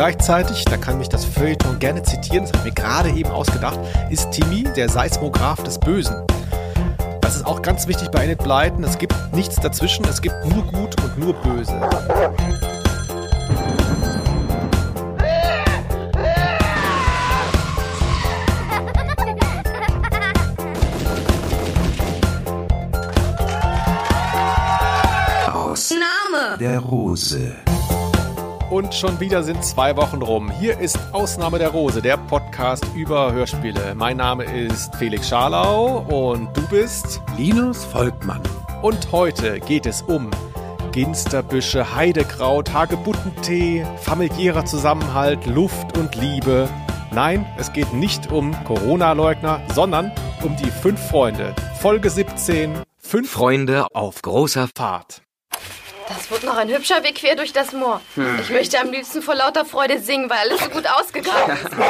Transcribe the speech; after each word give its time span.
gleichzeitig, 0.00 0.64
da 0.64 0.78
kann 0.78 0.96
mich 0.96 1.10
das 1.10 1.26
Feuilleton 1.26 1.78
gerne 1.78 2.02
zitieren, 2.02 2.44
das 2.44 2.52
habe 2.52 2.66
ich 2.66 2.74
mir 2.74 2.82
gerade 2.82 3.10
eben 3.10 3.30
ausgedacht, 3.30 3.78
ist 4.08 4.30
Timmy 4.30 4.64
der 4.74 4.88
Seismograph 4.88 5.62
des 5.62 5.78
Bösen. 5.78 6.24
Das 7.20 7.36
ist 7.36 7.44
auch 7.44 7.60
ganz 7.60 7.86
wichtig 7.86 8.10
bei 8.10 8.24
Enid 8.24 8.38
Blyton. 8.38 8.82
Es 8.82 8.96
gibt 8.96 9.14
nichts 9.34 9.56
dazwischen, 9.56 10.06
es 10.06 10.22
gibt 10.22 10.36
nur 10.46 10.64
gut 10.64 10.96
und 11.04 11.18
nur 11.18 11.34
böse. 11.34 11.78
Name 25.90 26.56
der 26.58 26.78
Rose. 26.78 27.52
Und 28.70 28.94
schon 28.94 29.18
wieder 29.18 29.42
sind 29.42 29.64
zwei 29.64 29.96
Wochen 29.96 30.22
rum. 30.22 30.48
Hier 30.48 30.78
ist 30.78 30.96
Ausnahme 31.10 31.58
der 31.58 31.70
Rose, 31.70 32.00
der 32.00 32.16
Podcast 32.16 32.86
über 32.94 33.32
Hörspiele. 33.32 33.96
Mein 33.96 34.18
Name 34.18 34.44
ist 34.44 34.94
Felix 34.94 35.28
Scharlau 35.28 35.98
und 36.08 36.56
du 36.56 36.64
bist 36.68 37.20
Linus 37.36 37.84
Volkmann. 37.84 38.40
Und 38.80 39.10
heute 39.10 39.58
geht 39.58 39.86
es 39.86 40.02
um 40.02 40.30
Ginsterbüsche, 40.92 41.96
Heidekraut, 41.96 42.72
Hagebuttentee, 42.72 43.84
familiärer 44.02 44.64
Zusammenhalt, 44.64 45.46
Luft 45.46 45.98
und 45.98 46.14
Liebe. 46.14 46.68
Nein, 47.10 47.44
es 47.58 47.72
geht 47.72 47.92
nicht 47.92 48.30
um 48.30 48.54
Corona-Leugner, 48.62 49.62
sondern 49.74 50.12
um 50.44 50.54
die 50.54 50.70
fünf 50.70 51.00
Freunde. 51.08 51.56
Folge 51.80 52.08
17. 52.08 52.82
Fünf 52.98 53.32
Freunde 53.32 53.86
auf 53.94 54.22
großer 54.22 54.68
Fahrt. 54.72 55.22
Das 56.16 56.28
wird 56.28 56.42
noch 56.42 56.56
ein 56.56 56.68
hübscher 56.68 57.04
Weg 57.04 57.16
quer 57.16 57.36
durch 57.36 57.52
das 57.52 57.72
Moor. 57.72 58.00
Ich 58.40 58.50
möchte 58.50 58.80
am 58.80 58.90
liebsten 58.90 59.22
vor 59.22 59.36
lauter 59.36 59.64
Freude 59.64 60.00
singen, 60.00 60.28
weil 60.28 60.38
alles 60.38 60.60
so 60.60 60.70
gut 60.70 60.86
ausgegangen 60.88 61.56
ist. 61.56 61.70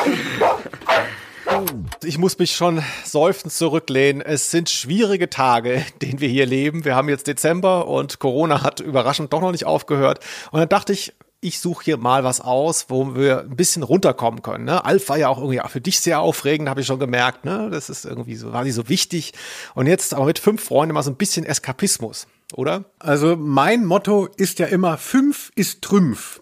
Ich 2.05 2.17
muss 2.17 2.39
mich 2.39 2.55
schon 2.55 2.83
seufzend 3.05 3.53
zurücklehnen. 3.53 4.23
Es 4.23 4.51
sind 4.51 4.71
schwierige 4.71 5.31
Tage, 5.31 5.73
in 5.73 5.99
denen 6.01 6.21
wir 6.21 6.29
hier 6.29 6.47
leben. 6.47 6.85
Wir 6.85 6.95
haben 6.95 7.09
jetzt 7.09 7.27
Dezember 7.27 7.89
und 7.89 8.21
Corona 8.21 8.63
hat 8.63 8.79
überraschend 8.81 9.33
doch 9.33 9.41
noch 9.41 9.51
nicht 9.51 9.65
aufgehört. 9.65 10.25
Und 10.53 10.61
dann 10.61 10.69
dachte 10.69 10.93
ich, 10.93 11.13
ich 11.41 11.59
suche 11.59 11.85
hier 11.85 11.97
mal 11.97 12.23
was 12.23 12.41
aus, 12.41 12.87
wo 12.89 13.15
wir 13.15 13.41
ein 13.41 13.57
bisschen 13.57 13.83
runterkommen 13.83 14.43
können. 14.43 14.65
Ne? 14.65 14.85
Alf 14.85 15.09
war 15.09 15.17
ja 15.17 15.29
auch 15.29 15.39
irgendwie 15.39 15.61
für 15.69 15.81
dich 15.81 16.01
sehr 16.01 16.21
aufregend, 16.21 16.69
habe 16.69 16.83
ich 16.83 16.87
schon 16.87 17.01
gemerkt. 17.01 17.45
Ne? 17.45 17.69
Das 17.71 17.89
ist 17.89 18.05
irgendwie 18.05 18.37
so, 18.37 18.53
war 18.53 18.65
die 18.65 18.71
so 18.71 18.89
wichtig. 18.89 19.33
Und 19.75 19.87
jetzt 19.87 20.15
aber 20.15 20.27
mit 20.27 20.39
fünf 20.39 20.63
Freunden 20.63 20.95
mal 20.95 21.03
so 21.03 21.11
ein 21.11 21.17
bisschen 21.17 21.45
Eskapismus, 21.45 22.27
oder? 22.55 22.85
Also 22.99 23.37
mein 23.37 23.85
Motto 23.85 24.27
ist 24.37 24.59
ja 24.59 24.67
immer, 24.67 24.99
fünf 24.99 25.51
ist 25.55 25.83
Trümpf. 25.83 26.41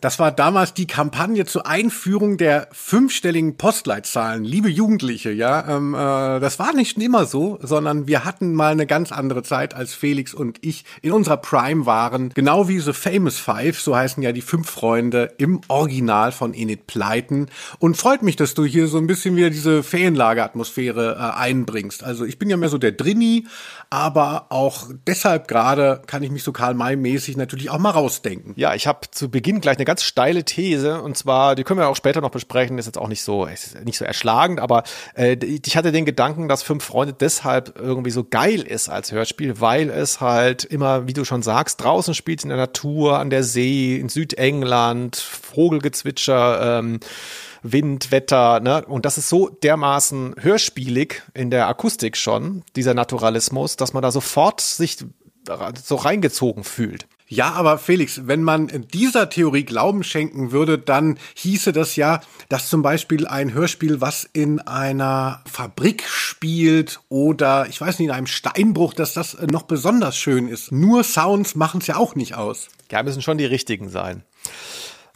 Das 0.00 0.18
war 0.18 0.32
damals 0.32 0.74
die 0.74 0.86
Kampagne 0.86 1.44
zur 1.44 1.66
Einführung 1.66 2.36
der 2.36 2.68
fünfstelligen 2.72 3.56
Postleitzahlen. 3.56 4.44
Liebe 4.44 4.68
Jugendliche, 4.68 5.30
ja, 5.30 5.76
ähm, 5.76 5.94
äh, 5.94 6.40
das 6.40 6.58
war 6.58 6.72
nicht 6.74 6.98
immer 6.98 7.26
so, 7.26 7.58
sondern 7.62 8.06
wir 8.06 8.24
hatten 8.24 8.54
mal 8.54 8.72
eine 8.72 8.86
ganz 8.86 9.12
andere 9.12 9.42
Zeit, 9.42 9.74
als 9.74 9.94
Felix 9.94 10.34
und 10.34 10.58
ich 10.62 10.84
in 11.02 11.12
unserer 11.12 11.36
Prime 11.36 11.86
waren. 11.86 12.30
Genau 12.30 12.68
wie 12.68 12.80
The 12.80 12.92
Famous 12.92 13.38
Five, 13.38 13.80
so 13.80 13.96
heißen 13.96 14.22
ja 14.22 14.32
die 14.32 14.40
fünf 14.40 14.70
Freunde 14.70 15.32
im 15.38 15.60
Original 15.68 16.32
von 16.32 16.54
Enid 16.54 16.86
Pleiten. 16.86 17.46
Und 17.78 17.96
freut 17.96 18.22
mich, 18.22 18.36
dass 18.36 18.54
du 18.54 18.64
hier 18.64 18.88
so 18.88 18.98
ein 18.98 19.06
bisschen 19.06 19.36
wieder 19.36 19.50
diese 19.50 19.82
Ferienlageratmosphäre 19.82 21.16
äh, 21.18 21.38
einbringst. 21.38 22.02
Also 22.04 22.24
ich 22.24 22.38
bin 22.38 22.50
ja 22.50 22.56
mehr 22.56 22.68
so 22.68 22.78
der 22.78 22.92
Drini, 22.92 23.46
aber 23.90 24.46
auch 24.50 24.88
deshalb 25.06 25.48
gerade 25.48 26.02
kann 26.06 26.22
ich 26.22 26.30
mich 26.30 26.42
so 26.42 26.52
Karl-May-mäßig 26.52 27.36
natürlich 27.36 27.70
auch 27.70 27.78
mal 27.78 27.90
rausdenken. 27.90 28.54
Ja, 28.56 28.74
ich 28.74 28.86
habe 28.86 29.00
zu 29.10 29.30
Beginn 29.30 29.51
gleich 29.60 29.76
eine 29.76 29.84
ganz 29.84 30.02
steile 30.02 30.44
These 30.44 31.02
und 31.02 31.16
zwar, 31.16 31.54
die 31.54 31.64
können 31.64 31.80
wir 31.80 31.88
auch 31.88 31.96
später 31.96 32.20
noch 32.20 32.30
besprechen, 32.30 32.78
ist 32.78 32.86
jetzt 32.86 32.98
auch 32.98 33.08
nicht 33.08 33.22
so, 33.22 33.46
nicht 33.84 33.98
so 33.98 34.04
erschlagend, 34.04 34.60
aber 34.60 34.84
äh, 35.14 35.34
ich 35.34 35.76
hatte 35.76 35.92
den 35.92 36.04
Gedanken, 36.04 36.48
dass 36.48 36.62
Fünf 36.62 36.84
Freunde 36.84 37.14
deshalb 37.18 37.78
irgendwie 37.78 38.10
so 38.10 38.24
geil 38.24 38.62
ist 38.62 38.88
als 38.88 39.12
Hörspiel, 39.12 39.60
weil 39.60 39.90
es 39.90 40.20
halt 40.20 40.64
immer, 40.64 41.06
wie 41.06 41.12
du 41.12 41.24
schon 41.24 41.42
sagst, 41.42 41.82
draußen 41.82 42.14
spielt 42.14 42.42
in 42.42 42.48
der 42.48 42.58
Natur, 42.58 43.18
an 43.18 43.30
der 43.30 43.44
See, 43.44 43.96
in 43.96 44.08
Südengland, 44.08 45.16
Vogelgezwitscher, 45.16 46.78
ähm, 46.78 47.00
Wind, 47.62 48.10
Wetter, 48.10 48.60
ne? 48.60 48.84
Und 48.86 49.06
das 49.06 49.18
ist 49.18 49.28
so 49.28 49.48
dermaßen 49.48 50.34
hörspielig 50.40 51.22
in 51.32 51.50
der 51.50 51.68
Akustik 51.68 52.16
schon, 52.16 52.64
dieser 52.74 52.94
Naturalismus, 52.94 53.76
dass 53.76 53.92
man 53.92 54.02
da 54.02 54.10
sofort 54.10 54.60
sich 54.60 54.98
so 55.84 55.96
reingezogen 55.96 56.64
fühlt. 56.64 57.06
Ja, 57.32 57.52
aber 57.52 57.78
Felix, 57.78 58.26
wenn 58.26 58.42
man 58.42 58.68
dieser 58.92 59.30
Theorie 59.30 59.64
Glauben 59.64 60.04
schenken 60.04 60.52
würde, 60.52 60.76
dann 60.76 61.18
hieße 61.34 61.72
das 61.72 61.96
ja, 61.96 62.20
dass 62.50 62.68
zum 62.68 62.82
Beispiel 62.82 63.26
ein 63.26 63.54
Hörspiel, 63.54 64.02
was 64.02 64.28
in 64.34 64.60
einer 64.60 65.40
Fabrik 65.50 66.04
spielt 66.06 67.00
oder 67.08 67.66
ich 67.70 67.80
weiß 67.80 67.98
nicht, 67.98 68.08
in 68.08 68.14
einem 68.14 68.26
Steinbruch, 68.26 68.92
dass 68.92 69.14
das 69.14 69.38
noch 69.50 69.62
besonders 69.62 70.14
schön 70.14 70.46
ist. 70.46 70.72
Nur 70.72 71.04
Sounds 71.04 71.54
machen 71.54 71.80
es 71.80 71.86
ja 71.86 71.96
auch 71.96 72.16
nicht 72.16 72.34
aus. 72.34 72.68
Ja, 72.90 73.02
müssen 73.02 73.22
schon 73.22 73.38
die 73.38 73.46
richtigen 73.46 73.88
sein. 73.88 74.24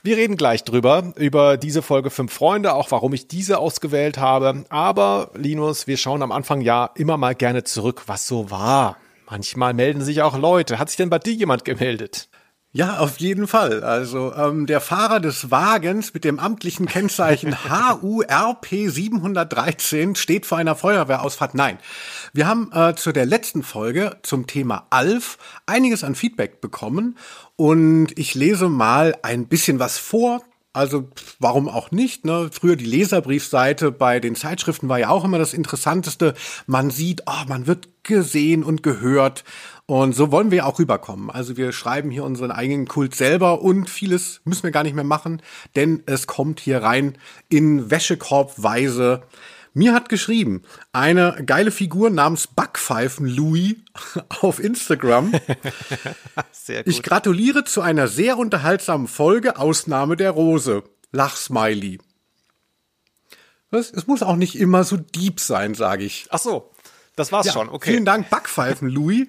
Wir 0.02 0.16
reden 0.16 0.38
gleich 0.38 0.64
drüber, 0.64 1.12
über 1.16 1.58
diese 1.58 1.82
Folge 1.82 2.08
Fünf 2.08 2.32
Freunde, 2.32 2.72
auch 2.72 2.92
warum 2.92 3.12
ich 3.12 3.28
diese 3.28 3.58
ausgewählt 3.58 4.16
habe. 4.16 4.64
Aber, 4.70 5.32
Linus, 5.34 5.86
wir 5.86 5.98
schauen 5.98 6.22
am 6.22 6.32
Anfang 6.32 6.62
ja 6.62 6.88
immer 6.94 7.18
mal 7.18 7.34
gerne 7.34 7.64
zurück, 7.64 8.04
was 8.06 8.26
so 8.26 8.50
war. 8.50 8.96
Manchmal 9.28 9.74
melden 9.74 10.02
sich 10.02 10.22
auch 10.22 10.38
Leute. 10.38 10.78
Hat 10.78 10.88
sich 10.88 10.96
denn 10.96 11.10
bei 11.10 11.18
dir 11.18 11.32
jemand 11.32 11.64
gemeldet? 11.64 12.28
Ja, 12.76 12.98
auf 12.98 13.18
jeden 13.20 13.46
Fall. 13.46 13.82
Also 13.82 14.34
ähm, 14.34 14.66
der 14.66 14.82
Fahrer 14.82 15.18
des 15.18 15.50
Wagens 15.50 16.12
mit 16.12 16.24
dem 16.24 16.38
amtlichen 16.38 16.84
Kennzeichen 16.84 17.56
HURP 17.70 18.66
713 18.66 20.14
steht 20.14 20.44
vor 20.44 20.58
einer 20.58 20.76
Feuerwehrausfahrt. 20.76 21.54
Nein, 21.54 21.78
wir 22.34 22.46
haben 22.46 22.70
äh, 22.72 22.94
zu 22.94 23.12
der 23.12 23.24
letzten 23.24 23.62
Folge 23.62 24.18
zum 24.22 24.46
Thema 24.46 24.86
Alf 24.90 25.38
einiges 25.64 26.04
an 26.04 26.14
Feedback 26.14 26.60
bekommen 26.60 27.16
und 27.56 28.08
ich 28.18 28.34
lese 28.34 28.68
mal 28.68 29.14
ein 29.22 29.48
bisschen 29.48 29.78
was 29.78 29.96
vor. 29.96 30.42
Also 30.76 31.08
warum 31.38 31.70
auch 31.70 31.90
nicht? 31.90 32.26
Ne? 32.26 32.50
Früher 32.52 32.76
die 32.76 32.84
Leserbriefseite 32.84 33.90
bei 33.90 34.20
den 34.20 34.34
Zeitschriften 34.34 34.90
war 34.90 34.98
ja 34.98 35.08
auch 35.08 35.24
immer 35.24 35.38
das 35.38 35.54
Interessanteste. 35.54 36.34
Man 36.66 36.90
sieht, 36.90 37.22
oh, 37.24 37.48
man 37.48 37.66
wird 37.66 37.88
gesehen 38.02 38.62
und 38.62 38.82
gehört. 38.82 39.42
Und 39.86 40.14
so 40.14 40.30
wollen 40.30 40.50
wir 40.50 40.66
auch 40.66 40.78
rüberkommen. 40.78 41.30
Also 41.30 41.56
wir 41.56 41.72
schreiben 41.72 42.10
hier 42.10 42.24
unseren 42.24 42.50
eigenen 42.50 42.86
Kult 42.86 43.14
selber 43.14 43.62
und 43.62 43.88
vieles 43.88 44.42
müssen 44.44 44.64
wir 44.64 44.70
gar 44.70 44.82
nicht 44.82 44.94
mehr 44.94 45.02
machen, 45.02 45.40
denn 45.76 46.02
es 46.04 46.26
kommt 46.26 46.60
hier 46.60 46.82
rein 46.82 47.16
in 47.48 47.90
Wäschekorbweise. 47.90 49.22
Mir 49.76 49.92
hat 49.92 50.08
geschrieben, 50.08 50.62
eine 50.94 51.42
geile 51.44 51.70
Figur 51.70 52.08
namens 52.08 52.46
Backpfeifen 52.46 53.26
Louis 53.26 53.74
auf 54.40 54.58
Instagram. 54.58 55.32
Sehr 56.50 56.82
gut. 56.82 56.90
Ich 56.90 57.02
gratuliere 57.02 57.62
zu 57.64 57.82
einer 57.82 58.08
sehr 58.08 58.38
unterhaltsamen 58.38 59.06
Folge 59.06 59.58
Ausnahme 59.58 60.16
der 60.16 60.30
Rose. 60.30 60.82
Lachsmiley. 61.12 61.98
Es 63.70 64.06
muss 64.06 64.22
auch 64.22 64.36
nicht 64.36 64.58
immer 64.58 64.82
so 64.82 64.96
deep 64.96 65.40
sein, 65.40 65.74
sage 65.74 66.04
ich. 66.04 66.26
Ach 66.30 66.38
so, 66.38 66.70
das 67.14 67.30
war's 67.30 67.44
ja, 67.44 67.52
schon. 67.52 67.68
Okay. 67.68 67.90
Vielen 67.90 68.06
Dank, 68.06 68.30
Backpfeifen 68.30 68.88
Louis. 68.88 69.26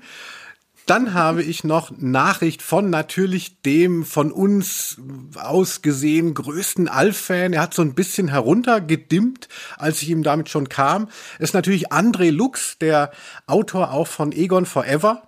Dann 0.88 1.14
habe 1.14 1.44
ich 1.44 1.66
noch 1.66 1.92
Nachricht 1.98 2.62
von 2.62 2.90
natürlich 2.90 3.62
dem 3.62 4.06
von 4.06 4.32
uns 4.32 4.98
aus 5.36 5.82
gesehen 5.82 6.34
größten 6.34 6.88
Alf-Fan. 6.88 7.52
Er 7.52 7.62
hat 7.62 7.74
so 7.74 7.82
ein 7.82 7.94
bisschen 7.94 8.30
heruntergedimmt, 8.30 9.50
als 9.76 10.02
ich 10.02 10.10
ihm 10.10 10.24
damit 10.24 10.48
schon 10.48 10.70
kam. 10.70 11.10
ist 11.40 11.54
natürlich 11.54 11.92
André 11.92 12.32
Lux, 12.32 12.78
der 12.80 13.12
Autor 13.48 13.92
auch 13.92 14.08
von 14.08 14.32
Egon 14.32 14.66
Forever. 14.66 15.24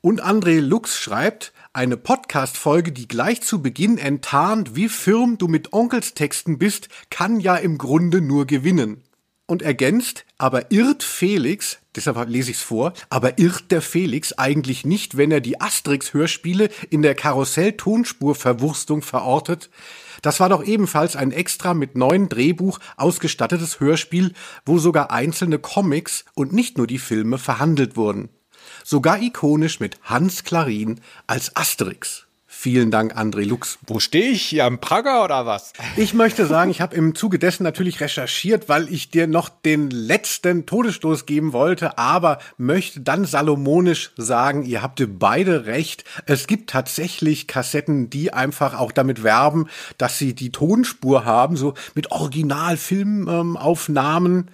Und 0.00 0.20
André 0.20 0.60
Lux 0.60 0.98
schreibt, 0.98 1.52
eine 1.72 1.96
Podcast-Folge, 1.96 2.90
die 2.90 3.06
gleich 3.06 3.40
zu 3.40 3.62
Beginn 3.62 3.98
enttarnt, 3.98 4.74
wie 4.74 4.88
firm 4.88 5.38
du 5.38 5.46
mit 5.46 5.72
Onkelstexten 5.72 6.58
bist, 6.58 6.88
kann 7.10 7.38
ja 7.38 7.54
im 7.54 7.78
Grunde 7.78 8.20
nur 8.20 8.46
gewinnen 8.46 9.04
und 9.46 9.62
ergänzt, 9.62 10.24
aber 10.38 10.72
irrt 10.72 11.04
Felix, 11.04 11.78
deshalb 11.96 12.28
lese 12.28 12.50
ich 12.50 12.58
es 12.58 12.62
vor, 12.62 12.92
aber 13.10 13.38
irrt 13.38 13.70
der 13.70 13.82
Felix 13.82 14.32
eigentlich 14.32 14.84
nicht, 14.84 15.16
wenn 15.16 15.30
er 15.30 15.40
die 15.40 15.60
Asterix-Hörspiele 15.60 16.68
in 16.90 17.02
der 17.02 17.14
Karussell-Tonspurverwurstung 17.14 19.02
verortet? 19.02 19.70
Das 20.22 20.40
war 20.40 20.48
doch 20.48 20.64
ebenfalls 20.64 21.16
ein 21.16 21.32
extra 21.32 21.74
mit 21.74 21.96
neuen 21.96 22.28
Drehbuch 22.28 22.78
ausgestattetes 22.96 23.80
Hörspiel, 23.80 24.32
wo 24.64 24.78
sogar 24.78 25.10
einzelne 25.10 25.58
Comics 25.58 26.24
und 26.34 26.52
nicht 26.52 26.78
nur 26.78 26.86
die 26.86 26.98
Filme 26.98 27.38
verhandelt 27.38 27.96
wurden. 27.96 28.30
Sogar 28.84 29.20
ikonisch 29.20 29.80
mit 29.80 29.98
Hans 30.02 30.44
Klarin 30.44 31.00
als 31.26 31.54
Asterix. 31.56 32.26
Vielen 32.64 32.90
Dank, 32.90 33.14
André 33.14 33.44
Lux. 33.44 33.78
Wo 33.86 34.00
stehe 34.00 34.30
ich 34.30 34.40
hier 34.40 34.64
am 34.64 34.80
Prager 34.80 35.22
oder 35.22 35.44
was? 35.44 35.74
Ich 35.96 36.14
möchte 36.14 36.46
sagen, 36.46 36.70
ich 36.70 36.80
habe 36.80 36.96
im 36.96 37.14
Zuge 37.14 37.38
dessen 37.38 37.62
natürlich 37.62 38.00
recherchiert, 38.00 38.70
weil 38.70 38.90
ich 38.90 39.10
dir 39.10 39.26
noch 39.26 39.50
den 39.50 39.90
letzten 39.90 40.64
Todesstoß 40.64 41.26
geben 41.26 41.52
wollte, 41.52 41.98
aber 41.98 42.38
möchte 42.56 43.02
dann 43.02 43.26
salomonisch 43.26 44.12
sagen, 44.16 44.64
ihr 44.64 44.80
habt 44.80 45.06
beide 45.18 45.66
recht. 45.66 46.04
Es 46.24 46.46
gibt 46.46 46.70
tatsächlich 46.70 47.48
Kassetten, 47.48 48.08
die 48.08 48.32
einfach 48.32 48.78
auch 48.78 48.92
damit 48.92 49.22
werben, 49.22 49.68
dass 49.98 50.16
sie 50.16 50.34
die 50.34 50.50
Tonspur 50.50 51.26
haben, 51.26 51.58
so 51.58 51.74
mit 51.94 52.12
Originalfilmaufnahmen. 52.12 54.36
Ähm, 54.38 54.48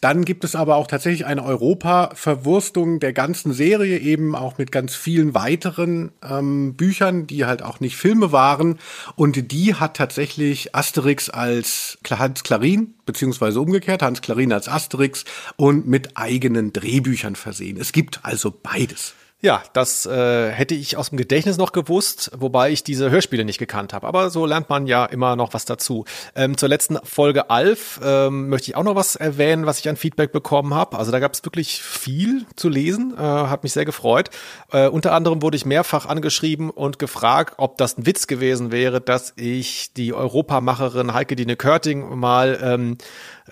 dann 0.00 0.24
gibt 0.24 0.44
es 0.44 0.54
aber 0.54 0.76
auch 0.76 0.86
tatsächlich 0.86 1.26
eine 1.26 1.44
Europa-Verwurstung 1.44 3.00
der 3.00 3.12
ganzen 3.12 3.52
Serie, 3.52 3.98
eben 3.98 4.36
auch 4.36 4.58
mit 4.58 4.70
ganz 4.70 4.94
vielen 4.94 5.34
weiteren 5.34 6.12
ähm, 6.22 6.74
Büchern, 6.74 7.26
die 7.26 7.44
halt 7.46 7.62
auch 7.62 7.80
nicht 7.80 7.96
Filme 7.96 8.30
waren. 8.30 8.78
Und 9.16 9.50
die 9.50 9.74
hat 9.74 9.96
tatsächlich 9.96 10.74
Asterix 10.74 11.30
als 11.30 11.98
Hans 12.08 12.44
Klarin, 12.44 12.94
beziehungsweise 13.06 13.60
umgekehrt, 13.60 14.02
Hans 14.02 14.22
Klarin 14.22 14.52
als 14.52 14.68
Asterix 14.68 15.24
und 15.56 15.88
mit 15.88 16.16
eigenen 16.16 16.72
Drehbüchern 16.72 17.34
versehen. 17.36 17.76
Es 17.78 17.92
gibt 17.92 18.20
also 18.24 18.52
beides. 18.62 19.14
Ja, 19.40 19.62
das 19.72 20.04
äh, 20.04 20.50
hätte 20.50 20.74
ich 20.74 20.96
aus 20.96 21.10
dem 21.10 21.16
Gedächtnis 21.16 21.58
noch 21.58 21.70
gewusst, 21.70 22.32
wobei 22.36 22.72
ich 22.72 22.82
diese 22.82 23.08
Hörspiele 23.08 23.44
nicht 23.44 23.58
gekannt 23.58 23.92
habe. 23.92 24.08
Aber 24.08 24.30
so 24.30 24.46
lernt 24.46 24.68
man 24.68 24.88
ja 24.88 25.04
immer 25.04 25.36
noch 25.36 25.54
was 25.54 25.64
dazu. 25.64 26.06
Ähm, 26.34 26.56
zur 26.56 26.68
letzten 26.68 26.98
Folge 27.04 27.48
Alf 27.48 28.00
ähm, 28.02 28.48
möchte 28.48 28.68
ich 28.72 28.76
auch 28.76 28.82
noch 28.82 28.96
was 28.96 29.14
erwähnen, 29.14 29.64
was 29.64 29.78
ich 29.78 29.88
an 29.88 29.94
Feedback 29.94 30.32
bekommen 30.32 30.74
habe. 30.74 30.98
Also 30.98 31.12
da 31.12 31.20
gab 31.20 31.34
es 31.34 31.44
wirklich 31.44 31.80
viel 31.80 32.46
zu 32.56 32.68
lesen, 32.68 33.14
äh, 33.16 33.20
hat 33.20 33.62
mich 33.62 33.72
sehr 33.72 33.84
gefreut. 33.84 34.30
Äh, 34.72 34.88
unter 34.88 35.12
anderem 35.12 35.40
wurde 35.40 35.56
ich 35.56 35.64
mehrfach 35.64 36.06
angeschrieben 36.06 36.68
und 36.68 36.98
gefragt, 36.98 37.54
ob 37.58 37.78
das 37.78 37.96
ein 37.96 38.06
Witz 38.06 38.26
gewesen 38.26 38.72
wäre, 38.72 39.00
dass 39.00 39.34
ich 39.36 39.92
die 39.92 40.14
Europamacherin 40.14 41.14
Heike 41.14 41.36
Dine 41.36 41.54
Körting 41.54 42.18
mal 42.18 42.58
ähm, 42.60 42.98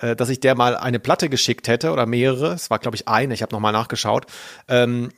äh, 0.01 0.17
dass 0.17 0.27
ich 0.27 0.41
der 0.41 0.55
mal 0.55 0.75
eine 0.75 0.99
Platte 0.99 1.29
geschickt 1.29 1.69
hätte 1.69 1.93
oder 1.93 2.05
mehrere. 2.05 2.51
Es 2.51 2.69
war, 2.69 2.79
glaube 2.79 2.97
ich, 2.97 3.07
eine, 3.07 3.33
ich 3.33 3.41
habe 3.41 3.55
nochmal 3.55 3.71
nachgeschaut. 3.71 4.25
Ähm, 4.67 5.11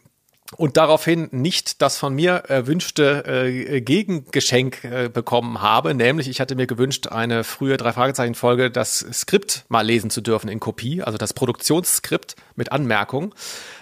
und 0.57 0.77
daraufhin 0.77 1.29
nicht 1.31 1.81
das 1.81 1.97
von 1.97 2.13
mir 2.13 2.31
erwünschte 2.47 3.23
äh, 3.25 3.81
Gegengeschenk 3.81 4.83
äh, 4.83 5.09
bekommen 5.09 5.61
habe, 5.61 5.93
nämlich 5.93 6.27
ich 6.27 6.41
hatte 6.41 6.55
mir 6.55 6.65
gewünscht, 6.65 7.07
eine 7.07 7.43
frühe 7.43 7.77
drei 7.77 7.93
Fragezeichen 7.93 8.35
Folge 8.35 8.71
das 8.71 9.05
Skript 9.13 9.65
mal 9.69 9.85
lesen 9.85 10.09
zu 10.09 10.21
dürfen 10.21 10.49
in 10.49 10.59
Kopie, 10.59 11.03
also 11.03 11.17
das 11.17 11.33
Produktionsskript 11.33 12.35
mit 12.55 12.71
Anmerkung. 12.71 13.35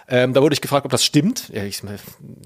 Ähm, 0.09 0.33
da 0.33 0.41
wurde 0.41 0.53
ich 0.53 0.61
gefragt, 0.61 0.85
ob 0.85 0.91
das 0.91 1.03
stimmt. 1.03 1.49
Ja, 1.49 1.63
ich, 1.63 1.81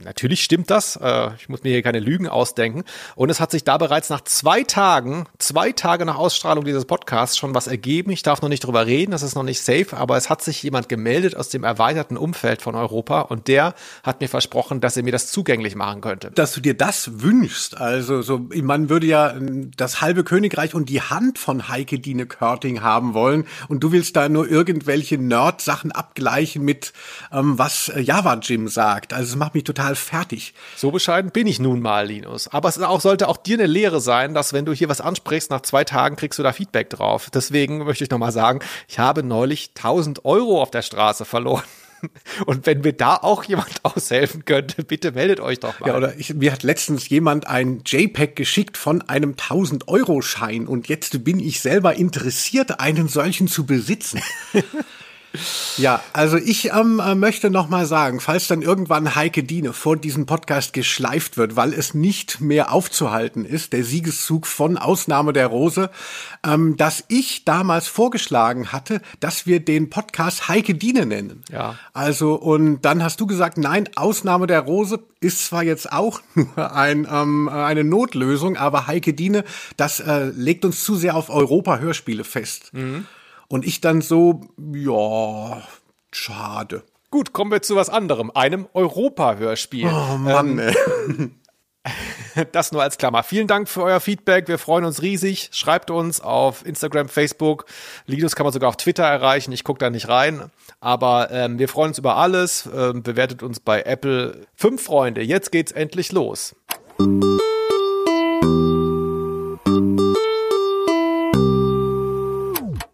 natürlich 0.03 0.43
stimmt 0.43 0.71
das. 0.71 0.95
Äh, 0.95 1.29
ich 1.35 1.47
muss 1.47 1.63
mir 1.63 1.69
hier 1.69 1.83
keine 1.83 1.99
Lügen 1.99 2.27
ausdenken. 2.27 2.83
Und 3.15 3.29
es 3.29 3.39
hat 3.39 3.51
sich 3.51 3.63
da 3.63 3.77
bereits 3.77 4.09
nach 4.09 4.21
zwei 4.21 4.63
Tagen, 4.63 5.27
zwei 5.37 5.71
Tage 5.71 6.05
nach 6.05 6.15
Ausstrahlung 6.15 6.65
dieses 6.65 6.85
Podcasts 6.85 7.37
schon 7.37 7.53
was 7.53 7.67
ergeben. 7.67 8.11
Ich 8.11 8.23
darf 8.23 8.41
noch 8.41 8.49
nicht 8.49 8.65
drüber 8.65 8.87
reden, 8.87 9.11
das 9.11 9.21
ist 9.21 9.35
noch 9.35 9.43
nicht 9.43 9.61
safe, 9.61 9.95
aber 9.95 10.17
es 10.17 10.29
hat 10.29 10.41
sich 10.41 10.63
jemand 10.63 10.89
gemeldet 10.89 11.35
aus 11.35 11.49
dem 11.49 11.63
erweiterten 11.63 12.17
Umfeld 12.17 12.63
von 12.63 12.75
Europa 12.75 13.21
und 13.21 13.47
der 13.47 13.75
hat 14.03 14.21
mir 14.21 14.27
versprochen, 14.27 14.81
dass 14.81 14.97
er 14.97 15.03
mir 15.03 15.11
das 15.11 15.27
zugänglich 15.27 15.75
machen 15.75 16.01
könnte. 16.01 16.31
Dass 16.31 16.53
du 16.53 16.61
dir 16.61 16.75
das 16.75 17.21
wünschst, 17.21 17.77
also 17.77 18.21
so, 18.23 18.47
man 18.55 18.89
würde 18.89 19.05
ja 19.05 19.35
das 19.77 20.01
halbe 20.01 20.23
Königreich 20.23 20.73
und 20.73 20.89
die 20.89 21.01
Hand 21.01 21.37
von 21.37 21.69
Heike 21.69 21.99
Dine 21.99 22.25
Körting 22.25 22.81
haben 22.81 23.13
wollen 23.13 23.45
und 23.67 23.81
du 23.83 23.91
willst 23.91 24.15
da 24.15 24.29
nur 24.29 24.49
irgendwelche 24.49 25.17
Nerd-Sachen 25.17 25.91
abgleichen 25.91 26.63
mit 26.63 26.93
ähm, 27.31 27.50
was 27.57 27.89
äh, 27.89 27.99
Java 27.99 28.35
Jim 28.41 28.67
sagt. 28.67 29.13
Also 29.13 29.31
es 29.31 29.35
macht 29.35 29.53
mich 29.53 29.63
total 29.63 29.95
fertig. 29.95 30.53
So 30.75 30.91
bescheiden 30.91 31.31
bin 31.31 31.47
ich 31.47 31.59
nun 31.59 31.81
mal, 31.81 32.07
Linus. 32.07 32.47
Aber 32.47 32.69
es 32.69 32.79
auch, 32.79 33.01
sollte 33.01 33.27
auch 33.27 33.37
dir 33.37 33.57
eine 33.57 33.67
Lehre 33.67 34.01
sein, 34.01 34.33
dass 34.33 34.53
wenn 34.53 34.65
du 34.65 34.73
hier 34.73 34.89
was 34.89 35.01
ansprichst, 35.01 35.51
nach 35.51 35.61
zwei 35.61 35.83
Tagen 35.83 36.15
kriegst 36.15 36.39
du 36.39 36.43
da 36.43 36.53
Feedback 36.53 36.89
drauf. 36.89 37.29
Deswegen 37.33 37.79
möchte 37.79 38.03
ich 38.03 38.09
nochmal 38.09 38.31
sagen, 38.31 38.59
ich 38.87 38.99
habe 38.99 39.23
neulich 39.23 39.71
1000 39.75 40.25
Euro 40.25 40.61
auf 40.61 40.71
der 40.71 40.81
Straße 40.81 41.25
verloren. 41.25 41.63
Und 42.45 42.65
wenn 42.65 42.81
mir 42.81 42.93
da 42.93 43.15
auch 43.15 43.43
jemand 43.43 43.79
aushelfen 43.83 44.45
könnte, 44.45 44.83
bitte 44.83 45.11
meldet 45.11 45.39
euch 45.39 45.59
doch 45.59 45.79
mal. 45.79 45.87
Ja, 45.87 45.97
oder 45.97 46.17
ich, 46.17 46.33
mir 46.33 46.51
hat 46.51 46.63
letztens 46.63 47.09
jemand 47.09 47.47
ein 47.47 47.81
JPEG 47.85 48.35
geschickt 48.35 48.77
von 48.77 49.01
einem 49.03 49.33
1000-Euro-Schein 49.33 50.67
und 50.67 50.87
jetzt 50.87 51.23
bin 51.23 51.39
ich 51.39 51.61
selber 51.61 51.95
interessiert, 51.95 52.79
einen 52.79 53.07
solchen 53.07 53.47
zu 53.47 53.65
besitzen. 53.65 54.21
Ja, 55.77 56.01
also 56.13 56.37
ich 56.37 56.71
ähm, 56.71 56.99
äh, 56.99 57.15
möchte 57.15 57.49
noch 57.49 57.69
mal 57.69 57.85
sagen, 57.85 58.19
falls 58.19 58.47
dann 58.47 58.61
irgendwann 58.61 59.15
Heike 59.15 59.43
Diene 59.43 59.73
vor 59.73 59.95
diesem 59.95 60.25
Podcast 60.25 60.73
geschleift 60.73 61.37
wird, 61.37 61.55
weil 61.55 61.73
es 61.73 61.93
nicht 61.93 62.41
mehr 62.41 62.71
aufzuhalten 62.71 63.45
ist, 63.45 63.73
der 63.73 63.83
Siegeszug 63.83 64.45
von 64.45 64.77
Ausnahme 64.77 65.31
der 65.31 65.47
Rose, 65.47 65.89
ähm, 66.45 66.75
dass 66.75 67.05
ich 67.07 67.45
damals 67.45 67.87
vorgeschlagen 67.87 68.71
hatte, 68.71 69.01
dass 69.19 69.45
wir 69.45 69.59
den 69.61 69.89
Podcast 69.89 70.49
Heike 70.49 70.75
Diene 70.75 71.05
nennen. 71.05 71.43
Ja. 71.49 71.77
Also 71.93 72.35
und 72.35 72.81
dann 72.81 73.03
hast 73.03 73.19
du 73.21 73.27
gesagt, 73.27 73.57
nein, 73.57 73.89
Ausnahme 73.95 74.47
der 74.47 74.61
Rose 74.61 74.99
ist 75.21 75.45
zwar 75.45 75.63
jetzt 75.63 75.91
auch 75.91 76.21
nur 76.35 76.75
ein, 76.75 77.07
ähm, 77.09 77.47
eine 77.47 77.83
Notlösung, 77.83 78.57
aber 78.57 78.87
Heike 78.87 79.13
Diene, 79.13 79.45
das 79.77 80.01
äh, 80.01 80.25
legt 80.25 80.65
uns 80.65 80.83
zu 80.83 80.95
sehr 80.95 81.15
auf 81.15 81.29
Europa-Hörspiele 81.29 82.25
fest. 82.25 82.73
Mhm. 82.73 83.05
Und 83.51 83.65
ich 83.65 83.81
dann 83.81 83.99
so, 83.99 84.39
ja, 84.73 85.61
schade. 86.11 86.83
Gut, 87.09 87.33
kommen 87.33 87.51
wir 87.51 87.61
zu 87.61 87.75
was 87.75 87.89
anderem, 87.89 88.31
einem 88.31 88.69
Europa-Hörspiel. 88.73 89.87
Oh 89.87 90.17
Mann, 90.17 90.57
ähm, 90.59 91.35
Das 92.53 92.71
nur 92.71 92.81
als 92.81 92.97
Klammer. 92.97 93.23
Vielen 93.23 93.47
Dank 93.47 93.67
für 93.67 93.83
euer 93.83 93.99
Feedback. 93.99 94.47
Wir 94.47 94.57
freuen 94.57 94.85
uns 94.85 95.01
riesig. 95.01 95.49
Schreibt 95.51 95.91
uns 95.91 96.21
auf 96.21 96.65
Instagram, 96.65 97.09
Facebook. 97.09 97.65
Linus 98.05 98.37
kann 98.37 98.45
man 98.45 98.53
sogar 98.53 98.69
auf 98.69 98.77
Twitter 98.77 99.03
erreichen. 99.03 99.51
Ich 99.51 99.65
gucke 99.65 99.79
da 99.79 99.89
nicht 99.89 100.07
rein. 100.07 100.49
Aber 100.79 101.29
ähm, 101.31 101.59
wir 101.59 101.67
freuen 101.67 101.89
uns 101.89 101.97
über 101.97 102.15
alles. 102.15 102.69
Ähm, 102.73 103.03
bewertet 103.03 103.43
uns 103.43 103.59
bei 103.59 103.81
Apple. 103.81 104.47
Fünf 104.55 104.83
Freunde. 104.83 105.21
Jetzt 105.21 105.51
geht's 105.51 105.73
endlich 105.73 106.13
los. 106.13 106.55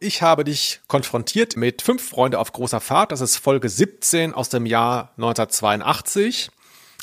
Ich 0.08 0.22
habe 0.22 0.46
dich 0.46 0.80
konfrontiert 0.88 1.58
mit 1.58 1.82
Fünf 1.82 2.02
Freunde 2.02 2.40
auf 2.40 2.54
großer 2.54 2.80
Fahrt. 2.80 3.12
Das 3.12 3.20
ist 3.20 3.36
Folge 3.36 3.68
17 3.68 4.34
aus 4.34 4.48
dem 4.48 4.66
Jahr 4.66 5.12
1982. 5.18 6.50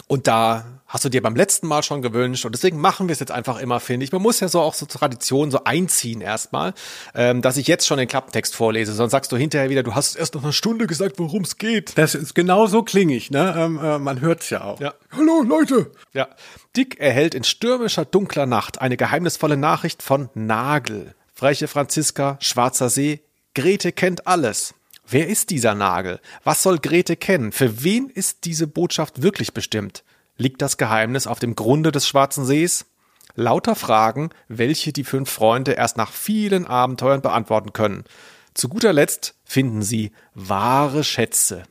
Und 0.06 0.27
da 0.27 0.81
hast 0.87 1.05
du 1.05 1.11
dir 1.11 1.21
beim 1.21 1.37
letzten 1.37 1.67
Mal 1.67 1.83
schon 1.83 2.01
gewünscht 2.01 2.47
und 2.47 2.53
deswegen 2.53 2.81
machen 2.81 3.06
wir 3.06 3.12
es 3.12 3.21
jetzt 3.21 3.31
einfach 3.31 3.61
immer, 3.61 3.79
finde 3.79 4.05
ich. 4.05 4.12
Man 4.12 4.23
muss 4.23 4.41
ja 4.41 4.49
so 4.49 4.62
auch 4.62 4.73
so 4.73 4.87
Traditionen 4.87 5.51
so 5.51 5.65
einziehen 5.65 6.23
erstmal, 6.23 6.73
ähm, 7.15 7.43
dass 7.43 7.59
ich 7.59 7.67
jetzt 7.67 7.87
schon 7.87 7.99
den 7.99 8.09
Klappentext 8.09 8.56
vorlese, 8.56 8.95
sonst 8.95 9.11
sagst 9.11 9.31
du 9.33 9.37
hinterher 9.37 9.69
wieder, 9.69 9.83
du 9.83 9.95
hast 9.95 10.17
erst 10.17 10.35
noch 10.35 10.43
eine 10.43 10.55
Stunde 10.55 10.87
gesagt, 10.87 11.19
worum 11.19 11.43
es 11.43 11.59
geht. 11.59 11.99
Das 11.99 12.15
ist 12.15 12.35
genau 12.35 12.67
so 12.69 12.83
klingig, 12.83 13.31
ne? 13.31 13.55
Ähm, 13.55 13.79
äh, 13.83 13.99
man 13.99 14.23
hört's 14.23 14.49
ja 14.49 14.65
auch. 14.65 14.81
Ja. 14.81 14.95
Hallo 15.12 15.43
Leute. 15.43 15.91
Ja. 16.15 16.29
Dick 16.75 16.99
erhält 17.01 17.35
in 17.35 17.45
stürmischer 17.45 18.06
dunkler 18.06 18.47
Nacht 18.47 18.81
eine 18.81 18.97
geheimnisvolle 18.97 19.59
Nachricht 19.59 20.03
von 20.03 20.31
Nagel. 20.35 21.15
Freche 21.36 21.67
Franziska, 21.67 22.38
Schwarzer 22.41 22.88
See, 22.88 23.20
Grete 23.56 23.91
kennt 23.91 24.29
alles. 24.29 24.72
Wer 25.05 25.26
ist 25.26 25.50
dieser 25.50 25.74
Nagel? 25.74 26.20
Was 26.44 26.62
soll 26.62 26.79
Grete 26.79 27.17
kennen? 27.17 27.50
Für 27.50 27.82
wen 27.82 28.08
ist 28.08 28.44
diese 28.44 28.69
Botschaft 28.69 29.20
wirklich 29.20 29.53
bestimmt? 29.53 30.05
Liegt 30.36 30.62
das 30.62 30.76
Geheimnis 30.76 31.26
auf 31.26 31.41
dem 31.41 31.56
Grunde 31.56 31.91
des 31.91 32.06
Schwarzen 32.06 32.46
Sees? 32.46 32.86
Lauter 33.34 33.74
Fragen, 33.74 34.31
welche 34.46 34.93
die 34.93 35.03
fünf 35.03 35.29
Freunde 35.29 35.72
erst 35.72 35.96
nach 35.96 36.12
vielen 36.12 36.69
Abenteuern 36.69 37.20
beantworten 37.20 37.72
können. 37.72 38.05
Zu 38.55 38.69
guter 38.69 38.93
Letzt 38.93 39.34
finden 39.44 39.82
sie 39.82 40.12
wahre 40.34 41.03
Schätze. 41.03 41.64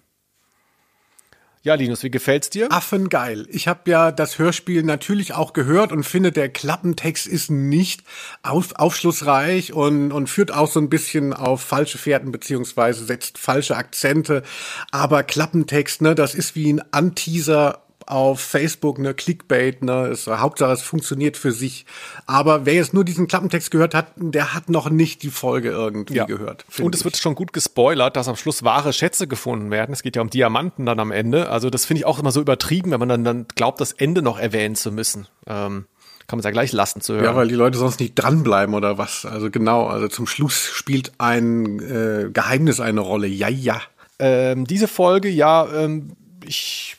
Ja, 1.66 1.76
Linus, 1.76 2.04
wie 2.04 2.12
gefällt's 2.12 2.50
dir? 2.50 2.70
Affengeil. 2.74 3.48
Ich 3.50 3.70
habe 3.70 3.90
ja 3.90 4.12
das 4.12 4.38
Hörspiel 4.38 4.84
natürlich 4.84 5.34
auch 5.34 5.54
gehört 5.54 5.94
und 5.94 6.04
finde, 6.04 6.34
der 6.34 6.50
Klappentext 6.50 7.26
ist 7.26 7.50
nicht 7.50 8.04
auf, 8.42 8.76
aufschlussreich 8.76 9.72
und, 9.72 10.12
und 10.12 10.28
führt 10.28 10.52
auch 10.52 10.70
so 10.70 10.82
ein 10.82 10.90
bisschen 10.90 11.32
auf 11.32 11.62
falsche 11.62 11.98
Fährten 11.98 12.34
beziehungsweise 12.34 13.06
setzt 13.06 13.38
falsche 13.38 13.78
Akzente. 13.78 14.44
Aber 14.92 15.24
Klappentext, 15.24 16.02
ne, 16.02 16.16
das 16.16 16.36
ist 16.36 16.54
wie 16.56 16.74
ein 16.74 16.82
Anteaser 16.92 17.83
auf 18.08 18.40
Facebook, 18.40 19.00
ne, 19.00 19.14
Clickbait, 19.14 19.84
ne, 19.84 20.08
ist, 20.08 20.28
Hauptsache 20.28 20.72
es 20.74 20.82
funktioniert 20.82 21.38
für 21.38 21.52
sich. 21.52 21.86
Aber 22.26 22.66
wer 22.66 22.76
jetzt 22.76 22.94
nur 22.94 23.04
diesen 23.04 23.28
Klappentext 23.28 23.72
gehört 23.72 23.94
hat, 23.94 24.08
der 24.18 24.54
hat 24.54 24.70
noch 24.70 24.90
nicht 24.90 25.24
die 25.24 25.30
Folge 25.30 25.70
irgendwie 25.70 26.16
ja. 26.16 26.26
gehört. 26.26 26.66
Und 26.80 26.96
es 26.96 27.02
ich. 27.02 27.06
wird 27.06 27.18
schon 27.18 27.36
gut 27.36 27.54
gespoilert, 27.54 28.16
dass 28.16 28.28
am 28.28 28.36
Schluss 28.36 28.64
wahre 28.64 28.94
Schätze 28.94 29.28
gefunden 29.28 29.72
werden. 29.72 29.94
Es 29.94 30.04
geht 30.04 30.16
ja 30.16 30.22
um 30.22 30.30
Diamanten 30.30 30.86
dann 30.86 31.00
am 31.00 31.12
Ende. 31.12 31.50
Also 31.50 31.70
das 31.70 31.86
finde 31.86 32.00
ich 32.00 32.06
auch 32.06 32.20
immer 32.20 32.32
so 32.32 32.42
übertrieben, 32.42 32.92
wenn 32.92 33.00
man 33.00 33.10
dann, 33.10 33.24
dann 33.24 33.46
glaubt, 33.56 33.82
das 33.82 33.92
Ende 33.92 34.22
noch 34.22 34.40
erwähnen 34.40 34.76
zu 34.76 34.92
müssen. 34.92 35.28
Ähm, 35.48 35.86
kann 36.28 36.38
man 36.38 36.40
es 36.40 36.46
ja 36.46 36.52
gleich 36.52 36.72
lassen 36.72 37.02
zu 37.02 37.16
hören. 37.16 37.26
Ja, 37.26 37.36
weil 37.36 37.48
die 37.48 37.56
Leute 37.56 37.78
sonst 37.78 38.00
nicht 38.00 38.16
dranbleiben 38.16 38.76
oder 38.76 38.98
was. 38.98 39.26
Also 39.26 39.50
genau, 39.50 39.88
also 39.88 40.08
zum 40.08 40.26
Schluss 40.26 40.70
spielt 40.74 41.12
ein 41.18 41.80
äh, 41.80 42.30
Geheimnis 42.32 42.80
eine 42.80 43.02
Rolle. 43.02 43.28
Ja, 43.28 43.50
ja. 43.50 43.82
Ähm, 44.20 44.66
diese 44.66 44.88
Folge, 44.88 45.30
ja, 45.30 45.68
ähm, 45.74 46.14
ich 46.46 46.98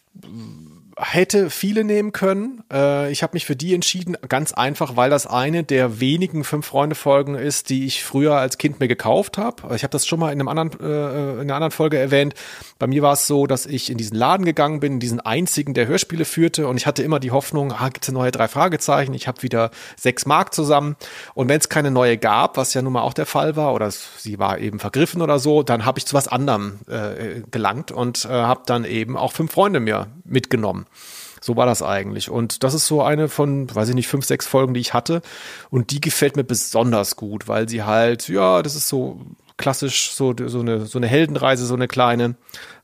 hätte 0.97 1.51
viele 1.51 1.85
nehmen 1.85 2.13
können. 2.13 2.63
Äh, 2.73 3.11
ich 3.11 3.23
habe 3.23 3.35
mich 3.35 3.47
für 3.47 3.57
die 3.57 3.75
entschieden, 3.75 4.17
ganz 4.29 4.53
einfach, 4.53 4.97
weil 4.97 5.11
das 5.11 5.27
eine 5.27 5.65
der 5.65 6.01
wenigen 6.01 6.45
Fünf-Freunde-Folgen 6.45 7.35
ist, 7.35 7.71
die 7.71 7.87
ich 7.87 8.05
früher 8.05 8.37
als 8.37 8.59
Kind 8.59 8.81
mir 8.81 8.89
gekauft 8.89 9.39
habe. 9.39 9.75
Ich 9.75 9.83
habe 9.83 9.91
das 9.91 10.07
schon 10.07 10.21
mal 10.21 10.33
in, 10.33 10.41
einem 10.41 10.49
anderen, 10.49 10.81
äh, 10.81 11.33
in 11.35 11.41
einer 11.41 11.57
anderen 11.57 11.71
Folge 11.71 11.99
erwähnt. 11.99 12.35
Bei 12.79 12.87
mir 12.87 13.03
war 13.03 13.15
es 13.15 13.27
so, 13.27 13.47
dass 13.47 13.67
ich 13.67 13.91
in 13.91 13.99
diesen 13.99 14.17
Laden 14.17 14.45
gegangen 14.45 14.81
bin, 14.81 15.01
diesen 15.01 15.21
einzigen, 15.21 15.75
der 15.75 15.87
Hörspiele 15.87 16.25
führte 16.25 16.69
und 16.69 16.77
ich 16.77 16.87
hatte 16.87 17.03
immer 17.03 17.19
die 17.19 17.31
Hoffnung, 17.31 17.73
ah, 17.73 17.89
gibt 17.89 18.07
es 18.07 18.13
neue 18.13 18.31
drei 18.31 18.49
Fragezeichen, 18.49 19.15
ich 19.15 19.27
habe 19.27 19.43
wieder 19.43 19.71
sechs 19.97 20.27
Mark 20.27 20.55
zusammen 20.55 20.97
und 21.35 21.49
wenn 21.49 21.59
es 21.59 21.69
keine 21.69 21.91
neue 21.91 22.19
gab, 22.19 22.57
was 22.57 22.75
ja 22.75 22.83
nun 22.83 22.93
mal 22.93 23.03
auch 23.03 23.15
der 23.15 23.27
Fall 23.27 23.57
war 23.57 23.75
oder 23.75 23.91
sie 23.91 24.39
war 24.39 24.59
eben 24.59 24.79
vergriffen 24.79 25.23
oder 25.23 25.39
so, 25.39 25.63
dann 25.63 25.85
habe 25.85 25.99
ich 25.99 26.07
zu 26.07 26.15
was 26.15 26.29
anderem 26.29 26.79
äh, 26.89 27.43
gelangt 27.51 27.91
und 27.91 28.25
äh, 28.25 28.29
habe 28.29 28.63
dann 28.67 28.85
eben 28.85 29.17
auch 29.17 29.33
fünf 29.33 29.53
Freunde 29.53 29.81
mir 29.81 30.09
mitgenommen. 30.25 30.84
So 31.41 31.57
war 31.57 31.67
das 31.67 31.83
eigentlich. 31.83 32.31
Und 32.31 32.65
das 32.65 32.73
ist 32.73 32.87
so 32.87 33.03
eine 33.03 33.29
von, 33.29 33.73
weiß 33.73 33.91
ich 33.91 33.95
nicht, 33.95 34.09
fünf, 34.09 34.25
sechs 34.25 34.47
Folgen, 34.47 34.73
die 34.73 34.81
ich 34.81 34.95
hatte. 34.95 35.21
Und 35.69 35.91
die 35.91 36.01
gefällt 36.01 36.37
mir 36.37 36.45
besonders 36.45 37.17
gut, 37.17 37.49
weil 37.49 37.69
sie 37.69 37.83
halt, 37.83 38.29
ja, 38.29 38.63
das 38.63 38.75
ist 38.75 38.89
so 38.89 39.21
klassisch, 39.57 40.13
so, 40.13 40.35
so, 40.47 40.61
eine, 40.61 40.87
so 40.87 40.99
eine 40.99 41.07
Heldenreise, 41.07 41.67
so 41.67 41.75
eine 41.75 41.87
kleine 41.87 42.37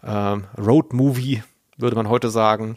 ähm, 0.05 0.45
Road-Movie, 0.59 1.43
würde 1.79 1.97
man 1.97 2.09
heute 2.09 2.31
sagen. 2.31 2.77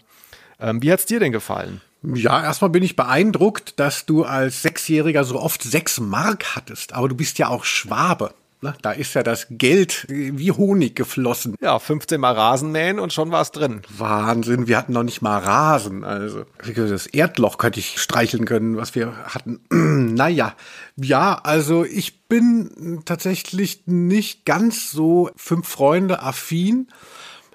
Ähm, 0.59 0.81
wie 0.81 0.91
hat's 0.91 1.05
dir 1.05 1.19
denn 1.19 1.31
gefallen? 1.31 1.81
Ja, 2.01 2.43
erstmal 2.43 2.69
bin 2.69 2.83
ich 2.83 2.95
beeindruckt, 2.95 3.79
dass 3.79 4.05
du 4.05 4.23
als 4.23 4.61
Sechsjähriger 4.61 5.23
so 5.23 5.39
oft 5.39 5.63
sechs 5.63 5.99
Mark 5.99 6.55
hattest. 6.55 6.93
Aber 6.93 7.07
du 7.07 7.15
bist 7.15 7.39
ja 7.39 7.47
auch 7.47 7.63
Schwabe. 7.63 8.33
Da 8.81 8.91
ist 8.91 9.13
ja 9.13 9.23
das 9.23 9.47
Geld 9.49 10.05
wie 10.09 10.51
Honig 10.51 10.95
geflossen. 10.95 11.55
Ja, 11.61 11.79
15 11.79 12.19
Mal 12.19 12.33
Rasenmähen 12.33 12.99
und 12.99 13.13
schon 13.13 13.31
war 13.31 13.41
es 13.41 13.51
drin. 13.51 13.81
Wahnsinn, 13.89 14.67
wir 14.67 14.77
hatten 14.77 14.93
noch 14.93 15.03
nicht 15.03 15.21
mal 15.21 15.39
Rasen. 15.39 16.03
Also 16.03 16.45
das 16.75 17.07
Erdloch 17.07 17.57
könnte 17.57 17.79
ich 17.79 17.99
streicheln 18.01 18.45
können, 18.45 18.77
was 18.77 18.95
wir 18.95 19.15
hatten. 19.25 19.59
naja, 20.15 20.55
ja, 20.95 21.39
also 21.43 21.83
ich 21.83 22.27
bin 22.27 23.01
tatsächlich 23.05 23.83
nicht 23.85 24.45
ganz 24.45 24.91
so 24.91 25.29
fünf 25.35 25.67
Freunde 25.67 26.21
affin. 26.21 26.87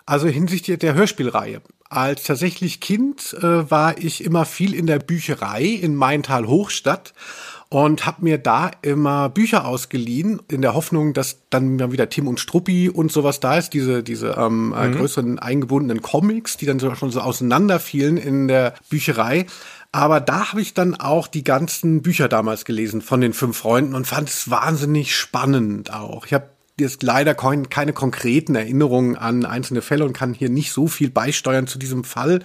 Also 0.06 0.26
hinsichtlich 0.26 0.78
der 0.78 0.94
Hörspielreihe. 0.94 1.60
Als 1.90 2.24
tatsächlich 2.24 2.80
Kind 2.80 3.34
äh, 3.40 3.70
war 3.70 3.98
ich 3.98 4.22
immer 4.22 4.44
viel 4.44 4.74
in 4.74 4.86
der 4.86 4.98
Bücherei 4.98 5.64
in 5.64 5.94
Maintal 5.94 6.46
Hochstadt 6.46 7.14
und 7.70 8.06
habe 8.06 8.24
mir 8.24 8.38
da 8.38 8.70
immer 8.80 9.28
Bücher 9.28 9.66
ausgeliehen, 9.66 10.40
in 10.48 10.62
der 10.62 10.74
Hoffnung, 10.74 11.12
dass 11.12 11.38
dann 11.50 11.92
wieder 11.92 12.08
Tim 12.08 12.26
und 12.26 12.40
Struppi 12.40 12.88
und 12.88 13.12
sowas 13.12 13.40
da 13.40 13.58
ist, 13.58 13.70
diese, 13.70 14.02
diese 14.02 14.30
ähm, 14.38 14.74
äh, 14.76 14.88
mhm. 14.88 14.96
größeren 14.96 15.38
eingebundenen 15.38 16.00
Comics, 16.02 16.56
die 16.56 16.66
dann 16.66 16.80
schon 16.80 17.10
so 17.10 17.20
auseinanderfielen 17.20 18.16
in 18.16 18.48
der 18.48 18.74
Bücherei. 18.88 19.46
Aber 19.92 20.20
da 20.20 20.52
habe 20.52 20.62
ich 20.62 20.74
dann 20.74 20.94
auch 20.94 21.28
die 21.28 21.44
ganzen 21.44 22.02
Bücher 22.02 22.28
damals 22.28 22.64
gelesen 22.64 23.02
von 23.02 23.20
den 23.20 23.32
fünf 23.32 23.58
Freunden 23.58 23.94
und 23.94 24.06
fand 24.06 24.28
es 24.28 24.50
wahnsinnig 24.50 25.14
spannend 25.14 25.92
auch. 25.92 26.26
Ich 26.26 26.34
habe 26.34 26.48
jetzt 26.80 27.02
leider 27.02 27.34
keine 27.34 27.92
konkreten 27.92 28.54
Erinnerungen 28.54 29.16
an 29.16 29.44
einzelne 29.44 29.82
Fälle 29.82 30.04
und 30.04 30.12
kann 30.12 30.34
hier 30.34 30.48
nicht 30.48 30.72
so 30.72 30.86
viel 30.86 31.10
beisteuern 31.10 31.66
zu 31.66 31.78
diesem 31.78 32.04
Fall. 32.04 32.40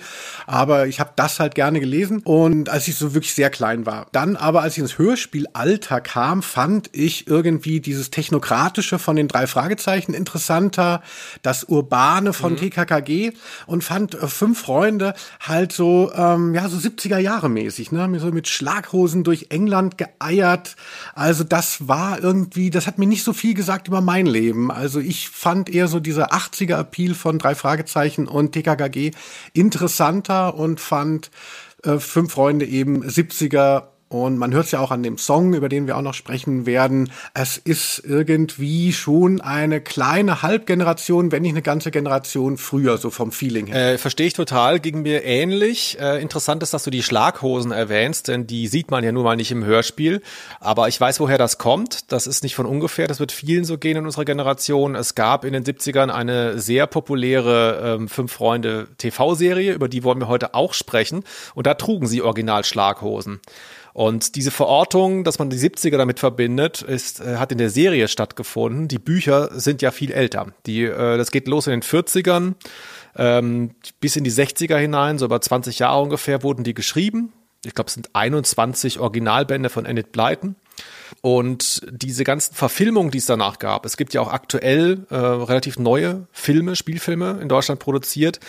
Aber 0.47 0.87
ich 0.87 0.99
habe 0.99 1.11
das 1.15 1.39
halt 1.39 1.55
gerne 1.55 1.79
gelesen 1.79 2.21
und 2.23 2.69
als 2.69 2.87
ich 2.87 2.95
so 2.95 3.13
wirklich 3.13 3.33
sehr 3.33 3.49
klein 3.49 3.85
war. 3.85 4.07
Dann 4.11 4.35
aber, 4.35 4.61
als 4.61 4.73
ich 4.73 4.79
ins 4.79 4.97
Hörspielalter 4.97 6.01
kam, 6.01 6.41
fand 6.41 6.89
ich 6.93 7.27
irgendwie 7.27 7.79
dieses 7.79 8.11
Technokratische 8.11 8.99
von 8.99 9.15
den 9.15 9.27
drei 9.27 9.47
Fragezeichen 9.47 10.13
interessanter, 10.13 11.01
das 11.41 11.63
Urbane 11.65 12.33
von 12.33 12.53
mhm. 12.53 12.57
TKKG 12.57 13.33
und 13.65 13.83
fand 13.83 14.15
äh, 14.15 14.27
Fünf 14.27 14.59
Freunde 14.59 15.13
halt 15.39 15.71
so, 15.71 16.11
ähm, 16.15 16.55
ja, 16.55 16.67
so 16.69 16.77
70er 16.77 17.17
Jahre 17.17 17.49
mäßig, 17.49 17.91
ne? 17.91 18.09
So 18.19 18.31
mit 18.31 18.47
Schlaghosen 18.47 19.23
durch 19.23 19.47
England 19.49 19.97
geeiert. 19.97 20.75
Also 21.13 21.43
das 21.43 21.87
war 21.87 22.21
irgendwie, 22.21 22.69
das 22.69 22.87
hat 22.87 22.97
mir 22.97 23.05
nicht 23.05 23.23
so 23.23 23.33
viel 23.33 23.53
gesagt 23.53 23.87
über 23.87 24.01
mein 24.01 24.22
mein 24.23 24.31
Leben. 24.31 24.71
Also 24.71 24.99
ich 24.99 25.29
fand 25.29 25.69
eher 25.69 25.87
so 25.87 25.99
diese 25.99 26.31
80er 26.31 26.79
Appeal 26.79 27.13
von 27.13 27.39
drei 27.39 27.55
Fragezeichen 27.55 28.27
und 28.27 28.53
TKKG 28.53 29.11
interessanter 29.53 30.55
und 30.55 30.79
fand 30.79 31.31
äh, 31.83 31.99
Fünf 31.99 32.33
Freunde 32.33 32.65
eben 32.65 33.03
70er 33.03 33.92
und 34.13 34.37
man 34.37 34.53
hört 34.53 34.65
es 34.65 34.71
ja 34.71 34.79
auch 34.79 34.91
an 34.91 35.01
dem 35.01 35.17
Song, 35.17 35.55
über 35.55 35.69
den 35.69 35.87
wir 35.87 35.97
auch 35.97 36.03
noch 36.03 36.13
sprechen 36.13 36.67
werden. 36.67 37.11
Es 37.33 37.57
ist 37.57 38.03
irgendwie 38.05 38.93
schon 38.93 39.41
eine 39.41 39.81
kleine 39.81 40.43
Halbgeneration, 40.43 41.31
wenn 41.31 41.41
nicht 41.41 41.53
eine 41.53 41.63
ganze 41.63 41.89
Generation 41.89 42.57
früher, 42.57 42.97
so 42.97 43.09
vom 43.09 43.31
Feeling 43.31 43.67
her. 43.67 43.93
Äh, 43.93 43.97
Verstehe 43.97 44.27
ich 44.27 44.33
total, 44.33 44.79
ging 44.79 45.01
mir 45.01 45.23
ähnlich. 45.23 45.97
Äh, 45.99 46.21
interessant 46.21 46.61
ist, 46.61 46.75
dass 46.75 46.83
du 46.83 46.91
die 46.91 47.01
Schlaghosen 47.01 47.71
erwähnst, 47.71 48.27
denn 48.27 48.45
die 48.45 48.67
sieht 48.67 48.91
man 48.91 49.03
ja 49.03 49.11
nun 49.11 49.23
mal 49.23 49.35
nicht 49.35 49.51
im 49.51 49.65
Hörspiel. 49.65 50.21
Aber 50.59 50.87
ich 50.87 51.01
weiß, 51.01 51.19
woher 51.19 51.39
das 51.39 51.57
kommt. 51.57 52.11
Das 52.11 52.27
ist 52.27 52.43
nicht 52.43 52.53
von 52.53 52.67
ungefähr. 52.67 53.07
Das 53.07 53.19
wird 53.19 53.31
vielen 53.31 53.65
so 53.65 53.79
gehen 53.79 53.97
in 53.97 54.05
unserer 54.05 54.25
Generation. 54.25 54.93
Es 54.93 55.15
gab 55.15 55.43
in 55.43 55.53
den 55.53 55.63
70ern 55.63 56.09
eine 56.09 56.59
sehr 56.59 56.85
populäre 56.85 57.97
ähm, 57.97 58.07
Fünf 58.07 58.31
Freunde 58.31 58.87
TV-Serie, 58.99 59.73
über 59.73 59.89
die 59.89 60.03
wollen 60.03 60.19
wir 60.19 60.27
heute 60.27 60.53
auch 60.53 60.75
sprechen. 60.75 61.23
Und 61.55 61.65
da 61.65 61.73
trugen 61.73 62.05
sie 62.05 62.21
original 62.21 62.63
Schlaghosen. 62.63 63.41
Und 63.93 64.35
diese 64.35 64.49
Verortung, 64.51 65.23
dass 65.23 65.37
man 65.37 65.51
die 65.51 65.57
70er 65.57 65.97
damit 65.97 66.19
verbindet, 66.19 66.81
ist, 66.81 67.19
äh, 67.19 67.37
hat 67.37 67.51
in 67.51 67.59
der 67.59 67.69
Serie 67.69 68.07
stattgefunden. 68.07 68.87
Die 68.87 68.99
Bücher 68.99 69.49
sind 69.59 69.81
ja 69.81 69.91
viel 69.91 70.11
älter. 70.11 70.47
Die, 70.65 70.83
äh, 70.83 71.17
das 71.17 71.29
geht 71.29 71.47
los 71.47 71.67
in 71.67 71.71
den 71.71 71.83
40ern 71.83 72.55
ähm, 73.15 73.71
bis 73.99 74.15
in 74.15 74.23
die 74.23 74.31
60er 74.31 74.77
hinein, 74.77 75.17
so 75.17 75.25
über 75.25 75.39
20 75.39 75.79
Jahre 75.79 76.01
ungefähr 76.01 76.43
wurden 76.43 76.63
die 76.63 76.73
geschrieben. 76.73 77.31
Ich 77.65 77.73
glaube, 77.73 77.87
es 77.87 77.93
sind 77.93 78.09
21 78.13 78.99
Originalbände 78.99 79.69
von 79.69 79.85
Enid 79.85 80.11
Blyton. 80.11 80.55
Und 81.21 81.81
diese 81.89 82.23
ganzen 82.23 82.53
Verfilmungen, 82.53 83.11
die 83.11 83.17
es 83.17 83.25
danach 83.25 83.59
gab, 83.59 83.85
es 83.85 83.97
gibt 83.97 84.13
ja 84.13 84.21
auch 84.21 84.31
aktuell 84.31 85.05
äh, 85.09 85.15
relativ 85.15 85.79
neue 85.79 86.27
Filme, 86.31 86.75
Spielfilme 86.75 87.39
in 87.41 87.49
Deutschland 87.49 87.79
produziert, 87.79 88.39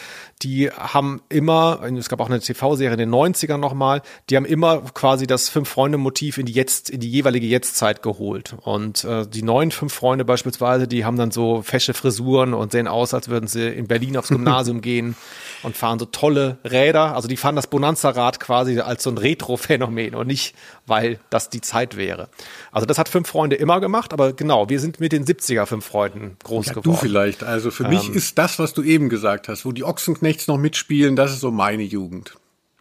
die 0.43 0.71
haben 0.71 1.23
immer, 1.29 1.81
es 1.97 2.09
gab 2.09 2.21
auch 2.21 2.29
eine 2.29 2.41
TV-Serie 2.41 2.95
in 2.95 2.99
den 2.99 3.11
90ern 3.11 3.57
nochmal, 3.57 4.03
die 4.29 4.37
haben 4.37 4.45
immer 4.45 4.83
quasi 4.93 5.27
das 5.27 5.49
Fünf-Freunde-Motiv 5.49 6.39
in 6.39 6.47
die 6.47 6.53
jetzt, 6.53 6.91
in 6.91 7.01
die 7.01 7.11
jeweilige 7.11 7.47
Jetztzeit 7.47 8.03
geholt. 8.03 8.55
Und 8.63 9.05
äh, 9.05 9.27
die 9.27 9.43
neuen 9.43 9.71
fünf 9.71 9.95
Freunde 9.95 10.25
beispielsweise, 10.25 10.87
die 10.87 11.05
haben 11.05 11.17
dann 11.17 11.31
so 11.31 11.63
fesche 11.63 11.95
Frisuren 11.95 12.55
und 12.55 12.73
sehen 12.73 12.89
aus, 12.89 13.15
als 13.15 13.29
würden 13.29 13.47
sie 13.47 13.69
in 13.69 13.87
Berlin 13.87 14.17
aufs 14.17 14.29
Gymnasium 14.29 14.81
gehen 14.83 15.17
und 15.63 15.77
fahren 15.77 15.99
so 15.99 16.05
tolle 16.05 16.59
Räder. 16.65 17.15
Also 17.15 17.29
die 17.29 17.37
fahren 17.37 17.57
das 17.57 17.69
Bonanza-Rad 17.69 18.41
quasi 18.41 18.81
als 18.81 19.03
so 19.03 19.11
ein 19.11 19.19
Retro-Phänomen 19.19 20.15
und 20.15 20.27
nicht, 20.27 20.55
weil 20.87 21.19
das 21.31 21.49
die 21.49 21.61
Zeit 21.61 21.97
wäre. 21.97 22.29
Also 22.73 22.87
das 22.87 22.99
hat 22.99 23.09
Fünf 23.09 23.29
Freunde 23.29 23.57
immer 23.57 23.81
gemacht, 23.81 24.13
aber 24.13 24.33
genau, 24.33 24.69
wir 24.69 24.81
sind 24.81 25.01
mit 25.01 25.13
den 25.13 25.25
70er 25.25 25.67
Fünf 25.67 25.85
Freunden 25.85 26.37
groß 26.43 26.67
ja, 26.67 26.73
geworden. 26.73 26.91
Du 26.91 26.97
vielleicht. 26.97 27.45
Also 27.45 27.71
für 27.71 27.85
ähm, 27.85 27.91
mich 27.91 28.09
ist 28.09 28.39
das, 28.39 28.59
was 28.59 28.73
du 28.75 28.83
eben 28.83 29.09
gesagt 29.09 29.49
hast, 29.49 29.65
wo 29.65 29.73
die 29.73 29.85
Ochsenknechts 29.85 30.47
noch 30.47 30.59
mitspielen, 30.59 31.17
das 31.17 31.33
ist 31.33 31.41
so 31.41 31.51
meine 31.51 31.83
Jugend. 31.83 32.37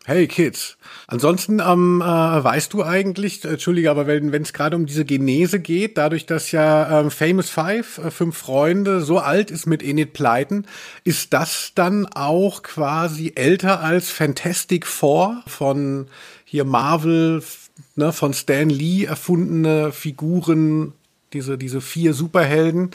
Hey 0.05 0.27
Kids. 0.27 0.77
Ansonsten 1.07 1.61
ähm, 1.61 2.01
äh, 2.01 2.05
weißt 2.05 2.73
du 2.73 2.83
eigentlich, 2.83 3.45
äh, 3.45 3.51
entschuldige, 3.51 3.89
aber 3.89 4.05
wenn 4.05 4.33
es 4.33 4.51
gerade 4.51 4.75
um 4.75 4.85
diese 4.85 5.05
Genese 5.05 5.61
geht, 5.61 5.97
dadurch, 5.97 6.25
dass 6.25 6.51
ja 6.51 6.99
ähm, 6.99 7.09
Famous 7.09 7.49
Five, 7.49 7.99
äh, 7.99 8.11
fünf 8.11 8.37
Freunde, 8.37 8.99
so 8.99 9.19
alt 9.19 9.49
ist 9.49 9.65
mit 9.65 9.81
Enid 9.81 10.11
Pleiten, 10.11 10.65
ist 11.05 11.31
das 11.31 11.71
dann 11.73 12.05
auch 12.05 12.63
quasi 12.63 13.31
älter 13.35 13.79
als 13.79 14.09
Fantastic 14.09 14.85
Four 14.85 15.41
von 15.47 16.07
hier 16.43 16.65
Marvel, 16.65 17.41
ne, 17.95 18.13
von 18.13 18.33
Stan 18.33 18.69
Lee 18.69 19.05
erfundene 19.05 19.91
Figuren, 19.91 20.93
diese, 21.33 21.57
diese 21.57 21.81
vier 21.81 22.13
Superhelden? 22.13 22.91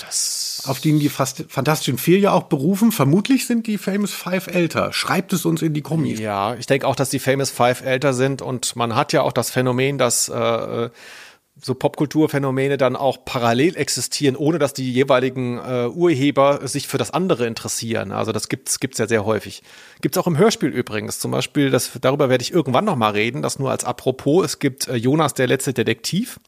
Das 0.00 0.48
auf 0.66 0.80
die 0.80 0.98
die 0.98 1.08
Fast 1.08 1.44
Fantastischen 1.48 1.98
Vier 1.98 2.18
ja 2.18 2.32
auch 2.32 2.44
berufen. 2.44 2.92
Vermutlich 2.92 3.46
sind 3.46 3.66
die 3.66 3.78
Famous 3.78 4.12
Five 4.12 4.48
älter. 4.48 4.92
Schreibt 4.92 5.32
es 5.32 5.44
uns 5.44 5.62
in 5.62 5.74
die 5.74 5.82
Kommis. 5.82 6.18
Ja, 6.18 6.54
ich 6.54 6.66
denke 6.66 6.86
auch, 6.86 6.96
dass 6.96 7.10
die 7.10 7.18
Famous 7.18 7.50
Five 7.50 7.82
älter 7.82 8.12
sind 8.12 8.42
und 8.42 8.76
man 8.76 8.94
hat 8.94 9.12
ja 9.12 9.22
auch 9.22 9.32
das 9.32 9.50
Phänomen, 9.50 9.98
dass 9.98 10.28
äh, 10.28 10.90
so 11.60 11.74
Popkulturphänomene 11.74 12.76
dann 12.76 12.96
auch 12.96 13.24
parallel 13.24 13.76
existieren, 13.76 14.36
ohne 14.36 14.58
dass 14.58 14.72
die 14.74 14.92
jeweiligen 14.92 15.58
äh, 15.58 15.88
Urheber 15.88 16.66
sich 16.66 16.88
für 16.88 16.98
das 16.98 17.10
andere 17.10 17.46
interessieren. 17.46 18.12
Also 18.12 18.32
das 18.32 18.48
gibt's 18.48 18.80
gibt's 18.80 18.98
ja 18.98 19.06
sehr 19.06 19.24
häufig. 19.24 19.62
Gibt's 20.00 20.18
auch 20.18 20.26
im 20.26 20.38
Hörspiel 20.38 20.70
übrigens. 20.70 21.18
Zum 21.18 21.30
Beispiel, 21.30 21.70
das, 21.70 21.92
darüber 22.00 22.28
werde 22.28 22.42
ich 22.42 22.52
irgendwann 22.52 22.84
noch 22.84 22.96
mal 22.96 23.10
reden. 23.10 23.42
Das 23.42 23.58
nur 23.58 23.70
als 23.70 23.84
Apropos. 23.84 24.44
Es 24.44 24.58
gibt 24.58 24.88
äh, 24.88 24.94
Jonas 24.96 25.34
der 25.34 25.46
letzte 25.46 25.72
Detektiv, 25.72 26.38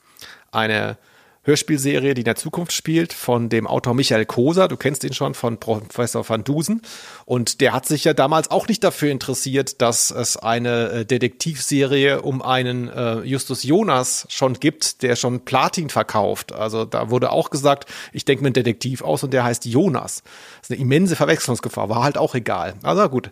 eine 0.53 0.97
Hörspielserie, 1.43 2.13
die 2.13 2.21
in 2.21 2.27
der 2.27 2.37
Zukunft 2.37 2.73
spielt, 2.73 3.15
von 3.15 3.49
dem 3.49 3.67
Autor 3.67 3.95
Michael 3.95 4.27
Koser. 4.27 4.69
Du 4.69 4.77
kennst 4.77 5.05
ihn 5.05 5.15
schon 5.15 5.33
von 5.33 5.59
Professor 5.59 6.29
van 6.29 6.45
Dusen. 6.45 6.83
Und 7.25 7.63
der 7.63 7.73
hat 7.73 7.87
sich 7.87 8.05
ja 8.05 8.13
damals 8.13 8.51
auch 8.51 8.69
nicht 8.69 8.85
dafür 8.85 9.11
interessiert, 9.11 9.81
dass 9.81 10.11
es 10.11 10.37
eine 10.37 10.91
äh, 10.91 11.07
Detektivserie 11.07 12.21
um 12.21 12.43
einen 12.43 12.89
äh, 12.89 13.21
Justus 13.21 13.63
Jonas 13.63 14.27
schon 14.29 14.55
gibt, 14.55 15.03
der 15.03 15.17
schon 15.17 15.41
Platin 15.47 15.89
verkauft. 15.89 16.53
Also 16.53 16.85
da 16.85 17.09
wurde 17.09 17.33
auch 17.33 17.49
gesagt, 17.49 17.89
ich 18.13 18.27
denke 18.27 18.43
mir 18.43 18.49
einen 18.49 18.55
Detektiv 18.55 19.01
aus 19.01 19.25
und 19.25 19.33
der 19.33 19.45
heißt 19.45 19.65
Jonas. 19.65 20.23
Das 20.61 20.69
ist 20.69 20.73
eine 20.73 20.81
immense 20.81 21.17
Verwechslungsgefahr, 21.17 21.89
war 21.89 22.03
halt 22.03 22.19
auch 22.19 22.35
egal. 22.35 22.75
Also 22.83 23.09
gut. 23.09 23.31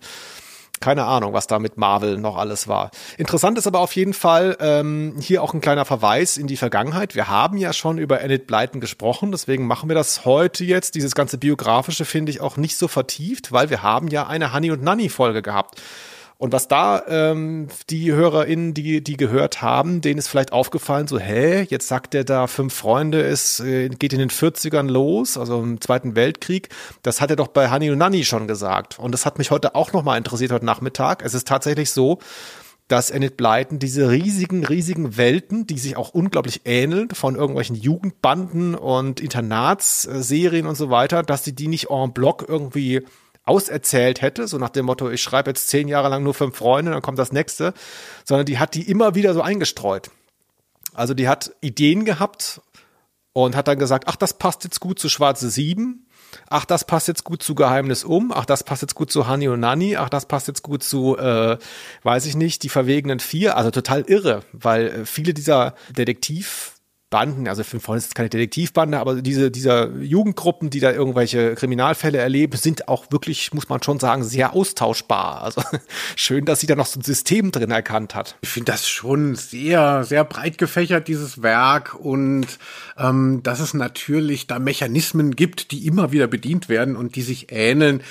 Keine 0.81 1.05
Ahnung, 1.05 1.33
was 1.33 1.47
da 1.47 1.59
mit 1.59 1.77
Marvel 1.77 2.19
noch 2.19 2.37
alles 2.37 2.69
war. 2.69 2.91
Interessant 3.17 3.59
ist 3.59 3.67
aber 3.67 3.81
auf 3.81 3.95
jeden 3.97 4.15
Fall 4.15 4.57
ähm, 4.61 5.17
hier 5.21 5.43
auch 5.43 5.55
ein 5.55 5.61
kleiner 5.61 5.85
Verweis 5.85 6.37
in 6.37 6.47
die 6.47 6.57
Vergangenheit. 6.57 7.15
Wir 7.15 7.29
haben 7.29 7.57
ja 7.57 7.73
schon 7.73 7.99
über 7.99 8.21
Enid 8.21 8.47
Blyton 8.47 8.81
gesprochen, 8.81 9.33
deswegen 9.33 9.67
machen 9.67 9.89
wir 9.89 9.95
das 9.95 10.25
heute 10.25 10.65
jetzt. 10.65 10.95
Dieses 10.95 11.15
ganze 11.15 11.39
biografische 11.39 12.05
finde 12.05 12.31
ich 12.31 12.41
auch 12.41 12.57
nicht 12.57 12.77
so 12.77 12.89
vertieft, 12.89 13.53
weil 13.53 13.71
wir 13.71 13.83
haben 13.83 14.09
ja 14.09 14.27
eine 14.27 14.53
Honey 14.53 14.71
und 14.71 14.83
Nanny 14.83 15.09
Folge 15.09 15.43
gehabt. 15.43 15.81
Und 16.41 16.53
was 16.53 16.69
da 16.69 17.03
ähm, 17.09 17.67
die 17.91 18.13
HörerInnen, 18.13 18.73
die 18.73 19.03
die 19.03 19.17
gehört 19.17 19.61
haben, 19.61 20.01
denen 20.01 20.19
ist 20.19 20.29
vielleicht 20.29 20.53
aufgefallen, 20.53 21.09
so, 21.09 21.19
hä, 21.19 21.67
jetzt 21.69 21.89
sagt 21.89 22.15
er 22.15 22.23
da, 22.23 22.47
fünf 22.47 22.73
Freunde, 22.75 23.23
es 23.23 23.59
äh, 23.59 23.89
geht 23.89 24.13
in 24.13 24.21
den 24.21 24.31
40ern 24.31 24.89
los, 24.89 25.37
also 25.37 25.61
im 25.61 25.81
Zweiten 25.81 26.15
Weltkrieg. 26.15 26.69
Das 27.03 27.21
hat 27.21 27.31
er 27.31 27.37
doch 27.37 27.49
bei 27.49 27.73
Honey 27.73 27.91
und 27.91 27.99
Nanny 27.99 28.25
schon 28.25 28.47
gesagt. 28.47 29.01
Und 29.01 29.11
das 29.11 29.27
hat 29.27 29.39
mich 29.39 29.51
heute 29.51 29.75
auch 29.75 29.93
nochmal 29.93 30.17
interessiert, 30.17 30.53
heute 30.53 30.65
Nachmittag. 30.65 31.25
Es 31.25 31.35
ist 31.35 31.49
tatsächlich 31.49 31.91
so, 31.91 32.21
dass 32.87 33.11
Enid 33.11 33.37
Blyton 33.37 33.81
diese 33.81 34.09
riesigen, 34.09 34.65
riesigen 34.65 35.17
Welten, 35.17 35.67
die 35.67 35.79
sich 35.79 35.97
auch 35.97 36.11
unglaublich 36.11 36.63
ähneln, 36.65 37.11
von 37.11 37.35
irgendwelchen 37.35 37.75
Jugendbanden 37.75 38.77
und 38.77 39.21
Internatsserien 39.21 40.67
und 40.67 40.77
so 40.77 40.89
weiter, 40.89 41.25
dass 41.25 41.45
sie 41.45 41.53
die 41.53 41.69
nicht 41.69 41.91
en 41.91 42.13
bloc 42.13 42.45
irgendwie 42.49 43.03
auserzählt 43.49 44.23
hätte, 44.23 44.47
so 44.47 44.59
nach 44.59 44.69
dem 44.71 44.87
Motto, 44.87 45.11
ich 45.11 45.23
schreibe 45.23 45.51
jetzt 45.51 45.69
zehn 45.69 45.89
Jahre 45.89 46.09
lang 46.09 46.23
nur 46.23 46.35
fünf 46.35 46.57
Freunde, 46.57 46.93
dann 46.93 47.03
kommt 47.03 47.19
das 47.19 47.33
nächste, 47.33 47.75
sondern 48.25 48.47
die 48.47 48.59
hat 48.59 48.75
die 48.75 48.89
immer 48.89 49.15
wieder 49.15 49.35
so 49.35 49.43
eingestreut. 49.43 50.11
Also 50.95 51.15
die 51.15 51.29
hat 51.29 51.53
Ideen 51.61 52.05
gehabt 52.05 52.61
und 53.33 53.57
hat 53.57 53.69
dann 53.69 53.79
gesagt, 53.79 54.05
ach, 54.09 54.17
das 54.17 54.35
passt 54.35 54.65
jetzt 54.65 54.81
gut 54.81 54.99
zu 54.99 55.09
Schwarze 55.09 55.51
Sieben, 55.51 56.07
ach, 56.51 56.65
das 56.65 56.85
passt 56.85 57.09
jetzt 57.09 57.25
gut 57.25 57.43
zu 57.43 57.55
Geheimnis 57.55 58.05
um, 58.05 58.33
ach, 58.33 58.45
das 58.45 58.65
passt 58.65 58.83
jetzt 58.83 58.95
gut 58.95 59.11
zu 59.11 59.27
Hani 59.27 59.49
und 59.49 59.61
Nani, 59.61 59.97
ach, 59.97 60.09
das 60.09 60.27
passt 60.27 60.49
jetzt 60.49 60.63
gut 60.63 60.83
zu, 60.83 61.17
äh, 61.17 61.59
weiß 62.03 62.27
ich 62.27 62.37
nicht, 62.37 62.63
die 62.63 62.69
verwegenen 62.69 63.21
vier, 63.21 63.57
also 63.57 63.71
total 63.71 64.03
irre, 64.03 64.43
weil 64.53 64.89
äh, 64.89 65.07
viele 65.07 65.35
dieser 65.35 65.75
Detektiv 65.91 66.78
Banden, 67.11 67.49
also 67.49 67.65
Fünf 67.65 67.85
Freunde 67.85 68.05
ist 68.05 68.15
keine 68.15 68.29
Detektivbande, 68.29 68.99
aber 68.99 69.23
diese, 69.23 69.51
dieser 69.51 69.91
Jugendgruppen, 69.97 70.69
die 70.69 70.81
da 70.81 70.93
irgendwelche 70.93 71.55
Kriminalfälle 71.55 72.19
erleben, 72.19 72.59
sind 72.59 72.89
auch 72.89 73.07
wirklich, 73.11 73.55
muss 73.55 73.71
man 73.71 73.83
schon 73.83 73.99
sagen, 73.99 74.25
sehr 74.25 74.53
austauschbar. 74.53 75.43
Also 75.43 75.63
schön, 76.17 76.45
dass 76.45 76.61
sie 76.61 76.67
da 76.67 76.77
noch 76.77 76.85
so 76.85 77.01
ein 77.01 77.03
System 77.03 77.51
drin 77.51 77.71
erkannt 77.71 78.15
hat. 78.15 78.37
Ich 78.43 78.51
finde 78.51 78.73
das 78.73 78.87
schon 78.87 79.37
sehr, 79.37 80.05
sehr 80.05 80.23
breit 80.25 80.59
gefächert, 80.59 81.09
dieses 81.09 81.43
Werk. 81.43 81.95
Und 81.95 82.47
ähm, 82.99 83.43
dass 83.43 83.61
es 83.61 83.73
natürlich 83.73 84.47
da 84.47 84.59
Mechanismen 84.59 85.35
gibt, 85.35 85.71
die 85.71 85.87
immer 85.87 86.13
wieder 86.13 86.27
bedient 86.27 86.69
werden 86.69 86.95
und 86.95 87.17
die 87.17 87.23
sich 87.23 87.51
ähneln, 87.51 88.03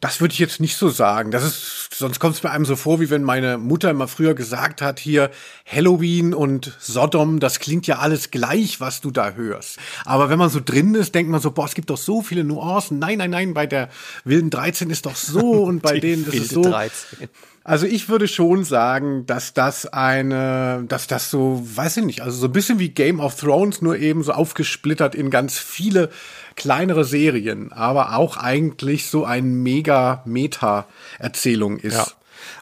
das 0.00 0.22
würde 0.22 0.32
ich 0.32 0.38
jetzt 0.38 0.60
nicht 0.60 0.76
so 0.76 0.88
sagen. 0.88 1.30
Das 1.30 1.44
ist, 1.44 1.90
sonst 1.94 2.20
kommt 2.20 2.36
es 2.36 2.42
mir 2.42 2.50
einem 2.50 2.64
so 2.64 2.76
vor, 2.76 3.00
wie 3.00 3.10
wenn 3.10 3.22
meine 3.22 3.58
Mutter 3.58 3.90
immer 3.90 4.08
früher 4.08 4.34
gesagt 4.34 4.80
hat, 4.80 4.98
hier 4.98 5.30
Halloween 5.70 6.32
und 6.32 6.74
Sodom, 6.80 7.38
das 7.38 7.60
klingt 7.60 7.86
ja 7.86 7.98
alles 7.98 8.30
gleich 8.30 8.45
gleich, 8.46 8.80
was 8.80 9.00
du 9.00 9.10
da 9.10 9.32
hörst. 9.32 9.78
Aber 10.04 10.30
wenn 10.30 10.38
man 10.38 10.50
so 10.50 10.60
drin 10.64 10.94
ist, 10.94 11.14
denkt 11.14 11.30
man 11.30 11.40
so, 11.40 11.50
boah, 11.50 11.66
es 11.66 11.74
gibt 11.74 11.90
doch 11.90 11.96
so 11.96 12.22
viele 12.22 12.44
Nuancen. 12.44 12.98
Nein, 12.98 13.18
nein, 13.18 13.30
nein, 13.30 13.54
bei 13.54 13.66
der 13.66 13.88
wilden 14.24 14.50
13 14.50 14.90
ist 14.90 15.06
doch 15.06 15.16
so 15.16 15.62
und 15.64 15.82
bei 15.82 15.98
denen 15.98 16.26
ist 16.26 16.34
es 16.34 16.48
so. 16.50 16.62
13. 16.62 17.28
Also 17.64 17.86
ich 17.86 18.08
würde 18.08 18.28
schon 18.28 18.62
sagen, 18.62 19.26
dass 19.26 19.52
das 19.52 19.86
eine, 19.86 20.84
dass 20.86 21.08
das 21.08 21.30
so, 21.30 21.62
weiß 21.64 21.96
ich 21.96 22.04
nicht, 22.04 22.20
also 22.20 22.38
so 22.38 22.46
ein 22.46 22.52
bisschen 22.52 22.78
wie 22.78 22.90
Game 22.90 23.18
of 23.18 23.34
Thrones, 23.34 23.82
nur 23.82 23.98
eben 23.98 24.22
so 24.22 24.32
aufgesplittert 24.32 25.16
in 25.16 25.30
ganz 25.30 25.58
viele 25.58 26.10
kleinere 26.54 27.04
Serien, 27.04 27.72
aber 27.72 28.16
auch 28.16 28.36
eigentlich 28.36 29.08
so 29.08 29.24
ein 29.24 29.62
mega 29.62 30.22
Meta-Erzählung 30.26 31.78
ist. 31.78 31.96
Ja. 31.96 32.06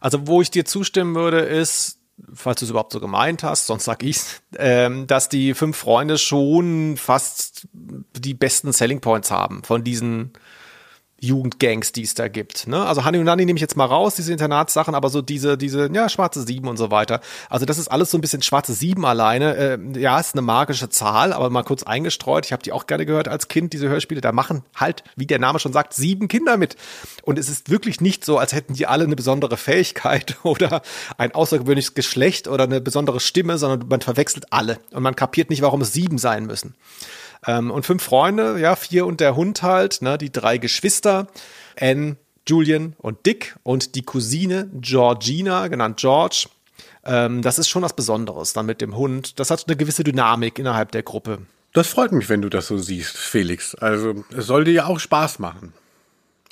Also 0.00 0.26
wo 0.26 0.40
ich 0.40 0.50
dir 0.50 0.64
zustimmen 0.64 1.14
würde, 1.14 1.40
ist, 1.40 1.98
falls 2.32 2.60
du 2.60 2.66
es 2.66 2.70
überhaupt 2.70 2.92
so 2.92 3.00
gemeint 3.00 3.42
hast, 3.42 3.66
sonst 3.66 3.84
sag 3.84 4.02
ich's, 4.02 4.42
ähm, 4.56 5.06
dass 5.06 5.28
die 5.28 5.54
fünf 5.54 5.76
Freunde 5.76 6.18
schon 6.18 6.96
fast 6.96 7.66
die 7.72 8.34
besten 8.34 8.72
Selling 8.72 9.00
Points 9.00 9.30
haben 9.30 9.62
von 9.64 9.84
diesen 9.84 10.32
Jugendgangs, 11.24 11.92
die 11.92 12.02
es 12.02 12.14
da 12.14 12.28
gibt. 12.28 12.66
Ne? 12.66 12.84
Also 12.84 13.04
Hani 13.04 13.18
und 13.18 13.24
Nani 13.24 13.44
nehme 13.44 13.56
ich 13.56 13.60
jetzt 13.60 13.76
mal 13.76 13.86
raus, 13.86 14.14
diese 14.14 14.32
Internatssachen, 14.32 14.94
aber 14.94 15.08
so 15.08 15.22
diese, 15.22 15.56
diese, 15.58 15.90
ja, 15.92 16.08
schwarze 16.08 16.42
Sieben 16.42 16.68
und 16.68 16.76
so 16.76 16.90
weiter. 16.90 17.20
Also 17.48 17.66
das 17.66 17.78
ist 17.78 17.88
alles 17.88 18.10
so 18.10 18.18
ein 18.18 18.20
bisschen 18.20 18.42
schwarze 18.42 18.74
Sieben 18.74 19.04
alleine. 19.04 19.56
Äh, 19.56 19.78
ja, 19.98 20.18
ist 20.20 20.34
eine 20.34 20.42
magische 20.42 20.88
Zahl, 20.88 21.32
aber 21.32 21.50
mal 21.50 21.62
kurz 21.62 21.82
eingestreut. 21.82 22.46
Ich 22.46 22.52
habe 22.52 22.62
die 22.62 22.72
auch 22.72 22.86
gerne 22.86 23.06
gehört 23.06 23.28
als 23.28 23.48
Kind, 23.48 23.72
diese 23.72 23.88
Hörspiele. 23.88 24.20
Da 24.20 24.32
machen 24.32 24.62
halt, 24.76 25.04
wie 25.16 25.26
der 25.26 25.38
Name 25.38 25.58
schon 25.58 25.72
sagt, 25.72 25.94
sieben 25.94 26.28
Kinder 26.28 26.56
mit. 26.56 26.76
Und 27.22 27.38
es 27.38 27.48
ist 27.48 27.70
wirklich 27.70 28.00
nicht 28.00 28.24
so, 28.24 28.38
als 28.38 28.52
hätten 28.52 28.74
die 28.74 28.86
alle 28.86 29.04
eine 29.04 29.16
besondere 29.16 29.56
Fähigkeit 29.56 30.36
oder 30.42 30.82
ein 31.18 31.34
außergewöhnliches 31.34 31.94
Geschlecht 31.94 32.48
oder 32.48 32.64
eine 32.64 32.80
besondere 32.80 33.20
Stimme, 33.20 33.58
sondern 33.58 33.88
man 33.88 34.00
verwechselt 34.00 34.52
alle. 34.52 34.78
Und 34.92 35.02
man 35.02 35.16
kapiert 35.16 35.50
nicht, 35.50 35.62
warum 35.62 35.80
es 35.80 35.92
sieben 35.92 36.18
sein 36.18 36.46
müssen. 36.46 36.74
Ähm, 37.46 37.70
und 37.70 37.84
fünf 37.84 38.02
Freunde, 38.02 38.58
ja, 38.58 38.76
vier 38.76 39.06
und 39.06 39.20
der 39.20 39.36
Hund 39.36 39.62
halt, 39.62 40.02
ne, 40.02 40.18
die 40.18 40.32
drei 40.32 40.58
Geschwister, 40.58 41.26
Anne, 41.78 42.16
Julian 42.46 42.94
und 42.98 43.26
Dick 43.26 43.56
und 43.62 43.94
die 43.94 44.02
Cousine 44.02 44.70
Georgina, 44.74 45.68
genannt 45.68 45.98
George. 45.98 46.48
Ähm, 47.04 47.42
das 47.42 47.58
ist 47.58 47.68
schon 47.68 47.82
was 47.82 47.94
Besonderes 47.94 48.52
dann 48.52 48.66
mit 48.66 48.80
dem 48.80 48.96
Hund. 48.96 49.38
Das 49.38 49.50
hat 49.50 49.64
eine 49.66 49.76
gewisse 49.76 50.04
Dynamik 50.04 50.58
innerhalb 50.58 50.92
der 50.92 51.02
Gruppe. 51.02 51.38
Das 51.72 51.88
freut 51.88 52.12
mich, 52.12 52.28
wenn 52.28 52.42
du 52.42 52.48
das 52.48 52.68
so 52.68 52.78
siehst, 52.78 53.16
Felix. 53.16 53.74
Also 53.74 54.24
es 54.36 54.46
soll 54.46 54.64
dir 54.64 54.72
ja 54.72 54.86
auch 54.86 55.00
Spaß 55.00 55.38
machen. 55.38 55.72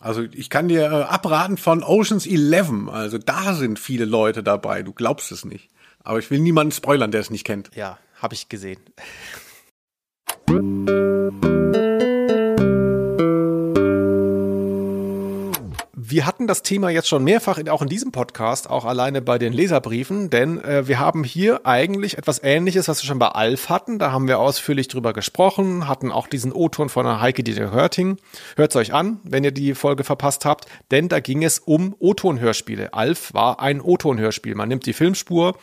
Also 0.00 0.22
ich 0.22 0.50
kann 0.50 0.66
dir 0.66 0.82
äh, 0.82 1.02
abraten 1.04 1.56
von 1.56 1.84
Oceans 1.84 2.26
11. 2.26 2.88
Also 2.88 3.18
da 3.18 3.54
sind 3.54 3.78
viele 3.78 4.04
Leute 4.04 4.42
dabei. 4.42 4.82
Du 4.82 4.92
glaubst 4.92 5.30
es 5.30 5.44
nicht. 5.44 5.68
Aber 6.02 6.18
ich 6.18 6.30
will 6.30 6.40
niemanden 6.40 6.72
spoilern, 6.72 7.12
der 7.12 7.20
es 7.20 7.30
nicht 7.30 7.44
kennt. 7.44 7.70
Ja, 7.76 7.98
habe 8.20 8.34
ich 8.34 8.48
gesehen. 8.48 8.80
Wir 16.12 16.26
hatten 16.26 16.46
das 16.46 16.60
Thema 16.60 16.90
jetzt 16.90 17.08
schon 17.08 17.24
mehrfach 17.24 17.56
in, 17.56 17.70
auch 17.70 17.80
in 17.80 17.88
diesem 17.88 18.12
Podcast, 18.12 18.68
auch 18.68 18.84
alleine 18.84 19.22
bei 19.22 19.38
den 19.38 19.54
Leserbriefen, 19.54 20.28
denn 20.28 20.62
äh, 20.62 20.86
wir 20.86 20.98
haben 21.00 21.24
hier 21.24 21.66
eigentlich 21.66 22.18
etwas 22.18 22.42
Ähnliches, 22.42 22.86
was 22.86 23.02
wir 23.02 23.06
schon 23.06 23.18
bei 23.18 23.28
Alf 23.28 23.70
hatten. 23.70 23.98
Da 23.98 24.12
haben 24.12 24.28
wir 24.28 24.38
ausführlich 24.38 24.88
drüber 24.88 25.14
gesprochen, 25.14 25.88
hatten 25.88 26.12
auch 26.12 26.26
diesen 26.26 26.52
O-Ton 26.52 26.90
von 26.90 27.06
der 27.06 27.22
Heike 27.22 27.42
Dieter 27.42 27.72
Hörting. 27.72 28.18
Hört's 28.56 28.76
euch 28.76 28.92
an, 28.92 29.20
wenn 29.24 29.42
ihr 29.42 29.52
die 29.52 29.74
Folge 29.74 30.04
verpasst 30.04 30.44
habt, 30.44 30.66
denn 30.90 31.08
da 31.08 31.20
ging 31.20 31.42
es 31.42 31.60
um 31.60 31.96
O-Ton-Hörspiele. 31.98 32.92
Alf 32.92 33.32
war 33.32 33.60
ein 33.60 33.80
O-Ton-Hörspiel. 33.80 34.54
Man 34.54 34.68
nimmt 34.68 34.84
die 34.84 34.92
Filmspur, 34.92 35.56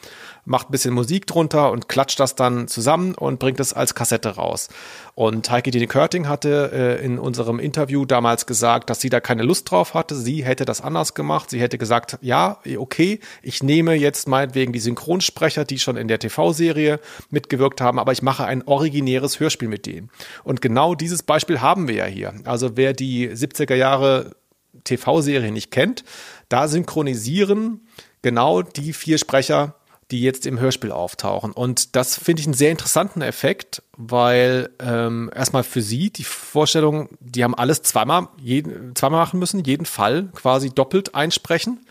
macht 0.46 0.70
ein 0.70 0.72
bisschen 0.72 0.94
Musik 0.94 1.28
drunter 1.28 1.72
und 1.72 1.88
klatscht 1.88 2.20
das 2.20 2.36
dann 2.36 2.68
zusammen 2.68 3.16
und 3.16 3.40
bringt 3.40 3.60
es 3.60 3.74
als 3.74 3.96
Kassette 3.96 4.36
raus. 4.36 4.70
Und 5.16 5.50
Heike 5.52 5.72
Dine 5.72 5.88
Körting 5.88 6.28
hatte 6.28 6.72
äh, 6.74 7.06
in 7.06 7.20
unserem 7.20 7.60
Interview 7.60 8.06
damals 8.06 8.46
gesagt, 8.46 8.90
dass 8.90 9.02
sie 9.02 9.10
da 9.10 9.20
keine 9.20 9.44
Lust 9.44 9.70
drauf 9.70 9.94
hatte. 9.94 10.16
Sie 10.16 10.44
hätte 10.44 10.66
das 10.66 10.82
anders 10.82 11.14
gemacht. 11.14 11.50
Sie 11.50 11.60
hätte 11.60 11.78
gesagt, 11.78 12.18
ja, 12.22 12.60
okay, 12.78 13.20
ich 13.42 13.64
nehme 13.64 13.94
jetzt 13.94 14.28
meinetwegen 14.28 14.74
die 14.74 14.80
Synchronsprecher, 14.80 15.66
die 15.66 15.80
schon 15.80 15.98
in 15.98 16.08
der 16.08 16.20
TV-Serie 16.20 17.00
mitgewirkt 17.30 17.82
haben, 17.82 18.00
aber 18.00 18.12
ich 18.12 18.22
mache 18.22 18.46
ein 18.46 18.64
originäres 18.66 19.40
Hörspiel 19.40 19.68
mit 19.68 19.86
denen. 19.86 20.10
Und 20.44 20.62
genau 20.62 20.96
dieses 20.96 21.24
Beispiel 21.24 21.62
haben 21.62 21.88
wir 21.88 21.96
ja 21.96 22.06
hier. 22.06 22.34
Also 22.46 22.78
wer 22.78 22.94
die 22.94 23.30
70er 23.30 23.76
Jahre 23.76 24.36
TV-Serie 24.84 25.52
nicht 25.52 25.72
kennt, 25.72 26.04
da 26.48 26.68
synchronisieren 26.68 27.82
genau 28.22 28.62
die 28.62 28.94
vier 28.94 29.18
Sprecher 29.18 29.76
die 30.12 30.22
jetzt 30.22 30.46
im 30.46 30.60
Hörspiel 30.60 30.92
auftauchen. 30.92 31.52
Und 31.52 31.96
das 31.96 32.16
finde 32.16 32.42
ich 32.42 32.48
einen 32.48 32.56
sehr 32.56 32.72
interessanten 32.72 33.22
Effekt, 33.22 33.84
weil 33.96 34.70
ähm, 34.80 35.30
erstmal 35.36 35.64
für 35.64 35.82
sie 35.82 36.10
die 36.10 36.24
Vorstellung, 36.24 37.10
die 37.20 37.44
haben 37.44 37.54
alles 37.54 37.84
zweimal, 37.84 38.28
jeden, 38.42 38.96
zweimal 38.96 39.22
machen 39.22 39.40
müssen, 39.40 39.64
jeden 39.64 39.86
Fall 39.86 40.30
quasi 40.34 40.72
doppelt 40.72 41.14
einsprechen. 41.14 41.86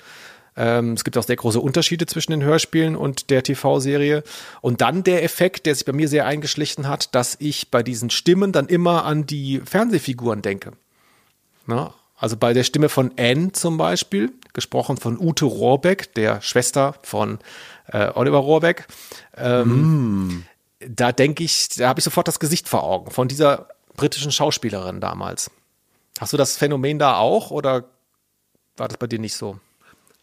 Ähm, 0.57 0.95
es 0.95 1.05
gibt 1.05 1.17
auch 1.17 1.23
sehr 1.23 1.37
große 1.37 1.61
Unterschiede 1.61 2.07
zwischen 2.07 2.33
den 2.33 2.43
Hörspielen 2.43 2.97
und 2.97 3.31
der 3.31 3.45
TV-Serie. 3.45 4.25
Und 4.61 4.81
dann 4.81 5.05
der 5.05 5.23
Effekt, 5.23 5.67
der 5.67 5.77
sich 5.77 5.85
bei 5.85 5.93
mir 5.93 6.09
sehr 6.09 6.27
eingeschlichen 6.27 6.89
hat, 6.89 7.15
dass 7.15 7.37
ich 7.39 7.71
bei 7.71 7.85
diesen 7.85 8.11
Stimmen 8.11 8.51
dann 8.51 8.67
immer 8.67 9.05
an 9.05 9.27
die 9.27 9.61
Fernsehfiguren 9.65 10.43
denke. 10.43 10.73
Na, 11.67 11.95
also 12.17 12.37
bei 12.37 12.53
der 12.53 12.65
Stimme 12.65 12.89
von 12.89 13.13
Anne 13.17 13.53
zum 13.53 13.77
Beispiel, 13.77 14.33
gesprochen 14.53 14.97
von 14.97 15.19
Ute 15.19 15.45
Rohrbeck, 15.45 16.15
der 16.15 16.41
Schwester 16.41 16.95
von 17.03 17.39
äh, 17.87 18.11
Oliver 18.15 18.39
Rohrbeck. 18.39 18.87
Ähm, 19.37 20.29
mm. 20.29 20.45
Da 20.81 21.13
denke 21.13 21.43
ich, 21.43 21.69
da 21.71 21.89
habe 21.89 22.01
ich 22.01 22.05
sofort 22.05 22.29
das 22.29 22.39
Gesicht 22.39 22.69
vor 22.69 22.85
Augen 22.85 23.11
von 23.11 23.29
dieser 23.29 23.69
britischen 23.97 24.31
Schauspielerin 24.31 25.01
damals. 25.01 25.51
Hast 26.21 26.33
du 26.33 26.37
das 26.37 26.57
Phänomen 26.57 26.99
da 26.99 27.17
auch 27.17 27.51
oder 27.51 27.85
war 28.77 28.89
das 28.89 28.97
bei 28.97 29.07
dir 29.07 29.19
nicht 29.19 29.35
so? 29.35 29.59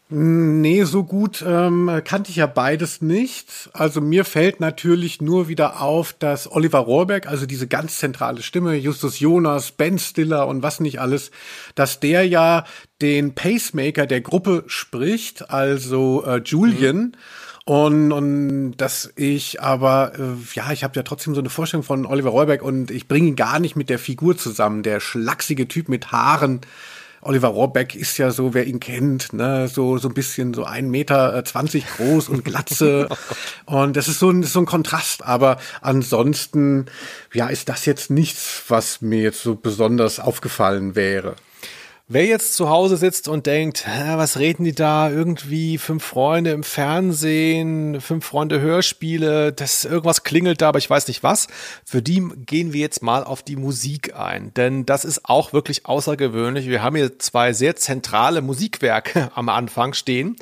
Nee, 0.08 0.84
so 0.84 1.02
gut 1.02 1.44
ähm, 1.44 2.00
kannte 2.04 2.30
ich 2.30 2.36
ja 2.36 2.46
beides 2.46 3.02
nicht. 3.02 3.70
Also 3.72 4.00
mir 4.00 4.24
fällt 4.24 4.60
natürlich 4.60 5.20
nur 5.20 5.48
wieder 5.48 5.82
auf, 5.82 6.12
dass 6.12 6.50
Oliver 6.50 6.78
Rohrbeck, 6.78 7.26
also 7.26 7.44
diese 7.44 7.66
ganz 7.66 7.98
zentrale 7.98 8.42
Stimme, 8.42 8.76
Justus 8.76 9.18
Jonas, 9.18 9.72
Ben 9.72 9.98
Stiller 9.98 10.46
und 10.46 10.62
was 10.62 10.78
nicht 10.78 11.00
alles, 11.00 11.32
dass 11.74 11.98
der 11.98 12.24
ja 12.24 12.64
den 13.02 13.34
Pacemaker 13.34 14.06
der 14.06 14.20
Gruppe 14.20 14.62
spricht, 14.68 15.50
also 15.50 16.24
äh, 16.24 16.40
Julian. 16.44 16.96
Mhm. 16.96 17.12
Und, 17.64 18.12
und 18.12 18.76
dass 18.76 19.12
ich 19.16 19.60
aber, 19.60 20.12
äh, 20.16 20.36
ja, 20.54 20.70
ich 20.70 20.84
habe 20.84 20.94
ja 20.94 21.02
trotzdem 21.02 21.34
so 21.34 21.40
eine 21.40 21.50
Vorstellung 21.50 21.82
von 21.82 22.06
Oliver 22.06 22.30
Rohrbeck 22.30 22.62
und 22.62 22.92
ich 22.92 23.08
bringe 23.08 23.26
ihn 23.26 23.34
gar 23.34 23.58
nicht 23.58 23.74
mit 23.74 23.90
der 23.90 23.98
Figur 23.98 24.36
zusammen, 24.36 24.84
der 24.84 25.00
schlachsige 25.00 25.66
Typ 25.66 25.88
mit 25.88 26.12
Haaren, 26.12 26.60
Oliver 27.26 27.48
Rohrbeck 27.48 27.94
ist 27.94 28.18
ja 28.18 28.30
so, 28.30 28.54
wer 28.54 28.66
ihn 28.66 28.80
kennt, 28.80 29.32
ne, 29.32 29.68
so, 29.68 29.98
so 29.98 30.08
ein 30.08 30.14
bisschen 30.14 30.54
so 30.54 30.64
ein 30.64 30.90
Meter 30.90 31.36
äh, 31.36 31.44
zwanzig 31.44 31.86
groß 31.96 32.28
und 32.28 32.44
Glatze. 32.44 33.08
oh 33.66 33.82
und 33.82 33.96
das 33.96 34.08
ist 34.08 34.18
so 34.18 34.30
ein, 34.30 34.42
so 34.42 34.60
ein 34.60 34.66
Kontrast. 34.66 35.24
Aber 35.24 35.58
ansonsten, 35.80 36.86
ja, 37.32 37.48
ist 37.48 37.68
das 37.68 37.84
jetzt 37.86 38.10
nichts, 38.10 38.64
was 38.68 39.00
mir 39.00 39.20
jetzt 39.20 39.42
so 39.42 39.54
besonders 39.54 40.20
aufgefallen 40.20 40.94
wäre. 40.94 41.36
Wer 42.08 42.24
jetzt 42.24 42.54
zu 42.54 42.68
Hause 42.68 42.96
sitzt 42.96 43.26
und 43.26 43.46
denkt, 43.46 43.84
was 43.84 44.38
reden 44.38 44.62
die 44.62 44.76
da? 44.76 45.10
Irgendwie 45.10 45.76
fünf 45.76 46.04
Freunde 46.04 46.52
im 46.52 46.62
Fernsehen, 46.62 48.00
fünf 48.00 48.24
Freunde 48.24 48.60
Hörspiele, 48.60 49.52
das 49.52 49.84
irgendwas 49.84 50.22
klingelt 50.22 50.62
da, 50.62 50.68
aber 50.68 50.78
ich 50.78 50.88
weiß 50.88 51.08
nicht 51.08 51.24
was. 51.24 51.48
Für 51.84 52.02
die 52.02 52.22
gehen 52.46 52.72
wir 52.72 52.80
jetzt 52.80 53.02
mal 53.02 53.24
auf 53.24 53.42
die 53.42 53.56
Musik 53.56 54.14
ein, 54.14 54.54
denn 54.54 54.86
das 54.86 55.04
ist 55.04 55.24
auch 55.24 55.52
wirklich 55.52 55.86
außergewöhnlich. 55.86 56.68
Wir 56.68 56.80
haben 56.80 56.94
hier 56.94 57.18
zwei 57.18 57.52
sehr 57.52 57.74
zentrale 57.74 58.40
Musikwerke 58.40 59.32
am 59.34 59.48
Anfang 59.48 59.92
stehen. 59.92 60.36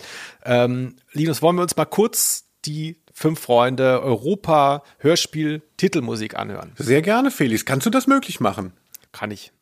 Ähm, 0.44 0.96
Linus, 1.12 1.40
wollen 1.40 1.56
wir 1.56 1.62
uns 1.62 1.76
mal 1.76 1.86
kurz 1.86 2.44
die 2.66 3.00
Fünf 3.16 3.40
Freunde 3.40 4.02
Europa 4.02 4.82
Hörspiel 4.98 5.62
Titelmusik 5.78 6.36
anhören? 6.36 6.72
Sehr 6.76 7.00
gerne, 7.00 7.30
Felix. 7.30 7.64
Kannst 7.64 7.86
du 7.86 7.90
das 7.90 8.06
möglich 8.06 8.40
machen? 8.40 8.72
Kann 9.12 9.30
ich. 9.30 9.53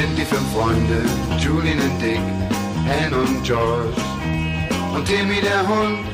Sind 0.00 0.16
die 0.16 0.24
fünf 0.24 0.52
Freunde, 0.52 1.02
Julian 1.40 1.80
und 1.80 2.00
Dick, 2.00 2.20
Anne 2.86 3.16
und 3.16 3.42
George 3.42 4.00
und 4.94 5.04
Timmy 5.04 5.40
der 5.40 5.66
Hund. 5.66 6.06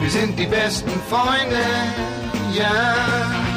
Wir 0.00 0.10
sind 0.10 0.38
die 0.38 0.46
besten 0.46 0.90
Freunde, 1.08 1.62
ja. 2.52 2.62
Yeah. 2.64 3.51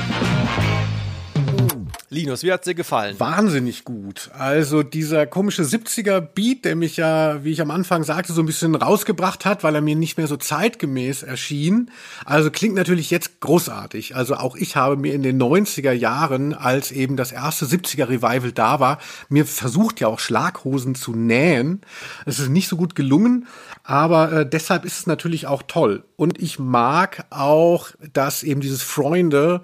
Linus, 2.15 2.43
wie 2.43 2.53
hat's 2.53 2.63
dir 2.63 2.75
gefallen? 2.75 3.19
Wahnsinnig 3.19 3.83
gut. 3.83 4.29
Also 4.37 4.83
dieser 4.83 5.27
komische 5.27 5.63
70er 5.63 6.21
Beat, 6.21 6.63
der 6.63 6.77
mich 6.77 6.95
ja, 6.95 7.43
wie 7.43 7.51
ich 7.51 7.59
am 7.59 7.71
Anfang 7.71 8.05
sagte, 8.05 8.31
so 8.31 8.41
ein 8.41 8.45
bisschen 8.45 8.73
rausgebracht 8.73 9.43
hat, 9.43 9.65
weil 9.65 9.75
er 9.75 9.81
mir 9.81 9.97
nicht 9.97 10.17
mehr 10.17 10.27
so 10.27 10.37
zeitgemäß 10.37 11.23
erschien. 11.23 11.91
Also 12.23 12.51
klingt 12.51 12.75
natürlich 12.75 13.11
jetzt 13.11 13.41
großartig. 13.41 14.15
Also 14.15 14.35
auch 14.35 14.55
ich 14.55 14.77
habe 14.77 14.95
mir 14.95 15.13
in 15.13 15.23
den 15.23 15.37
90er 15.41 15.91
Jahren, 15.91 16.53
als 16.53 16.93
eben 16.93 17.17
das 17.17 17.33
erste 17.33 17.65
70er 17.65 18.07
Revival 18.07 18.53
da 18.53 18.79
war, 18.79 18.99
mir 19.27 19.45
versucht 19.45 19.99
ja 19.99 20.07
auch 20.07 20.19
Schlaghosen 20.19 20.95
zu 20.95 21.11
nähen. 21.11 21.81
Es 22.25 22.39
ist 22.39 22.47
nicht 22.47 22.69
so 22.69 22.77
gut 22.77 22.95
gelungen, 22.95 23.45
aber 23.83 24.31
äh, 24.31 24.49
deshalb 24.49 24.85
ist 24.85 24.99
es 24.99 25.05
natürlich 25.05 25.47
auch 25.47 25.63
toll. 25.63 26.05
Und 26.15 26.41
ich 26.41 26.59
mag 26.59 27.25
auch, 27.29 27.89
dass 28.13 28.41
eben 28.43 28.61
dieses 28.61 28.83
Freunde 28.83 29.61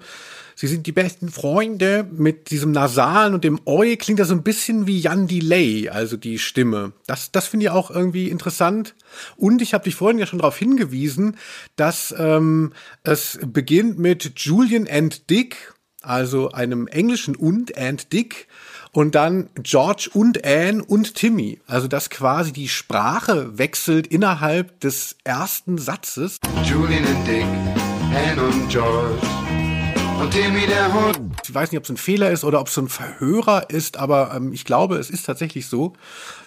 Sie 0.62 0.68
sind 0.68 0.86
die 0.86 0.92
besten 0.92 1.28
Freunde. 1.28 2.08
Mit 2.12 2.52
diesem 2.52 2.70
Nasalen 2.70 3.34
und 3.34 3.42
dem 3.42 3.58
Oi 3.66 3.96
klingt 3.96 4.20
das 4.20 4.28
so 4.28 4.34
ein 4.34 4.44
bisschen 4.44 4.86
wie 4.86 5.00
Jan 5.00 5.26
Delay, 5.26 5.88
also 5.88 6.16
die 6.16 6.38
Stimme. 6.38 6.92
Das, 7.08 7.32
das 7.32 7.48
finde 7.48 7.66
ich 7.66 7.70
auch 7.70 7.90
irgendwie 7.90 8.28
interessant. 8.28 8.94
Und 9.36 9.60
ich 9.60 9.74
habe 9.74 9.82
dich 9.82 9.96
vorhin 9.96 10.20
ja 10.20 10.26
schon 10.26 10.38
darauf 10.38 10.56
hingewiesen, 10.56 11.36
dass 11.74 12.14
ähm, 12.16 12.72
es 13.02 13.40
beginnt 13.44 13.98
mit 13.98 14.34
Julian 14.36 14.86
and 14.88 15.28
Dick, 15.30 15.74
also 16.00 16.52
einem 16.52 16.86
englischen 16.86 17.34
und 17.34 17.76
and 17.76 18.12
Dick. 18.12 18.46
Und 18.92 19.16
dann 19.16 19.50
George 19.64 20.10
und 20.12 20.46
Anne 20.46 20.84
und 20.84 21.16
Timmy. 21.16 21.58
Also 21.66 21.88
dass 21.88 22.08
quasi 22.08 22.52
die 22.52 22.68
Sprache 22.68 23.58
wechselt 23.58 24.06
innerhalb 24.06 24.78
des 24.78 25.16
ersten 25.24 25.78
Satzes. 25.78 26.38
Julian 26.62 27.04
and 27.04 27.26
Dick, 27.26 27.46
Anne 28.14 28.40
und 28.44 28.68
George 28.68 29.41
und 30.22 30.30
Timmy 30.30 30.66
der 30.68 30.92
Hund. 30.92 31.18
Ich 31.42 31.52
weiß 31.52 31.72
nicht, 31.72 31.78
ob 31.78 31.84
es 31.84 31.90
ein 31.90 31.96
Fehler 31.96 32.30
ist 32.30 32.44
oder 32.44 32.60
ob 32.60 32.68
es 32.68 32.74
so 32.74 32.82
ein 32.82 32.88
Verhörer 32.88 33.70
ist, 33.70 33.96
aber 33.96 34.32
ähm, 34.36 34.52
ich 34.52 34.64
glaube, 34.64 34.96
es 34.96 35.10
ist 35.10 35.26
tatsächlich 35.26 35.66
so. 35.66 35.94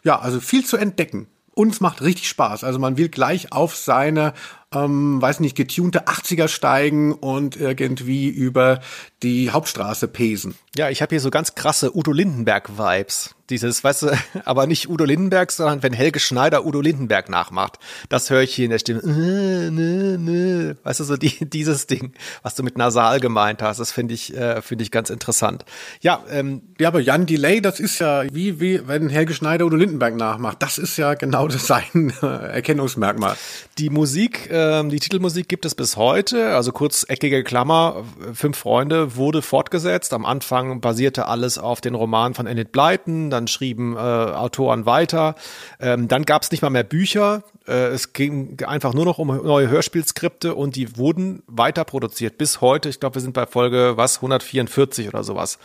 Ja, 0.03 0.19
also 0.19 0.39
viel 0.39 0.65
zu 0.65 0.77
entdecken. 0.77 1.27
Uns 1.53 1.81
macht 1.81 2.01
richtig 2.01 2.29
Spaß. 2.29 2.63
Also 2.63 2.79
man 2.79 2.97
will 2.97 3.09
gleich 3.09 3.51
auf 3.51 3.75
seine 3.75 4.33
ähm, 4.73 5.21
weiß 5.21 5.41
nicht, 5.41 5.55
getunte 5.55 6.07
80er 6.07 6.47
steigen 6.47 7.13
und 7.13 7.57
irgendwie 7.57 8.27
über 8.27 8.79
die 9.23 9.51
Hauptstraße 9.51 10.07
pesen. 10.07 10.55
Ja, 10.75 10.89
ich 10.89 11.01
habe 11.01 11.09
hier 11.09 11.21
so 11.21 11.29
ganz 11.29 11.55
krasse 11.55 11.95
Udo 11.95 12.11
Lindenberg-Vibes. 12.11 13.34
Dieses, 13.49 13.84
weißt 13.84 14.03
du, 14.03 14.12
aber 14.45 14.67
nicht 14.67 14.89
Udo 14.89 15.05
Lindenberg, 15.05 15.51
sondern 15.51 15.81
wenn 15.84 15.93
Helge 15.93 16.19
Schneider 16.19 16.65
Udo 16.65 16.81
Lindenberg 16.81 17.29
nachmacht. 17.29 17.79
Das 18.10 18.29
höre 18.29 18.41
ich 18.41 18.53
hier 18.53 18.65
in 18.65 18.71
der 18.71 18.79
Stimme. 18.79 19.01
Äh, 19.01 19.71
nö, 19.71 20.17
nö. 20.17 20.75
Weißt 20.84 20.99
du, 20.99 21.03
so 21.03 21.17
die, 21.17 21.45
dieses 21.49 21.88
Ding, 21.88 22.13
was 22.43 22.55
du 22.55 22.63
mit 22.63 22.77
nasal 22.77 23.19
gemeint 23.19 23.62
hast, 23.62 23.79
das 23.79 23.91
finde 23.91 24.13
ich, 24.13 24.36
äh, 24.36 24.62
finde 24.62 24.84
ich 24.84 24.91
ganz 24.91 25.10
interessant. 25.10 25.65
Ja, 26.01 26.23
ähm, 26.29 26.62
ja, 26.79 26.89
aber 26.89 26.99
Jan 26.99 27.25
Delay, 27.25 27.62
das 27.62 27.79
ist 27.79 27.99
ja 27.99 28.23
wie, 28.31 28.60
wie, 28.60 28.88
wenn 28.88 29.10
Helge 29.10 29.34
Schneider 29.34 29.65
Udo 29.65 29.77
Lindenberg 29.77 30.15
nachmacht. 30.15 30.62
Das 30.62 30.77
ist 30.77 30.97
ja 30.97 31.13
genau 31.13 31.47
das 31.55 31.65
sein 31.65 32.13
äh, 32.21 32.25
Erkennungsmerkmal. 32.25 33.36
Die 33.77 33.89
Musik, 33.89 34.49
äh, 34.51 34.65
ähm, 34.79 34.89
die 34.89 34.99
Titelmusik 34.99 35.47
gibt 35.47 35.65
es 35.65 35.75
bis 35.75 35.95
heute, 35.95 36.55
also 36.55 36.71
kurz 36.71 37.05
eckige 37.08 37.43
Klammer, 37.43 38.03
Fünf 38.34 38.58
Freunde 38.58 39.15
wurde 39.15 39.41
fortgesetzt. 39.41 40.13
Am 40.13 40.25
Anfang 40.25 40.81
basierte 40.81 41.27
alles 41.27 41.58
auf 41.58 41.81
den 41.81 41.95
Roman 41.95 42.34
von 42.34 42.47
Enid 42.47 42.71
Blyton, 42.71 43.29
dann 43.35 43.47
schrieben 43.47 43.95
äh, 43.95 43.99
Autoren 43.99 44.85
weiter. 44.85 45.35
Ähm, 45.79 46.07
dann 46.07 46.23
gab 46.23 46.41
es 46.43 46.51
nicht 46.51 46.61
mal 46.61 46.69
mehr 46.69 46.83
Bücher. 46.83 47.43
Äh, 47.67 47.87
es 47.87 48.13
ging 48.13 48.57
einfach 48.65 48.93
nur 48.93 49.05
noch 49.05 49.17
um 49.17 49.27
neue 49.27 49.69
Hörspielskripte 49.69 50.55
und 50.55 50.75
die 50.75 50.97
wurden 50.97 51.43
weiter 51.47 51.83
produziert 51.85 52.37
bis 52.37 52.61
heute. 52.61 52.89
Ich 52.89 52.99
glaube, 52.99 53.15
wir 53.15 53.21
sind 53.21 53.33
bei 53.33 53.45
Folge 53.45 53.93
was 53.95 54.17
144 54.17 55.07
oder 55.07 55.23
sowas. 55.23 55.59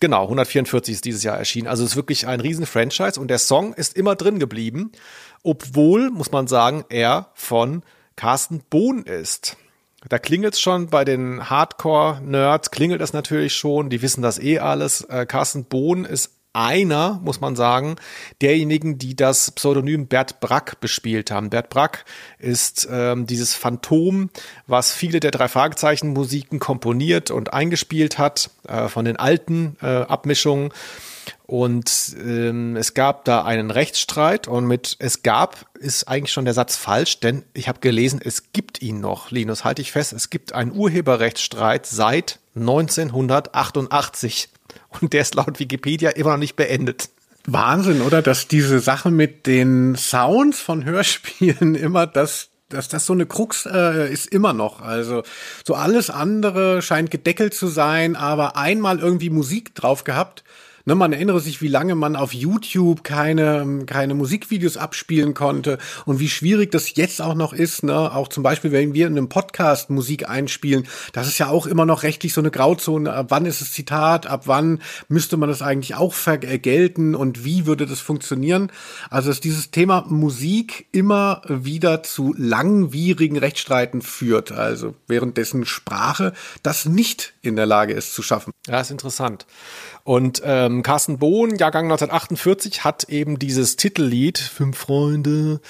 Genau, 0.00 0.22
144 0.22 0.94
ist 0.94 1.04
dieses 1.04 1.22
Jahr 1.22 1.38
erschienen. 1.38 1.68
Also 1.68 1.84
es 1.84 1.90
ist 1.90 1.96
wirklich 1.96 2.26
ein 2.26 2.40
riesen 2.40 2.66
Franchise 2.66 3.20
und 3.20 3.28
der 3.28 3.38
Song 3.38 3.72
ist 3.72 3.96
immer 3.96 4.16
drin 4.16 4.40
geblieben, 4.40 4.90
obwohl, 5.44 6.10
muss 6.10 6.32
man 6.32 6.48
sagen, 6.48 6.84
er 6.88 7.28
von 7.34 7.82
Carsten 8.16 8.62
Bohn 8.68 9.02
ist. 9.04 9.56
Da 10.08 10.18
klingelt 10.18 10.54
es 10.54 10.60
schon 10.60 10.88
bei 10.88 11.04
den 11.04 11.48
Hardcore-Nerds, 11.48 12.72
klingelt 12.72 13.00
es 13.00 13.12
natürlich 13.12 13.54
schon, 13.54 13.90
die 13.90 14.02
wissen 14.02 14.22
das 14.22 14.40
eh 14.40 14.58
alles. 14.58 15.02
Äh, 15.02 15.26
Carsten 15.26 15.64
Bohn 15.64 16.04
ist 16.04 16.32
einer, 16.52 17.20
muss 17.24 17.40
man 17.40 17.56
sagen, 17.56 17.96
derjenigen, 18.40 18.98
die 18.98 19.16
das 19.16 19.50
Pseudonym 19.52 20.06
Bert 20.06 20.40
Brack 20.40 20.80
bespielt 20.80 21.30
haben. 21.30 21.50
Bert 21.50 21.70
Brack 21.70 22.04
ist 22.38 22.86
ähm, 22.90 23.26
dieses 23.26 23.54
Phantom, 23.54 24.30
was 24.66 24.92
viele 24.92 25.20
der 25.20 25.30
drei 25.30 25.48
Fragezeichen 25.48 26.12
Musiken 26.12 26.58
komponiert 26.58 27.30
und 27.30 27.52
eingespielt 27.52 28.18
hat, 28.18 28.50
äh, 28.68 28.88
von 28.88 29.04
den 29.04 29.16
alten 29.16 29.76
äh, 29.82 29.86
Abmischungen. 29.86 30.70
Und 31.46 32.16
ähm, 32.18 32.76
es 32.76 32.94
gab 32.94 33.24
da 33.26 33.44
einen 33.44 33.70
Rechtsstreit 33.70 34.48
und 34.48 34.66
mit 34.66 34.96
es 35.00 35.22
gab 35.22 35.66
ist 35.74 36.08
eigentlich 36.08 36.32
schon 36.32 36.46
der 36.46 36.54
Satz 36.54 36.76
falsch, 36.76 37.20
denn 37.20 37.44
ich 37.52 37.68
habe 37.68 37.80
gelesen, 37.80 38.20
es 38.24 38.52
gibt 38.52 38.80
ihn 38.80 39.00
noch. 39.00 39.30
Linus, 39.30 39.64
halte 39.64 39.82
ich 39.82 39.92
fest, 39.92 40.14
es 40.14 40.30
gibt 40.30 40.54
einen 40.54 40.72
Urheberrechtsstreit 40.72 41.84
seit 41.86 42.38
1988 42.56 44.48
und 45.00 45.12
der 45.12 45.22
ist 45.22 45.34
laut 45.34 45.58
Wikipedia 45.58 46.10
immer 46.10 46.32
noch 46.32 46.38
nicht 46.38 46.56
beendet. 46.56 47.08
Wahnsinn, 47.46 48.02
oder? 48.02 48.22
Dass 48.22 48.46
diese 48.46 48.80
Sache 48.80 49.10
mit 49.10 49.46
den 49.46 49.96
Sounds 49.96 50.60
von 50.60 50.84
Hörspielen 50.84 51.74
immer 51.76 52.06
das 52.06 52.48
dass 52.68 52.88
das 52.88 53.04
so 53.04 53.12
eine 53.12 53.26
Krux 53.26 53.66
äh, 53.66 54.10
ist 54.10 54.26
immer 54.26 54.54
noch. 54.54 54.80
Also 54.80 55.24
so 55.62 55.74
alles 55.74 56.08
andere 56.08 56.80
scheint 56.80 57.10
gedeckelt 57.10 57.52
zu 57.52 57.66
sein, 57.66 58.16
aber 58.16 58.56
einmal 58.56 58.98
irgendwie 58.98 59.28
Musik 59.28 59.74
drauf 59.74 60.04
gehabt 60.04 60.42
Ne, 60.84 60.96
man 60.96 61.12
erinnere 61.12 61.38
sich, 61.38 61.62
wie 61.62 61.68
lange 61.68 61.94
man 61.94 62.16
auf 62.16 62.34
YouTube 62.34 63.04
keine, 63.04 63.84
keine 63.86 64.14
Musikvideos 64.14 64.76
abspielen 64.76 65.32
konnte 65.32 65.78
und 66.06 66.18
wie 66.18 66.28
schwierig 66.28 66.72
das 66.72 66.96
jetzt 66.96 67.22
auch 67.22 67.34
noch 67.34 67.52
ist. 67.52 67.84
Ne? 67.84 68.12
Auch 68.12 68.26
zum 68.26 68.42
Beispiel, 68.42 68.72
wenn 68.72 68.92
wir 68.92 69.06
in 69.06 69.16
einem 69.16 69.28
Podcast 69.28 69.90
Musik 69.90 70.28
einspielen, 70.28 70.88
das 71.12 71.28
ist 71.28 71.38
ja 71.38 71.48
auch 71.48 71.66
immer 71.66 71.86
noch 71.86 72.02
rechtlich 72.02 72.34
so 72.34 72.40
eine 72.40 72.50
Grauzone. 72.50 73.12
Ab 73.12 73.26
wann 73.28 73.46
ist 73.46 73.60
es 73.60 73.72
Zitat? 73.72 74.26
Ab 74.26 74.42
wann 74.46 74.80
müsste 75.08 75.36
man 75.36 75.48
das 75.48 75.62
eigentlich 75.62 75.94
auch 75.94 76.14
vergelten? 76.14 77.14
Und 77.14 77.44
wie 77.44 77.66
würde 77.66 77.86
das 77.86 78.00
funktionieren? 78.00 78.72
Also, 79.08 79.28
dass 79.28 79.40
dieses 79.40 79.70
Thema 79.70 80.04
Musik 80.08 80.86
immer 80.90 81.42
wieder 81.46 82.02
zu 82.02 82.34
langwierigen 82.36 83.38
Rechtsstreiten 83.38 84.02
führt. 84.02 84.50
Also, 84.50 84.96
währenddessen 85.06 85.64
Sprache 85.64 86.32
das 86.64 86.86
nicht 86.86 87.34
in 87.40 87.54
der 87.54 87.66
Lage 87.66 87.92
ist 87.92 88.14
zu 88.14 88.22
schaffen. 88.22 88.52
Ja, 88.66 88.80
ist 88.80 88.90
interessant. 88.90 89.46
Und 90.04 90.42
ähm, 90.44 90.71
ähm, 90.72 90.82
Carsten 90.82 91.18
Bohn, 91.18 91.56
Jahrgang 91.56 91.84
1948, 91.84 92.84
hat 92.84 93.04
eben 93.04 93.38
dieses 93.38 93.76
Titellied 93.76 94.38
Fünf 94.38 94.78
Freunde 94.78 95.60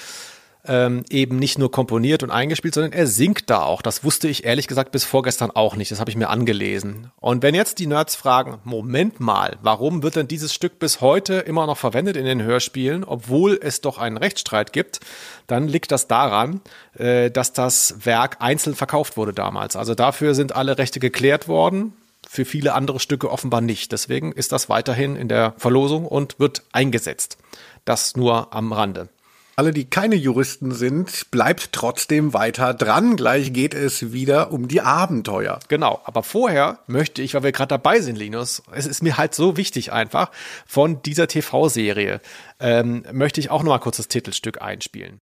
ähm, 0.65 1.03
eben 1.09 1.37
nicht 1.37 1.59
nur 1.59 1.71
komponiert 1.71 2.23
und 2.23 2.31
eingespielt, 2.31 2.73
sondern 2.73 2.93
er 2.93 3.07
singt 3.07 3.49
da 3.49 3.63
auch. 3.63 3.81
Das 3.81 4.03
wusste 4.03 4.29
ich 4.29 4.45
ehrlich 4.45 4.67
gesagt 4.67 4.91
bis 4.91 5.03
vorgestern 5.03 5.51
auch 5.51 5.75
nicht. 5.75 5.91
Das 5.91 5.99
habe 5.99 6.09
ich 6.09 6.15
mir 6.15 6.29
angelesen. 6.29 7.11
Und 7.19 7.43
wenn 7.43 7.53
jetzt 7.53 7.79
die 7.79 7.87
Nerds 7.87 8.15
fragen, 8.15 8.59
Moment 8.63 9.19
mal, 9.19 9.57
warum 9.61 10.03
wird 10.03 10.15
denn 10.15 10.27
dieses 10.29 10.53
Stück 10.53 10.79
bis 10.79 11.01
heute 11.01 11.35
immer 11.35 11.65
noch 11.65 11.77
verwendet 11.77 12.15
in 12.15 12.25
den 12.25 12.41
Hörspielen, 12.41 13.03
obwohl 13.03 13.59
es 13.61 13.81
doch 13.81 13.97
einen 13.97 14.15
Rechtsstreit 14.15 14.71
gibt, 14.71 15.01
dann 15.47 15.67
liegt 15.67 15.91
das 15.91 16.07
daran, 16.07 16.61
äh, 16.97 17.29
dass 17.29 17.51
das 17.51 18.05
Werk 18.05 18.37
einzeln 18.39 18.75
verkauft 18.75 19.17
wurde 19.17 19.33
damals. 19.33 19.75
Also 19.75 19.95
dafür 19.95 20.33
sind 20.33 20.55
alle 20.55 20.77
Rechte 20.77 21.01
geklärt 21.01 21.49
worden 21.49 21.93
für 22.33 22.45
viele 22.45 22.73
andere 22.73 22.99
Stücke 22.99 23.29
offenbar 23.29 23.61
nicht. 23.61 23.91
Deswegen 23.91 24.31
ist 24.31 24.51
das 24.51 24.67
weiterhin 24.67 25.15
in 25.15 25.27
der 25.27 25.53
Verlosung 25.57 26.07
und 26.07 26.39
wird 26.39 26.63
eingesetzt. 26.71 27.37
Das 27.85 28.15
nur 28.15 28.51
am 28.55 28.73
Rande. 28.73 29.09
Alle, 29.55 29.71
die 29.71 29.85
keine 29.85 30.15
Juristen 30.15 30.71
sind, 30.71 31.29
bleibt 31.29 31.73
trotzdem 31.73 32.33
weiter 32.33 32.73
dran. 32.73 33.17
Gleich 33.17 33.53
geht 33.53 33.75
es 33.75 34.11
wieder 34.11 34.51
um 34.51 34.67
die 34.67 34.81
Abenteuer. 34.81 35.59
Genau, 35.67 36.01
aber 36.05 36.23
vorher 36.23 36.79
möchte 36.87 37.21
ich, 37.21 37.35
weil 37.35 37.43
wir 37.43 37.51
gerade 37.51 37.69
dabei 37.69 37.99
sind, 37.99 38.17
Linus, 38.17 38.63
es 38.71 38.87
ist 38.87 39.03
mir 39.03 39.19
halt 39.19 39.35
so 39.35 39.55
wichtig 39.55 39.93
einfach, 39.93 40.31
von 40.65 41.03
dieser 41.03 41.27
TV-Serie 41.27 42.19
ähm, 42.59 43.05
möchte 43.11 43.41
ich 43.41 43.51
auch 43.51 43.61
noch 43.61 43.69
mal 43.69 43.77
kurz 43.77 43.97
das 43.97 44.07
Titelstück 44.07 44.59
einspielen. 44.59 45.19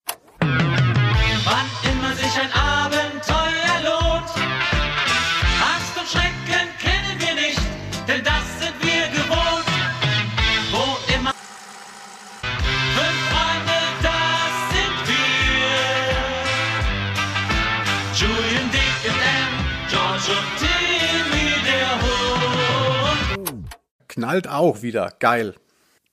Knallt 24.21 24.49
auch 24.49 24.83
wieder. 24.83 25.15
Geil. 25.19 25.55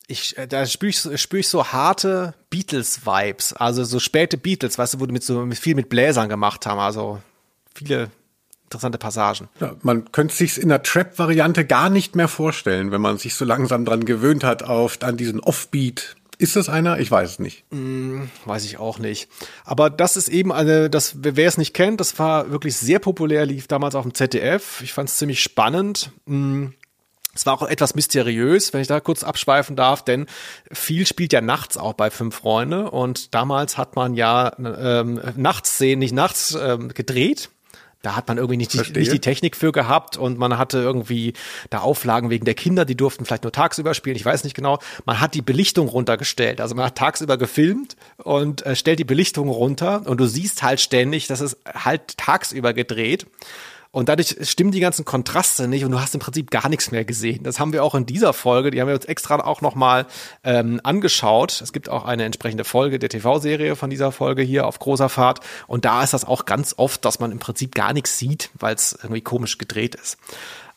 ich, 0.07 0.37
äh, 0.37 0.47
da 0.47 0.65
spüre 0.65 0.89
ich, 0.89 1.21
spür 1.21 1.39
ich 1.39 1.49
so 1.49 1.65
harte 1.65 2.33
Beatles-Vibes, 2.49 3.53
also 3.53 3.83
so 3.83 3.99
späte 3.99 4.37
Beatles, 4.37 4.77
weißt 4.77 4.95
du, 4.95 4.99
wo 5.01 5.05
die 5.05 5.13
mit 5.13 5.23
so 5.23 5.45
viel 5.51 5.75
mit 5.75 5.89
Bläsern 5.89 6.29
gemacht 6.29 6.65
haben, 6.65 6.79
also 6.79 7.21
viele 7.75 8.09
interessante 8.63 8.97
Passagen. 8.97 9.49
Ja, 9.59 9.75
man 9.81 10.11
könnte 10.11 10.35
sich 10.35 10.61
in 10.61 10.69
der 10.69 10.83
Trap-Variante 10.83 11.65
gar 11.65 11.89
nicht 11.89 12.15
mehr 12.15 12.27
vorstellen, 12.27 12.91
wenn 12.91 13.01
man 13.01 13.17
sich 13.17 13.35
so 13.35 13.45
langsam 13.45 13.85
dran 13.85 14.05
gewöhnt 14.05 14.43
hat 14.43 14.63
auf 14.63 15.01
an 15.03 15.17
diesen 15.17 15.39
Offbeat. 15.39 16.15
Ist 16.37 16.55
das 16.55 16.69
einer? 16.69 16.99
Ich 16.99 17.09
weiß 17.09 17.31
es 17.31 17.39
nicht. 17.39 17.65
Weiß 18.45 18.63
ich 18.65 18.77
auch 18.77 18.99
nicht. 18.99 19.27
Aber 19.65 19.89
das 19.89 20.17
ist 20.17 20.29
eben 20.29 20.53
eine, 20.53 20.89
das, 20.89 21.15
wer 21.17 21.47
es 21.47 21.57
nicht 21.57 21.73
kennt, 21.73 21.99
das 21.99 22.19
war 22.19 22.51
wirklich 22.51 22.77
sehr 22.77 22.99
populär, 22.99 23.45
lief 23.45 23.67
damals 23.67 23.95
auf 23.95 24.03
dem 24.03 24.13
ZDF. 24.13 24.81
Ich 24.81 24.93
fand 24.93 25.09
es 25.09 25.17
ziemlich 25.17 25.41
spannend. 25.41 26.11
Mm. 26.25 26.67
Es 27.37 27.45
war 27.45 27.53
auch 27.53 27.67
etwas 27.67 27.93
mysteriös, 27.93 28.73
wenn 28.73 28.81
ich 28.81 28.87
da 28.87 28.99
kurz 28.99 29.23
abschweifen 29.23 29.75
darf, 29.75 30.03
denn 30.03 30.25
viel 30.71 31.05
spielt 31.05 31.33
ja 31.33 31.41
nachts 31.41 31.77
auch 31.77 31.93
bei 31.93 32.09
Fünf 32.09 32.35
Freunde 32.35 32.89
und 32.89 33.35
damals 33.35 33.77
hat 33.77 33.95
man 33.95 34.15
ja 34.15 34.51
ähm, 34.57 35.21
Nachtszenen 35.35 35.99
nicht 35.99 36.13
nachts 36.13 36.57
ähm, 36.59 36.89
gedreht. 36.89 37.49
Da 38.01 38.15
hat 38.15 38.27
man 38.27 38.37
irgendwie 38.37 38.57
nicht 38.57 38.73
die, 38.73 38.99
nicht 38.99 39.11
die 39.11 39.19
Technik 39.19 39.55
für 39.55 39.71
gehabt 39.71 40.17
und 40.17 40.37
man 40.37 40.57
hatte 40.57 40.79
irgendwie 40.79 41.33
da 41.69 41.79
Auflagen 41.79 42.29
wegen 42.29 42.45
der 42.45 42.53
Kinder, 42.53 42.85
die 42.85 42.95
durften 42.95 43.25
vielleicht 43.25 43.43
nur 43.43 43.51
tagsüber 43.51 43.93
spielen, 43.93 44.15
ich 44.15 44.25
weiß 44.25 44.43
nicht 44.43 44.55
genau. 44.55 44.79
Man 45.05 45.19
hat 45.19 45.33
die 45.35 45.41
Belichtung 45.41 45.87
runtergestellt, 45.87 46.59
also 46.59 46.73
man 46.73 46.85
hat 46.85 46.95
tagsüber 46.95 47.37
gefilmt 47.37 47.97
und 48.17 48.65
äh, 48.65 48.75
stellt 48.75 48.99
die 48.99 49.03
Belichtung 49.03 49.49
runter 49.49 50.03
und 50.05 50.19
du 50.19 50.25
siehst 50.25 50.63
halt 50.63 50.79
ständig, 50.79 51.27
dass 51.27 51.41
es 51.41 51.57
halt 51.65 52.17
tagsüber 52.17 52.73
gedreht. 52.73 53.27
Und 53.91 54.09
dadurch 54.09 54.35
stimmen 54.41 54.71
die 54.71 54.79
ganzen 54.79 55.05
Kontraste 55.05 55.67
nicht 55.67 55.85
und 55.85 55.91
du 55.91 55.99
hast 55.99 56.13
im 56.13 56.19
Prinzip 56.19 56.51
gar 56.51 56.69
nichts 56.69 56.91
mehr 56.91 57.05
gesehen. 57.05 57.43
Das 57.43 57.59
haben 57.59 57.73
wir 57.73 57.83
auch 57.83 57.95
in 57.95 58.05
dieser 58.05 58.33
Folge, 58.33 58.71
die 58.71 58.81
haben 58.81 58.87
wir 58.87 58.95
uns 58.95 59.05
extra 59.05 59.35
auch 59.37 59.61
nochmal 59.61 60.05
ähm, 60.43 60.79
angeschaut. 60.83 61.61
Es 61.61 61.73
gibt 61.73 61.89
auch 61.89 62.05
eine 62.05 62.23
entsprechende 62.23 62.63
Folge 62.63 62.99
der 62.99 63.09
TV-Serie 63.09 63.75
von 63.75 63.89
dieser 63.89 64.11
Folge 64.11 64.41
hier 64.41 64.67
auf 64.67 64.79
großer 64.79 65.09
Fahrt. 65.09 65.39
Und 65.67 65.85
da 65.85 66.03
ist 66.03 66.13
das 66.13 66.25
auch 66.25 66.45
ganz 66.45 66.75
oft, 66.77 67.05
dass 67.05 67.19
man 67.19 67.31
im 67.31 67.39
Prinzip 67.39 67.75
gar 67.75 67.93
nichts 67.93 68.17
sieht, 68.17 68.49
weil 68.59 68.75
es 68.75 68.97
irgendwie 69.01 69.21
komisch 69.21 69.57
gedreht 69.57 69.95
ist. 69.95 70.17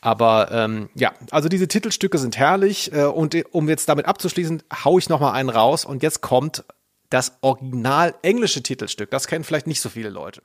Aber 0.01 0.51
ähm, 0.51 0.89
ja, 0.95 1.13
also 1.29 1.47
diese 1.47 1.67
Titelstücke 1.67 2.17
sind 2.17 2.37
herrlich. 2.37 2.91
Äh, 2.91 3.05
und 3.05 3.35
äh, 3.35 3.43
um 3.51 3.69
jetzt 3.69 3.87
damit 3.87 4.07
abzuschließen, 4.07 4.63
hau 4.83 4.97
ich 4.97 5.09
nochmal 5.09 5.33
einen 5.33 5.49
raus. 5.49 5.85
Und 5.85 6.01
jetzt 6.01 6.21
kommt 6.21 6.63
das 7.11 7.37
original 7.41 8.15
englische 8.23 8.63
Titelstück. 8.63 9.11
Das 9.11 9.27
kennen 9.27 9.43
vielleicht 9.43 9.67
nicht 9.67 9.81
so 9.81 9.89
viele 9.89 10.09
Leute. 10.09 10.41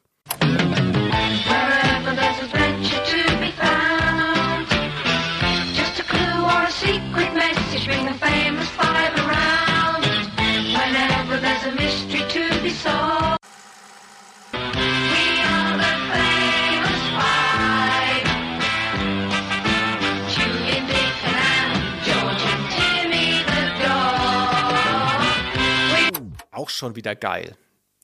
Auch 26.67 26.71
schon 26.71 26.97
wieder 26.97 27.15
geil. 27.15 27.55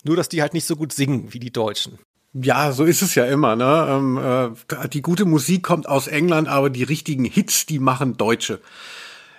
Nur, 0.04 0.14
dass 0.14 0.28
die 0.28 0.40
halt 0.40 0.54
nicht 0.54 0.66
so 0.66 0.76
gut 0.76 0.92
singen 0.92 1.32
wie 1.32 1.40
die 1.40 1.52
Deutschen. 1.52 1.98
Ja, 2.32 2.70
so 2.70 2.84
ist 2.84 3.02
es 3.02 3.16
ja 3.16 3.26
immer. 3.26 3.56
Ne? 3.56 3.86
Ähm, 3.90 4.54
äh, 4.84 4.88
die 4.88 5.02
gute 5.02 5.24
Musik 5.24 5.64
kommt 5.64 5.88
aus 5.88 6.06
England, 6.06 6.46
aber 6.46 6.70
die 6.70 6.84
richtigen 6.84 7.24
Hits, 7.24 7.66
die 7.66 7.80
machen 7.80 8.16
Deutsche. 8.16 8.60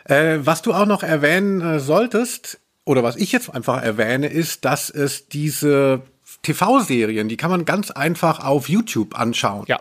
Äh, 0.03 0.39
was 0.41 0.61
du 0.61 0.73
auch 0.73 0.85
noch 0.85 1.03
erwähnen 1.03 1.61
äh, 1.61 1.79
solltest, 1.79 2.59
oder 2.83 3.01
was 3.01 3.15
ich 3.15 3.31
jetzt 3.31 3.49
einfach 3.49 3.81
erwähne, 3.81 4.27
ist, 4.27 4.65
dass 4.65 4.89
es 4.89 5.29
diese 5.29 6.01
TV-Serien, 6.41 7.29
die 7.29 7.37
kann 7.37 7.49
man 7.49 7.63
ganz 7.63 7.91
einfach 7.91 8.43
auf 8.43 8.67
YouTube 8.67 9.17
anschauen. 9.17 9.63
Ja. 9.69 9.79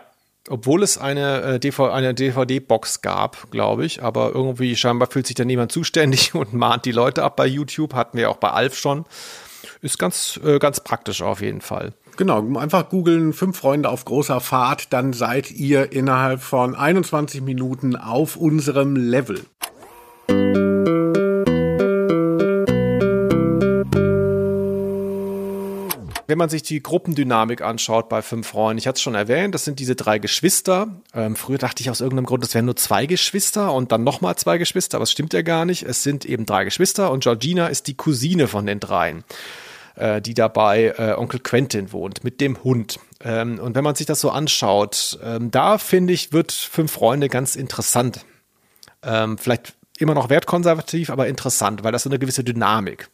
Obwohl 0.49 0.83
es 0.83 0.97
eine, 0.97 1.59
äh, 1.63 1.83
eine 1.89 2.13
DVD-Box 2.13 3.01
gab, 3.01 3.49
glaube 3.51 3.85
ich, 3.85 4.03
aber 4.03 4.31
irgendwie 4.33 4.75
scheinbar 4.75 5.09
fühlt 5.09 5.25
sich 5.25 5.35
da 5.35 5.45
niemand 5.45 5.71
zuständig 5.71 6.35
und 6.35 6.53
mahnt 6.53 6.85
die 6.85 6.91
Leute 6.91 7.23
ab 7.23 7.35
bei 7.35 7.47
YouTube, 7.47 7.93
hatten 7.93 8.17
wir 8.17 8.29
auch 8.29 8.37
bei 8.37 8.49
Alf 8.49 8.77
schon. 8.77 9.05
Ist 9.81 9.99
ganz, 9.99 10.39
äh, 10.43 10.59
ganz 10.59 10.81
praktisch 10.81 11.21
auf 11.21 11.41
jeden 11.41 11.61
Fall. 11.61 11.93
Genau, 12.15 12.57
einfach 12.57 12.89
googeln, 12.89 13.33
fünf 13.33 13.57
Freunde 13.57 13.89
auf 13.89 14.05
großer 14.05 14.39
Fahrt, 14.39 14.93
dann 14.93 15.13
seid 15.13 15.49
ihr 15.51 15.91
innerhalb 15.91 16.41
von 16.41 16.75
21 16.75 17.41
Minuten 17.41 17.95
auf 17.95 18.35
unserem 18.35 18.95
Level. 18.95 19.41
Wenn 26.25 26.37
man 26.37 26.49
sich 26.49 26.63
die 26.63 26.81
Gruppendynamik 26.81 27.61
anschaut 27.61 28.07
bei 28.07 28.21
Fünf 28.21 28.47
Freunden, 28.47 28.77
ich 28.77 28.87
hatte 28.87 28.97
es 28.97 29.01
schon 29.01 29.15
erwähnt, 29.15 29.53
das 29.53 29.65
sind 29.65 29.79
diese 29.79 29.95
drei 29.95 30.19
Geschwister. 30.19 30.87
Ähm, 31.13 31.35
früher 31.35 31.57
dachte 31.57 31.81
ich 31.81 31.89
aus 31.89 31.99
irgendeinem 31.99 32.25
Grund, 32.25 32.43
es 32.43 32.53
wären 32.53 32.65
nur 32.65 32.77
zwei 32.77 33.05
Geschwister 33.05 33.73
und 33.73 33.91
dann 33.91 34.03
nochmal 34.03 34.35
zwei 34.37 34.57
Geschwister, 34.57 34.97
aber 34.97 35.03
es 35.03 35.11
stimmt 35.11 35.33
ja 35.33 35.41
gar 35.41 35.65
nicht. 35.65 35.83
Es 35.83 36.03
sind 36.03 36.25
eben 36.25 36.45
drei 36.45 36.63
Geschwister 36.63 37.11
und 37.11 37.23
Georgina 37.23 37.67
ist 37.67 37.87
die 37.87 37.95
Cousine 37.95 38.47
von 38.47 38.65
den 38.65 38.79
dreien, 38.79 39.25
äh, 39.95 40.21
die 40.21 40.33
dabei 40.33 40.93
äh, 40.97 41.13
Onkel 41.17 41.41
Quentin 41.41 41.91
wohnt 41.91 42.23
mit 42.23 42.39
dem 42.39 42.63
Hund. 42.63 42.99
Ähm, 43.21 43.59
und 43.59 43.75
wenn 43.75 43.83
man 43.83 43.95
sich 43.95 44.05
das 44.05 44.21
so 44.21 44.29
anschaut, 44.29 45.19
ähm, 45.23 45.51
da 45.51 45.77
finde 45.77 46.13
ich, 46.13 46.31
wird 46.31 46.53
Fünf 46.53 46.93
Freunde 46.93 47.27
ganz 47.27 47.57
interessant. 47.57 48.25
Ähm, 49.03 49.37
vielleicht 49.37 49.73
immer 49.99 50.13
noch 50.13 50.29
wertkonservativ, 50.29 51.09
aber 51.09 51.27
interessant, 51.27 51.83
weil 51.83 51.91
das 51.91 52.03
so 52.03 52.09
eine 52.09 52.19
gewisse 52.19 52.43
Dynamik. 52.43 53.09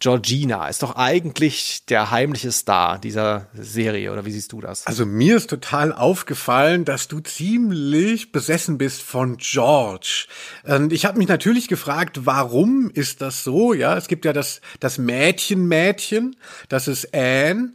Georgina 0.00 0.68
ist 0.68 0.82
doch 0.82 0.96
eigentlich 0.96 1.86
der 1.86 2.10
heimliche 2.10 2.52
Star 2.52 2.98
dieser 2.98 3.46
Serie, 3.54 4.12
oder 4.12 4.26
wie 4.26 4.32
siehst 4.32 4.52
du 4.52 4.60
das? 4.60 4.86
Also 4.86 5.06
mir 5.06 5.36
ist 5.36 5.48
total 5.48 5.92
aufgefallen, 5.92 6.84
dass 6.84 7.08
du 7.08 7.20
ziemlich 7.20 8.32
besessen 8.32 8.76
bist 8.76 9.02
von 9.02 9.38
George. 9.38 10.26
Und 10.64 10.92
ich 10.92 11.04
habe 11.06 11.18
mich 11.18 11.28
natürlich 11.28 11.68
gefragt, 11.68 12.26
warum 12.26 12.90
ist 12.92 13.22
das 13.22 13.44
so? 13.44 13.72
Ja, 13.72 13.96
es 13.96 14.08
gibt 14.08 14.24
ja 14.24 14.32
das 14.32 14.60
das 14.80 14.98
Mädchen-Mädchen, 14.98 16.36
das 16.68 16.88
ist 16.88 17.14
Anne. 17.14 17.72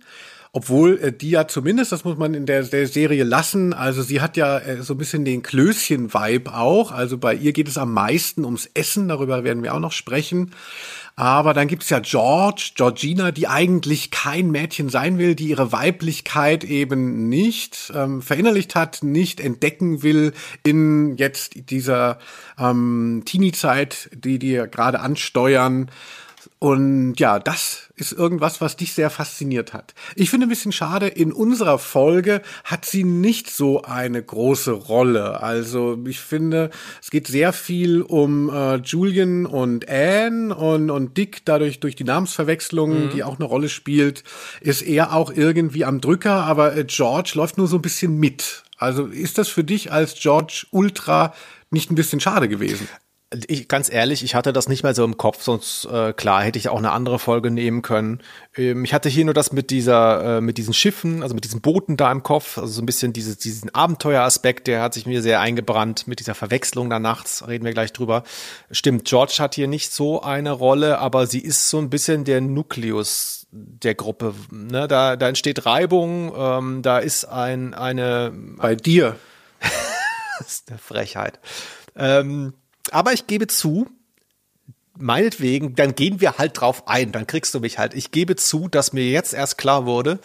Obwohl 0.51 0.97
äh, 0.97 1.13
die 1.13 1.29
ja 1.29 1.47
zumindest, 1.47 1.91
das 1.91 2.03
muss 2.03 2.17
man 2.17 2.33
in 2.33 2.47
der, 2.47 2.63
der 2.63 2.87
Serie 2.87 3.23
lassen, 3.23 3.71
also 3.73 4.01
sie 4.01 4.19
hat 4.19 4.35
ja 4.35 4.57
äh, 4.57 4.81
so 4.81 4.95
ein 4.95 4.97
bisschen 4.97 5.23
den 5.23 5.43
Klößchen-Vibe 5.43 6.55
auch. 6.55 6.91
Also 6.91 7.19
bei 7.19 7.35
ihr 7.35 7.53
geht 7.53 7.67
es 7.67 7.77
am 7.77 7.93
meisten 7.93 8.45
ums 8.45 8.67
Essen, 8.73 9.07
darüber 9.07 9.43
werden 9.43 9.61
wir 9.61 9.75
auch 9.75 9.79
noch 9.79 9.91
sprechen. 9.91 10.51
Aber 11.19 11.53
dann 11.53 11.67
gibt's 11.67 11.89
ja 11.89 11.99
George, 11.99 12.71
Georgina, 12.75 13.31
die 13.31 13.49
eigentlich 13.49 14.09
kein 14.09 14.51
Mädchen 14.51 14.87
sein 14.87 15.17
will, 15.17 15.35
die 15.35 15.49
ihre 15.49 15.73
Weiblichkeit 15.73 16.63
eben 16.63 17.27
nicht 17.27 17.91
ähm, 17.93 18.21
verinnerlicht 18.21 18.73
hat, 18.73 19.03
nicht 19.03 19.41
entdecken 19.41 20.01
will 20.01 20.31
in 20.63 21.17
jetzt 21.17 21.69
dieser 21.71 22.19
ähm, 22.57 23.23
Teenie-Zeit, 23.25 24.11
die 24.13 24.39
die 24.39 24.63
gerade 24.71 25.01
ansteuern. 25.01 25.91
Und 26.61 27.15
ja, 27.21 27.39
das 27.39 27.87
ist 27.95 28.11
irgendwas, 28.11 28.59
was 28.59 28.75
dich 28.75 28.93
sehr 28.93 29.09
fasziniert 29.09 29.71
hat. 29.71 29.93
Ich 30.15 30.29
finde 30.29 30.45
ein 30.45 30.49
bisschen 30.49 30.73
schade, 30.73 31.07
in 31.07 31.31
unserer 31.31 31.79
Folge 31.79 32.41
hat 32.65 32.83
sie 32.83 33.05
nicht 33.05 33.49
so 33.49 33.83
eine 33.83 34.21
große 34.21 34.71
Rolle. 34.71 35.41
Also 35.41 35.97
ich 36.05 36.19
finde, 36.19 36.69
es 37.01 37.11
geht 37.11 37.27
sehr 37.27 37.53
viel 37.53 38.01
um 38.01 38.49
äh, 38.49 38.75
Julian 38.75 39.45
und 39.45 39.87
Anne 39.87 40.53
und, 40.53 40.89
und 40.89 41.15
Dick, 41.15 41.45
dadurch 41.45 41.79
durch 41.79 41.95
die 41.95 42.03
Namensverwechslung, 42.03 43.09
die 43.11 43.23
auch 43.23 43.39
eine 43.39 43.45
Rolle 43.45 43.69
spielt, 43.69 44.25
ist 44.59 44.81
er 44.81 45.13
auch 45.13 45.31
irgendwie 45.31 45.85
am 45.85 46.01
Drücker, 46.01 46.43
aber 46.43 46.75
äh, 46.75 46.83
George 46.83 47.31
läuft 47.35 47.57
nur 47.57 47.67
so 47.67 47.77
ein 47.77 47.81
bisschen 47.81 48.17
mit. 48.17 48.65
Also 48.77 49.05
ist 49.05 49.37
das 49.37 49.47
für 49.47 49.63
dich 49.63 49.93
als 49.93 50.15
George 50.15 50.67
Ultra 50.71 51.33
nicht 51.71 51.89
ein 51.89 51.95
bisschen 51.95 52.19
schade 52.19 52.49
gewesen? 52.49 52.89
Ich, 53.47 53.67
ganz 53.67 53.91
ehrlich, 53.91 54.23
ich 54.23 54.33
hatte 54.33 54.53
das 54.53 54.67
nicht 54.67 54.81
mehr 54.81 54.95
so 54.95 55.03
im 55.03 55.15
Kopf, 55.15 55.43
sonst 55.43 55.85
äh, 55.85 56.13
klar 56.13 56.41
hätte 56.41 56.57
ich 56.57 56.69
auch 56.69 56.79
eine 56.79 56.91
andere 56.91 57.19
Folge 57.19 57.51
nehmen 57.51 57.83
können. 57.83 58.21
Ähm, 58.55 58.83
ich 58.83 58.91
hatte 58.91 59.07
hier 59.07 59.23
nur 59.23 59.35
das 59.35 59.51
mit 59.51 59.69
dieser, 59.69 60.37
äh, 60.37 60.41
mit 60.41 60.57
diesen 60.57 60.73
Schiffen, 60.73 61.21
also 61.21 61.35
mit 61.35 61.43
diesen 61.43 61.61
Booten 61.61 61.95
da 61.95 62.11
im 62.11 62.23
Kopf, 62.23 62.57
also 62.57 62.73
so 62.73 62.81
ein 62.81 62.87
bisschen 62.87 63.13
dieses, 63.13 63.37
diesen 63.37 63.73
Abenteueraspekt, 63.75 64.65
der 64.65 64.81
hat 64.81 64.95
sich 64.95 65.05
mir 65.05 65.21
sehr 65.21 65.41
eingebrannt 65.41 66.07
mit 66.07 66.19
dieser 66.19 66.33
Verwechslung 66.33 66.89
da 66.89 66.97
nachts, 66.97 67.47
reden 67.47 67.65
wir 67.65 67.73
gleich 67.73 67.93
drüber. 67.93 68.23
Stimmt, 68.71 69.05
George 69.05 69.35
hat 69.37 69.53
hier 69.53 69.67
nicht 69.67 69.91
so 69.93 70.23
eine 70.23 70.51
Rolle, 70.51 70.97
aber 70.97 71.27
sie 71.27 71.41
ist 71.41 71.69
so 71.69 71.77
ein 71.77 71.91
bisschen 71.91 72.23
der 72.23 72.41
Nukleus 72.41 73.45
der 73.51 73.93
Gruppe. 73.93 74.33
Ne? 74.49 74.87
Da, 74.87 75.15
da 75.15 75.27
entsteht 75.27 75.67
Reibung, 75.67 76.33
ähm, 76.35 76.81
da 76.81 76.97
ist 76.97 77.25
ein, 77.25 77.75
eine, 77.75 78.33
Bei 78.57 78.75
dir? 78.75 79.17
das 80.39 80.47
ist 80.47 80.69
eine 80.69 80.79
Frechheit. 80.79 81.39
Ähm, 81.95 82.53
aber 82.93 83.13
ich 83.13 83.27
gebe 83.27 83.47
zu, 83.47 83.87
meinetwegen, 84.97 85.75
dann 85.75 85.95
gehen 85.95 86.21
wir 86.21 86.37
halt 86.37 86.59
drauf 86.59 86.87
ein, 86.87 87.11
dann 87.11 87.25
kriegst 87.25 87.53
du 87.53 87.59
mich 87.59 87.79
halt. 87.79 87.93
Ich 87.93 88.11
gebe 88.11 88.35
zu, 88.35 88.67
dass 88.67 88.93
mir 88.93 89.09
jetzt 89.09 89.33
erst 89.33 89.57
klar 89.57 89.85
wurde, 89.85 90.19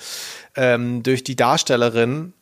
ähm, 0.56 1.02
durch 1.02 1.24
die 1.24 1.36
Darstellerin 1.36 2.32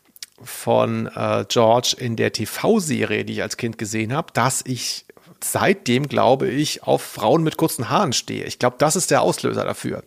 von 0.43 1.07
äh, 1.15 1.45
George 1.49 1.95
in 1.99 2.17
der 2.17 2.33
TV-Serie, 2.33 3.25
die 3.25 3.35
ich 3.35 3.43
als 3.43 3.57
Kind 3.57 3.79
gesehen 3.79 4.13
habe, 4.13 4.33
dass 4.33 4.63
ich 4.65 5.05
seitdem, 5.45 6.09
glaube 6.09 6.49
ich, 6.49 6.83
auf 6.83 7.03
Frauen 7.03 7.43
mit 7.43 7.57
kurzen 7.57 7.91
Haaren 7.91 8.13
stehe. 8.13 8.45
Ich 8.45 8.59
glaube, 8.59 8.77
das 8.79 8.97
ist 8.97 9.11
der 9.11 9.23
Auslöser 9.23 9.65
dafür. 9.65 10.03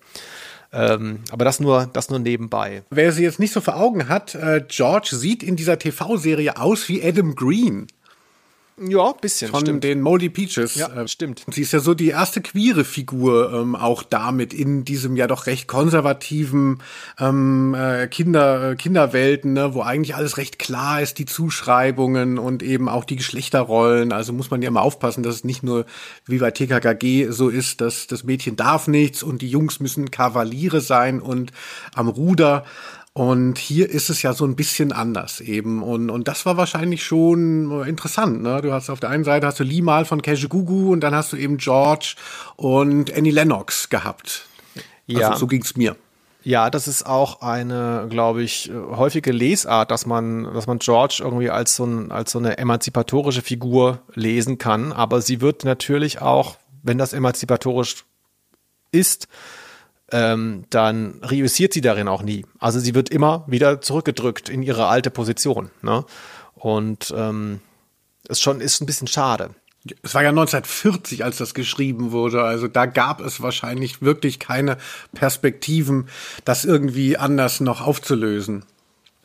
Ähm, 0.73 1.19
aber 1.31 1.45
das 1.45 1.59
nur, 1.59 1.89
das 1.93 2.09
nur 2.09 2.19
nebenbei. 2.19 2.83
Wer 2.89 3.11
sie 3.11 3.23
jetzt 3.23 3.39
nicht 3.39 3.53
so 3.53 3.61
vor 3.61 3.77
Augen 3.77 4.09
hat, 4.09 4.35
äh, 4.35 4.63
George 4.67 5.15
sieht 5.15 5.43
in 5.43 5.55
dieser 5.55 5.79
TV-Serie 5.79 6.57
aus 6.57 6.89
wie 6.89 7.03
Adam 7.03 7.35
Green 7.35 7.87
Ja, 8.77 9.13
bisschen, 9.13 9.49
von 9.49 9.61
stimmt. 9.61 9.85
den 9.85 10.01
Moldy 10.01 10.29
Peaches. 10.29 10.75
Ja, 10.75 10.87
Äh, 10.89 11.07
stimmt. 11.07 11.45
Sie 11.49 11.61
ist 11.61 11.71
ja 11.71 11.79
so 11.79 11.93
die 11.93 12.09
erste 12.09 12.41
queere 12.41 12.83
Figur 12.83 13.53
ähm, 13.53 13.75
auch 13.75 14.03
damit 14.03 14.53
in 14.53 14.83
diesem 14.83 15.15
ja 15.15 15.27
doch 15.27 15.47
recht 15.47 15.67
konservativen 15.67 16.81
ähm, 17.17 17.73
äh, 17.73 18.07
Kinder 18.07 18.71
äh, 18.71 18.75
Kinderwelten, 18.75 19.53
ne, 19.53 19.73
wo 19.73 19.81
eigentlich 19.81 20.15
alles 20.15 20.35
recht 20.37 20.59
klar 20.59 21.01
ist, 21.01 21.19
die 21.19 21.25
Zuschreibungen 21.25 22.37
und 22.37 22.63
eben 22.63 22.89
auch 22.89 23.05
die 23.05 23.15
Geschlechterrollen. 23.15 24.11
Also 24.11 24.33
muss 24.33 24.51
man 24.51 24.61
ja 24.61 24.67
immer 24.67 24.81
aufpassen, 24.81 25.23
dass 25.23 25.35
es 25.35 25.43
nicht 25.45 25.63
nur 25.63 25.85
wie 26.25 26.39
bei 26.39 26.51
TKKG 26.51 27.29
so 27.31 27.47
ist, 27.47 27.79
dass 27.79 28.07
das 28.07 28.25
Mädchen 28.25 28.57
darf 28.57 28.89
nichts 28.89 29.23
und 29.23 29.41
die 29.41 29.49
Jungs 29.49 29.79
müssen 29.79 30.11
Kavaliere 30.11 30.81
sein 30.81 31.21
und 31.21 31.51
am 31.93 32.09
Ruder. 32.09 32.65
Und 33.17 33.57
hier 33.57 33.89
ist 33.89 34.09
es 34.09 34.23
ja 34.23 34.33
so 34.33 34.43
ein 34.43 34.57
bisschen 34.57 34.91
anders 34.91 35.39
eben. 35.39 35.81
Und, 35.81 36.09
und 36.09 36.27
das 36.27 36.45
war 36.45 36.57
wahrscheinlich 36.57 37.05
schon 37.05 37.85
interessant. 37.87 38.43
Ne? 38.43 38.61
Du 38.61 38.73
hast 38.73 38.89
auf 38.89 38.99
der 38.99 39.09
einen 39.09 39.23
Seite 39.23 39.47
hast 39.47 39.57
du 39.57 39.63
Lee 39.63 39.81
Mal 39.81 40.03
von 40.03 40.21
Gugu 40.21 40.91
und 40.91 40.99
dann 40.99 41.15
hast 41.15 41.31
du 41.31 41.37
eben 41.37 41.55
George 41.55 42.15
und 42.57 43.15
Annie 43.15 43.31
Lennox 43.31 43.87
gehabt. 43.87 44.47
Ja. 45.07 45.29
Also 45.29 45.39
so 45.39 45.47
ging's 45.47 45.77
mir. 45.77 45.95
Ja, 46.43 46.69
das 46.69 46.89
ist 46.89 47.05
auch 47.05 47.39
eine, 47.41 48.07
glaube 48.09 48.43
ich, 48.43 48.69
häufige 48.73 49.31
Lesart, 49.31 49.91
dass 49.91 50.05
man, 50.05 50.43
dass 50.53 50.67
man 50.67 50.79
George 50.79 51.21
irgendwie 51.23 51.49
als 51.49 51.77
so, 51.77 51.85
ein, 51.85 52.11
als 52.11 52.33
so 52.33 52.39
eine 52.39 52.57
emanzipatorische 52.57 53.41
Figur 53.41 53.99
lesen 54.13 54.57
kann. 54.57 54.91
Aber 54.91 55.21
sie 55.21 55.39
wird 55.39 55.63
natürlich 55.63 56.21
auch, 56.21 56.57
wenn 56.83 56.97
das 56.97 57.13
emanzipatorisch 57.13 58.03
ist, 58.91 59.29
ähm, 60.15 60.63
dann 60.69 61.19
reüssiert 61.23 61.73
sie 61.73 61.81
darin 61.81 62.07
auch 62.07 62.23
nie. 62.23 62.45
Also 62.57 62.79
sie 62.79 62.95
wird 62.95 63.09
immer 63.09 63.43
wieder 63.47 63.81
zurückgedrückt 63.81 64.47
in 64.47 64.63
ihre 64.63 64.87
alte 64.87 65.11
Position. 65.11 65.71
Ne? 65.81 66.05
Und 66.53 67.13
ähm, 67.15 67.59
ist 68.29 68.41
schon 68.41 68.61
ist 68.61 68.81
ein 68.81 68.85
bisschen 68.85 69.07
schade. 69.07 69.49
Es 70.03 70.15
war 70.15 70.23
ja 70.23 70.29
1940, 70.29 71.25
als 71.25 71.37
das 71.37 71.53
geschrieben 71.53 72.13
wurde. 72.13 72.43
Also 72.43 72.69
da 72.69 72.85
gab 72.85 73.19
es 73.19 73.41
wahrscheinlich 73.41 74.01
wirklich 74.01 74.39
keine 74.39 74.77
Perspektiven, 75.13 76.07
das 76.45 76.63
irgendwie 76.63 77.17
anders 77.17 77.59
noch 77.59 77.85
aufzulösen. 77.85 78.63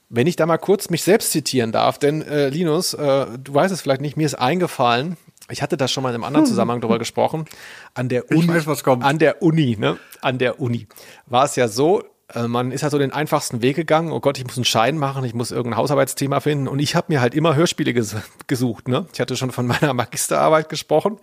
Wenn 0.08 0.26
ich 0.26 0.34
da 0.34 0.44
mal 0.44 0.58
kurz 0.58 0.90
mich 0.90 1.04
selbst 1.04 1.30
zitieren 1.30 1.70
darf, 1.70 2.00
denn 2.00 2.20
äh, 2.22 2.48
Linus, 2.48 2.94
äh, 2.94 3.26
du 3.38 3.54
weißt 3.54 3.72
es 3.72 3.80
vielleicht 3.80 4.00
nicht, 4.00 4.16
mir 4.16 4.26
ist 4.26 4.34
eingefallen, 4.34 5.16
ich 5.50 5.62
hatte 5.62 5.76
da 5.76 5.88
schon 5.88 6.02
mal 6.02 6.10
in 6.10 6.14
einem 6.16 6.24
anderen 6.24 6.46
Zusammenhang 6.46 6.80
drüber 6.80 6.98
gesprochen, 6.98 7.46
an 7.94 8.08
der 8.08 8.30
Ich 8.30 8.36
Uni, 8.36 8.48
weiß, 8.48 8.66
was 8.66 8.84
kommt. 8.84 9.04
an 9.04 9.18
der 9.18 9.42
Uni, 9.42 9.76
ne? 9.78 9.98
An 10.20 10.38
der 10.38 10.60
Uni 10.60 10.86
war 11.26 11.44
es 11.44 11.56
ja 11.56 11.68
so, 11.68 12.02
äh, 12.34 12.46
man 12.46 12.72
ist 12.72 12.82
halt 12.82 12.92
so 12.92 12.98
den 12.98 13.12
einfachsten 13.12 13.62
Weg 13.62 13.76
gegangen. 13.76 14.12
Oh 14.12 14.20
Gott, 14.20 14.38
ich 14.38 14.44
muss 14.44 14.56
einen 14.56 14.64
Schein 14.64 14.98
machen, 14.98 15.24
ich 15.24 15.34
muss 15.34 15.50
irgendein 15.50 15.78
Hausarbeitsthema 15.78 16.40
finden. 16.40 16.68
Und 16.68 16.78
ich 16.78 16.94
habe 16.94 17.06
mir 17.08 17.20
halt 17.20 17.34
immer 17.34 17.54
Hörspiele 17.56 17.92
ges 17.92 18.16
gesucht. 18.46 18.88
Ne? 18.88 19.06
Ich 19.12 19.20
hatte 19.20 19.36
schon 19.36 19.50
von 19.50 19.66
meiner 19.66 19.94
Magisterarbeit 19.94 20.68
gesprochen. 20.68 21.18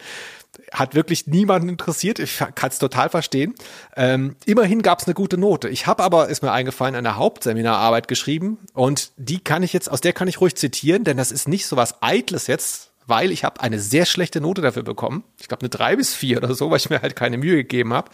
Hat 0.73 0.95
wirklich 0.95 1.27
niemanden 1.27 1.69
interessiert. 1.69 2.19
Ich 2.19 2.39
kann 2.55 2.69
es 2.69 2.79
total 2.79 3.09
verstehen. 3.09 3.53
Ähm, 3.95 4.35
immerhin 4.45 4.81
gab 4.81 4.99
es 4.99 5.05
eine 5.05 5.13
gute 5.13 5.37
Note. 5.37 5.69
Ich 5.69 5.87
habe 5.87 6.03
aber, 6.03 6.29
ist 6.29 6.41
mir 6.41 6.51
eingefallen, 6.51 6.95
eine 6.95 7.15
Hauptseminararbeit 7.15 8.07
geschrieben. 8.07 8.57
Und 8.73 9.11
die 9.17 9.39
kann 9.39 9.63
ich 9.63 9.71
jetzt, 9.71 9.89
aus 9.89 10.01
der 10.01 10.13
kann 10.13 10.27
ich 10.27 10.41
ruhig 10.41 10.55
zitieren, 10.55 11.03
denn 11.03 11.15
das 11.17 11.31
ist 11.31 11.47
nicht 11.47 11.67
so 11.67 11.77
was 11.77 12.01
Eitles 12.01 12.47
jetzt, 12.47 12.86
weil 13.07 13.31
ich 13.31 13.43
habe 13.43 13.61
eine 13.61 13.79
sehr 13.79 14.05
schlechte 14.05 14.41
Note 14.41 14.61
dafür 14.61 14.83
bekommen. 14.83 15.23
Ich 15.39 15.47
glaube 15.47 15.61
eine 15.61 15.69
drei 15.69 15.95
bis 15.95 16.13
vier 16.13 16.37
oder 16.37 16.53
so, 16.53 16.69
weil 16.69 16.77
ich 16.77 16.89
mir 16.89 17.01
halt 17.01 17.15
keine 17.15 17.37
Mühe 17.37 17.55
gegeben 17.55 17.93
habe. 17.93 18.11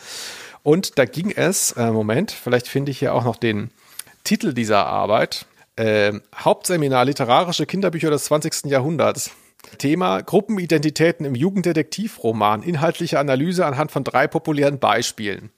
Und 0.62 0.98
da 0.98 1.06
ging 1.06 1.32
es, 1.32 1.74
äh, 1.74 1.92
Moment, 1.92 2.32
vielleicht 2.32 2.68
finde 2.68 2.92
ich 2.92 3.00
hier 3.00 3.14
auch 3.14 3.26
noch 3.26 3.36
den 3.36 3.72
Titel 4.24 4.54
dieser 4.54 4.86
Arbeit. 4.86 5.46
Äh, 5.76 6.14
Hauptseminar 6.36 7.06
Literarische 7.06 7.66
Kinderbücher 7.66 8.12
des 8.12 8.26
20. 8.26 8.66
Jahrhunderts. 8.70 9.32
Thema 9.78 10.22
Gruppenidentitäten 10.22 11.26
im 11.26 11.36
Jugenddetektivroman. 11.36 12.64
Inhaltliche 12.64 13.20
Analyse 13.20 13.66
anhand 13.66 13.92
von 13.92 14.04
drei 14.04 14.28
populären 14.28 14.80
Beispielen. 14.80 15.52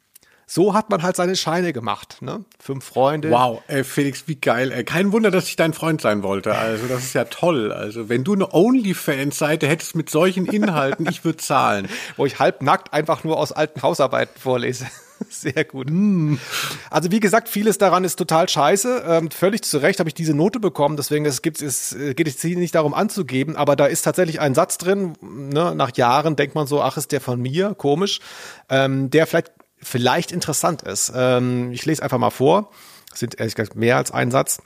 So 0.48 0.74
hat 0.74 0.90
man 0.90 1.02
halt 1.02 1.16
seine 1.16 1.36
Scheine 1.36 1.74
gemacht. 1.74 2.22
Ne? 2.22 2.46
Fünf 2.60 2.86
Freunde. 2.86 3.32
Wow, 3.32 3.62
ey, 3.68 3.84
Felix, 3.84 4.28
wie 4.28 4.36
geil. 4.36 4.72
Ey. 4.72 4.84
Kein 4.84 5.12
Wunder, 5.12 5.32
dass 5.32 5.48
ich 5.48 5.56
dein 5.56 5.74
Freund 5.74 6.02
sein 6.02 6.24
wollte. 6.24 6.56
Also 6.56 6.88
das 6.88 7.04
ist 7.04 7.14
ja 7.14 7.26
toll. 7.26 7.72
Also 7.72 8.10
wenn 8.10 8.24
du 8.24 8.34
eine 8.34 8.54
OnlyFans-Seite 8.54 9.68
hättest 9.68 9.96
mit 9.96 10.10
solchen 10.10 10.46
Inhalten, 10.46 11.08
ich 11.10 11.26
würde 11.26 11.38
zahlen. 11.38 11.88
wo 12.18 12.26
ich 12.26 12.40
halbnackt 12.40 12.94
einfach 12.94 13.24
nur 13.24 13.38
aus 13.38 13.52
alten 13.52 13.82
Hausarbeiten 13.82 14.40
vorlese. 14.40 14.86
Sehr 15.30 15.64
gut. 15.64 15.90
Also 16.90 17.12
wie 17.12 17.20
gesagt, 17.20 17.48
vieles 17.48 17.78
daran 17.78 18.04
ist 18.04 18.18
total 18.18 18.50
scheiße. 18.50 19.04
Ähm, 19.08 19.32
völlig 19.32 19.64
zu 19.64 19.78
Recht 19.78 20.00
habe 20.00 20.10
ich 20.10 20.14
diese 20.14 20.34
Note 20.34 20.60
bekommen, 20.60 20.98
deswegen 20.98 21.26
es 21.26 21.42
gibt, 21.42 21.62
es 21.62 21.94
äh, 21.94 22.14
geht 22.14 22.28
es 22.28 22.42
hier 22.42 22.58
nicht 22.58 22.76
darum 22.76 22.94
anzugeben, 22.94 23.56
aber 23.56 23.76
da 23.76 23.86
ist 23.86 24.02
tatsächlich 24.02 24.42
ein 24.42 24.56
Satz 24.56 24.78
drin. 24.78 25.14
Ne? 25.22 25.74
Nach 25.74 25.96
Jahren 25.96 26.36
denkt 26.36 26.56
man 26.56 26.68
so, 26.68 26.82
ach, 26.82 26.98
ist 26.98 27.12
der 27.14 27.22
von 27.22 27.42
mir, 27.42 27.76
komisch, 27.76 28.20
ähm, 28.70 29.10
der 29.10 29.26
vielleicht 29.26 29.52
vielleicht 29.86 30.32
interessant 30.32 30.82
ist. 30.82 31.12
Ähm, 31.16 31.72
ich 31.72 31.86
lese 31.86 32.04
einfach 32.04 32.18
mal 32.18 32.30
vor. 32.30 32.72
Es 33.14 33.20
sind 33.20 33.40
ehrlich 33.40 33.56
gesagt 33.56 33.76
mehr 33.76 33.98
als 33.98 34.12
ein 34.12 34.32
Satz 34.32 34.60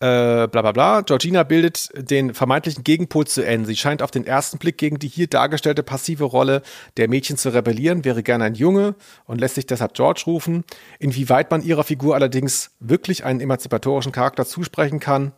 äh, 0.00 0.46
bla 0.48 0.62
bla 0.62 0.72
bla. 0.72 1.00
Georgina 1.02 1.42
bildet 1.42 1.90
den 1.94 2.34
vermeintlichen 2.34 2.84
Gegenpol 2.84 3.26
zu 3.26 3.46
Anne. 3.46 3.64
Sie 3.64 3.76
scheint 3.76 4.02
auf 4.02 4.10
den 4.10 4.26
ersten 4.26 4.58
Blick 4.58 4.78
gegen 4.78 4.98
die 4.98 5.08
hier 5.08 5.26
dargestellte 5.26 5.82
passive 5.82 6.24
Rolle 6.24 6.62
der 6.96 7.08
Mädchen 7.08 7.36
zu 7.36 7.52
rebellieren, 7.52 8.04
wäre 8.04 8.22
gerne 8.22 8.44
ein 8.44 8.54
Junge 8.54 8.94
und 9.24 9.40
lässt 9.40 9.54
sich 9.54 9.66
deshalb 9.66 9.94
George 9.94 10.24
rufen. 10.26 10.64
Inwieweit 10.98 11.50
man 11.50 11.62
ihrer 11.62 11.84
Figur 11.84 12.14
allerdings 12.14 12.70
wirklich 12.80 13.24
einen 13.24 13.40
emanzipatorischen 13.40 14.12
Charakter 14.12 14.44
zusprechen 14.46 15.00
kann 15.00 15.32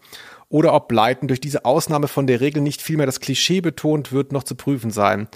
oder 0.48 0.72
ob 0.74 0.88
Blyton 0.88 1.28
durch 1.28 1.40
diese 1.40 1.64
Ausnahme 1.64 2.08
von 2.08 2.26
der 2.26 2.40
Regel 2.40 2.62
nicht 2.62 2.82
vielmehr 2.82 3.06
das 3.06 3.20
Klischee 3.20 3.60
betont 3.60 4.12
wird, 4.12 4.32
noch 4.32 4.44
zu 4.44 4.54
prüfen 4.54 4.90
sein. 4.90 5.28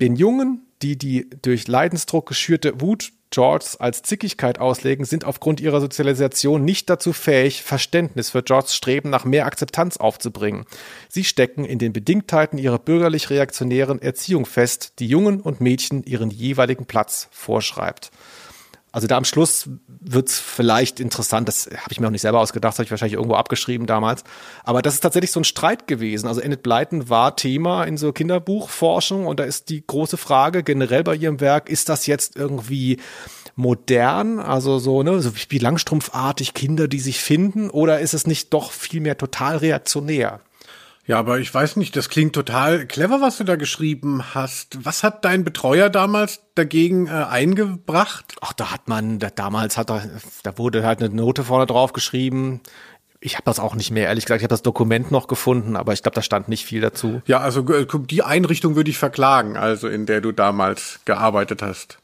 Den 0.00 0.16
Jungen, 0.16 0.65
die 0.82 0.96
die 0.96 1.28
durch 1.42 1.68
Leidensdruck 1.68 2.26
geschürte 2.26 2.80
Wut 2.80 3.12
Georges 3.30 3.76
als 3.76 4.02
Zickigkeit 4.02 4.60
auslegen, 4.60 5.04
sind 5.04 5.24
aufgrund 5.24 5.60
ihrer 5.60 5.80
Sozialisation 5.80 6.64
nicht 6.64 6.88
dazu 6.88 7.12
fähig, 7.12 7.62
Verständnis 7.62 8.30
für 8.30 8.42
Georges 8.42 8.74
Streben 8.74 9.10
nach 9.10 9.24
mehr 9.24 9.46
Akzeptanz 9.46 9.96
aufzubringen. 9.96 10.64
Sie 11.08 11.24
stecken 11.24 11.64
in 11.64 11.78
den 11.78 11.92
Bedingtheiten 11.92 12.58
ihrer 12.58 12.78
bürgerlich-reaktionären 12.78 14.00
Erziehung 14.00 14.46
fest, 14.46 14.94
die 15.00 15.08
Jungen 15.08 15.40
und 15.40 15.60
Mädchen 15.60 16.04
ihren 16.04 16.30
jeweiligen 16.30 16.86
Platz 16.86 17.28
vorschreibt. 17.32 18.10
Also 18.96 19.08
da 19.08 19.18
am 19.18 19.26
Schluss 19.26 19.68
wird's 19.88 20.38
vielleicht 20.38 21.00
interessant, 21.00 21.48
das 21.48 21.66
habe 21.66 21.92
ich 21.92 22.00
mir 22.00 22.06
auch 22.06 22.10
nicht 22.10 22.22
selber 22.22 22.40
ausgedacht, 22.40 22.72
das 22.72 22.78
habe 22.78 22.84
ich 22.86 22.90
wahrscheinlich 22.90 23.18
irgendwo 23.18 23.34
abgeschrieben 23.34 23.86
damals. 23.86 24.24
Aber 24.64 24.80
das 24.80 24.94
ist 24.94 25.00
tatsächlich 25.00 25.32
so 25.32 25.40
ein 25.40 25.44
Streit 25.44 25.86
gewesen. 25.86 26.26
Also 26.26 26.40
Enid 26.40 26.62
Blyton 26.62 27.10
war 27.10 27.36
Thema 27.36 27.84
in 27.84 27.98
so 27.98 28.14
Kinderbuchforschung 28.14 29.26
und 29.26 29.38
da 29.38 29.44
ist 29.44 29.68
die 29.68 29.86
große 29.86 30.16
Frage 30.16 30.62
generell 30.62 31.04
bei 31.04 31.14
ihrem 31.14 31.40
Werk, 31.40 31.68
ist 31.68 31.90
das 31.90 32.06
jetzt 32.06 32.36
irgendwie 32.36 32.96
modern, 33.54 34.38
also 34.38 34.78
so, 34.78 35.02
ne, 35.02 35.20
so 35.20 35.32
wie 35.50 35.58
langstrumpfartig 35.58 36.54
Kinder, 36.54 36.88
die 36.88 37.00
sich 37.00 37.20
finden, 37.20 37.68
oder 37.68 38.00
ist 38.00 38.14
es 38.14 38.26
nicht 38.26 38.54
doch 38.54 38.72
vielmehr 38.72 39.18
total 39.18 39.58
reaktionär? 39.58 40.40
Ja, 41.06 41.20
aber 41.20 41.38
ich 41.38 41.54
weiß 41.54 41.76
nicht, 41.76 41.94
das 41.94 42.08
klingt 42.08 42.34
total 42.34 42.84
clever, 42.86 43.20
was 43.20 43.38
du 43.38 43.44
da 43.44 43.54
geschrieben 43.54 44.34
hast. 44.34 44.84
Was 44.84 45.04
hat 45.04 45.24
dein 45.24 45.44
Betreuer 45.44 45.88
damals 45.88 46.40
dagegen 46.56 47.06
äh, 47.06 47.10
eingebracht? 47.10 48.34
Ach, 48.40 48.52
da 48.52 48.72
hat 48.72 48.88
man, 48.88 49.20
da, 49.20 49.30
damals 49.30 49.76
hat 49.76 49.90
er, 49.90 50.02
da 50.42 50.58
wurde 50.58 50.84
halt 50.84 51.00
eine 51.00 51.14
Note 51.14 51.44
vorne 51.44 51.66
drauf 51.66 51.92
geschrieben. 51.92 52.60
Ich 53.20 53.34
habe 53.34 53.44
das 53.44 53.60
auch 53.60 53.76
nicht 53.76 53.92
mehr, 53.92 54.08
ehrlich 54.08 54.24
gesagt. 54.24 54.40
Ich 54.40 54.44
habe 54.44 54.52
das 54.52 54.62
Dokument 54.62 55.12
noch 55.12 55.28
gefunden, 55.28 55.76
aber 55.76 55.92
ich 55.92 56.02
glaube, 56.02 56.16
da 56.16 56.22
stand 56.22 56.48
nicht 56.48 56.66
viel 56.66 56.80
dazu. 56.80 57.22
Ja, 57.26 57.38
also 57.38 57.66
äh, 57.72 57.86
die 57.86 58.22
Einrichtung 58.24 58.74
würde 58.74 58.90
ich 58.90 58.98
verklagen, 58.98 59.56
also 59.56 59.86
in 59.86 60.06
der 60.06 60.20
du 60.20 60.32
damals 60.32 61.00
gearbeitet 61.04 61.62
hast. 61.62 61.98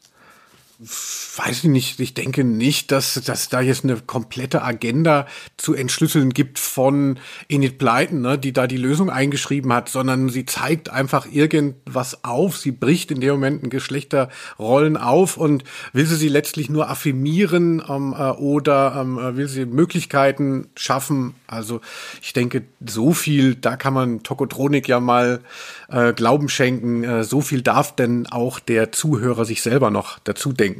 Weiß 0.84 1.58
ich 1.58 1.70
nicht, 1.70 2.00
ich 2.00 2.12
denke 2.12 2.42
nicht, 2.42 2.90
dass, 2.90 3.14
dass 3.14 3.48
da 3.48 3.60
jetzt 3.60 3.84
eine 3.84 4.00
komplette 4.00 4.62
Agenda 4.62 5.28
zu 5.56 5.74
entschlüsseln 5.74 6.30
gibt 6.30 6.58
von 6.58 7.20
Enid 7.48 7.78
Blyton, 7.78 8.20
ne, 8.20 8.36
die 8.36 8.52
da 8.52 8.66
die 8.66 8.78
Lösung 8.78 9.08
eingeschrieben 9.08 9.72
hat, 9.72 9.88
sondern 9.88 10.28
sie 10.28 10.44
zeigt 10.44 10.90
einfach 10.90 11.26
irgendwas 11.30 12.24
auf, 12.24 12.56
sie 12.56 12.72
bricht 12.72 13.12
in 13.12 13.20
dem 13.20 13.30
Moment 13.30 13.62
ein 13.62 13.70
Geschlechterrollen 13.70 14.96
auf 14.96 15.36
und 15.36 15.62
will 15.92 16.04
sie 16.04 16.16
sie 16.16 16.28
letztlich 16.28 16.68
nur 16.68 16.90
affirmieren 16.90 17.80
ähm, 17.88 18.12
äh, 18.18 18.30
oder 18.30 18.96
ähm, 19.00 19.18
äh, 19.18 19.36
will 19.36 19.46
sie 19.46 19.66
Möglichkeiten 19.66 20.66
schaffen. 20.74 21.36
Also 21.46 21.80
ich 22.22 22.32
denke, 22.32 22.64
so 22.84 23.12
viel, 23.12 23.54
da 23.54 23.76
kann 23.76 23.94
man 23.94 24.24
Tokotronik 24.24 24.88
ja 24.88 24.98
mal 24.98 25.42
äh, 25.88 26.12
Glauben 26.12 26.48
schenken, 26.48 27.04
äh, 27.04 27.22
so 27.22 27.40
viel 27.40 27.62
darf 27.62 27.94
denn 27.94 28.26
auch 28.26 28.58
der 28.58 28.90
Zuhörer 28.90 29.44
sich 29.44 29.62
selber 29.62 29.92
noch 29.92 30.18
dazu 30.24 30.52
denken 30.52 30.71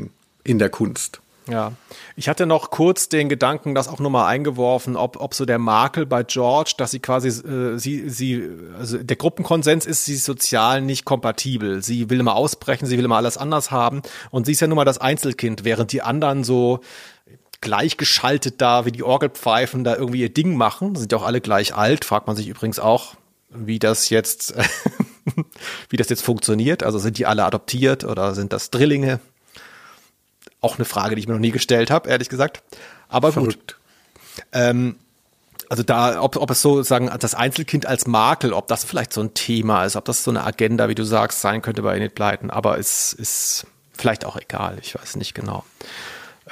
in 0.45 0.59
der 0.59 0.71
Kunst. 0.71 1.21
Ja, 1.49 1.73
ich 2.15 2.29
hatte 2.29 2.47
noch 2.47 2.71
kurz 2.71 3.09
den 3.09 3.29
Gedanken, 3.29 3.75
das 3.75 3.89
auch 3.89 3.99
nur 3.99 4.11
mal 4.11 4.29
eingeworfen, 4.29 4.97
ob, 4.97 5.21
ob 5.21 5.35
so 5.35 5.45
der 5.45 5.59
Makel 5.59 6.07
bei 6.07 6.23
George, 6.23 6.75
dass 6.79 6.93
sie 6.93 7.01
quasi, 7.01 7.29
äh, 7.29 7.79
sie, 7.79 8.09
sie, 8.09 8.49
also 8.79 8.99
der 8.99 9.17
Gruppenkonsens 9.17 9.85
ist, 9.85 10.05
sie 10.05 10.15
ist 10.15 10.25
sozial 10.25 10.83
nicht 10.83 11.05
kompatibel. 11.05 11.83
Sie 11.83 12.11
will 12.11 12.21
immer 12.21 12.37
ausbrechen, 12.37 12.87
sie 12.87 12.97
will 12.97 13.05
immer 13.05 13.17
alles 13.17 13.39
anders 13.39 13.73
haben 13.73 14.03
und 14.31 14.47
sie 14.47 14.53
ist 14.53 14.61
ja 14.61 14.69
nun 14.69 14.77
mal 14.77 14.85
das 14.85 14.99
Einzelkind, 14.99 15.65
während 15.65 15.91
die 15.91 16.03
anderen 16.03 16.45
so 16.45 16.81
gleichgeschaltet 17.61 18.61
da, 18.61 18.85
wie 18.85 18.93
die 18.93 19.03
Orgelpfeifen 19.03 19.83
da 19.83 19.97
irgendwie 19.97 20.21
ihr 20.21 20.33
Ding 20.33 20.57
machen. 20.57 20.95
Sind 20.95 21.11
ja 21.11 21.19
auch 21.19 21.25
alle 21.25 21.41
gleich 21.41 21.75
alt, 21.75 22.05
fragt 22.05 22.29
man 22.29 22.37
sich 22.37 22.49
übrigens 22.49 22.79
auch, 22.79 23.15
wie 23.51 23.81
das 23.81 24.11
jetzt, 24.11 24.55
wie 25.89 25.97
das 25.97 26.09
jetzt 26.09 26.23
funktioniert. 26.23 26.85
Also 26.85 26.99
sind 26.99 27.19
die 27.19 27.27
alle 27.27 27.45
adoptiert 27.45 28.05
oder 28.05 28.35
sind 28.35 28.53
das 28.53 28.71
Drillinge? 28.71 29.19
Auch 30.63 30.77
eine 30.77 30.87
Frage, 30.87 31.15
die 31.15 31.21
ich 31.21 31.29
mir 31.29 31.35
noch 31.35 31.41
nie 31.41 31.51
gestellt 31.51 31.91
habe, 31.91 32.09
ehrlich 32.09 32.31
gesagt. 32.31 32.63
Aber 33.09 33.33
gut. 33.33 33.35
Verrückt. 33.35 33.77
Ähm, 34.53 34.97
also 35.69 35.83
da, 35.83 36.21
ob, 36.21 36.37
ob 36.37 36.51
es 36.51 36.61
so 36.61 36.83
sagen, 36.83 37.11
das 37.19 37.35
Einzelkind 37.35 37.87
als 37.87 38.07
Makel, 38.07 38.53
ob 38.53 38.69
das 38.69 38.85
vielleicht 38.85 39.13
so 39.13 39.23
ein 39.23 39.35
Thema 39.35 39.85
ist, 39.85 39.97
ob 39.97 40.05
das 40.05 40.23
so 40.23 40.31
eine 40.31 40.45
Agenda, 40.45 40.89
wie 40.89 40.95
du 40.95 41.05
sagst, 41.05 41.41
sein 41.41 41.63
könnte 41.63 41.83
bei 41.83 41.97
Enid 41.97 42.15
Blyton, 42.15 42.51
aber 42.51 42.79
es 42.79 43.13
ist 43.13 43.67
vielleicht 43.93 44.25
auch 44.25 44.37
egal, 44.37 44.79
ich 44.83 44.95
weiß 44.95 45.17
nicht 45.17 45.35
genau. 45.35 45.65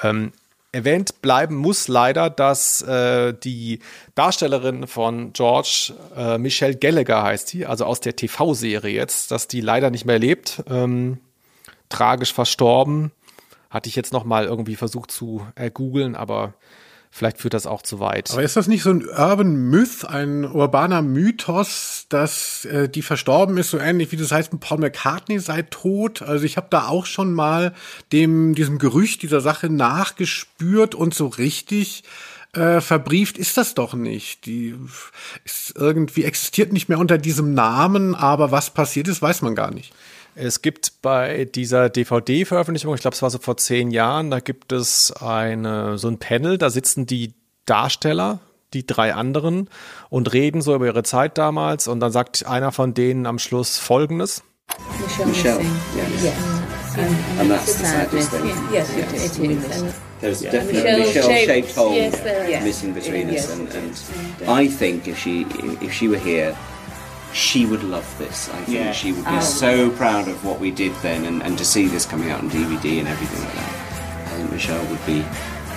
Ähm, 0.03 0.33
erwähnt 0.73 1.21
bleiben 1.21 1.57
muss 1.57 1.89
leider, 1.89 2.31
dass 2.31 2.81
äh, 2.83 3.35
die 3.35 3.81
Darstellerin 4.15 4.87
von 4.87 5.33
George, 5.33 5.93
äh, 6.17 6.39
Michelle 6.39 6.77
Gallagher 6.77 7.23
heißt 7.23 7.49
sie, 7.49 7.67
also 7.67 7.85
aus 7.85 8.01
der 8.01 8.17
TV-Serie 8.17 8.95
jetzt, 8.95 9.31
dass 9.31 9.49
die 9.49 9.61
leider 9.61 9.91
nicht 9.91 10.05
mehr 10.05 10.19
lebt, 10.19 10.63
ähm, 10.69 11.19
tragisch 11.89 12.33
verstorben. 12.33 13.11
Hatte 13.71 13.89
ich 13.89 13.97
jetzt 13.97 14.13
noch 14.13 14.25
mal 14.25 14.45
irgendwie 14.45 14.77
versucht 14.77 15.11
zu 15.11 15.47
äh, 15.55 15.71
googeln, 15.71 16.17
aber 16.17 16.55
vielleicht 17.11 17.39
führt 17.39 17.55
das 17.55 17.67
auch 17.67 17.83
zu 17.83 18.01
weit. 18.01 18.31
Aber 18.31 18.43
ist 18.43 18.57
das 18.57 18.69
nicht 18.69 18.83
so 18.83 18.91
ein 18.91 19.05
Urban 19.07 19.55
Myth, 19.71 20.05
ein 20.05 20.45
urbaner 20.45 21.03
Mythos, 21.03 22.07
dass 22.09 22.65
äh, 22.67 22.89
die 22.89 23.03
verstorben 23.03 23.57
ist, 23.59 23.71
so 23.71 23.79
ähnlich 23.79 24.13
wie 24.13 24.17
das 24.17 24.33
heißt, 24.33 24.59
Paul 24.61 24.79
McCartney 24.79 25.39
sei 25.41 25.63
tot? 25.63 26.23
Also 26.23 26.45
ich 26.45 26.57
habe 26.57 26.69
da 26.71 26.89
auch 26.89 27.07
schon 27.07 27.33
mal 27.33 27.75
dem 28.13 28.55
diesem 28.55 28.79
Gerücht 28.79 29.23
dieser 29.23 29.41
Sache 29.41 29.69
nachgespürt 29.69 30.95
und 30.95 31.15
so 31.15 31.27
richtig 31.27 32.05
äh, 32.53 32.81
verbrieft 32.81 33.39
ist 33.39 33.57
das 33.57 33.75
doch 33.75 33.95
nicht. 33.95 34.47
Die 34.47 34.75
ist 35.45 35.75
irgendwie 35.77 36.25
existiert 36.25 36.73
nicht 36.73 36.89
mehr 36.89 36.99
unter 36.99 37.19
diesem 37.19 37.55
Namen, 37.55 38.15
aber 38.15 38.51
was 38.51 38.71
passiert 38.71 39.09
ist, 39.09 39.23
weiß 39.23 39.43
man 39.43 39.55
gar 39.55 39.73
nicht. 39.73 39.93
Es 40.35 40.63
gibt 40.63 41.03
bei 41.03 41.45
dieser 41.45 41.89
DVD-Veröffentlichung, 41.89 42.95
ich 42.95 43.01
glaube, 43.01 43.15
es 43.15 43.23
war 43.23 43.31
so 43.31 43.39
vor 43.39 43.57
zehn 43.57 43.91
Jahren, 43.91 44.31
da 44.31 44.41
gibt 44.41 44.73
es 44.73 45.13
eine, 45.13 45.99
so 45.99 46.09
ein 46.09 46.19
Panel, 46.19 46.57
da 46.57 46.71
sitzen 46.71 47.07
die 47.07 47.35
Darsteller, 47.67 48.39
die 48.73 48.87
drei 48.87 49.15
anderen, 49.15 49.69
und 50.09 50.33
reden 50.33 50.63
so 50.63 50.75
über 50.75 50.87
ihre 50.87 51.03
Zeit 51.03 51.37
damals. 51.39 51.89
Und 51.89 52.01
dann 52.01 52.13
sagt 52.13 52.47
einer 52.47 52.73
von 52.73 52.95
denen 52.95 53.27
am 53.27 53.39
Schluss 53.39 53.79
Folgendes. 53.79 54.43
Michelle, 55.27 55.61
yes. 56.23 56.33
And 57.39 57.51
that's 57.51 57.79
the 57.79 57.85
saddest 57.85 58.31
thing. 58.31 58.51
Yes, 58.73 58.89
it, 58.91 59.13
it 59.13 59.21
is. 59.21 59.83
And 59.83 59.93
There's 60.21 60.43
Yeah. 60.43 60.51
definitely 60.53 60.81
a 60.91 60.97
Michelle 60.99 61.29
Michelle-shaped 61.29 61.69
shaped- 61.69 61.77
hole 61.79 61.95
yes, 61.97 62.63
missing 62.65 62.93
between 62.95 63.31
Yes. 63.33 63.47
us, 63.49 63.59
and, 63.59 63.69
and 63.75 64.51
I 64.61 64.69
think 64.69 65.09
if 65.09 65.19
she 65.19 65.47
if 65.81 65.93
she 65.93 66.09
were 66.09 66.19
here, 66.19 66.55
she 67.33 67.65
would 67.67 67.83
love 67.83 68.07
this. 68.19 68.49
I 68.49 68.65
think 68.65 68.69
Yeah. 68.79 68.93
she 68.93 69.13
would 69.13 69.25
be 69.25 69.37
Oh. 69.37 69.41
so 69.41 69.91
proud 69.91 70.29
of 70.29 70.45
what 70.45 70.61
we 70.61 70.71
did 70.71 70.93
then, 71.03 71.25
and, 71.27 71.43
and 71.43 71.57
to 71.59 71.65
see 71.65 71.87
this 71.89 72.07
coming 72.07 72.31
out 72.31 72.41
on 72.43 72.51
DVD 72.51 72.99
and 73.01 73.09
everything 73.09 73.41
like 73.45 73.55
that. 73.55 74.33
I 74.33 74.37
think 74.37 74.53
Michelle 74.53 74.85
would 74.91 75.05
be 75.07 75.25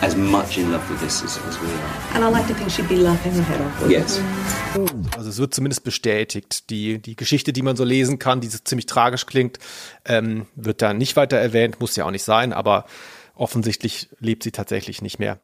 as 0.02 0.16
much 0.16 0.58
in 0.58 0.72
love 0.72 0.84
with 0.90 1.00
this 1.00 1.24
as, 1.24 1.38
as 1.48 1.60
we 1.62 1.68
are. 1.68 2.16
and 2.16 2.24
I 2.26 2.30
like 2.30 2.48
to 2.48 2.54
think 2.54 2.70
she'd 2.72 2.90
be 2.90 2.98
laughing 2.98 3.34
her 3.34 3.44
head 3.44 3.62
off. 3.62 3.82
with 3.82 3.92
Yes. 3.92 4.20
Also 5.16 5.30
es 5.30 5.38
wird 5.38 5.54
zumindest 5.54 5.84
bestätigt. 5.84 6.70
Die, 6.70 7.00
die 7.00 7.16
Geschichte, 7.16 7.54
die 7.54 7.62
man 7.62 7.76
so 7.76 7.84
lesen 7.84 8.20
kann, 8.20 8.42
die 8.42 8.48
so 8.48 8.58
ziemlich 8.64 8.86
tragisch 8.86 9.26
klingt, 9.28 9.60
ähm, 10.06 10.48
wird 10.56 10.82
da 10.82 10.94
nicht 10.94 11.16
weiter 11.16 11.38
erwähnt, 11.38 11.80
muss 11.80 11.96
ja 11.96 12.06
auch 12.06 12.12
nicht 12.12 12.24
sein, 12.24 12.52
aber 12.54 12.86
offensichtlich 13.36 14.10
lebt 14.20 14.44
sie 14.44 14.52
tatsächlich 14.52 15.02
nicht 15.02 15.20
mehr. 15.20 15.40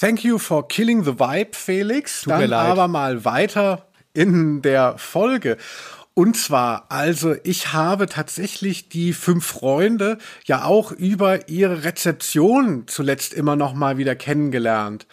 Thank 0.00 0.24
you 0.24 0.38
for 0.38 0.66
killing 0.66 1.04
the 1.04 1.18
vibe, 1.18 1.54
Felix. 1.54 2.22
Tut 2.22 2.32
mir 2.32 2.40
Dann 2.40 2.50
leid. 2.50 2.70
aber 2.70 2.88
mal 2.88 3.26
weiter 3.26 3.86
in 4.14 4.62
der 4.62 4.96
Folge. 4.96 5.58
Und 6.14 6.38
zwar, 6.38 6.86
also 6.88 7.34
ich 7.44 7.74
habe 7.74 8.06
tatsächlich 8.06 8.88
die 8.88 9.12
fünf 9.12 9.44
Freunde 9.44 10.16
ja 10.46 10.64
auch 10.64 10.90
über 10.90 11.50
ihre 11.50 11.84
Rezeption 11.84 12.84
zuletzt 12.86 13.34
immer 13.34 13.56
noch 13.56 13.74
mal 13.74 13.98
wieder 13.98 14.16
kennengelernt. 14.16 15.06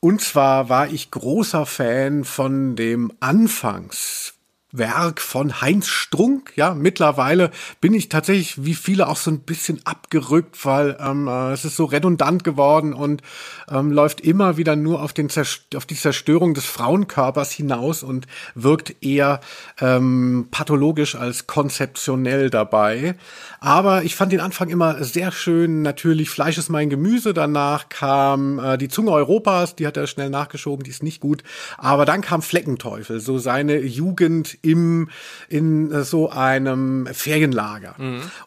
Und 0.00 0.22
zwar 0.22 0.70
war 0.70 0.88
ich 0.88 1.10
großer 1.10 1.66
Fan 1.66 2.24
von 2.24 2.74
dem 2.74 3.12
Anfangs 3.20 4.32
Werk 4.72 5.20
von 5.20 5.60
Heinz 5.60 5.86
Strunk. 5.86 6.52
Ja, 6.56 6.74
mittlerweile 6.74 7.50
bin 7.82 7.92
ich 7.92 8.08
tatsächlich 8.08 8.64
wie 8.64 8.74
viele 8.74 9.06
auch 9.06 9.18
so 9.18 9.30
ein 9.30 9.40
bisschen 9.40 9.80
abgerückt, 9.84 10.64
weil 10.64 10.96
ähm, 10.98 11.28
äh, 11.28 11.52
es 11.52 11.66
ist 11.66 11.76
so 11.76 11.84
redundant 11.84 12.42
geworden 12.42 12.94
und 12.94 13.22
ähm, 13.70 13.92
läuft 13.92 14.22
immer 14.22 14.56
wieder 14.56 14.74
nur 14.74 15.02
auf, 15.02 15.12
den 15.12 15.28
auf 15.76 15.86
die 15.86 15.94
Zerstörung 15.94 16.54
des 16.54 16.64
Frauenkörpers 16.64 17.52
hinaus 17.52 18.02
und 18.02 18.26
wirkt 18.54 19.02
eher 19.02 19.40
ähm, 19.78 20.48
pathologisch 20.50 21.16
als 21.16 21.46
konzeptionell 21.46 22.48
dabei. 22.48 23.14
Aber 23.60 24.04
ich 24.04 24.16
fand 24.16 24.32
den 24.32 24.40
Anfang 24.40 24.70
immer 24.70 25.04
sehr 25.04 25.32
schön. 25.32 25.82
Natürlich 25.82 26.30
Fleisch 26.30 26.56
ist 26.56 26.70
mein 26.70 26.88
Gemüse. 26.88 27.34
Danach 27.34 27.90
kam 27.90 28.58
äh, 28.58 28.78
die 28.78 28.88
Zunge 28.88 29.10
Europas, 29.10 29.76
die 29.76 29.86
hat 29.86 29.98
er 29.98 30.06
schnell 30.06 30.30
nachgeschoben, 30.30 30.82
die 30.82 30.90
ist 30.90 31.02
nicht 31.02 31.20
gut. 31.20 31.42
Aber 31.76 32.06
dann 32.06 32.22
kam 32.22 32.40
Fleckenteufel, 32.40 33.20
so 33.20 33.36
seine 33.36 33.78
Jugend 33.78 34.61
im 34.62 35.08
in 35.48 35.90
äh, 35.92 36.04
so 36.04 36.30
einem 36.30 37.06
Ferienlager. 37.12 37.94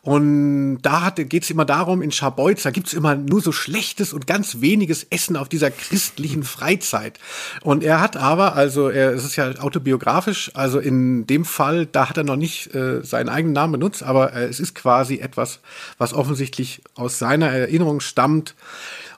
Und 0.01 0.82
da 0.82 1.01
hat, 1.01 1.18
geht's 1.30 1.49
immer 1.49 1.66
darum, 1.66 2.01
in 2.01 2.11
Scharbeutz, 2.11 2.63
da 2.63 2.72
gibt's 2.72 2.93
immer 2.93 3.16
nur 3.16 3.41
so 3.41 3.51
schlechtes 3.51 4.13
und 4.13 4.26
ganz 4.26 4.61
weniges 4.61 5.05
Essen 5.09 5.36
auf 5.36 5.49
dieser 5.49 5.72
christlichen 5.72 6.43
Freizeit. 6.43 7.20
Und 7.61 7.84
er 7.84 8.01
hat 8.01 8.18
aber, 8.18 8.55
also 8.55 8.89
er, 8.89 9.13
es 9.13 9.26
ist 9.26 9.36
ja 9.36 9.51
autobiografisch, 9.59 10.51
also 10.53 10.80
in 10.80 11.28
dem 11.28 11.45
Fall, 11.45 11.86
da 11.86 12.09
hat 12.09 12.18
er 12.18 12.24
noch 12.24 12.38
nicht 12.38 12.74
äh, 12.74 13.03
seinen 13.03 13.30
eigenen 13.30 13.53
Namen 13.53 13.74
benutzt, 13.74 14.03
aber 14.03 14.34
äh, 14.34 14.45
es 14.45 14.59
ist 14.59 14.76
quasi 14.76 15.20
etwas, 15.20 15.59
was 15.97 16.13
offensichtlich 16.13 16.82
aus 16.95 17.20
seiner 17.20 17.49
Erinnerung 17.49 17.99
stammt. 17.99 18.55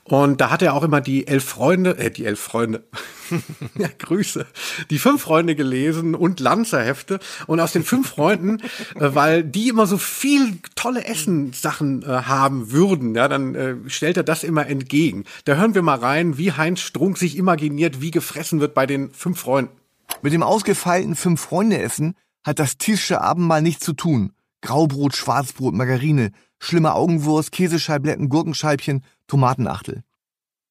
Und 0.08 0.39
da 0.39 0.49
hat 0.49 0.62
er 0.62 0.74
auch 0.74 0.84
immer 0.84 1.01
die 1.01 1.28
elf 1.28 1.43
Freunde, 1.43 1.97
äh, 1.97 2.10
die 2.10 2.26
elf 2.26 2.39
Freunde, 2.39 2.84
ja, 3.78 3.89
Grüße, 3.97 4.45
die 4.89 4.99
fünf 4.99 5.22
Freunde 5.22 5.55
gelesen 5.55 6.16
und 6.16 6.39
Lanzerhefte. 6.39 7.20
Und 7.45 7.60
aus 7.60 7.74
den 7.74 7.84
fünf 7.84 8.10
Freunden, 8.10 8.62
äh, 8.95 9.14
weil 9.14 9.43
die 9.43 9.68
immer 9.68 9.86
so 9.86 9.97
viel 9.97 10.60
tolle 10.76 11.03
Essenssachen 11.03 12.03
äh, 12.03 12.08
haben 12.08 12.72
würden, 12.72 13.16
ja, 13.16 13.28
dann 13.28 13.55
äh, 13.55 13.76
stellt 13.88 14.18
er 14.18 14.24
das 14.24 14.43
immer 14.43 14.68
entgegen. 14.68 15.26
Da 15.45 15.55
hören 15.55 15.76
wir 15.76 15.82
mal 15.82 15.99
rein, 15.99 16.38
wie 16.38 16.53
Heinz 16.53 16.80
Strunk 16.80 17.18
sich 17.18 17.38
imaginiert, 17.38 18.01
wie 18.01 18.12
gefressen 18.12 18.62
wird 18.62 18.74
bei 18.74 18.86
den 18.86 19.12
fünf 19.12 19.39
Freunden. 19.39 19.76
Mit 20.22 20.32
dem 20.34 20.43
ausgefeilten 20.43 21.16
Fünf-Freunde-Essen 21.16 22.16
hat 22.45 22.60
das 22.60 22.78
tischische 22.78 23.22
Abendmahl 23.22 23.62
nichts 23.62 23.84
zu 23.84 23.93
tun. 23.93 24.32
Graubrot, 24.62 25.16
Schwarzbrot, 25.16 25.74
Margarine, 25.74 26.32
schlimme 26.60 26.93
Augenwurst, 26.93 27.51
Käsescheibletten, 27.51 28.30
Gurkenscheibchen, 28.30 29.03
Tomatenachtel. 29.28 30.03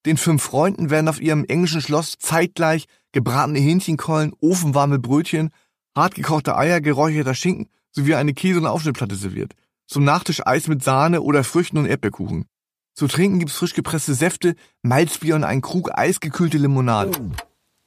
Den 0.07 0.16
fünf 0.16 0.43
Freunden 0.43 0.91
werden 0.91 1.09
auf 1.09 1.20
ihrem 1.20 1.45
englischen 1.45 1.80
Schloss 1.80 2.16
zeitgleich 2.18 2.87
gebratene 3.12 3.59
Hähnchenkeulen, 3.59 4.32
ofenwarme 4.41 4.99
Brötchen, 4.99 5.51
hartgekochte 5.97 6.57
Eier, 6.57 6.80
geräucherter 6.80 7.34
Schinken 7.34 7.68
sowie 7.91 8.14
eine 8.14 8.34
Käse- 8.34 8.61
und 8.61 8.66
Aufschnittplatte 8.66 9.16
serviert. 9.16 9.55
Zum 9.87 10.05
Nachtisch 10.05 10.47
Eis 10.47 10.68
mit 10.68 10.84
Sahne 10.84 11.22
oder 11.22 11.45
Früchten 11.45 11.78
und 11.78 11.87
Erdbeerkuchen. 11.87 12.47
Zu 12.95 13.09
trinken 13.09 13.39
gibt's 13.39 13.57
frisch 13.57 13.74
gepresste 13.74 14.14
Säfte, 14.14 14.55
Malzbier 14.82 15.34
und 15.34 15.45
einen 15.45 15.61
Krug 15.61 15.91
eisgekühlte 15.93 16.59
Limonade. 16.59 17.12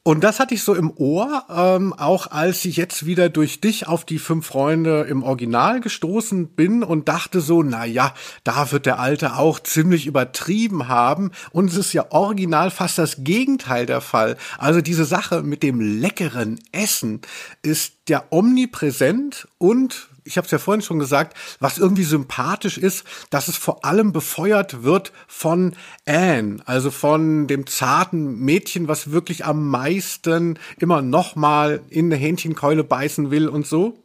Und 0.09 0.23
das 0.23 0.39
hatte 0.39 0.55
ich 0.55 0.63
so 0.63 0.73
im 0.73 0.91
Ohr, 0.95 1.43
ähm, 1.55 1.93
auch 1.93 2.31
als 2.31 2.65
ich 2.65 2.77
jetzt 2.77 3.05
wieder 3.05 3.29
durch 3.29 3.61
dich 3.61 3.87
auf 3.87 4.05
die 4.05 4.17
fünf 4.17 4.47
Freunde 4.47 5.01
im 5.01 5.21
Original 5.21 5.81
gestoßen 5.81 6.47
bin 6.47 6.81
und 6.81 7.07
dachte 7.07 7.41
so, 7.41 7.61
na 7.61 7.85
ja, 7.85 8.15
da 8.43 8.71
wird 8.71 8.87
der 8.87 8.97
Alte 8.97 9.35
auch 9.35 9.59
ziemlich 9.59 10.07
übertrieben 10.07 10.87
haben. 10.87 11.29
Und 11.51 11.69
es 11.69 11.77
ist 11.77 11.93
ja 11.93 12.07
original 12.09 12.71
fast 12.71 12.97
das 12.97 13.17
Gegenteil 13.19 13.85
der 13.85 14.01
Fall. 14.01 14.35
Also 14.57 14.81
diese 14.81 15.05
Sache 15.05 15.43
mit 15.43 15.61
dem 15.61 15.79
leckeren 15.79 16.59
Essen 16.71 17.21
ist 17.61 17.93
ja 18.09 18.23
omnipräsent 18.31 19.47
und 19.59 20.08
ich 20.23 20.37
habe 20.37 20.45
es 20.45 20.51
ja 20.51 20.57
vorhin 20.57 20.81
schon 20.81 20.99
gesagt, 20.99 21.35
was 21.59 21.77
irgendwie 21.77 22.03
sympathisch 22.03 22.77
ist, 22.77 23.05
dass 23.29 23.47
es 23.47 23.57
vor 23.57 23.85
allem 23.85 24.11
befeuert 24.11 24.83
wird 24.83 25.11
von 25.27 25.75
Anne, 26.05 26.57
also 26.65 26.91
von 26.91 27.47
dem 27.47 27.67
zarten 27.67 28.39
Mädchen, 28.39 28.87
was 28.87 29.11
wirklich 29.11 29.45
am 29.45 29.69
meisten 29.69 30.59
immer 30.77 31.01
noch 31.01 31.35
mal 31.35 31.81
in 31.89 32.05
eine 32.05 32.15
Hähnchenkeule 32.15 32.83
beißen 32.83 33.31
will 33.31 33.47
und 33.47 33.67
so. 33.67 33.97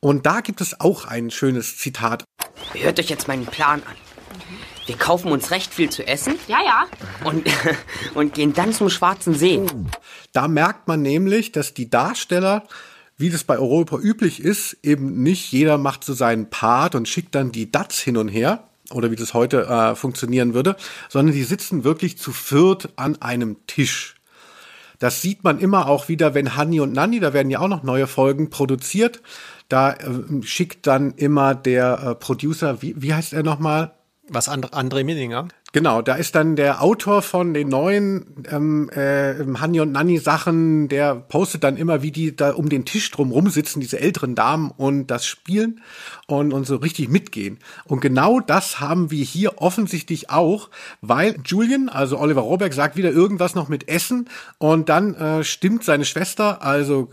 Und 0.00 0.26
da 0.26 0.40
gibt 0.40 0.60
es 0.60 0.80
auch 0.80 1.06
ein 1.06 1.30
schönes 1.30 1.78
Zitat. 1.78 2.24
Hört 2.74 2.98
euch 2.98 3.08
jetzt 3.08 3.28
meinen 3.28 3.46
Plan 3.46 3.82
an. 3.82 3.96
Wir 4.86 4.96
kaufen 4.96 5.32
uns 5.32 5.50
recht 5.50 5.74
viel 5.74 5.90
zu 5.90 6.06
essen 6.06 6.36
Ja, 6.46 6.58
ja. 6.64 6.86
und, 7.24 7.48
und 8.14 8.34
gehen 8.34 8.52
dann 8.52 8.72
zum 8.72 8.88
Schwarzen 8.88 9.34
See. 9.34 9.60
Da 10.32 10.46
merkt 10.46 10.86
man 10.86 11.02
nämlich, 11.02 11.50
dass 11.50 11.74
die 11.74 11.90
Darsteller, 11.90 12.62
wie 13.18 13.30
das 13.30 13.44
bei 13.44 13.58
Europa 13.58 13.98
üblich 13.98 14.40
ist, 14.40 14.76
eben 14.82 15.22
nicht 15.22 15.52
jeder 15.52 15.78
macht 15.78 16.04
so 16.04 16.12
seinen 16.12 16.50
Part 16.50 16.94
und 16.94 17.08
schickt 17.08 17.34
dann 17.34 17.52
die 17.52 17.70
Dats 17.72 18.00
hin 18.00 18.16
und 18.16 18.28
her 18.28 18.68
oder 18.90 19.10
wie 19.10 19.16
das 19.16 19.34
heute 19.34 19.66
äh, 19.66 19.94
funktionieren 19.94 20.54
würde, 20.54 20.76
sondern 21.08 21.34
die 21.34 21.44
sitzen 21.44 21.84
wirklich 21.84 22.18
zu 22.18 22.32
viert 22.32 22.90
an 22.96 23.20
einem 23.20 23.56
Tisch. 23.66 24.16
Das 24.98 25.20
sieht 25.20 25.44
man 25.44 25.58
immer 25.58 25.88
auch 25.88 26.08
wieder, 26.08 26.34
wenn 26.34 26.56
Hanni 26.56 26.80
und 26.80 26.92
Nanni, 26.92 27.20
da 27.20 27.32
werden 27.32 27.50
ja 27.50 27.60
auch 27.60 27.68
noch 27.68 27.82
neue 27.82 28.06
Folgen 28.06 28.48
produziert. 28.50 29.22
Da 29.68 29.92
äh, 29.92 30.42
schickt 30.42 30.86
dann 30.86 31.12
immer 31.14 31.54
der 31.54 31.98
äh, 32.02 32.14
Producer, 32.14 32.80
wie, 32.82 32.94
wie 33.00 33.12
heißt 33.12 33.32
er 33.32 33.42
nochmal? 33.42 33.92
Was 34.28 34.48
And 34.48 34.72
André 34.72 35.04
Minninger? 35.04 35.48
Genau, 35.76 36.00
da 36.00 36.14
ist 36.14 36.34
dann 36.34 36.56
der 36.56 36.82
Autor 36.82 37.20
von 37.20 37.52
den 37.52 37.68
neuen 37.68 38.46
ähm, 38.50 38.88
äh, 38.94 39.34
Hanni 39.58 39.80
und 39.80 39.92
Nanni 39.92 40.16
Sachen, 40.16 40.88
der 40.88 41.14
postet 41.14 41.64
dann 41.64 41.76
immer, 41.76 42.00
wie 42.00 42.10
die 42.10 42.34
da 42.34 42.52
um 42.54 42.70
den 42.70 42.86
Tisch 42.86 43.10
drum 43.10 43.30
rumsitzen, 43.30 43.82
diese 43.82 44.00
älteren 44.00 44.34
Damen 44.34 44.70
und 44.70 45.08
das 45.08 45.26
spielen 45.26 45.82
und, 46.28 46.54
und 46.54 46.66
so 46.66 46.76
richtig 46.76 47.10
mitgehen. 47.10 47.58
Und 47.84 48.00
genau 48.00 48.40
das 48.40 48.80
haben 48.80 49.10
wir 49.10 49.22
hier 49.22 49.60
offensichtlich 49.60 50.30
auch, 50.30 50.70
weil 51.02 51.36
Julian, 51.44 51.90
also 51.90 52.18
Oliver 52.18 52.40
Rohrbeck, 52.40 52.72
sagt 52.72 52.96
wieder 52.96 53.10
irgendwas 53.10 53.54
noch 53.54 53.68
mit 53.68 53.86
Essen 53.86 54.30
und 54.56 54.88
dann 54.88 55.12
äh, 55.12 55.44
stimmt 55.44 55.84
seine 55.84 56.06
Schwester, 56.06 56.62
also 56.62 57.10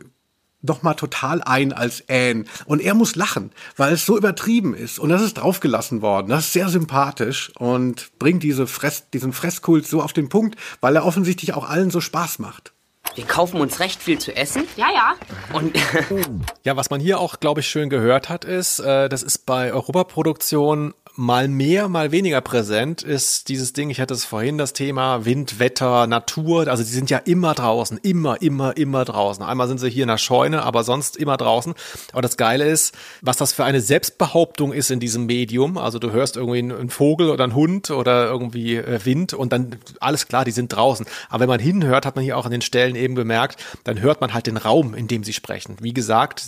noch 0.63 0.81
mal 0.81 0.95
total 0.95 1.41
ein 1.43 1.73
als 1.73 2.03
Anne. 2.09 2.45
Und 2.65 2.81
er 2.81 2.95
muss 2.95 3.15
lachen, 3.15 3.51
weil 3.77 3.93
es 3.93 4.05
so 4.05 4.17
übertrieben 4.17 4.73
ist. 4.73 4.97
Und 4.97 5.09
das 5.09 5.21
ist 5.21 5.35
draufgelassen 5.35 6.01
worden. 6.01 6.29
Das 6.29 6.45
ist 6.45 6.53
sehr 6.53 6.69
sympathisch 6.69 7.51
und 7.57 8.17
bringt 8.17 8.43
diese 8.43 8.65
Fress, 8.65 9.09
diesen 9.11 9.33
Fresskult 9.33 9.85
so 9.85 10.01
auf 10.01 10.13
den 10.13 10.29
Punkt, 10.29 10.57
weil 10.81 10.95
er 10.95 11.05
offensichtlich 11.05 11.53
auch 11.53 11.69
allen 11.69 11.91
so 11.91 12.01
Spaß 12.01 12.39
macht. 12.39 12.73
Wir 13.15 13.25
kaufen 13.25 13.59
uns 13.61 13.79
recht 13.79 14.01
viel 14.01 14.17
zu 14.17 14.35
essen 14.35 14.63
Ja, 14.75 14.87
ja. 14.91 15.13
und 15.51 15.75
Ja, 16.63 16.75
was 16.77 16.89
man 16.89 16.99
hier 16.99 17.19
auch, 17.19 17.39
glaube 17.39 17.59
ich, 17.59 17.67
schön 17.67 17.89
gehört 17.89 18.29
hat, 18.29 18.45
ist, 18.45 18.79
äh, 18.79 19.07
das 19.09 19.21
ist 19.21 19.45
bei 19.45 19.71
Europaproduktionen 19.73 20.93
mal 21.15 21.47
mehr, 21.47 21.89
mal 21.89 22.11
weniger 22.11 22.41
präsent, 22.41 23.03
ist 23.03 23.49
dieses 23.49 23.73
Ding, 23.73 23.89
ich 23.89 24.01
hatte 24.01 24.13
es 24.13 24.25
vorhin, 24.25 24.57
das 24.57 24.73
Thema 24.73 25.25
Wind, 25.25 25.59
Wetter, 25.59 26.07
Natur, 26.07 26.67
also 26.67 26.83
die 26.83 26.89
sind 26.89 27.09
ja 27.09 27.19
immer 27.19 27.53
draußen, 27.53 27.99
immer, 28.01 28.41
immer, 28.41 28.75
immer 28.77 29.05
draußen. 29.05 29.43
Einmal 29.43 29.67
sind 29.67 29.79
sie 29.79 29.89
hier 29.89 30.03
in 30.03 30.09
der 30.09 30.17
Scheune, 30.17 30.63
aber 30.63 30.83
sonst 30.83 31.15
immer 31.15 31.37
draußen. 31.37 31.75
Aber 32.13 32.21
das 32.21 32.37
Geile 32.37 32.65
ist, 32.65 32.95
was 33.21 33.37
das 33.37 33.53
für 33.53 33.63
eine 33.63 33.81
Selbstbehauptung 33.81 34.73
ist 34.73 34.89
in 34.89 34.99
diesem 34.99 35.25
Medium. 35.27 35.77
Also 35.77 35.99
du 35.99 36.11
hörst 36.11 36.35
irgendwie 36.35 36.59
einen 36.59 36.89
Vogel 36.89 37.29
oder 37.29 37.43
einen 37.43 37.55
Hund 37.55 37.91
oder 37.91 38.25
irgendwie 38.25 38.77
äh, 38.77 39.05
Wind 39.05 39.33
und 39.33 39.53
dann 39.53 39.77
alles 39.99 40.27
klar, 40.27 40.45
die 40.45 40.51
sind 40.51 40.73
draußen. 40.73 41.05
Aber 41.29 41.41
wenn 41.41 41.49
man 41.49 41.59
hinhört, 41.59 42.05
hat 42.05 42.15
man 42.15 42.23
hier 42.23 42.37
auch 42.37 42.45
an 42.45 42.51
den 42.51 42.61
Stellen 42.61 42.95
eben 42.95 43.13
gemerkt, 43.13 43.63
dann 43.83 44.01
hört 44.01 44.19
man 44.21 44.33
halt 44.33 44.47
den 44.47 44.57
Raum, 44.57 44.95
in 44.95 45.07
dem 45.07 45.23
sie 45.23 45.33
sprechen. 45.33 45.77
Wie 45.79 45.93
gesagt, 45.93 46.47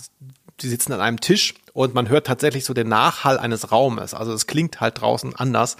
die 0.60 0.68
sitzen 0.68 0.92
an 0.92 1.00
einem 1.00 1.20
Tisch 1.20 1.54
und 1.72 1.94
man 1.94 2.08
hört 2.08 2.26
tatsächlich 2.26 2.64
so 2.64 2.72
den 2.72 2.88
Nachhall 2.88 3.38
eines 3.38 3.70
Raumes. 3.72 4.14
Also 4.14 4.32
es 4.32 4.46
klingt 4.46 4.80
halt 4.80 5.00
draußen 5.00 5.34
anders. 5.34 5.76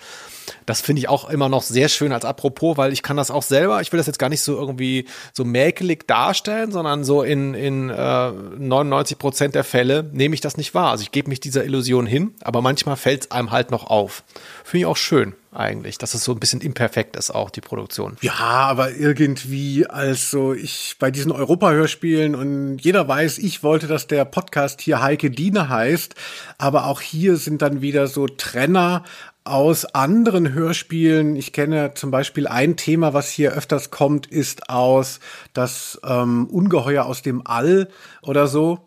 Das 0.66 0.80
finde 0.80 1.00
ich 1.00 1.08
auch 1.08 1.28
immer 1.28 1.48
noch 1.48 1.62
sehr 1.62 1.88
schön 1.88 2.12
als 2.12 2.24
Apropos, 2.24 2.76
weil 2.76 2.92
ich 2.92 3.02
kann 3.02 3.16
das 3.16 3.30
auch 3.30 3.42
selber, 3.42 3.80
ich 3.80 3.92
will 3.92 3.98
das 3.98 4.06
jetzt 4.06 4.18
gar 4.18 4.28
nicht 4.28 4.40
so 4.40 4.56
irgendwie 4.56 5.06
so 5.32 5.44
mäkelig 5.44 6.06
darstellen, 6.06 6.72
sondern 6.72 7.04
so 7.04 7.22
in, 7.22 7.54
in 7.54 7.90
äh, 7.90 8.30
99 8.30 9.18
Prozent 9.18 9.54
der 9.54 9.64
Fälle 9.64 10.08
nehme 10.12 10.34
ich 10.34 10.40
das 10.40 10.56
nicht 10.56 10.74
wahr. 10.74 10.90
Also 10.90 11.02
ich 11.02 11.12
gebe 11.12 11.28
mich 11.28 11.40
dieser 11.40 11.64
Illusion 11.64 12.06
hin, 12.06 12.34
aber 12.42 12.62
manchmal 12.62 12.96
fällt 12.96 13.24
es 13.24 13.30
einem 13.30 13.50
halt 13.50 13.70
noch 13.70 13.86
auf. 13.86 14.24
Finde 14.64 14.80
ich 14.80 14.86
auch 14.86 14.96
schön 14.96 15.34
eigentlich, 15.56 15.98
dass 15.98 16.14
es 16.14 16.22
so 16.24 16.32
ein 16.32 16.40
bisschen 16.40 16.60
imperfekt 16.60 17.16
ist, 17.16 17.30
auch 17.30 17.50
die 17.50 17.60
Produktion. 17.60 18.16
Ja, 18.20 18.34
aber 18.34 18.92
irgendwie, 18.92 19.86
also 19.86 20.52
ich 20.52 20.96
bei 20.98 21.10
diesen 21.10 21.32
Europa-Hörspielen 21.32 22.34
und 22.34 22.78
jeder 22.78 23.08
weiß, 23.08 23.38
ich 23.38 23.62
wollte, 23.62 23.86
dass 23.86 24.06
der 24.06 24.24
Podcast 24.24 24.80
hier 24.80 25.02
Heike 25.02 25.30
Diene 25.30 25.68
heißt, 25.68 26.14
aber 26.58 26.86
auch 26.86 27.00
hier 27.00 27.36
sind 27.36 27.62
dann 27.62 27.80
wieder 27.80 28.06
so 28.06 28.26
Trenner 28.26 29.04
aus 29.46 29.84
anderen 29.84 30.52
Hörspielen. 30.52 31.36
Ich 31.36 31.52
kenne 31.52 31.92
zum 31.94 32.10
Beispiel 32.10 32.46
ein 32.46 32.76
Thema, 32.76 33.14
was 33.14 33.30
hier 33.30 33.52
öfters 33.52 33.90
kommt, 33.90 34.26
ist 34.26 34.68
aus 34.68 35.20
das 35.52 36.00
ähm, 36.04 36.46
Ungeheuer 36.46 37.04
aus 37.04 37.22
dem 37.22 37.46
All 37.46 37.88
oder 38.22 38.46
so 38.46 38.85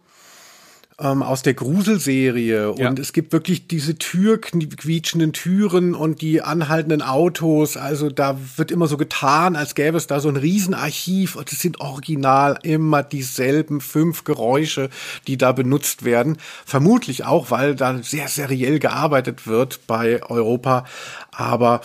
ähm, 1.00 1.24
aus 1.24 1.42
der 1.42 1.54
Gruselserie 1.54 2.74
Ja. 2.78 2.90
und 2.90 3.00
es 3.00 3.14
gibt 3.14 3.32
wirklich 3.32 3.68
diese 3.68 3.98
türquietschenden 3.98 5.34
Türen 5.34 5.96
und 5.96 6.22
die 6.22 6.42
anhaltenden 6.42 7.02
Autos. 7.02 7.78
Also 7.78 8.10
da 8.10 8.38
wird 8.58 8.72
immer 8.72 8.88
so 8.88 8.98
getan, 8.98 9.56
als 9.56 9.76
gäbe 9.76 9.98
es 9.98 10.08
da 10.08 10.20
so 10.20 10.30
ein 10.30 10.36
Riesenarchiv 10.36 11.36
und 11.36 11.52
es 11.52 11.60
sind 11.60 11.80
original 11.80 12.60
immer 12.64 13.04
dieselben 13.04 13.82
fünf 13.82 14.24
Geräusche, 14.24 14.90
die 15.28 15.38
da 15.38 15.52
benutzt 15.52 16.04
werden. 16.04 16.38
Vermutlich 16.66 17.26
auch, 17.26 17.52
weil 17.52 17.76
da 17.76 18.02
sehr 18.04 18.28
seriell 18.28 18.80
gearbeitet 18.80 19.48
wird 19.48 19.82
bei 19.88 20.22
Europa. 20.24 20.86
Aber 21.32 21.82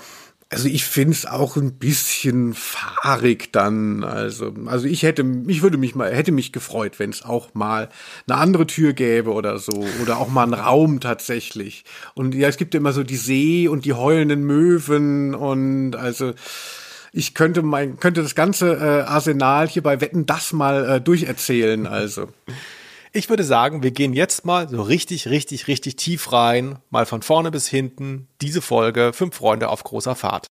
also 0.54 0.68
ich 0.68 0.84
finde 0.84 1.12
es 1.12 1.26
auch 1.26 1.56
ein 1.56 1.74
bisschen 1.78 2.54
fahrig 2.54 3.52
dann. 3.52 4.04
Also, 4.04 4.54
also 4.66 4.86
ich 4.86 5.02
hätte, 5.02 5.24
ich 5.48 5.62
würde 5.62 5.76
mich 5.76 5.94
mal, 5.94 6.14
hätte 6.14 6.32
mich 6.32 6.52
gefreut, 6.52 6.98
wenn 6.98 7.10
es 7.10 7.24
auch 7.24 7.54
mal 7.54 7.88
eine 8.28 8.38
andere 8.38 8.66
Tür 8.66 8.92
gäbe 8.92 9.32
oder 9.32 9.58
so. 9.58 9.84
Oder 10.00 10.18
auch 10.18 10.28
mal 10.28 10.44
einen 10.44 10.54
Raum 10.54 11.00
tatsächlich. 11.00 11.84
Und 12.14 12.34
ja, 12.34 12.48
es 12.48 12.56
gibt 12.56 12.74
ja 12.74 12.80
immer 12.80 12.92
so 12.92 13.02
die 13.02 13.16
See 13.16 13.68
und 13.68 13.84
die 13.84 13.92
heulenden 13.94 14.44
Möwen 14.44 15.34
und 15.34 15.96
also 15.96 16.32
ich 17.12 17.34
könnte 17.34 17.62
mein, 17.62 17.98
könnte 17.98 18.22
das 18.22 18.34
ganze 18.34 18.74
äh, 18.74 19.02
Arsenal 19.02 19.68
hier 19.68 19.82
bei 19.82 20.00
Wetten 20.00 20.26
das 20.26 20.52
mal 20.52 20.88
äh, 20.88 21.00
durcherzählen. 21.00 21.86
Also. 21.86 22.28
Ich 23.16 23.28
würde 23.28 23.44
sagen, 23.44 23.84
wir 23.84 23.92
gehen 23.92 24.12
jetzt 24.12 24.44
mal 24.44 24.68
so 24.68 24.82
richtig, 24.82 25.28
richtig, 25.28 25.68
richtig 25.68 25.94
tief 25.94 26.32
rein, 26.32 26.80
mal 26.90 27.06
von 27.06 27.22
vorne 27.22 27.52
bis 27.52 27.68
hinten, 27.68 28.26
diese 28.42 28.60
Folge 28.60 29.12
Fünf 29.12 29.36
Freunde 29.36 29.68
auf 29.68 29.84
großer 29.84 30.16
Fahrt. 30.16 30.48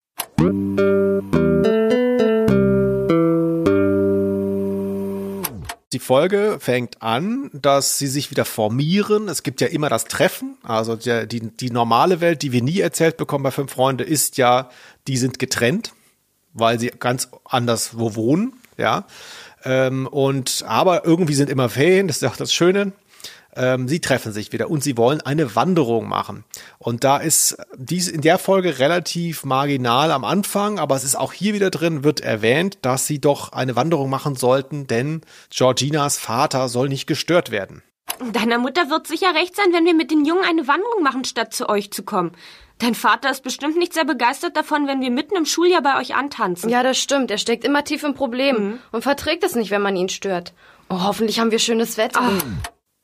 Die 5.91 5.99
Folge 5.99 6.57
fängt 6.59 7.01
an, 7.01 7.49
dass 7.51 7.97
sie 7.97 8.05
sich 8.05 8.29
wieder 8.29 8.45
formieren. 8.45 9.27
Es 9.27 9.41
gibt 9.41 9.59
ja 9.59 9.65
immer 9.65 9.89
das 9.89 10.05
Treffen. 10.05 10.55
Also 10.61 10.95
der, 10.95 11.25
die, 11.25 11.39
die 11.39 11.71
normale 11.71 12.21
Welt, 12.21 12.43
die 12.43 12.51
wir 12.51 12.61
nie 12.61 12.79
erzählt 12.79 13.17
bekommen 13.17 13.43
bei 13.43 13.49
Fünf 13.49 13.71
Freunde, 13.71 14.03
ist 14.03 14.37
ja, 14.37 14.69
die 15.07 15.17
sind 15.17 15.39
getrennt, 15.39 15.93
weil 16.53 16.79
sie 16.79 16.89
ganz 16.89 17.27
anders 17.43 17.97
wo 17.97 18.13
wohnen. 18.13 18.53
Ja. 18.77 19.07
Ähm, 19.63 20.07
und 20.07 20.63
aber 20.67 21.05
irgendwie 21.05 21.33
sind 21.33 21.49
immer 21.49 21.69
Ferien, 21.69 22.07
das 22.07 22.17
ist 22.17 22.27
auch 22.27 22.37
das 22.37 22.53
Schöne. 22.53 22.93
Ähm, 23.53 23.87
sie 23.87 23.99
treffen 23.99 24.31
sich 24.31 24.53
wieder 24.53 24.69
und 24.69 24.81
sie 24.81 24.97
wollen 24.97 25.21
eine 25.21 25.55
Wanderung 25.55 26.07
machen. 26.07 26.45
Und 26.79 27.03
da 27.03 27.17
ist 27.17 27.57
dies 27.77 28.07
in 28.07 28.21
der 28.21 28.37
Folge 28.37 28.79
relativ 28.79 29.43
marginal 29.43 30.11
am 30.11 30.23
Anfang, 30.23 30.79
aber 30.79 30.95
es 30.95 31.03
ist 31.03 31.15
auch 31.15 31.33
hier 31.33 31.53
wieder 31.53 31.69
drin, 31.69 32.03
wird 32.03 32.21
erwähnt, 32.21 32.79
dass 32.81 33.07
sie 33.07 33.19
doch 33.19 33.51
eine 33.51 33.75
Wanderung 33.75 34.09
machen 34.09 34.35
sollten, 34.35 34.87
denn 34.87 35.21
Georginas 35.49 36.17
Vater 36.17 36.69
soll 36.69 36.87
nicht 36.87 37.07
gestört 37.07 37.51
werden. 37.51 37.83
Deiner 38.33 38.57
Mutter 38.57 38.89
wird 38.89 39.07
sicher 39.07 39.33
recht 39.33 39.55
sein, 39.55 39.73
wenn 39.73 39.85
wir 39.85 39.93
mit 39.95 40.11
den 40.11 40.25
Jungen 40.25 40.43
eine 40.43 40.67
Wanderung 40.67 41.03
machen, 41.03 41.25
statt 41.25 41.53
zu 41.53 41.69
euch 41.69 41.91
zu 41.91 42.03
kommen. 42.03 42.31
Dein 42.81 42.95
Vater 42.95 43.29
ist 43.29 43.43
bestimmt 43.43 43.77
nicht 43.77 43.93
sehr 43.93 44.05
begeistert 44.05 44.57
davon, 44.57 44.87
wenn 44.87 45.01
wir 45.01 45.11
mitten 45.11 45.35
im 45.35 45.45
Schuljahr 45.45 45.83
bei 45.83 45.99
euch 45.99 46.15
antanzen. 46.15 46.67
Ja, 46.67 46.81
das 46.81 46.97
stimmt. 46.97 47.29
Er 47.29 47.37
steckt 47.37 47.63
immer 47.63 47.83
tief 47.83 48.03
im 48.03 48.15
Problem 48.15 48.79
und 48.91 49.03
verträgt 49.03 49.43
es 49.43 49.53
nicht, 49.53 49.69
wenn 49.69 49.83
man 49.83 49.95
ihn 49.95 50.09
stört. 50.09 50.53
Oh, 50.89 51.03
hoffentlich 51.03 51.39
haben 51.39 51.51
wir 51.51 51.59
schönes 51.59 51.97
Wetter. 51.97 52.21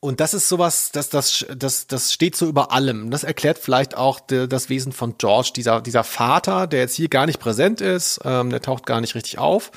Und 0.00 0.20
das 0.20 0.34
ist 0.34 0.48
sowas, 0.48 0.90
das, 0.92 1.10
das, 1.10 1.46
das, 1.56 1.86
das 1.86 2.12
steht 2.12 2.34
so 2.34 2.46
über 2.46 2.72
allem. 2.72 3.10
Das 3.10 3.22
erklärt 3.22 3.58
vielleicht 3.58 3.96
auch 3.96 4.18
de, 4.18 4.48
das 4.48 4.68
Wesen 4.68 4.92
von 4.92 5.16
George, 5.16 5.52
dieser, 5.54 5.80
dieser 5.80 6.04
Vater, 6.04 6.66
der 6.66 6.80
jetzt 6.80 6.94
hier 6.94 7.08
gar 7.08 7.26
nicht 7.26 7.38
präsent 7.38 7.80
ist, 7.80 8.20
ähm, 8.24 8.50
der 8.50 8.60
taucht 8.60 8.84
gar 8.84 9.00
nicht 9.00 9.14
richtig 9.14 9.38
auf, 9.38 9.70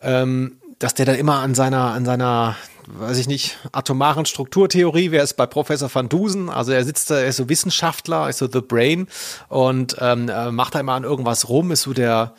ähm, 0.00 0.60
dass 0.78 0.94
der 0.94 1.06
dann 1.06 1.16
immer 1.16 1.40
an 1.40 1.54
seiner, 1.54 1.92
an 1.92 2.04
seiner, 2.04 2.56
weiß 2.86 3.18
ich 3.18 3.28
nicht, 3.28 3.58
atomaren 3.72 4.26
Strukturtheorie, 4.26 5.10
wer 5.10 5.22
ist 5.22 5.34
bei 5.34 5.46
Professor 5.46 5.92
van 5.92 6.08
Dusen, 6.08 6.50
also 6.50 6.72
er 6.72 6.84
sitzt 6.84 7.10
da, 7.10 7.18
er 7.18 7.28
ist 7.28 7.36
so 7.36 7.48
Wissenschaftler, 7.48 8.28
ist 8.28 8.38
so 8.38 8.48
The 8.50 8.60
Brain 8.60 9.08
und 9.48 9.96
ähm, 10.00 10.28
äh, 10.28 10.50
macht 10.50 10.74
da 10.74 10.80
immer 10.80 10.92
an 10.94 11.04
irgendwas 11.04 11.48
rum, 11.48 11.70
ist 11.70 11.82
so 11.82 11.92
der, 11.92 12.34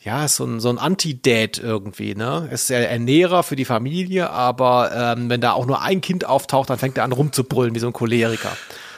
ja, 0.00 0.24
ist 0.24 0.36
so 0.36 0.44
ein, 0.44 0.60
so 0.60 0.68
ein 0.68 0.78
Anti-Dad 0.78 1.58
irgendwie, 1.58 2.14
ne? 2.14 2.48
Ist 2.52 2.70
der 2.70 2.90
Ernährer 2.90 3.42
für 3.42 3.56
die 3.56 3.64
Familie, 3.64 4.30
aber 4.30 4.90
ähm, 4.94 5.30
wenn 5.30 5.40
da 5.40 5.52
auch 5.52 5.66
nur 5.66 5.80
ein 5.80 6.00
Kind 6.00 6.26
auftaucht, 6.26 6.68
dann 6.70 6.78
fängt 6.78 6.98
er 6.98 7.04
an 7.04 7.12
rumzubrüllen 7.12 7.74
wie 7.74 7.78
so 7.78 7.86
ein 7.86 7.92
Choleriker. 7.92 8.54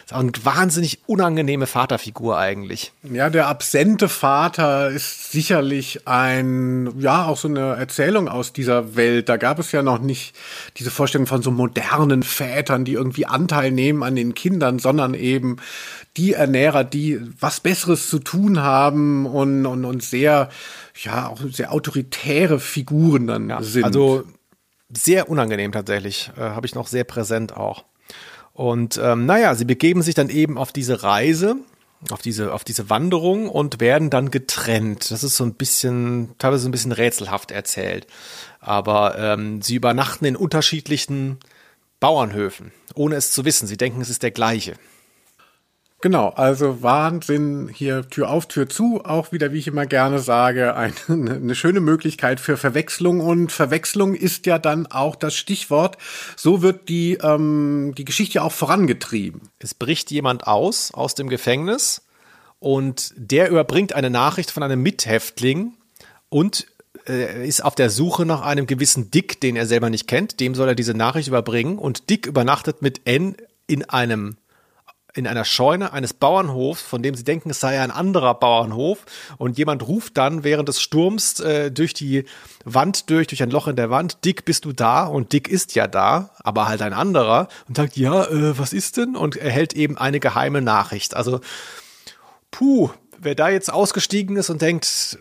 Ist 0.07 0.13
auch 0.13 0.21
eine 0.21 0.31
wahnsinnig 0.45 1.01
unangenehme 1.07 1.67
Vaterfigur 1.67 2.39
eigentlich. 2.39 2.93
Ja, 3.03 3.29
der 3.29 3.49
absente 3.49 4.09
Vater 4.09 4.89
ist 4.91 5.33
sicherlich 5.33 6.07
ein, 6.07 6.95
ja, 7.01 7.25
auch 7.25 7.37
so 7.37 7.49
eine 7.49 7.75
Erzählung 7.75 8.29
aus 8.29 8.53
dieser 8.53 8.95
Welt. 8.95 9.29
Da 9.29 9.37
gab 9.37 9.59
es 9.59 9.73
ja 9.73 9.83
noch 9.83 9.99
nicht 9.99 10.37
diese 10.77 10.93
Vorstellung 10.93 11.27
von 11.27 11.43
so 11.43 11.51
modernen 11.51 12.23
Vätern, 12.23 12.85
die 12.85 12.93
irgendwie 12.93 13.27
Anteil 13.27 13.73
nehmen 13.73 14.05
an 14.05 14.15
den 14.15 14.35
Kindern, 14.35 14.79
sondern 14.79 15.15
eben 15.15 15.57
die 16.17 16.35
Ernährer, 16.35 16.85
die 16.85 17.21
was 17.41 17.59
Besseres 17.59 18.09
zu 18.09 18.21
tun 18.21 18.61
haben 18.61 19.27
und, 19.27 19.67
und, 19.67 19.85
und 19.85 20.05
sehr, 20.05 20.51
ja, 21.03 21.27
auch 21.27 21.41
sehr 21.51 21.73
autoritäre 21.73 22.61
Figuren 22.61 23.27
dann 23.27 23.65
sind. 23.65 23.83
Also 23.83 24.23
sehr 24.89 25.29
unangenehm 25.29 25.73
tatsächlich, 25.73 26.31
äh, 26.37 26.43
habe 26.43 26.65
ich 26.65 26.77
noch 26.77 26.87
sehr 26.87 27.03
präsent 27.03 27.57
auch. 27.57 27.85
Und 28.57 28.99
ähm, 29.03 29.27
naja, 29.27 29.55
sie 29.55 29.67
begeben 29.67 30.01
sich 30.01 30.15
dann 30.15 30.31
eben 30.31 30.57
auf 30.57 30.73
diese 30.73 31.03
Reise, 31.03 31.57
auf 32.09 32.23
diese, 32.23 32.55
auf 32.55 32.65
diese 32.65 32.89
Wanderung 32.89 33.51
und 33.51 33.81
werden 33.81 34.09
dann 34.09 34.31
getrennt. 34.31 35.11
Das 35.11 35.23
ist 35.23 35.37
so 35.37 35.45
ein 35.45 35.53
bisschen, 35.53 36.31
teilweise 36.39 36.63
so 36.63 36.69
ein 36.71 36.73
bisschen 36.73 36.93
rätselhaft 36.93 37.51
erzählt. 37.51 38.07
Aber 38.61 39.19
ähm, 39.19 39.61
sie 39.61 39.75
übernachten 39.75 40.25
in 40.25 40.37
unterschiedlichen 40.37 41.37
Bauernhöfen, 42.01 42.73
ohne 42.95 43.17
es 43.17 43.31
zu 43.31 43.45
wissen. 43.45 43.67
Sie 43.67 43.77
denken, 43.77 44.01
es 44.01 44.09
ist 44.09 44.23
der 44.23 44.31
gleiche. 44.31 44.77
Genau, 46.03 46.29
also 46.29 46.83
Wahnsinn, 46.83 47.71
hier 47.73 48.07
Tür 48.11 48.29
auf, 48.29 48.47
Tür 48.47 48.69
zu, 48.69 49.01
auch 49.05 49.33
wieder, 49.33 49.53
wie 49.53 49.59
ich 49.59 49.67
immer 49.67 49.87
gerne 49.87 50.19
sage, 50.19 50.77
eine, 50.77 50.95
eine 51.09 51.55
schöne 51.55 51.81
Möglichkeit 51.81 52.39
für 52.39 52.57
Verwechslung 52.59 53.21
und 53.21 53.51
Verwechslung 53.51 54.15
ist 54.15 54.45
ja 54.47 54.59
dann 54.59 54.87
auch 54.87 55.17
das 55.17 55.35
Stichwort. 55.35 55.97
So 56.37 56.61
wird 56.61 56.91
die, 56.91 57.15
ähm, 57.23 57.95
die 57.97 58.05
Geschichte 58.05 58.43
auch 58.43 58.53
vorangetrieben. 58.53 59.49
Es 59.59 59.73
bricht 59.73 60.11
jemand 60.11 60.47
aus, 60.47 60.93
aus 60.93 61.15
dem 61.15 61.31
Gefängnis 61.31 62.03
und 62.59 63.15
der 63.17 63.51
überbringt 63.51 63.95
eine 63.95 64.11
Nachricht 64.11 64.51
von 64.51 64.63
einem 64.63 64.83
Mithäftling 64.83 65.75
und 66.29 66.67
äh, 67.09 67.49
ist 67.49 67.65
auf 67.65 67.75
der 67.75 67.89
Suche 67.89 68.27
nach 68.27 68.43
einem 68.43 68.67
gewissen 68.67 69.11
Dick, 69.11 69.41
den 69.41 69.57
er 69.57 69.67
selber 69.67 69.89
nicht 69.89 70.07
kennt. 70.09 70.41
Dem 70.41 70.55
soll 70.55 70.69
er 70.69 70.75
diese 70.75 70.95
Nachricht 70.95 71.29
überbringen 71.29 71.79
und 71.79 72.11
Dick 72.11 72.27
übernachtet 72.27 72.83
mit 72.83 73.07
N 73.07 73.37
in 73.67 73.89
einem 73.89 74.37
in 75.17 75.27
einer 75.27 75.45
Scheune 75.45 75.93
eines 75.93 76.13
Bauernhofs, 76.13 76.83
von 76.83 77.03
dem 77.03 77.15
sie 77.15 77.25
denken, 77.25 77.51
es 77.51 77.61
sei 77.61 77.81
ein 77.81 77.91
anderer 77.91 78.35
Bauernhof. 78.35 79.05
Und 79.39 79.57
jemand 79.59 79.87
ruft 79.87 80.17
dann 80.17 80.45
während 80.45 80.69
des 80.69 80.81
Sturms 80.81 81.41
äh, 81.41 81.71
durch 81.71 81.95
die 81.95 82.25
Wand 82.65 83.09
durch, 83.11 83.27
durch 83.27 83.43
ein 83.43 83.51
Loch 83.51 83.67
in 83.67 83.77
der 83.77 83.91
Wand, 83.91 84.25
Dick, 84.25 84.45
bist 84.45 84.65
du 84.65 84.73
da? 84.73 85.05
Und 85.05 85.33
Dick 85.33 85.49
ist 85.49 85.75
ja 85.75 85.87
da, 85.87 86.31
aber 86.39 86.69
halt 86.69 86.83
ein 86.83 86.93
anderer. 86.93 87.49
Und 87.67 87.77
sagt, 87.77 87.97
ja, 87.97 88.25
äh, 88.25 88.59
was 88.59 88.73
ist 88.73 88.99
denn? 88.99 89.17
Und 89.17 89.37
erhält 89.37 89.73
eben 89.73 89.97
eine 89.97 90.21
geheime 90.21 90.61
Nachricht. 90.61 91.15
Also, 91.15 91.41
puh, 92.51 92.91
wer 93.19 93.35
da 93.35 93.49
jetzt 93.49 93.73
ausgestiegen 93.73 94.37
ist 94.37 94.51
und 94.51 94.61
denkt, 94.61 95.19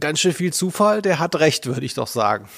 ganz 0.00 0.20
schön 0.20 0.32
viel 0.32 0.52
Zufall, 0.52 1.02
der 1.02 1.18
hat 1.18 1.36
recht, 1.36 1.66
würde 1.66 1.86
ich 1.86 1.94
doch 1.94 2.08
sagen. 2.08 2.48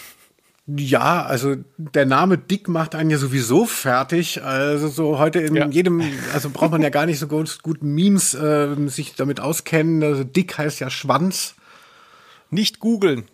Ja, 0.77 1.25
also 1.25 1.57
der 1.79 2.05
Name 2.05 2.37
Dick 2.37 2.69
macht 2.69 2.95
einen 2.95 3.09
ja 3.09 3.17
sowieso 3.17 3.65
fertig. 3.65 4.43
Also 4.45 4.89
so 4.89 5.19
heute 5.19 5.41
in 5.41 5.55
Ja. 5.55 5.67
jedem, 5.69 6.03
also 6.35 6.51
braucht 6.51 6.73
man 6.73 6.83
ja 6.83 6.91
gar 6.91 7.07
nicht 7.07 7.19
so 7.19 7.27
gut, 7.27 7.63
gut 7.63 7.83
Memes 7.83 8.35
äh, 8.35 8.75
sich 8.89 9.15
damit 9.15 9.41
auskennen. 9.41 10.03
Also 10.03 10.25
Dick 10.25 10.59
heißt 10.59 10.79
ja 10.81 10.91
Schwanz. 10.91 11.55
Nicht 12.51 12.81
googeln. 12.81 13.25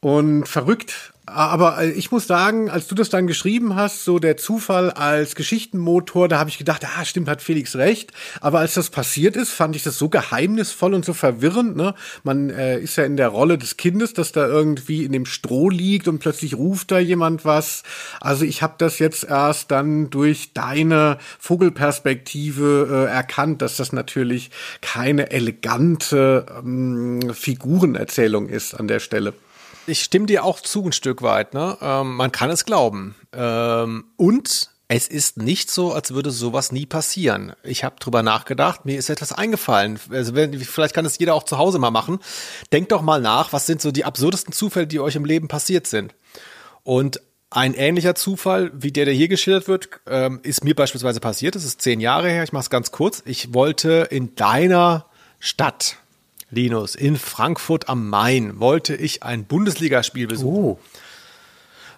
Und 0.00 0.46
verrückt. 0.48 1.11
Aber 1.24 1.80
äh, 1.80 1.90
ich 1.90 2.10
muss 2.10 2.26
sagen, 2.26 2.68
als 2.68 2.88
du 2.88 2.96
das 2.96 3.08
dann 3.08 3.28
geschrieben 3.28 3.76
hast, 3.76 4.04
so 4.04 4.18
der 4.18 4.36
Zufall 4.36 4.90
als 4.90 5.36
Geschichtenmotor, 5.36 6.26
da 6.26 6.38
habe 6.40 6.50
ich 6.50 6.58
gedacht, 6.58 6.84
ah, 6.84 7.04
stimmt, 7.04 7.28
hat 7.28 7.42
Felix 7.42 7.76
recht. 7.76 8.12
Aber 8.40 8.58
als 8.58 8.74
das 8.74 8.90
passiert 8.90 9.36
ist, 9.36 9.52
fand 9.52 9.76
ich 9.76 9.84
das 9.84 9.98
so 9.98 10.08
geheimnisvoll 10.08 10.94
und 10.94 11.04
so 11.04 11.12
verwirrend. 11.12 11.76
Ne? 11.76 11.94
Man 12.24 12.50
äh, 12.50 12.80
ist 12.80 12.96
ja 12.96 13.04
in 13.04 13.16
der 13.16 13.28
Rolle 13.28 13.56
des 13.56 13.76
Kindes, 13.76 14.14
das 14.14 14.32
da 14.32 14.48
irgendwie 14.48 15.04
in 15.04 15.12
dem 15.12 15.24
Stroh 15.24 15.70
liegt 15.70 16.08
und 16.08 16.18
plötzlich 16.18 16.56
ruft 16.56 16.90
da 16.90 16.98
jemand 16.98 17.44
was. 17.44 17.84
Also 18.20 18.44
ich 18.44 18.62
habe 18.62 18.74
das 18.78 18.98
jetzt 18.98 19.22
erst 19.22 19.70
dann 19.70 20.10
durch 20.10 20.52
deine 20.54 21.18
Vogelperspektive 21.38 23.06
äh, 23.08 23.12
erkannt, 23.12 23.62
dass 23.62 23.76
das 23.76 23.92
natürlich 23.92 24.50
keine 24.80 25.30
elegante 25.30 26.46
ähm, 26.58 27.32
Figurenerzählung 27.32 28.48
ist 28.48 28.74
an 28.74 28.88
der 28.88 28.98
Stelle. 28.98 29.34
Ich 29.86 30.02
stimme 30.02 30.26
dir 30.26 30.44
auch 30.44 30.60
zu 30.60 30.84
ein 30.84 30.92
Stück 30.92 31.22
weit. 31.22 31.54
Ne? 31.54 31.76
Ähm, 31.80 32.14
man 32.16 32.32
kann 32.32 32.50
es 32.50 32.64
glauben. 32.64 33.14
Ähm, 33.32 34.04
und 34.16 34.70
es 34.94 35.08
ist 35.08 35.38
nicht 35.38 35.70
so, 35.70 35.92
als 35.92 36.12
würde 36.12 36.30
sowas 36.30 36.70
nie 36.70 36.84
passieren. 36.84 37.54
Ich 37.62 37.82
habe 37.82 37.96
drüber 37.98 38.22
nachgedacht, 38.22 38.84
mir 38.84 38.98
ist 38.98 39.08
etwas 39.08 39.32
eingefallen. 39.32 39.98
Also 40.10 40.34
wenn, 40.34 40.58
vielleicht 40.60 40.94
kann 40.94 41.06
es 41.06 41.18
jeder 41.18 41.34
auch 41.34 41.44
zu 41.44 41.56
Hause 41.56 41.78
mal 41.78 41.90
machen. 41.90 42.18
Denkt 42.72 42.92
doch 42.92 43.00
mal 43.00 43.20
nach, 43.20 43.52
was 43.52 43.66
sind 43.66 43.80
so 43.80 43.90
die 43.90 44.04
absurdesten 44.04 44.52
Zufälle, 44.52 44.86
die 44.86 45.00
euch 45.00 45.16
im 45.16 45.24
Leben 45.24 45.48
passiert 45.48 45.86
sind. 45.86 46.14
Und 46.82 47.22
ein 47.48 47.74
ähnlicher 47.74 48.14
Zufall, 48.14 48.70
wie 48.74 48.92
der, 48.92 49.06
der 49.06 49.14
hier 49.14 49.28
geschildert 49.28 49.66
wird, 49.66 49.88
ähm, 50.06 50.40
ist 50.42 50.62
mir 50.62 50.74
beispielsweise 50.74 51.20
passiert. 51.20 51.54
Das 51.54 51.64
ist 51.64 51.82
zehn 51.82 52.00
Jahre 52.00 52.28
her. 52.28 52.44
Ich 52.44 52.52
mache 52.52 52.64
es 52.64 52.70
ganz 52.70 52.92
kurz. 52.92 53.22
Ich 53.24 53.54
wollte 53.54 54.08
in 54.10 54.34
deiner 54.34 55.06
Stadt, 55.38 55.96
Linus, 56.52 56.94
in 56.94 57.16
Frankfurt 57.16 57.88
am 57.88 58.08
Main, 58.08 58.60
wollte 58.60 58.94
ich 58.94 59.22
ein 59.22 59.44
Bundesligaspiel 59.44 60.26
besuchen. 60.26 60.78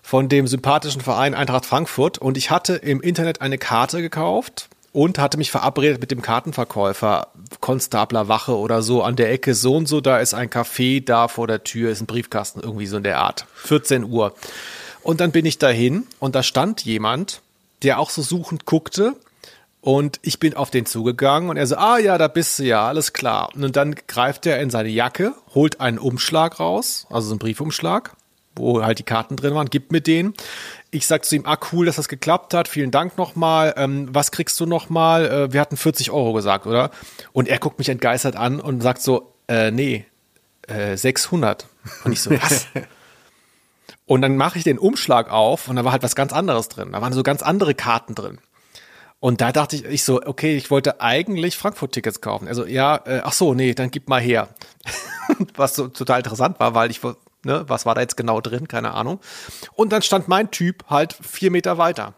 Von 0.00 0.28
dem 0.28 0.46
sympathischen 0.46 1.00
Verein 1.00 1.34
Eintracht 1.34 1.66
Frankfurt. 1.66 2.18
Und 2.18 2.36
ich 2.36 2.50
hatte 2.50 2.74
im 2.74 3.00
Internet 3.00 3.40
eine 3.40 3.58
Karte 3.58 4.00
gekauft 4.00 4.68
und 4.92 5.18
hatte 5.18 5.38
mich 5.38 5.50
verabredet 5.50 6.00
mit 6.00 6.12
dem 6.12 6.22
Kartenverkäufer, 6.22 7.26
Konstabler 7.58 8.28
Wache 8.28 8.56
oder 8.56 8.80
so, 8.80 9.02
an 9.02 9.16
der 9.16 9.32
Ecke 9.32 9.54
so 9.54 9.74
und 9.76 9.88
so, 9.88 10.00
da 10.00 10.18
ist 10.18 10.34
ein 10.34 10.50
Café, 10.50 11.04
da 11.04 11.26
vor 11.26 11.48
der 11.48 11.64
Tür 11.64 11.90
ist 11.90 12.00
ein 12.00 12.06
Briefkasten, 12.06 12.60
irgendwie 12.60 12.86
so 12.86 12.98
in 12.98 13.02
der 13.02 13.18
Art. 13.18 13.46
14 13.56 14.04
Uhr. 14.04 14.34
Und 15.02 15.20
dann 15.20 15.32
bin 15.32 15.46
ich 15.46 15.58
dahin 15.58 16.06
und 16.20 16.36
da 16.36 16.44
stand 16.44 16.84
jemand, 16.84 17.42
der 17.82 17.98
auch 17.98 18.08
so 18.08 18.22
suchend 18.22 18.66
guckte. 18.66 19.16
Und 19.84 20.18
ich 20.22 20.40
bin 20.40 20.54
auf 20.54 20.70
den 20.70 20.86
zugegangen 20.86 21.50
und 21.50 21.58
er 21.58 21.66
so, 21.66 21.76
ah 21.76 21.98
ja, 21.98 22.16
da 22.16 22.26
bist 22.26 22.58
du 22.58 22.62
ja, 22.62 22.88
alles 22.88 23.12
klar. 23.12 23.50
Und 23.54 23.76
dann 23.76 23.94
greift 24.06 24.46
er 24.46 24.58
in 24.60 24.70
seine 24.70 24.88
Jacke, 24.88 25.34
holt 25.54 25.78
einen 25.78 25.98
Umschlag 25.98 26.58
raus, 26.58 27.06
also 27.10 27.28
so 27.28 27.34
einen 27.34 27.38
Briefumschlag, 27.38 28.16
wo 28.56 28.82
halt 28.82 28.98
die 28.98 29.02
Karten 29.02 29.36
drin 29.36 29.54
waren, 29.54 29.68
gibt 29.68 29.92
mir 29.92 30.00
den. 30.00 30.32
Ich 30.90 31.06
sag 31.06 31.26
zu 31.26 31.36
ihm, 31.36 31.44
ah 31.44 31.58
cool, 31.70 31.84
dass 31.84 31.96
das 31.96 32.08
geklappt 32.08 32.54
hat, 32.54 32.66
vielen 32.66 32.92
Dank 32.92 33.18
nochmal. 33.18 33.74
Ähm, 33.76 34.08
was 34.10 34.30
kriegst 34.30 34.58
du 34.58 34.64
nochmal? 34.64 35.26
Äh, 35.26 35.52
wir 35.52 35.60
hatten 35.60 35.76
40 35.76 36.10
Euro 36.12 36.32
gesagt, 36.32 36.66
oder? 36.66 36.90
Und 37.34 37.46
er 37.46 37.58
guckt 37.58 37.78
mich 37.78 37.90
entgeistert 37.90 38.36
an 38.36 38.60
und 38.60 38.82
sagt 38.82 39.02
so, 39.02 39.34
äh, 39.48 39.70
nee, 39.70 40.06
äh, 40.66 40.96
600. 40.96 41.66
Und 42.04 42.12
ich 42.12 42.22
so, 42.22 42.30
was? 42.42 42.68
Und 44.06 44.22
dann 44.22 44.38
mache 44.38 44.56
ich 44.56 44.64
den 44.64 44.78
Umschlag 44.78 45.30
auf 45.30 45.68
und 45.68 45.76
da 45.76 45.84
war 45.84 45.92
halt 45.92 46.02
was 46.02 46.16
ganz 46.16 46.32
anderes 46.32 46.70
drin. 46.70 46.92
Da 46.92 47.02
waren 47.02 47.12
so 47.12 47.22
ganz 47.22 47.42
andere 47.42 47.74
Karten 47.74 48.14
drin. 48.14 48.38
Und 49.24 49.40
da 49.40 49.52
dachte 49.52 49.76
ich, 49.76 49.86
ich 49.86 50.04
so, 50.04 50.20
okay, 50.22 50.54
ich 50.54 50.70
wollte 50.70 51.00
eigentlich 51.00 51.56
Frankfurt-Tickets 51.56 52.20
kaufen. 52.20 52.46
Also 52.46 52.66
ja, 52.66 52.96
äh, 53.06 53.22
ach 53.24 53.32
so, 53.32 53.54
nee, 53.54 53.72
dann 53.72 53.90
gib 53.90 54.06
mal 54.06 54.20
her. 54.20 54.50
was 55.56 55.74
so 55.74 55.88
total 55.88 56.18
interessant 56.18 56.60
war, 56.60 56.74
weil 56.74 56.90
ich, 56.90 57.00
ne, 57.42 57.64
was 57.66 57.86
war 57.86 57.94
da 57.94 58.02
jetzt 58.02 58.18
genau 58.18 58.42
drin, 58.42 58.68
keine 58.68 58.92
Ahnung. 58.92 59.20
Und 59.72 59.94
dann 59.94 60.02
stand 60.02 60.28
mein 60.28 60.50
Typ 60.50 60.84
halt 60.90 61.16
vier 61.22 61.50
Meter 61.50 61.78
weiter. 61.78 62.12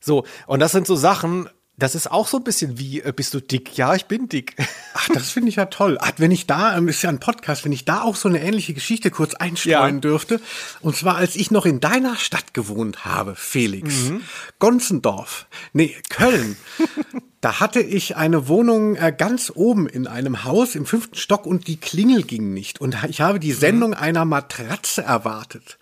So, 0.00 0.26
und 0.46 0.60
das 0.60 0.72
sind 0.72 0.86
so 0.86 0.96
Sachen, 0.96 1.48
das 1.76 1.94
ist 1.96 2.10
auch 2.10 2.28
so 2.28 2.36
ein 2.36 2.44
bisschen 2.44 2.78
wie, 2.78 3.00
äh, 3.00 3.12
bist 3.12 3.34
du 3.34 3.40
dick? 3.40 3.76
Ja, 3.76 3.94
ich 3.94 4.06
bin 4.06 4.28
dick. 4.28 4.54
Ach, 4.94 5.08
das 5.12 5.30
finde 5.30 5.48
ich 5.48 5.56
ja 5.56 5.66
toll. 5.66 5.98
Ach, 6.00 6.12
wenn 6.18 6.30
ich 6.30 6.46
da, 6.46 6.76
ähm, 6.76 6.88
ist 6.88 7.02
ja 7.02 7.08
ein 7.10 7.18
Podcast, 7.20 7.64
wenn 7.64 7.72
ich 7.72 7.84
da 7.84 8.02
auch 8.02 8.14
so 8.16 8.28
eine 8.28 8.40
ähnliche 8.42 8.74
Geschichte 8.74 9.10
kurz 9.10 9.34
einstreuen 9.34 9.96
Ja. 9.96 10.00
dürfte. 10.00 10.40
Und 10.80 10.96
zwar, 10.96 11.16
als 11.16 11.34
ich 11.36 11.50
noch 11.50 11.66
in 11.66 11.80
deiner 11.80 12.16
Stadt 12.16 12.54
gewohnt 12.54 13.04
habe, 13.04 13.34
Felix. 13.34 13.94
Mhm. 14.04 14.22
Gonzendorf. 14.58 15.46
Nee, 15.72 15.96
Köln. 16.10 16.56
Da 17.40 17.60
hatte 17.60 17.80
ich 17.80 18.16
eine 18.16 18.48
Wohnung 18.48 18.96
äh, 18.96 19.14
ganz 19.14 19.52
oben 19.54 19.86
in 19.86 20.06
einem 20.06 20.44
Haus 20.44 20.74
im 20.74 20.86
fünften 20.86 21.16
Stock 21.16 21.44
und 21.44 21.66
die 21.66 21.76
Klingel 21.76 22.22
ging 22.22 22.54
nicht. 22.54 22.80
Und 22.80 22.96
ich 23.06 23.20
habe 23.20 23.38
die 23.38 23.52
Sendung 23.52 23.92
einer 23.92 24.24
Matratze 24.24 25.02
erwartet. 25.02 25.76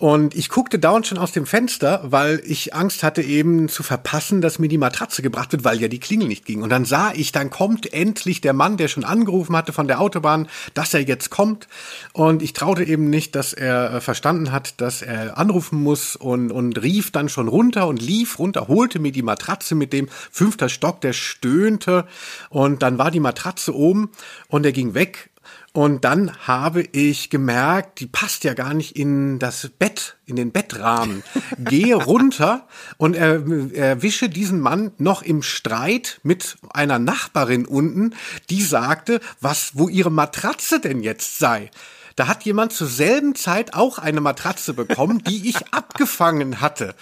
Und 0.00 0.36
ich 0.36 0.48
guckte 0.48 0.78
dauernd 0.78 1.08
schon 1.08 1.18
aus 1.18 1.32
dem 1.32 1.44
Fenster, 1.44 2.02
weil 2.04 2.40
ich 2.44 2.72
Angst 2.72 3.02
hatte 3.02 3.20
eben 3.20 3.68
zu 3.68 3.82
verpassen, 3.82 4.40
dass 4.40 4.60
mir 4.60 4.68
die 4.68 4.78
Matratze 4.78 5.22
gebracht 5.22 5.50
wird, 5.50 5.64
weil 5.64 5.80
ja 5.80 5.88
die 5.88 5.98
Klingel 5.98 6.28
nicht 6.28 6.44
ging. 6.44 6.62
Und 6.62 6.70
dann 6.70 6.84
sah 6.84 7.10
ich, 7.12 7.32
dann 7.32 7.50
kommt 7.50 7.92
endlich 7.92 8.40
der 8.40 8.52
Mann, 8.52 8.76
der 8.76 8.86
schon 8.86 9.02
angerufen 9.02 9.56
hatte 9.56 9.72
von 9.72 9.88
der 9.88 10.00
Autobahn, 10.00 10.46
dass 10.72 10.94
er 10.94 11.00
jetzt 11.00 11.30
kommt. 11.30 11.66
Und 12.12 12.42
ich 12.42 12.52
traute 12.52 12.84
eben 12.84 13.10
nicht, 13.10 13.34
dass 13.34 13.52
er 13.52 13.94
äh, 13.94 14.00
verstanden 14.00 14.52
hat, 14.52 14.80
dass 14.80 15.02
er 15.02 15.36
anrufen 15.36 15.82
muss 15.82 16.14
und, 16.14 16.52
und 16.52 16.80
rief 16.80 17.10
dann 17.10 17.28
schon 17.28 17.48
runter 17.48 17.88
und 17.88 18.00
lief 18.00 18.38
runter, 18.38 18.68
holte 18.68 19.00
mir 19.00 19.10
die 19.10 19.22
Matratze 19.22 19.74
mit 19.74 19.92
dem 19.92 20.08
fünfter 20.30 20.68
Stock, 20.68 21.00
der 21.00 21.12
stöhnte. 21.12 22.06
Und 22.50 22.82
dann 22.82 22.98
war 22.98 23.10
die 23.10 23.18
Matratze 23.18 23.74
oben 23.74 24.12
und 24.46 24.64
er 24.64 24.70
ging 24.70 24.94
weg. 24.94 25.30
Und 25.78 26.04
dann 26.04 26.36
habe 26.48 26.82
ich 26.82 27.30
gemerkt, 27.30 28.00
die 28.00 28.08
passt 28.08 28.42
ja 28.42 28.54
gar 28.54 28.74
nicht 28.74 28.96
in 28.96 29.38
das 29.38 29.70
Bett, 29.78 30.16
in 30.26 30.34
den 30.34 30.50
Bettrahmen. 30.50 31.22
Gehe 31.58 31.94
runter 31.94 32.66
und 32.96 33.14
er, 33.14 33.46
erwische 33.76 34.28
diesen 34.28 34.58
Mann 34.58 34.90
noch 34.98 35.22
im 35.22 35.40
Streit 35.40 36.18
mit 36.24 36.58
einer 36.70 36.98
Nachbarin 36.98 37.64
unten, 37.64 38.16
die 38.50 38.60
sagte, 38.60 39.20
was, 39.40 39.78
wo 39.78 39.88
ihre 39.88 40.10
Matratze 40.10 40.80
denn 40.80 41.00
jetzt 41.00 41.38
sei. 41.38 41.70
Da 42.16 42.26
hat 42.26 42.42
jemand 42.42 42.72
zur 42.72 42.88
selben 42.88 43.36
Zeit 43.36 43.74
auch 43.74 43.98
eine 43.98 44.20
Matratze 44.20 44.74
bekommen, 44.74 45.22
die 45.22 45.48
ich 45.48 45.64
abgefangen 45.72 46.60
hatte. 46.60 46.96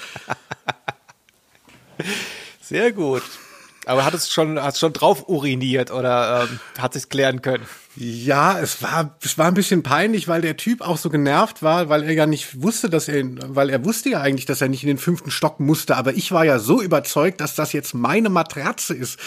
Sehr 2.61 2.93
gut. 2.93 3.23
Aber 3.87 4.05
hat 4.05 4.15
es 4.15 4.33
schon, 4.33 4.61
hat 4.61 4.77
schon 4.77 4.93
drauf 4.93 5.29
uriniert 5.29 5.93
oder 5.93 6.49
ähm, 6.51 6.59
hat 6.77 6.95
sich 6.95 7.09
klären 7.09 7.41
können? 7.41 7.65
Ja, 7.95 8.59
es 8.59 8.83
war, 8.83 9.17
es 9.23 9.39
war 9.39 9.47
ein 9.47 9.55
bisschen 9.55 9.85
peinlich, 9.85 10.27
weil 10.27 10.43
der 10.43 10.57
Typ 10.57 10.83
auch 10.83 10.99
so 10.99 11.09
genervt 11.09 11.63
war, 11.63 11.89
weil 11.89 12.03
er 12.03 12.13
ja 12.13 12.27
nicht 12.27 12.63
wusste, 12.63 12.91
dass 12.91 13.07
er, 13.07 13.25
weil 13.55 13.71
er 13.71 13.85
wusste 13.85 14.11
ja 14.11 14.21
eigentlich, 14.21 14.45
dass 14.45 14.61
er 14.61 14.69
nicht 14.69 14.83
in 14.83 14.89
den 14.89 14.99
fünften 14.99 15.31
Stock 15.31 15.61
musste. 15.61 15.97
Aber 15.97 16.15
ich 16.15 16.33
war 16.33 16.45
ja 16.45 16.59
so 16.59 16.83
überzeugt, 16.83 17.41
dass 17.41 17.55
das 17.55 17.73
jetzt 17.73 17.95
meine 17.95 18.29
Matratze 18.29 18.93
ist. 18.93 19.21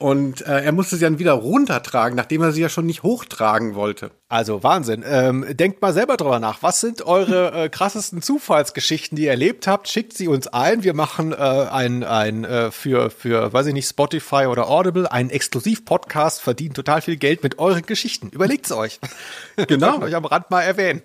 Und 0.00 0.46
äh, 0.46 0.62
er 0.62 0.72
musste 0.72 0.96
sie 0.96 1.02
dann 1.02 1.18
wieder 1.18 1.34
runtertragen, 1.34 2.16
nachdem 2.16 2.40
er 2.40 2.52
sie 2.52 2.62
ja 2.62 2.70
schon 2.70 2.86
nicht 2.86 3.02
hochtragen 3.02 3.74
wollte. 3.74 4.10
Also 4.30 4.62
Wahnsinn. 4.62 5.04
Ähm, 5.06 5.44
denkt 5.50 5.82
mal 5.82 5.92
selber 5.92 6.16
drüber 6.16 6.38
nach. 6.38 6.62
Was 6.62 6.80
sind 6.80 7.02
eure 7.02 7.52
äh, 7.52 7.68
krassesten 7.68 8.22
Zufallsgeschichten, 8.22 9.16
die 9.16 9.24
ihr 9.24 9.30
erlebt 9.32 9.66
habt? 9.66 9.88
Schickt 9.88 10.16
sie 10.16 10.26
uns 10.26 10.46
ein. 10.46 10.84
Wir 10.84 10.94
machen 10.94 11.32
äh, 11.32 11.36
ein, 11.36 12.02
ein 12.02 12.44
äh, 12.44 12.70
für, 12.70 13.10
für, 13.10 13.52
weiß 13.52 13.66
ich 13.66 13.74
nicht, 13.74 13.90
Spotify 13.90 14.46
oder 14.46 14.70
Audible, 14.70 15.12
einen 15.12 15.28
Exklusiv-Podcast, 15.28 16.40
verdienen 16.40 16.72
total 16.72 17.02
viel 17.02 17.16
Geld 17.16 17.42
mit 17.42 17.58
euren 17.58 17.82
Geschichten. 17.82 18.30
Überlegt's 18.30 18.72
euch. 18.72 19.00
Genau. 19.66 20.00
Euch 20.00 20.14
am 20.14 20.24
Rand 20.24 20.50
mal 20.50 20.62
erwähnen. 20.62 21.02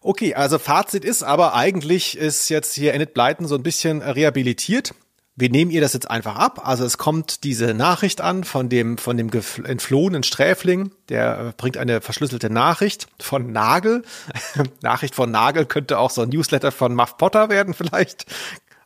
Okay, 0.00 0.34
also 0.34 0.60
Fazit 0.60 1.04
ist 1.04 1.24
aber 1.24 1.54
eigentlich 1.54 2.16
ist 2.16 2.48
jetzt 2.50 2.74
hier 2.74 2.94
Enid 2.94 3.14
Blyton 3.14 3.48
so 3.48 3.56
ein 3.56 3.64
bisschen 3.64 4.00
rehabilitiert. 4.00 4.94
Wir 5.36 5.50
nehmen 5.50 5.72
ihr 5.72 5.80
das 5.80 5.92
jetzt 5.94 6.08
einfach 6.08 6.36
ab. 6.36 6.60
Also 6.64 6.84
es 6.84 6.96
kommt 6.96 7.42
diese 7.42 7.74
Nachricht 7.74 8.20
an 8.20 8.44
von 8.44 8.68
dem, 8.68 8.98
von 8.98 9.16
dem 9.16 9.30
entflohenen 9.64 10.22
Sträfling. 10.22 10.92
Der 11.08 11.38
äh, 11.38 11.52
bringt 11.56 11.76
eine 11.76 12.00
verschlüsselte 12.00 12.50
Nachricht 12.50 13.08
von 13.18 13.50
Nagel. 13.50 14.04
Nachricht 14.82 15.16
von 15.16 15.30
Nagel 15.32 15.66
könnte 15.66 15.98
auch 15.98 16.10
so 16.10 16.22
ein 16.22 16.28
Newsletter 16.28 16.70
von 16.70 16.94
Muff 16.94 17.16
Potter 17.16 17.48
werden 17.48 17.74
vielleicht. 17.74 18.26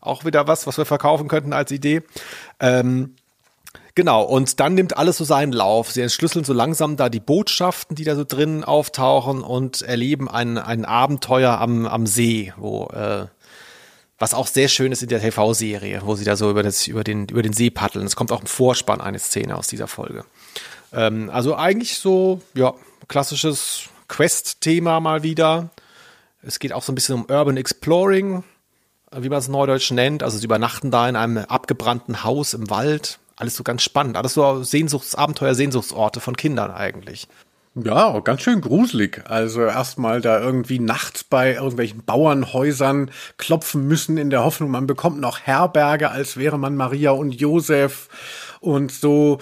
Auch 0.01 0.25
wieder 0.25 0.47
was, 0.47 0.67
was 0.67 0.79
wir 0.79 0.87
verkaufen 0.87 1.29
könnten 1.29 1.53
als 1.53 1.71
Idee. 1.71 2.03
Ähm, 2.61 3.15
Genau, 3.95 4.23
und 4.23 4.61
dann 4.61 4.75
nimmt 4.75 4.97
alles 4.97 5.17
so 5.17 5.25
seinen 5.25 5.51
Lauf. 5.51 5.91
Sie 5.91 6.03
entschlüsseln 6.03 6.45
so 6.45 6.53
langsam 6.53 6.97
da 6.97 7.09
die 7.09 7.19
Botschaften, 7.19 7.97
die 7.97 8.05
da 8.05 8.15
so 8.15 8.23
drin 8.23 8.63
auftauchen 8.63 9.43
und 9.43 9.83
erleben 9.83 10.29
ein, 10.31 10.57
ein 10.57 10.85
Abenteuer 10.85 11.59
am, 11.61 11.85
am 11.85 12.07
See, 12.07 12.53
wo 12.57 12.87
äh, 12.93 13.27
was 14.19 14.35
auch 14.35 14.47
sehr 14.47 14.69
schön 14.69 14.93
ist 14.93 15.03
in 15.03 15.09
der 15.09 15.21
TV-Serie, 15.21 16.03
wo 16.05 16.17
sie 16.17 16.25
da 16.25 16.37
so 16.37 16.51
über, 16.51 16.63
das, 16.63 16.87
über, 16.87 17.05
den, 17.05 17.27
über 17.29 17.43
den 17.43 17.53
See 17.53 17.71
paddeln. 17.71 18.07
Es 18.07 18.17
kommt 18.17 18.33
auch 18.33 18.41
im 18.41 18.47
Vorspann 18.47 19.01
eine 19.01 19.19
Szene 19.19 19.57
aus 19.57 19.69
dieser 19.69 19.87
Folge. 19.87 20.25
Ähm, 20.93 21.31
also 21.31 21.55
eigentlich 21.55 21.99
so, 21.99 22.41
ja, 22.55 22.75
klassisches 23.07 23.85
Quest-Thema 24.09 25.01
mal 25.01 25.23
wieder. 25.23 25.71
Es 26.43 26.59
geht 26.59 26.73
auch 26.73 26.83
so 26.83 26.93
ein 26.93 26.95
bisschen 26.95 27.15
um 27.15 27.27
Urban 27.29 27.57
Exploring, 27.57 28.43
äh, 29.13 29.23
wie 29.23 29.29
man 29.29 29.39
es 29.39 29.49
neudeutsch 29.49 29.93
nennt. 29.93 30.23
Also 30.23 30.39
sie 30.39 30.45
übernachten 30.45 30.91
da 30.91 31.09
in 31.09 31.17
einem 31.17 31.39
abgebrannten 31.39 32.25
Haus 32.25 32.55
im 32.55 32.71
Wald. 32.71 33.21
Alles 33.37 33.55
so 33.55 33.63
ganz 33.63 33.83
spannend. 33.83 34.17
Alles 34.17 34.35
so 34.35 34.65
Sehnsuchtsabenteuer, 34.65 35.55
Sehnsuchtsorte 35.55 36.21
von 36.21 36.37
Kindern 36.37 36.73
eigentlich. 36.73 37.29
Ja, 37.85 38.19
ganz 38.21 38.43
schön 38.43 38.61
gruselig. 38.61 39.23
Also 39.27 39.63
erstmal 39.63 40.21
da 40.21 40.41
irgendwie 40.41 40.79
nachts 40.79 41.23
bei 41.23 41.55
irgendwelchen 41.55 42.03
Bauernhäusern 42.05 43.11
klopfen 43.37 43.87
müssen 43.87 44.17
in 44.17 44.31
der 44.31 44.45
Hoffnung, 44.45 44.71
man 44.71 44.87
bekommt 44.87 45.21
noch 45.21 45.41
Herberge, 45.41 46.11
als 46.11 46.37
wäre 46.37 46.59
man 46.59 46.75
Maria 46.77 47.11
und 47.13 47.33
Josef 47.33 48.09
und 48.61 48.91
so. 48.91 49.39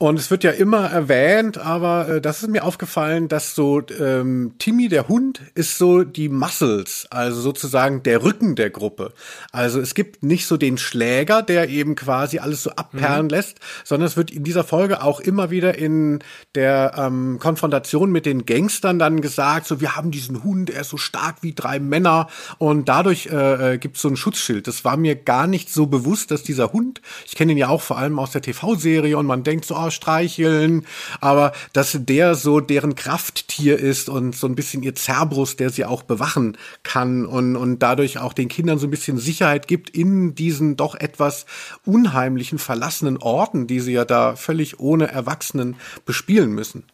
Und 0.00 0.16
es 0.16 0.30
wird 0.30 0.44
ja 0.44 0.52
immer 0.52 0.86
erwähnt, 0.86 1.58
aber 1.58 2.08
äh, 2.08 2.20
das 2.20 2.44
ist 2.44 2.48
mir 2.50 2.62
aufgefallen, 2.62 3.26
dass 3.26 3.56
so 3.56 3.82
ähm, 3.98 4.54
Timmy 4.60 4.88
der 4.88 5.08
Hund 5.08 5.40
ist 5.56 5.76
so 5.76 6.04
die 6.04 6.28
Muscles, 6.28 7.08
also 7.10 7.40
sozusagen 7.40 8.04
der 8.04 8.22
Rücken 8.22 8.54
der 8.54 8.70
Gruppe. 8.70 9.12
Also 9.50 9.80
es 9.80 9.94
gibt 9.94 10.22
nicht 10.22 10.46
so 10.46 10.56
den 10.56 10.78
Schläger, 10.78 11.42
der 11.42 11.68
eben 11.68 11.96
quasi 11.96 12.38
alles 12.38 12.62
so 12.62 12.70
abperlen 12.70 13.28
lässt, 13.28 13.58
sondern 13.82 14.06
es 14.06 14.16
wird 14.16 14.30
in 14.30 14.44
dieser 14.44 14.62
Folge 14.62 15.02
auch 15.02 15.18
immer 15.18 15.50
wieder 15.50 15.76
in 15.76 16.20
der 16.54 16.94
ähm, 16.96 17.40
Konfrontation 17.40 18.12
mit 18.12 18.24
den 18.24 18.46
Gangstern 18.46 19.00
dann 19.00 19.20
gesagt, 19.20 19.66
so 19.66 19.80
wir 19.80 19.96
haben 19.96 20.12
diesen 20.12 20.44
Hund, 20.44 20.70
er 20.70 20.82
ist 20.82 20.90
so 20.90 20.96
stark 20.96 21.38
wie 21.42 21.54
drei 21.54 21.80
Männer 21.80 22.28
und 22.58 22.88
dadurch 22.88 23.26
äh, 23.32 23.74
äh, 23.74 23.78
gibt 23.78 23.96
es 23.96 24.02
so 24.02 24.08
ein 24.08 24.16
Schutzschild. 24.16 24.68
Das 24.68 24.84
war 24.84 24.96
mir 24.96 25.16
gar 25.16 25.48
nicht 25.48 25.72
so 25.72 25.86
bewusst, 25.86 26.30
dass 26.30 26.44
dieser 26.44 26.72
Hund, 26.72 27.02
ich 27.26 27.34
kenne 27.34 27.50
ihn 27.50 27.58
ja 27.58 27.68
auch 27.68 27.82
vor 27.82 27.98
allem 27.98 28.20
aus 28.20 28.30
der 28.30 28.42
TV-Serie 28.42 29.18
und 29.18 29.26
man 29.26 29.42
denkt 29.42 29.64
so, 29.64 29.74
oh, 29.76 29.87
streicheln, 29.90 30.86
aber 31.20 31.52
dass 31.72 31.96
der 32.00 32.34
so 32.34 32.60
deren 32.60 32.94
Krafttier 32.94 33.78
ist 33.78 34.08
und 34.08 34.36
so 34.36 34.46
ein 34.46 34.54
bisschen 34.54 34.82
ihr 34.82 34.94
Cerberus, 34.94 35.56
der 35.56 35.70
sie 35.70 35.84
auch 35.84 36.02
bewachen 36.02 36.56
kann 36.82 37.26
und, 37.26 37.56
und 37.56 37.80
dadurch 37.80 38.18
auch 38.18 38.32
den 38.32 38.48
Kindern 38.48 38.78
so 38.78 38.86
ein 38.86 38.90
bisschen 38.90 39.18
Sicherheit 39.18 39.68
gibt 39.68 39.90
in 39.90 40.34
diesen 40.34 40.76
doch 40.76 40.94
etwas 40.94 41.46
unheimlichen, 41.84 42.58
verlassenen 42.58 43.18
Orten, 43.18 43.66
die 43.66 43.80
sie 43.80 43.92
ja 43.92 44.04
da 44.04 44.36
völlig 44.36 44.80
ohne 44.80 45.08
Erwachsenen 45.08 45.76
bespielen 46.04 46.50
müssen. 46.50 46.84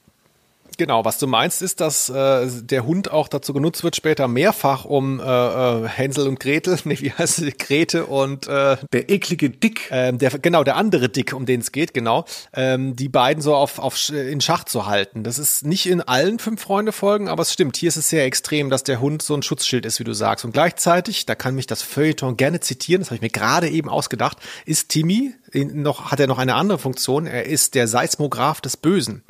Genau, 0.77 1.05
was 1.05 1.19
du 1.19 1.27
meinst, 1.27 1.63
ist, 1.63 1.81
dass 1.81 2.09
äh, 2.09 2.49
der 2.63 2.85
Hund 2.85 3.11
auch 3.11 3.29
dazu 3.29 3.53
genutzt 3.53 3.85
wird, 3.85 3.97
später 3.97 4.29
mehrfach 4.29 4.85
um 4.85 5.21
äh, 5.21 5.25
äh, 5.25 5.89
Hänsel 5.89 6.27
und 6.27 6.41
Gretel, 6.41 6.79
nee, 6.85 6.99
wie 7.01 7.13
heißt 7.13 7.37
sie, 7.37 7.53
Grete 7.53 8.07
und 8.07 8.47
äh, 8.47 8.77
der 8.93 9.11
eklige 9.11 9.51
Dick, 9.51 9.89
ähm, 9.91 10.19
der 10.19 10.31
genau 10.31 10.65
der 10.65 10.77
andere 10.77 11.09
Dick, 11.09 11.33
um 11.33 11.47
den 11.47 11.61
es 11.61 11.73
geht, 11.73 11.95
genau, 11.95 12.25
ähm, 12.53 12.97
die 12.97 13.09
beiden 13.09 13.43
so 13.43 13.55
auf, 13.55 13.79
auf 13.79 14.11
in 14.11 14.41
Schach 14.41 14.65
zu 14.65 14.87
halten. 14.87 15.23
Das 15.23 15.39
ist 15.39 15.65
nicht 15.65 15.87
in 15.87 16.01
allen 16.01 16.39
fünf 16.39 16.63
Freunde 16.63 16.93
Folgen, 16.93 17.29
aber 17.29 17.43
es 17.43 17.53
stimmt. 17.53 17.77
Hier 17.77 17.89
ist 17.89 17.97
es 17.97 18.09
sehr 18.09 18.25
extrem, 18.25 18.71
dass 18.71 18.85
der 18.85 19.01
Hund 19.01 19.23
so 19.23 19.35
ein 19.35 19.43
Schutzschild 19.43 19.87
ist, 19.87 20.01
wie 20.01 20.05
du 20.05 20.15
sagst. 20.15 20.45
Und 20.45 20.53
gleichzeitig, 20.53 21.27
da 21.27 21.35
kann 21.35 21.55
mich 21.55 21.67
das 21.67 21.83
Feuilleton 21.83 22.37
gerne 22.37 22.61
zitieren, 22.61 23.01
das 23.01 23.09
habe 23.09 23.17
ich 23.17 23.23
mir 23.23 23.31
gerade 23.31 23.69
eben 23.69 23.89
ausgedacht, 23.89 24.39
ist 24.67 24.89
Timmy 24.89 25.35
noch 25.55 26.11
hat 26.11 26.21
er 26.21 26.27
noch 26.27 26.39
eine 26.39 26.55
andere 26.55 26.79
Funktion. 26.79 27.27
Er 27.27 27.47
ist 27.47 27.75
der 27.75 27.87
Seismograph 27.87 28.61
des 28.61 28.77
Bösen. 28.77 29.23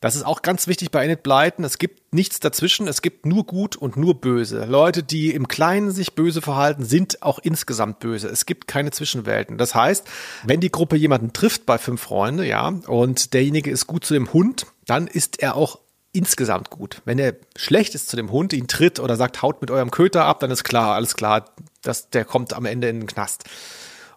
Das 0.00 0.16
ist 0.16 0.24
auch 0.24 0.42
ganz 0.42 0.66
wichtig 0.66 0.90
bei 0.90 1.04
Enid 1.04 1.22
Blyton. 1.22 1.64
Es 1.64 1.78
gibt 1.78 2.14
nichts 2.14 2.40
dazwischen. 2.40 2.88
Es 2.88 3.02
gibt 3.02 3.26
nur 3.26 3.44
gut 3.44 3.76
und 3.76 3.96
nur 3.96 4.20
böse. 4.20 4.64
Leute, 4.64 5.02
die 5.02 5.32
im 5.32 5.48
Kleinen 5.48 5.90
sich 5.90 6.14
böse 6.14 6.42
verhalten, 6.42 6.84
sind 6.84 7.22
auch 7.22 7.38
insgesamt 7.38 8.00
böse. 8.00 8.28
Es 8.28 8.46
gibt 8.46 8.68
keine 8.68 8.90
Zwischenwelten. 8.90 9.58
Das 9.58 9.74
heißt, 9.74 10.06
wenn 10.44 10.60
die 10.60 10.70
Gruppe 10.70 10.96
jemanden 10.96 11.32
trifft 11.32 11.66
bei 11.66 11.78
fünf 11.78 12.02
Freunde, 12.02 12.46
ja, 12.46 12.68
und 12.86 13.34
derjenige 13.34 13.70
ist 13.70 13.86
gut 13.86 14.04
zu 14.04 14.14
dem 14.14 14.32
Hund, 14.32 14.66
dann 14.86 15.06
ist 15.06 15.42
er 15.42 15.56
auch 15.56 15.78
insgesamt 16.12 16.70
gut. 16.70 17.02
Wenn 17.04 17.18
er 17.18 17.34
schlecht 17.56 17.94
ist 17.94 18.08
zu 18.08 18.16
dem 18.16 18.30
Hund, 18.30 18.52
ihn 18.52 18.68
tritt 18.68 19.00
oder 19.00 19.16
sagt, 19.16 19.42
haut 19.42 19.60
mit 19.60 19.70
eurem 19.70 19.90
Köter 19.90 20.24
ab, 20.24 20.40
dann 20.40 20.50
ist 20.50 20.64
klar, 20.64 20.94
alles 20.94 21.14
klar, 21.14 21.50
dass 21.82 22.08
der 22.08 22.24
kommt 22.24 22.54
am 22.54 22.64
Ende 22.64 22.88
in 22.88 23.00
den 23.00 23.06
Knast. 23.06 23.44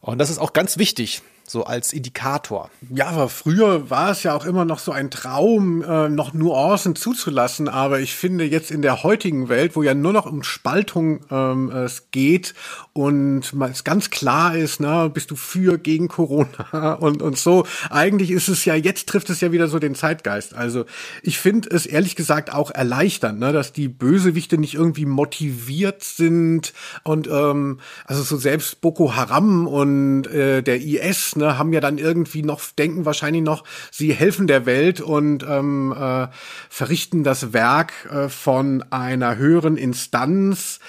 Und 0.01 0.17
das 0.17 0.29
ist 0.29 0.37
auch 0.37 0.53
ganz 0.53 0.77
wichtig, 0.77 1.21
so 1.49 1.63
als 1.63 1.93
Indikator. 1.93 2.69
Ja, 2.93 3.07
aber 3.07 3.29
früher 3.29 3.89
war 3.89 4.11
es 4.11 4.23
ja 4.23 4.35
auch 4.35 4.45
immer 4.45 4.65
noch 4.65 4.79
so 4.79 4.91
ein 4.91 5.09
Traum, 5.09 5.81
äh, 5.81 6.07
noch 6.09 6.33
Nuancen 6.33 6.95
zuzulassen. 6.95 7.67
Aber 7.67 7.99
ich 7.99 8.15
finde 8.15 8.45
jetzt 8.45 8.71
in 8.71 8.81
der 8.81 9.03
heutigen 9.03 9.49
Welt, 9.49 9.75
wo 9.75 9.83
ja 9.83 9.93
nur 9.93 10.13
noch 10.13 10.25
um 10.25 10.43
Spaltung 10.43 11.21
ähm, 11.31 11.69
es 11.69 12.11
geht 12.11 12.53
und 12.93 13.53
es 13.71 13.83
ganz 13.83 14.09
klar 14.09 14.55
ist, 14.55 14.79
ne, 14.79 15.09
bist 15.11 15.31
du 15.31 15.35
für, 15.35 15.77
gegen 15.77 16.07
Corona 16.07 16.93
und, 16.99 17.21
und 17.21 17.37
so. 17.37 17.65
Eigentlich 17.89 18.31
ist 18.31 18.47
es 18.47 18.65
ja, 18.65 18.75
jetzt 18.75 19.09
trifft 19.09 19.29
es 19.29 19.41
ja 19.41 19.51
wieder 19.51 19.67
so 19.67 19.79
den 19.79 19.95
Zeitgeist. 19.95 20.53
Also 20.53 20.85
ich 21.23 21.39
finde 21.39 21.69
es 21.71 21.85
ehrlich 21.85 22.15
gesagt 22.15 22.53
auch 22.53 22.71
erleichternd, 22.71 23.39
ne, 23.39 23.53
dass 23.53 23.73
die 23.73 23.87
Bösewichte 23.87 24.57
nicht 24.57 24.75
irgendwie 24.75 25.05
motiviert 25.05 26.03
sind 26.03 26.73
und 27.03 27.27
ähm, 27.27 27.79
also 28.05 28.21
so 28.21 28.37
selbst 28.37 28.81
Boko 28.81 29.15
Haram 29.15 29.67
und 29.67 30.27
äh, 30.27 30.61
der 30.61 30.81
IS 30.81 31.35
ne, 31.39 31.57
haben 31.57 31.73
ja 31.73 31.81
dann 31.81 31.97
irgendwie 31.97 32.43
noch, 32.43 32.61
denken 32.77 33.05
wahrscheinlich 33.05 33.41
noch, 33.41 33.63
sie 33.91 34.13
helfen 34.13 34.47
der 34.47 34.65
Welt 34.65 35.01
und 35.01 35.43
ähm, 35.43 35.93
äh, 35.97 36.27
verrichten 36.69 37.23
das 37.23 37.51
Werk 37.51 37.91
äh, 38.11 38.29
von 38.29 38.83
einer 38.91 39.37
höheren 39.37 39.77
Instanz. 39.77 40.79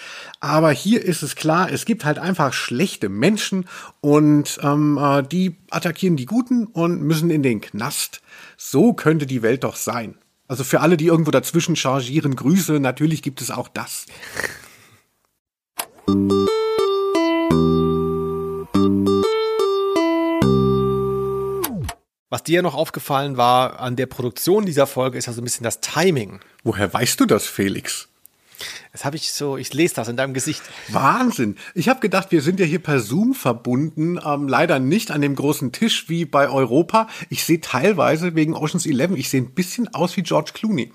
Aber 0.41 0.71
hier 0.71 1.05
ist 1.05 1.23
es 1.23 1.35
klar, 1.35 1.71
es 1.73 1.85
gibt 1.85 2.05
halt 2.05 2.19
einfach 2.19 2.53
schlechte 2.53 3.09
Menschen 3.09 3.67
und 4.01 4.59
ähm, 4.63 4.99
äh, 5.01 5.23
die 5.23 5.57
attackieren 5.71 6.17
die 6.17 6.27
Guten 6.27 6.67
und 6.67 7.03
müssen 7.03 7.31
in 7.31 7.43
den 7.43 7.61
Knast. 7.61 8.21
So 8.57 8.93
könnte 8.93 9.27
die 9.27 9.43
Welt 9.43 9.65
doch 9.65 9.77
sein. 9.77 10.17
Also 10.49 10.65
für 10.65 10.81
alle, 10.81 10.97
die 10.97 11.07
irgendwo 11.07 11.31
dazwischen 11.31 11.77
chargieren, 11.77 12.35
Grüße, 12.35 12.81
natürlich 12.81 13.23
gibt 13.23 13.41
es 13.41 13.51
auch 13.51 13.69
das. 13.69 14.07
Was 22.31 22.45
dir 22.45 22.63
noch 22.63 22.77
aufgefallen 22.77 23.37
war 23.37 23.81
an 23.81 23.97
der 23.97 24.07
Produktion 24.07 24.65
dieser 24.65 24.87
Folge, 24.87 25.19
ist 25.19 25.27
ja 25.27 25.33
so 25.33 25.41
ein 25.41 25.45
bisschen 25.45 25.65
das 25.65 25.81
Timing. 25.81 26.39
Woher 26.63 26.95
weißt 26.95 27.19
du 27.19 27.27
das, 27.27 27.47
Felix? 27.47 28.07
Das 28.93 29.05
habe 29.05 29.17
ich 29.17 29.33
so, 29.33 29.57
ich 29.57 29.75
lese 29.75 29.97
das 29.97 30.07
in 30.07 30.17
deinem 30.17 30.33
Gesicht. 30.33 30.63
Wahnsinn. 30.89 31.57
Ich 31.75 31.89
habe 31.89 31.99
gedacht, 31.99 32.31
wir 32.31 32.41
sind 32.41 32.61
ja 32.61 32.67
hier 32.67 32.79
per 32.79 33.01
Zoom 33.01 33.35
verbunden, 33.35 34.21
ähm, 34.25 34.47
leider 34.47 34.79
nicht 34.79 35.11
an 35.11 35.23
dem 35.23 35.35
großen 35.35 35.73
Tisch 35.73 36.09
wie 36.09 36.25
bei 36.25 36.49
Europa. 36.49 37.09
Ich 37.31 37.45
sehe 37.45 37.61
teilweise 37.61 38.37
wegen 38.37 38.55
Oceans 38.55 38.87
11, 38.87 39.13
ich 39.17 39.29
sehe 39.29 39.41
ein 39.43 39.51
bisschen 39.51 39.93
aus 39.93 40.17
wie 40.17 40.23
George 40.23 40.53
Clooney. 40.55 40.93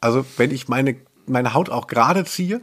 Also 0.00 0.24
wenn 0.36 0.52
ich 0.52 0.68
meine, 0.68 0.94
meine 1.26 1.54
Haut 1.54 1.70
auch 1.70 1.88
gerade 1.88 2.24
ziehe. 2.24 2.60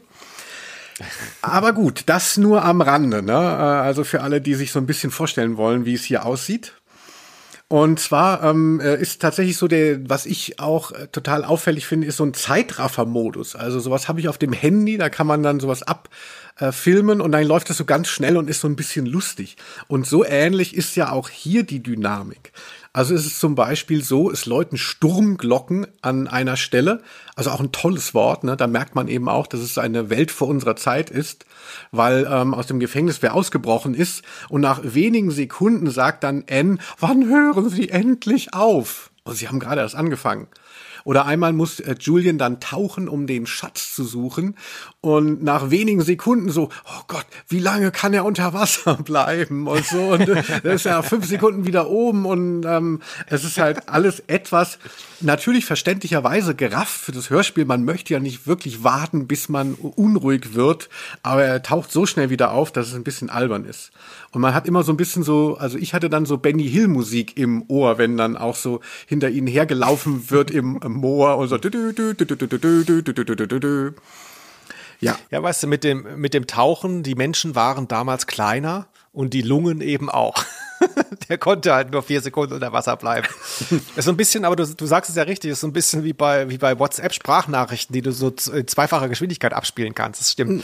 Aber 1.41 1.73
gut, 1.73 2.03
das 2.05 2.37
nur 2.37 2.63
am 2.63 2.79
Rande. 2.79 3.21
Ne? 3.23 3.33
Äh, 3.33 3.35
Also 3.35 4.05
für 4.05 4.21
alle, 4.21 4.39
die 4.39 4.55
sich 4.55 4.71
so 4.71 4.79
ein 4.79 4.85
bisschen 4.85 5.11
vorstellen 5.11 5.57
wollen, 5.57 5.83
wie 5.85 5.95
es 5.95 6.05
hier 6.05 6.25
aussieht. 6.25 6.78
Und 7.71 7.99
zwar 7.99 8.41
ähm, 8.43 8.79
äh, 8.79 8.99
ist 8.99 9.21
tatsächlich 9.21 9.55
so 9.57 9.67
der, 9.67 10.09
was 10.09 10.25
ich 10.25 10.59
auch 10.59 10.91
äh, 10.91 11.07
total 11.07 11.45
auffällig 11.45 11.85
finde, 11.85 12.07
ist 12.07 12.17
so 12.17 12.23
ein 12.23 12.33
Zeitraffer-Modus. 12.33 13.55
Also 13.55 13.79
sowas 13.79 14.07
habe 14.07 14.19
ich 14.19 14.27
auf 14.27 14.39
dem 14.39 14.53
Handy, 14.53 14.97
da 14.97 15.09
kann 15.09 15.27
man 15.27 15.43
dann 15.43 15.59
sowas 15.59 15.83
abfilmen 16.59 17.21
und 17.21 17.31
dann 17.31 17.45
läuft 17.45 17.69
das 17.69 17.77
so 17.77 17.85
ganz 17.85 18.07
schnell 18.07 18.37
und 18.37 18.49
ist 18.49 18.61
so 18.61 18.67
ein 18.67 18.75
bisschen 18.75 19.05
lustig. 19.05 19.57
Und 19.87 20.05
so 20.05 20.25
ähnlich 20.25 20.75
ist 20.75 20.95
ja 20.95 21.11
auch 21.11 21.29
hier 21.29 21.63
die 21.63 21.81
Dynamik. 21.81 22.51
Also 22.91 23.13
es 23.13 23.25
ist 23.25 23.39
zum 23.39 23.53
Beispiel 23.53 24.03
so, 24.03 24.31
es 24.31 24.47
läuten 24.47 24.77
Sturmglocken 24.77 25.85
an 26.01 26.27
einer 26.27 26.57
Stelle, 26.57 27.01
also 27.35 27.51
auch 27.51 27.59
ein 27.59 27.71
tolles 27.71 28.15
Wort, 28.15 28.43
ne? 28.43 28.57
da 28.57 28.65
merkt 28.65 28.95
man 28.95 29.07
eben 29.07 29.29
auch, 29.29 29.45
dass 29.45 29.59
es 29.59 29.77
eine 29.77 30.09
Welt 30.09 30.31
vor 30.31 30.47
unserer 30.47 30.75
Zeit 30.75 31.11
ist, 31.11 31.45
weil 31.91 32.27
ähm, 32.29 32.55
aus 32.55 32.65
dem 32.65 32.79
Gefängnis 32.79 33.21
wer 33.21 33.35
ausgebrochen 33.35 33.93
ist 33.93 34.23
und 34.49 34.61
nach 34.61 34.81
wenigen 34.83 35.29
Sekunden 35.29 35.91
sagt 35.91 36.23
dann 36.23 36.43
N, 36.47 36.79
wann 36.99 37.29
hören 37.29 37.69
Sie 37.69 37.89
endlich 37.89 38.53
auf? 38.55 39.11
Und 39.23 39.35
sie 39.35 39.47
haben 39.47 39.59
gerade 39.59 39.81
erst 39.81 39.95
angefangen. 39.95 40.47
Oder 41.09 41.25
einmal 41.25 41.53
muss 41.53 41.79
äh, 41.79 41.95
Julian 41.99 42.37
dann 42.37 42.59
tauchen, 42.59 43.09
um 43.09 43.25
den 43.25 43.47
Schatz 43.47 43.95
zu 43.95 44.03
suchen. 44.03 44.55
Und 45.01 45.41
nach 45.41 45.71
wenigen 45.71 46.01
Sekunden 46.03 46.51
so, 46.51 46.69
oh 46.85 47.01
Gott, 47.07 47.25
wie 47.47 47.57
lange 47.57 47.89
kann 47.89 48.13
er 48.13 48.25
unter 48.25 48.53
Wasser 48.53 48.93
bleiben? 49.03 49.65
Und 49.65 49.83
so. 49.83 50.09
Und 50.09 50.29
äh, 50.29 50.75
ist 50.75 50.85
er 50.85 50.97
nach 50.97 51.05
fünf 51.05 51.25
Sekunden 51.25 51.65
wieder 51.65 51.89
oben. 51.89 52.27
Und 52.27 52.63
ähm, 52.63 53.01
es 53.25 53.43
ist 53.43 53.57
halt 53.57 53.89
alles 53.89 54.21
etwas 54.27 54.77
natürlich 55.19 55.65
verständlicherweise 55.65 56.53
gerafft 56.53 57.01
für 57.01 57.11
das 57.11 57.31
Hörspiel. 57.31 57.65
Man 57.65 57.85
möchte 57.85 58.13
ja 58.13 58.19
nicht 58.19 58.45
wirklich 58.45 58.83
warten, 58.83 59.25
bis 59.25 59.49
man 59.49 59.73
unruhig 59.73 60.53
wird. 60.53 60.89
Aber 61.23 61.43
er 61.43 61.63
taucht 61.63 61.91
so 61.91 62.05
schnell 62.05 62.29
wieder 62.29 62.51
auf, 62.51 62.71
dass 62.71 62.89
es 62.89 62.93
ein 62.93 63.03
bisschen 63.03 63.31
albern 63.31 63.65
ist. 63.65 63.89
Und 64.31 64.41
man 64.41 64.53
hat 64.53 64.67
immer 64.67 64.83
so 64.83 64.93
ein 64.93 64.97
bisschen 64.97 65.23
so, 65.23 65.57
also 65.57 65.77
ich 65.77 65.93
hatte 65.93 66.09
dann 66.09 66.25
so 66.25 66.37
Benny 66.37 66.69
Hill 66.69 66.87
Musik 66.87 67.37
im 67.37 67.63
Ohr, 67.67 67.97
wenn 67.97 68.15
dann 68.15 68.37
auch 68.37 68.55
so 68.55 68.79
hinter 69.07 69.29
ihnen 69.29 69.47
hergelaufen 69.47 70.29
wird 70.29 70.51
im 70.51 70.79
Moor 70.85 71.37
und 71.37 71.47
so. 71.47 71.57
Ja. 74.99 75.17
Ja, 75.31 75.41
weißt 75.41 75.63
du, 75.63 75.67
mit 75.67 75.83
dem, 75.83 76.05
mit 76.17 76.33
dem 76.33 76.45
Tauchen, 76.45 77.03
die 77.03 77.15
Menschen 77.15 77.55
waren 77.55 77.87
damals 77.87 78.27
kleiner 78.27 78.87
und 79.13 79.33
die 79.33 79.41
Lungen 79.41 79.81
eben 79.81 80.09
auch. 80.09 80.43
Der 81.29 81.37
konnte 81.37 81.73
halt 81.73 81.91
nur 81.91 82.03
vier 82.03 82.21
Sekunden 82.21 82.53
unter 82.53 82.71
Wasser 82.71 82.95
bleiben. 82.95 83.27
ist 83.95 84.05
so 84.05 84.11
ein 84.11 84.17
bisschen, 84.17 84.45
aber 84.45 84.55
du, 84.55 84.65
du 84.65 84.85
sagst 84.85 85.09
es 85.09 85.15
ja 85.15 85.23
richtig, 85.23 85.51
ist 85.51 85.61
so 85.61 85.67
ein 85.67 85.73
bisschen 85.73 86.03
wie 86.03 86.13
bei, 86.13 86.49
wie 86.49 86.57
bei 86.57 86.77
WhatsApp-Sprachnachrichten, 86.77 87.93
die 87.93 88.01
du 88.01 88.11
so 88.11 88.33
in 88.53 88.67
zweifacher 88.67 89.09
Geschwindigkeit 89.09 89.53
abspielen 89.53 89.95
kannst. 89.95 90.21
Das 90.21 90.31
stimmt. 90.31 90.63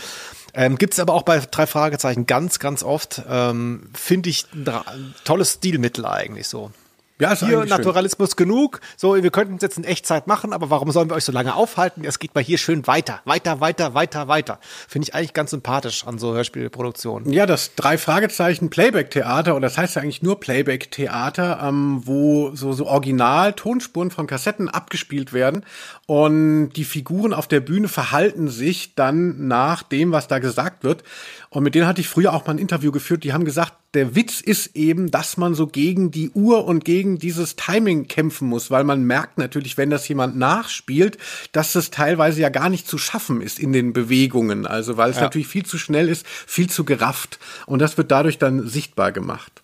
Ähm, 0.54 0.78
Gibt 0.78 0.94
es 0.94 1.00
aber 1.00 1.14
auch 1.14 1.24
bei 1.24 1.40
drei 1.40 1.68
Fragezeichen 1.68 2.26
ganz, 2.26 2.60
ganz 2.60 2.84
oft. 2.84 3.22
Ähm, 3.30 3.90
Finde 3.94 4.30
ich 4.30 4.46
ein 4.54 5.14
tolles 5.26 5.54
Stilmittel 5.54 6.06
eigentlich 6.06 6.48
so. 6.48 6.72
Ja, 7.18 7.32
ist 7.32 7.40
Hier 7.40 7.60
eigentlich 7.60 7.70
schön. 7.70 7.78
Naturalismus 7.78 8.36
genug. 8.36 8.82
So, 8.98 9.16
wir 9.16 9.32
könnten 9.32 9.56
es 9.56 9.62
jetzt 9.62 9.78
in 9.78 9.86
Echtzeit 9.86 10.28
machen, 10.28 10.52
aber 10.52 10.70
warum 10.70 10.92
sollen 10.92 11.10
wir 11.10 11.16
euch 11.16 11.24
so 11.24 11.32
lange 11.32 11.56
aufhalten? 11.56 12.04
Es 12.04 12.20
geht 12.20 12.36
mal 12.36 12.44
hier 12.44 12.58
schön 12.58 12.88
weiter, 12.88 13.22
weiter, 13.24 13.62
weiter, 13.62 13.94
weiter, 13.94 14.28
weiter. 14.28 14.60
Finde 14.90 15.08
ich 15.08 15.16
eigentlich 15.16 15.34
ganz 15.34 15.52
sympathisch 15.52 16.06
an 16.06 16.20
so 16.20 16.34
Hörspielproduktionen. 16.34 17.32
Ja, 17.32 17.46
das 17.46 17.74
drei 17.76 17.98
Fragezeichen 17.98 18.70
Playback-Theater, 18.70 19.56
oder 19.56 19.62
das 19.62 19.78
heißt 19.78 19.96
ja 19.96 20.02
eigentlich 20.02 20.24
nur 20.24 20.42
Playback-Theater, 20.42 21.62
ähm, 21.64 22.02
wo 22.04 22.54
so, 22.54 22.74
so 22.74 22.86
Original-Tonspuren 22.86 24.12
von 24.12 24.28
Kassetten 24.28 24.68
abgespielt 24.68 25.32
werden 25.32 25.64
und 26.08 26.72
die 26.74 26.84
Figuren 26.84 27.34
auf 27.34 27.48
der 27.48 27.62
Bühne 27.62 27.88
verhalten 27.88 28.50
sich 28.50 28.94
dann 28.96 29.48
nach 29.48 29.84
dem, 29.84 30.12
was 30.12 30.28
da 30.28 30.40
gesagt 30.40 30.84
wird. 30.84 31.04
Und 31.50 31.64
mit 31.64 31.76
denen 31.76 31.88
hatte 31.88 32.02
ich 32.02 32.10
früher 32.10 32.34
auch 32.34 32.46
mal 32.46 32.56
ein 32.56 32.60
Interview 32.60 32.92
geführt, 32.92 33.24
die 33.24 33.32
haben 33.32 33.46
gesagt, 33.46 33.74
der 33.96 34.16
Witz 34.16 34.42
ist 34.42 34.76
eben, 34.76 35.10
dass 35.10 35.38
man 35.38 35.56
so 35.56 35.68
gegen 35.68 36.12
die 36.12 36.30
Uhr 36.32 36.66
und 36.66 36.86
gegen 36.86 37.18
dieses 37.18 37.56
Timing 37.56 38.08
kämpfen 38.08 38.48
muss, 38.48 38.70
weil 38.70 38.84
man 38.84 39.04
merkt 39.04 39.38
natürlich, 39.38 39.78
wenn 39.78 39.90
das 39.90 40.08
jemand 40.08 40.38
nachspielt, 40.38 41.18
dass 41.52 41.74
das 41.74 41.90
teilweise 41.90 42.42
ja 42.42 42.50
gar 42.50 42.70
nicht 42.70 42.88
zu 42.88 42.98
schaffen 42.98 43.42
ist 43.42 43.58
in 43.58 43.74
den 43.74 43.94
Bewegungen. 43.94 44.68
Also 44.68 44.98
weil 44.98 45.10
es 45.10 45.16
Ja. 45.18 45.24
natürlich 45.24 45.48
viel 45.48 45.66
zu 45.66 45.78
schnell 45.78 46.10
ist, 46.10 46.28
viel 46.28 46.70
zu 46.70 46.84
gerafft. 46.84 47.40
Und 47.66 47.80
das 47.80 47.98
wird 47.98 48.12
dadurch 48.12 48.38
dann 48.38 48.68
sichtbar 48.68 49.12
gemacht. 49.12 49.64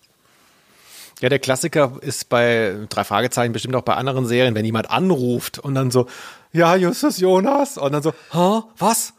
Ja, 1.20 1.28
der 1.28 1.38
Klassiker 1.38 1.98
ist 2.00 2.28
bei 2.28 2.74
drei 2.88 3.04
Fragezeichen 3.04 3.52
bestimmt 3.52 3.76
auch 3.76 3.82
bei 3.82 3.94
anderen 3.94 4.26
Serien, 4.26 4.56
wenn 4.56 4.64
jemand 4.64 4.90
anruft 4.90 5.60
und 5.60 5.74
dann 5.76 5.92
so, 5.92 6.08
ja, 6.52 6.74
Justus 6.74 7.18
Jonas, 7.18 7.78
und 7.78 7.92
dann 7.92 8.02
so, 8.02 8.12
hä, 8.32 8.62
was? 8.78 9.12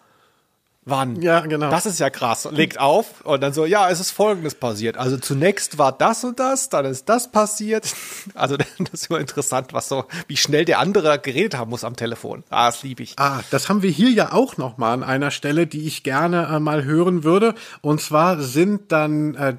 Wann? 0.85 1.21
Ja, 1.21 1.39
genau. 1.41 1.69
Das 1.69 1.85
ist 1.85 1.99
ja 1.99 2.09
krass. 2.09 2.47
Legt 2.51 2.79
auf 2.79 3.21
und 3.21 3.41
dann 3.41 3.53
so, 3.53 3.65
ja, 3.65 3.89
es 3.89 3.99
ist 3.99 4.11
Folgendes 4.11 4.55
passiert. 4.55 4.97
Also 4.97 5.17
zunächst 5.17 5.77
war 5.77 5.91
das 5.91 6.23
und 6.23 6.39
das, 6.39 6.69
dann 6.69 6.85
ist 6.85 7.07
das 7.09 7.31
passiert. 7.31 7.93
Also 8.35 8.57
das 8.57 8.67
ist 8.93 9.09
immer 9.09 9.19
interessant, 9.19 9.73
was 9.73 9.89
so, 9.89 10.05
wie 10.27 10.37
schnell 10.37 10.65
der 10.65 10.79
andere 10.79 11.19
geredet 11.19 11.57
haben 11.57 11.69
muss 11.69 11.83
am 11.83 11.95
Telefon. 11.95 12.43
Ah, 12.49 12.67
das 12.67 12.83
liebe 12.83 13.03
ich. 13.03 13.17
Ah, 13.19 13.41
das 13.51 13.69
haben 13.69 13.81
wir 13.81 13.91
hier 13.91 14.09
ja 14.09 14.31
auch 14.31 14.57
noch 14.57 14.77
mal 14.77 14.93
an 14.93 15.03
einer 15.03 15.29
Stelle, 15.29 15.67
die 15.67 15.85
ich 15.85 16.03
gerne 16.03 16.47
äh, 16.47 16.59
mal 16.59 16.83
hören 16.83 17.23
würde. 17.23 17.53
Und 17.81 18.01
zwar 18.01 18.39
sind 18.41 18.91
dann 18.91 19.35
äh, 19.35 19.57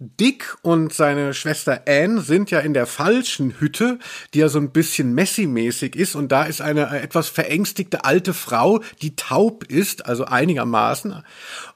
Dick 0.00 0.56
und 0.62 0.92
seine 0.92 1.34
Schwester 1.34 1.82
Anne 1.88 2.20
sind 2.20 2.52
ja 2.52 2.60
in 2.60 2.72
der 2.72 2.86
falschen 2.86 3.58
Hütte, 3.58 3.98
die 4.32 4.38
ja 4.38 4.48
so 4.48 4.60
ein 4.60 4.70
bisschen 4.70 5.12
Messi-mäßig 5.12 5.96
ist. 5.96 6.14
Und 6.14 6.30
da 6.30 6.44
ist 6.44 6.60
eine 6.60 6.88
äh, 6.92 7.00
etwas 7.00 7.28
verängstigte 7.28 8.04
alte 8.04 8.32
Frau, 8.32 8.80
die 9.02 9.16
taub 9.16 9.64
ist, 9.64 10.06
also 10.06 10.24
einigermaßen. 10.24 11.24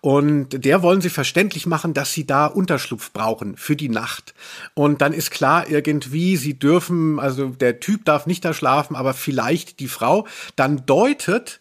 Und 0.00 0.64
der 0.64 0.82
wollen 0.82 1.00
sie 1.00 1.10
verständlich 1.10 1.66
machen, 1.66 1.94
dass 1.94 2.12
sie 2.12 2.24
da 2.24 2.46
Unterschlupf 2.46 3.10
brauchen 3.10 3.56
für 3.56 3.74
die 3.74 3.88
Nacht. 3.88 4.34
Und 4.74 5.02
dann 5.02 5.12
ist 5.12 5.32
klar 5.32 5.68
irgendwie, 5.68 6.36
sie 6.36 6.56
dürfen, 6.56 7.18
also 7.18 7.48
der 7.48 7.80
Typ 7.80 8.04
darf 8.04 8.26
nicht 8.26 8.44
da 8.44 8.54
schlafen, 8.54 8.94
aber 8.94 9.14
vielleicht 9.14 9.80
die 9.80 9.88
Frau. 9.88 10.28
Dann 10.54 10.86
deutet 10.86 11.58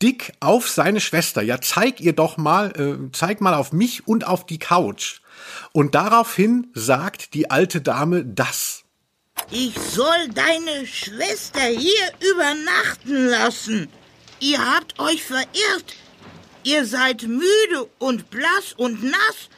Dick 0.00 0.32
auf 0.40 0.66
seine 0.66 1.00
Schwester. 1.00 1.42
Ja, 1.42 1.60
zeig 1.60 2.00
ihr 2.00 2.14
doch 2.14 2.38
mal, 2.38 2.70
äh, 2.70 3.12
zeig 3.12 3.42
mal 3.42 3.52
auf 3.52 3.74
mich 3.74 4.08
und 4.08 4.26
auf 4.26 4.46
die 4.46 4.58
Couch. 4.58 5.20
Und 5.72 5.94
daraufhin 5.94 6.70
sagt 6.74 7.34
die 7.34 7.50
alte 7.50 7.80
Dame 7.80 8.24
das. 8.24 8.84
Ich 9.50 9.74
soll 9.78 10.28
deine 10.28 10.86
Schwester 10.86 11.62
hier 11.62 12.12
übernachten 12.32 13.26
lassen. 13.26 13.88
Ihr 14.38 14.58
habt 14.74 14.98
euch 14.98 15.22
verirrt. 15.22 15.96
Ihr 16.62 16.84
seid 16.84 17.22
müde 17.22 17.88
und 17.98 18.30
blass 18.30 18.74
und 18.76 19.02
nass. 19.02 19.48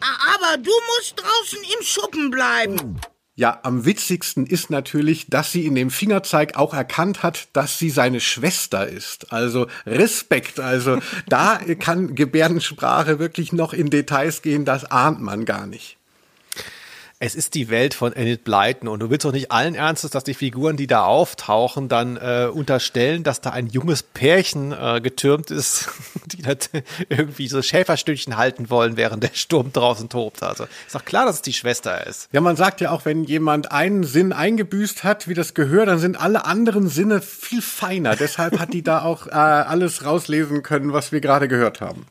Aber 0.00 0.56
du 0.58 0.72
musst 0.96 1.14
draußen 1.18 1.58
im 1.78 1.84
Schuppen 1.84 2.30
bleiben. 2.30 3.00
Ja, 3.36 3.58
am 3.64 3.84
witzigsten 3.84 4.46
ist 4.46 4.70
natürlich, 4.70 5.26
dass 5.28 5.50
sie 5.50 5.66
in 5.66 5.74
dem 5.74 5.90
Fingerzeig 5.90 6.56
auch 6.56 6.72
erkannt 6.72 7.24
hat, 7.24 7.48
dass 7.52 7.80
sie 7.80 7.90
seine 7.90 8.20
Schwester 8.20 8.86
ist. 8.86 9.32
Also 9.32 9.66
Respekt. 9.86 10.60
Also 10.60 11.00
da 11.28 11.58
kann 11.80 12.14
Gebärdensprache 12.14 13.18
wirklich 13.18 13.52
noch 13.52 13.72
in 13.72 13.90
Details 13.90 14.40
gehen, 14.42 14.64
das 14.64 14.84
ahnt 14.84 15.20
man 15.20 15.44
gar 15.44 15.66
nicht. 15.66 15.98
Es 17.20 17.36
ist 17.36 17.54
die 17.54 17.70
Welt 17.70 17.94
von 17.94 18.12
Enid 18.12 18.42
Blyton 18.42 18.88
und 18.88 19.00
du 19.00 19.08
willst 19.08 19.24
doch 19.24 19.32
nicht 19.32 19.52
allen 19.52 19.76
Ernstes, 19.76 20.10
dass 20.10 20.24
die 20.24 20.34
Figuren, 20.34 20.76
die 20.76 20.88
da 20.88 21.04
auftauchen, 21.04 21.88
dann 21.88 22.16
äh, 22.16 22.48
unterstellen, 22.52 23.22
dass 23.22 23.40
da 23.40 23.50
ein 23.50 23.68
junges 23.68 24.02
Pärchen 24.02 24.72
äh, 24.72 25.00
getürmt 25.00 25.50
ist, 25.52 25.88
die 26.26 26.42
das 26.42 26.70
irgendwie 27.08 27.46
so 27.46 27.62
Schäferstückchen 27.62 28.36
halten 28.36 28.68
wollen, 28.68 28.96
während 28.96 29.22
der 29.22 29.30
Sturm 29.32 29.72
draußen 29.72 30.08
tobt. 30.08 30.42
Also 30.42 30.64
ist 30.64 30.94
doch 30.94 31.04
klar, 31.04 31.24
dass 31.24 31.36
es 31.36 31.42
die 31.42 31.52
Schwester 31.52 32.06
ist. 32.06 32.28
Ja, 32.32 32.40
man 32.40 32.56
sagt 32.56 32.80
ja 32.80 32.90
auch, 32.90 33.04
wenn 33.04 33.24
jemand 33.24 33.70
einen 33.70 34.02
Sinn 34.02 34.32
eingebüßt 34.32 35.04
hat, 35.04 35.28
wie 35.28 35.34
das 35.34 35.54
Gehör, 35.54 35.86
dann 35.86 36.00
sind 36.00 36.20
alle 36.20 36.44
anderen 36.44 36.88
Sinne 36.88 37.20
viel 37.20 37.62
feiner. 37.62 38.16
Deshalb 38.16 38.58
hat 38.58 38.72
die 38.72 38.82
da 38.82 39.02
auch 39.02 39.28
äh, 39.28 39.30
alles 39.30 40.04
rauslesen 40.04 40.62
können, 40.62 40.92
was 40.92 41.12
wir 41.12 41.20
gerade 41.20 41.46
gehört 41.46 41.80
haben. 41.80 42.06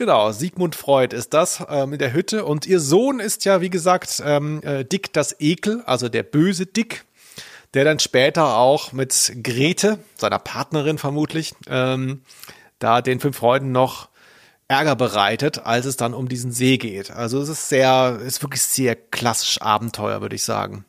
Genau, 0.00 0.32
Sigmund 0.32 0.76
Freud 0.76 1.14
ist 1.14 1.34
das 1.34 1.62
ähm, 1.68 1.92
in 1.92 1.98
der 1.98 2.14
Hütte. 2.14 2.46
Und 2.46 2.64
ihr 2.64 2.80
Sohn 2.80 3.20
ist 3.20 3.44
ja, 3.44 3.60
wie 3.60 3.68
gesagt, 3.68 4.22
ähm, 4.24 4.62
äh, 4.62 4.82
Dick 4.82 5.12
das 5.12 5.38
Ekel, 5.40 5.82
also 5.84 6.08
der 6.08 6.22
böse 6.22 6.64
Dick, 6.64 7.04
der 7.74 7.84
dann 7.84 7.98
später 7.98 8.56
auch 8.56 8.92
mit 8.92 9.30
Grete, 9.42 9.98
seiner 10.16 10.38
Partnerin 10.38 10.96
vermutlich, 10.96 11.52
ähm, 11.66 12.22
da 12.78 13.02
den 13.02 13.20
fünf 13.20 13.36
Freunden 13.36 13.72
noch 13.72 14.08
Ärger 14.68 14.96
bereitet, 14.96 15.66
als 15.66 15.84
es 15.84 15.98
dann 15.98 16.14
um 16.14 16.30
diesen 16.30 16.50
See 16.50 16.78
geht. 16.78 17.10
Also 17.10 17.38
es 17.38 17.50
ist 17.50 17.68
sehr, 17.68 18.20
ist 18.24 18.42
wirklich 18.42 18.62
sehr 18.62 18.96
klassisch 18.96 19.60
Abenteuer, 19.60 20.22
würde 20.22 20.36
ich 20.36 20.44
sagen. 20.44 20.86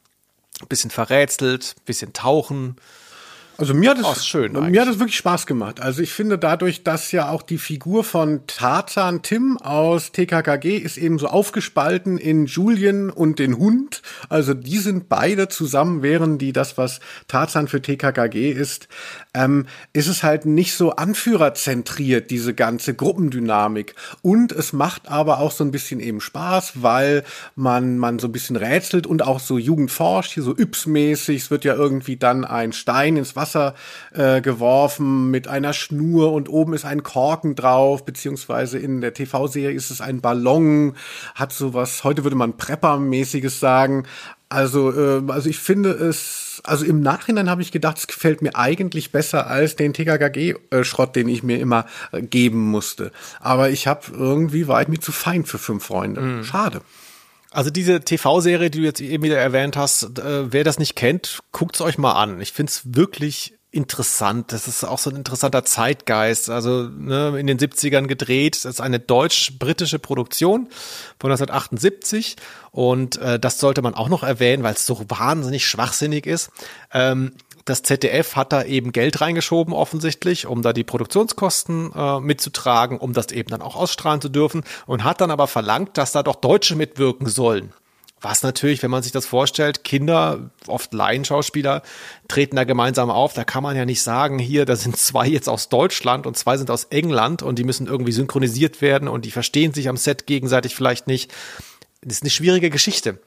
Bisschen 0.69 0.89
verrätselt, 0.89 1.75
bisschen 1.83 2.13
tauchen. 2.13 2.77
Also 3.57 3.75
mir 3.75 3.91
hat 3.91 3.99
es 3.99 4.05
Oh, 4.05 4.15
schön 4.15 4.55
eigentlich. 4.55 4.71
mir 4.71 4.81
hat 4.81 4.87
es 4.87 4.97
wirklich 4.97 5.17
Spaß 5.17 5.45
gemacht. 5.45 5.81
Also 5.81 6.01
ich 6.01 6.11
finde 6.13 6.39
dadurch, 6.39 6.83
dass 6.83 7.11
ja 7.11 7.29
auch 7.29 7.43
die 7.43 7.59
Figur 7.59 8.03
von 8.03 8.41
Tarzan 8.47 9.21
Tim 9.21 9.57
aus 9.57 10.11
TKKG 10.11 10.77
ist 10.77 10.97
eben 10.97 11.19
so 11.19 11.27
aufgespalten 11.27 12.17
in 12.17 12.47
Julien 12.47 13.11
und 13.11 13.37
den 13.37 13.59
Hund. 13.59 14.01
Also 14.29 14.55
die 14.55 14.79
sind 14.79 15.09
beide 15.09 15.47
zusammen, 15.47 16.01
während 16.01 16.41
die 16.41 16.53
das, 16.53 16.79
was 16.79 17.01
Tarzan 17.27 17.67
für 17.67 17.83
TKKG 17.83 18.49
ist, 18.51 18.87
ähm, 19.35 19.67
ist 19.93 20.07
es 20.07 20.23
halt 20.23 20.47
nicht 20.47 20.73
so 20.73 20.95
anführerzentriert, 20.95 22.31
diese 22.31 22.55
ganze 22.55 22.95
Gruppendynamik. 22.95 23.93
Und 24.23 24.51
es 24.53 24.73
macht 24.73 25.07
aber 25.07 25.39
auch 25.39 25.51
so 25.51 25.63
ein 25.63 25.71
bisschen 25.71 25.99
eben 25.99 26.19
Spaß, 26.19 26.81
weil 26.81 27.23
man, 27.55 27.99
man 27.99 28.17
so 28.17 28.27
ein 28.27 28.31
bisschen 28.31 28.55
rätselt 28.55 29.05
und 29.05 29.21
auch 29.21 29.39
so 29.39 29.59
Jugend 29.59 29.91
forscht, 29.91 30.31
hier 30.33 30.41
so 30.41 30.55
Yps-mäßig. 30.55 31.35
Es 31.43 31.51
wird 31.51 31.63
ja 31.63 31.75
irgendwie 31.75 32.17
dann 32.17 32.43
ein 32.43 32.73
Stein 32.73 33.17
ins 33.17 33.35
Wasser 33.35 33.40
äh, 34.13 34.41
geworfen 34.41 35.31
mit 35.31 35.47
einer 35.47 35.73
Schnur 35.73 36.33
und 36.33 36.49
oben 36.49 36.73
ist 36.73 36.85
ein 36.85 37.03
Korken 37.03 37.55
drauf, 37.55 38.05
beziehungsweise 38.05 38.77
in 38.77 39.01
der 39.01 39.13
TV-Serie 39.13 39.75
ist 39.75 39.91
es 39.91 40.01
ein 40.01 40.21
Ballon, 40.21 40.95
hat 41.35 41.53
sowas, 41.53 42.03
heute 42.03 42.23
würde 42.23 42.35
man 42.35 42.53
Prepper-mäßiges 42.53 43.59
sagen. 43.59 44.05
Also, 44.49 44.91
äh, 44.91 45.21
also 45.31 45.49
ich 45.49 45.59
finde 45.59 45.91
es, 45.91 46.61
also 46.65 46.85
im 46.85 46.99
Nachhinein 46.99 47.49
habe 47.49 47.61
ich 47.61 47.71
gedacht, 47.71 47.97
es 47.97 48.07
gefällt 48.07 48.41
mir 48.41 48.55
eigentlich 48.55 49.11
besser 49.11 49.47
als 49.47 49.77
den 49.77 49.93
TKKG-Schrott, 49.93 51.15
den 51.15 51.29
ich 51.29 51.41
mir 51.41 51.59
immer 51.59 51.85
äh, 52.11 52.21
geben 52.21 52.59
musste. 52.69 53.11
Aber 53.39 53.69
ich 53.69 53.87
habe 53.87 54.01
irgendwie 54.13 54.67
war 54.67 54.81
ich 54.81 54.89
mir 54.89 54.99
zu 54.99 55.13
fein 55.13 55.45
für 55.45 55.57
fünf 55.57 55.85
Freunde. 55.85 56.43
Schade. 56.43 56.81
Also 57.51 57.69
diese 57.69 57.99
TV-Serie, 57.99 58.71
die 58.71 58.79
du 58.79 58.85
jetzt 58.85 59.01
eben 59.01 59.23
wieder 59.23 59.37
erwähnt 59.37 59.75
hast, 59.75 60.19
äh, 60.19 60.51
wer 60.51 60.63
das 60.63 60.79
nicht 60.79 60.95
kennt, 60.95 61.39
guckt's 61.51 61.81
euch 61.81 61.97
mal 61.97 62.13
an. 62.13 62.39
Ich 62.39 62.53
find's 62.53 62.81
wirklich 62.85 63.53
interessant. 63.71 64.51
Das 64.51 64.67
ist 64.67 64.83
auch 64.83 64.99
so 64.99 65.09
ein 65.09 65.15
interessanter 65.15 65.63
Zeitgeist. 65.63 66.49
Also 66.49 66.83
ne, 66.83 67.37
in 67.39 67.47
den 67.47 67.57
70ern 67.57 68.07
gedreht. 68.07 68.55
Das 68.55 68.65
ist 68.65 68.81
eine 68.81 68.99
deutsch-britische 68.99 69.99
Produktion 69.99 70.67
von 71.19 71.31
1978 71.31 72.35
und 72.71 73.17
äh, 73.17 73.39
das 73.39 73.59
sollte 73.59 73.81
man 73.81 73.95
auch 73.95 74.09
noch 74.09 74.23
erwähnen, 74.23 74.63
weil 74.63 74.73
es 74.73 74.85
so 74.85 75.05
wahnsinnig 75.07 75.65
schwachsinnig 75.65 76.25
ist. 76.25 76.51
Ähm, 76.93 77.33
das 77.65 77.83
ZDF 77.83 78.35
hat 78.35 78.51
da 78.53 78.63
eben 78.63 78.91
Geld 78.91 79.21
reingeschoben 79.21 79.73
offensichtlich, 79.73 80.45
um 80.45 80.61
da 80.61 80.73
die 80.73 80.83
Produktionskosten 80.83 81.91
äh, 81.93 82.19
mitzutragen, 82.19 82.97
um 82.97 83.13
das 83.13 83.31
eben 83.31 83.49
dann 83.49 83.61
auch 83.61 83.75
ausstrahlen 83.75 84.21
zu 84.21 84.29
dürfen 84.29 84.63
und 84.85 85.03
hat 85.03 85.21
dann 85.21 85.31
aber 85.31 85.47
verlangt, 85.47 85.97
dass 85.97 86.11
da 86.11 86.23
doch 86.23 86.35
Deutsche 86.35 86.75
mitwirken 86.75 87.27
sollen. 87.27 87.73
Was 88.23 88.43
natürlich, 88.43 88.83
wenn 88.83 88.91
man 88.91 89.01
sich 89.01 89.11
das 89.11 89.25
vorstellt, 89.25 89.83
Kinder, 89.83 90.51
oft 90.67 90.93
Laienschauspieler, 90.93 91.81
treten 92.27 92.55
da 92.55 92.65
gemeinsam 92.65 93.09
auf. 93.09 93.33
Da 93.33 93.43
kann 93.43 93.63
man 93.63 93.75
ja 93.75 93.83
nicht 93.83 94.03
sagen, 94.03 94.37
hier, 94.37 94.65
da 94.65 94.75
sind 94.75 94.95
zwei 94.95 95.27
jetzt 95.27 95.49
aus 95.49 95.69
Deutschland 95.69 96.27
und 96.27 96.37
zwei 96.37 96.57
sind 96.57 96.69
aus 96.69 96.83
England 96.85 97.41
und 97.41 97.57
die 97.57 97.63
müssen 97.63 97.87
irgendwie 97.87 98.11
synchronisiert 98.11 98.79
werden 98.79 99.07
und 99.07 99.25
die 99.25 99.31
verstehen 99.31 99.73
sich 99.73 99.89
am 99.89 99.97
Set 99.97 100.27
gegenseitig 100.27 100.75
vielleicht 100.75 101.07
nicht. 101.07 101.31
Das 102.01 102.17
ist 102.17 102.23
eine 102.23 102.29
schwierige 102.29 102.69
Geschichte. 102.69 103.19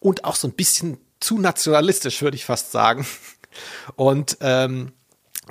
Und 0.00 0.24
auch 0.24 0.34
so 0.34 0.48
ein 0.48 0.54
bisschen 0.54 0.98
zu 1.20 1.38
nationalistisch, 1.38 2.20
würde 2.20 2.36
ich 2.36 2.44
fast 2.44 2.72
sagen. 2.72 3.06
Und 3.96 4.38
ähm, 4.40 4.92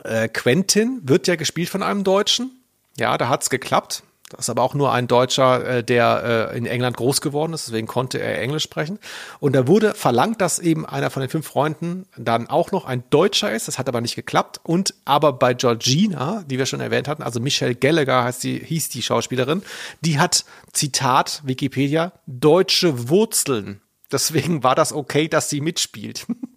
äh, 0.04 0.28
Quentin 0.28 1.02
wird 1.04 1.28
ja 1.28 1.36
gespielt 1.36 1.70
von 1.70 1.84
einem 1.84 2.04
Deutschen. 2.04 2.64
Ja, 2.98 3.18
da 3.18 3.30
hat's 3.30 3.50
geklappt. 3.50 4.04
Das 4.30 4.42
ist 4.42 4.50
aber 4.50 4.62
auch 4.62 4.76
nur 4.76 4.94
ein 4.94 5.08
Deutscher, 5.08 5.66
äh, 5.66 5.84
der 5.84 6.52
äh, 6.54 6.58
in 6.58 6.68
England 6.68 6.98
groß 6.98 7.20
geworden 7.22 7.54
ist, 7.54 7.68
deswegen 7.68 7.88
konnte 7.88 8.20
er 8.20 8.40
Englisch 8.40 8.64
sprechen. 8.64 9.00
Und 9.40 9.54
da 9.56 9.68
wurde 9.68 9.96
verlangt, 9.96 10.40
dass 10.40 10.60
eben 10.60 10.86
einer 10.86 11.10
von 11.10 11.22
den 11.22 11.30
fünf 11.30 11.48
Freunden 11.48 12.06
dann 12.16 12.48
auch 12.48 12.72
noch 12.72 12.86
ein 12.86 13.04
Deutscher 13.10 13.52
ist. 13.52 13.68
Das 13.68 13.80
hat 13.80 13.88
aber 13.88 14.02
nicht 14.02 14.16
geklappt. 14.16 14.60
Und 14.64 14.94
aber 15.04 15.34
bei 15.34 15.56
Georgina, 15.56 16.44
die 16.46 16.60
wir 16.60 16.68
schon 16.68 16.80
erwähnt 16.80 17.08
hatten, 17.08 17.24
also 17.24 17.40
Michelle 17.40 17.74
Gallagher 17.74 18.24
heißt 18.24 18.44
die, 18.44 18.60
hieß 18.60 18.90
die 18.90 19.02
Schauspielerin, 19.02 19.64
die 20.02 20.20
hat, 20.20 20.46
Zitat 20.74 21.42
Wikipedia, 21.44 22.12
deutsche 22.28 23.10
Wurzeln. 23.10 23.82
Deswegen 24.12 24.64
war 24.64 24.76
das 24.76 24.94
okay, 24.94 25.28
dass 25.28 25.50
sie 25.50 25.62
mitspielt. 25.62 26.28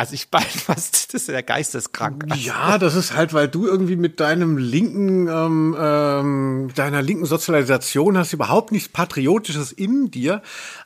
Also 0.00 0.14
ich 0.14 0.28
meine, 0.32 0.46
was 0.66 0.90
das 0.90 1.12
ist 1.12 1.28
ja 1.28 1.42
geisteskrank. 1.42 2.24
Ja, 2.34 2.78
das 2.78 2.94
ist 2.94 3.14
halt, 3.14 3.34
weil 3.34 3.48
du 3.48 3.66
irgendwie 3.66 3.96
mit 3.96 4.18
deinem 4.18 4.56
linken, 4.56 5.28
ähm, 5.28 5.76
ähm, 5.78 6.70
deiner 6.74 7.02
linken 7.02 7.26
Sozialisation 7.26 8.16
hast 8.16 8.32
überhaupt 8.32 8.72
nichts 8.72 8.88
Patriotisches 8.88 9.72
in 9.72 10.10
dir. 10.10 10.40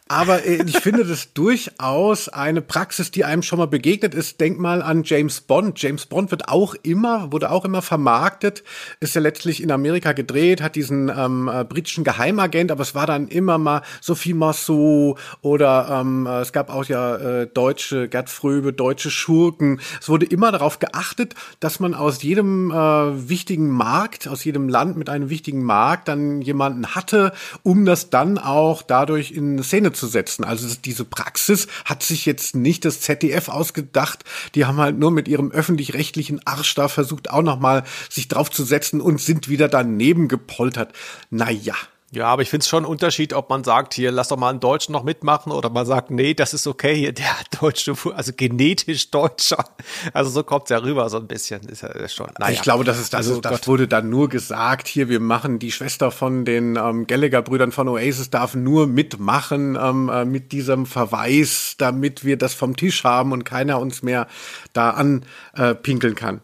Aber 0.06 0.44
äh, 0.44 0.62
ich 0.66 0.78
finde 0.80 1.04
das 1.06 1.32
durchaus 1.32 2.28
eine 2.28 2.60
Praxis, 2.60 3.10
die 3.10 3.24
einem 3.24 3.42
schon 3.42 3.58
mal 3.58 3.66
begegnet 3.66 4.14
ist. 4.14 4.38
Denk 4.38 4.58
mal 4.58 4.82
an 4.82 5.02
James 5.02 5.40
Bond. 5.40 5.80
James 5.80 6.04
Bond 6.04 6.30
wird 6.30 6.48
auch 6.50 6.74
immer, 6.82 7.32
wurde 7.32 7.50
auch 7.50 7.64
immer 7.64 7.80
vermarktet, 7.80 8.64
ist 9.00 9.14
ja 9.14 9.22
letztlich 9.22 9.62
in 9.62 9.72
Amerika 9.72 10.12
gedreht, 10.12 10.60
hat 10.60 10.76
diesen 10.76 11.08
ähm, 11.08 11.50
äh, 11.52 11.64
britischen 11.64 12.04
Geheimagent, 12.04 12.70
aber 12.70 12.82
es 12.82 12.94
war 12.94 13.06
dann 13.06 13.28
immer 13.28 13.56
mal 13.56 13.80
Sophie 14.02 14.34
Marceau 14.34 15.16
oder 15.40 16.00
ähm, 16.02 16.26
äh, 16.26 16.40
es 16.40 16.52
gab 16.52 16.68
auch 16.68 16.84
ja 16.84 17.16
äh, 17.16 17.46
deutsche, 17.46 18.08
Gerd 18.08 18.28
Fröbe, 18.28 18.74
deutsche 18.74 19.10
Schurken. 19.10 19.80
Es 20.02 20.10
wurde 20.10 20.26
immer 20.26 20.52
darauf 20.52 20.80
geachtet, 20.80 21.34
dass 21.60 21.80
man 21.80 21.94
aus 21.94 22.22
jedem 22.22 22.70
äh, 22.70 22.74
wichtigen 22.74 23.70
Markt, 23.70 24.28
aus 24.28 24.44
jedem 24.44 24.68
Land 24.68 24.98
mit 24.98 25.08
einem 25.08 25.30
wichtigen 25.30 25.64
Markt 25.64 26.08
dann 26.08 26.42
jemanden 26.42 26.94
hatte, 26.94 27.32
um 27.62 27.86
das 27.86 28.10
dann 28.10 28.36
auch 28.36 28.82
dadurch 28.82 29.30
in 29.30 29.62
Szene 29.62 29.93
zu 29.94 30.06
setzen. 30.06 30.44
Also 30.44 30.68
diese 30.84 31.04
Praxis 31.04 31.66
hat 31.84 32.02
sich 32.02 32.26
jetzt 32.26 32.54
nicht 32.54 32.84
das 32.84 33.00
ZDF 33.00 33.48
ausgedacht. 33.48 34.24
Die 34.54 34.64
haben 34.66 34.78
halt 34.78 34.98
nur 34.98 35.10
mit 35.10 35.28
ihrem 35.28 35.50
öffentlich-rechtlichen 35.50 36.46
Arsch 36.46 36.74
da 36.74 36.88
versucht, 36.88 37.30
auch 37.30 37.42
nochmal 37.42 37.84
sich 38.10 38.28
draufzusetzen 38.28 39.00
und 39.00 39.20
sind 39.20 39.48
wieder 39.48 39.68
daneben 39.68 40.28
gepoltert. 40.28 40.92
Naja. 41.30 41.74
Ja, 42.14 42.28
aber 42.28 42.42
ich 42.42 42.50
finde 42.50 42.62
es 42.62 42.68
schon 42.68 42.84
ein 42.84 42.88
Unterschied, 42.88 43.32
ob 43.32 43.50
man 43.50 43.64
sagt, 43.64 43.92
hier, 43.92 44.12
lass 44.12 44.28
doch 44.28 44.36
mal 44.36 44.50
einen 44.50 44.60
Deutschen 44.60 44.92
noch 44.92 45.02
mitmachen 45.02 45.50
oder 45.50 45.68
man 45.68 45.84
sagt, 45.84 46.12
nee, 46.12 46.32
das 46.32 46.54
ist 46.54 46.66
okay, 46.68 46.94
hier, 46.94 47.12
der 47.12 47.34
deutsche, 47.60 47.94
also 48.14 48.32
genetisch 48.36 49.10
Deutscher. 49.10 49.64
Also 50.12 50.30
so 50.30 50.44
kommt's 50.44 50.70
ja 50.70 50.78
rüber 50.78 51.10
so 51.10 51.16
ein 51.18 51.26
bisschen. 51.26 51.62
Ist 51.68 51.82
ja 51.82 51.88
ist 51.88 52.14
schon, 52.14 52.28
naja. 52.38 52.52
Ich 52.52 52.62
glaube, 52.62 52.84
das 52.84 53.00
ist 53.00 53.12
das, 53.12 53.26
Also 53.26 53.40
das 53.40 53.52
Gott. 53.52 53.66
wurde 53.68 53.88
dann 53.88 54.10
nur 54.10 54.28
gesagt, 54.28 54.86
hier, 54.86 55.08
wir 55.08 55.18
machen 55.18 55.58
die 55.58 55.72
Schwester 55.72 56.12
von 56.12 56.44
den 56.44 56.76
ähm, 56.76 57.06
Gallagher-Brüdern 57.06 57.72
von 57.72 57.88
Oasis 57.88 58.30
darf 58.30 58.54
nur 58.54 58.86
mitmachen 58.86 59.76
ähm, 59.80 60.08
äh, 60.08 60.24
mit 60.24 60.52
diesem 60.52 60.86
Verweis, 60.86 61.74
damit 61.78 62.24
wir 62.24 62.36
das 62.36 62.54
vom 62.54 62.76
Tisch 62.76 63.02
haben 63.02 63.32
und 63.32 63.44
keiner 63.44 63.80
uns 63.80 64.02
mehr 64.02 64.28
da 64.72 64.90
anpinkeln 64.90 66.12
äh, 66.12 66.16
kann. 66.16 66.40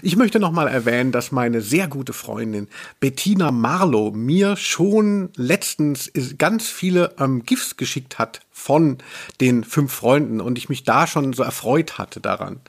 Ich 0.00 0.16
möchte 0.16 0.38
noch 0.38 0.52
mal 0.52 0.68
erwähnen, 0.68 1.12
dass 1.12 1.32
meine 1.32 1.60
sehr 1.60 1.88
gute 1.88 2.12
Freundin 2.12 2.68
Bettina 3.00 3.50
Marlow 3.50 4.10
mir 4.12 4.56
schon 4.56 5.30
letztens 5.36 6.10
ganz 6.38 6.68
viele 6.68 7.14
ähm, 7.18 7.44
GIFs 7.44 7.76
geschickt 7.76 8.18
hat 8.18 8.40
von 8.52 8.98
den 9.40 9.64
fünf 9.64 9.92
Freunden 9.92 10.40
und 10.40 10.58
ich 10.58 10.68
mich 10.68 10.84
da 10.84 11.06
schon 11.06 11.32
so 11.32 11.42
erfreut 11.42 11.98
hatte 11.98 12.20
daran. 12.20 12.60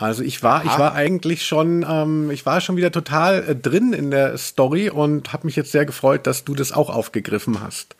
Also 0.00 0.22
ich 0.22 0.42
war, 0.42 0.64
ich 0.64 0.70
Aha. 0.70 0.78
war 0.78 0.94
eigentlich 0.94 1.44
schon, 1.44 1.84
ähm, 1.86 2.30
ich 2.30 2.46
war 2.46 2.62
schon 2.62 2.76
wieder 2.76 2.90
total 2.90 3.44
äh, 3.46 3.56
drin 3.56 3.92
in 3.92 4.10
der 4.10 4.38
Story 4.38 4.88
und 4.88 5.32
habe 5.34 5.46
mich 5.46 5.56
jetzt 5.56 5.72
sehr 5.72 5.84
gefreut, 5.84 6.26
dass 6.26 6.44
du 6.44 6.54
das 6.54 6.72
auch 6.72 6.88
aufgegriffen 6.88 7.60
hast. 7.60 7.96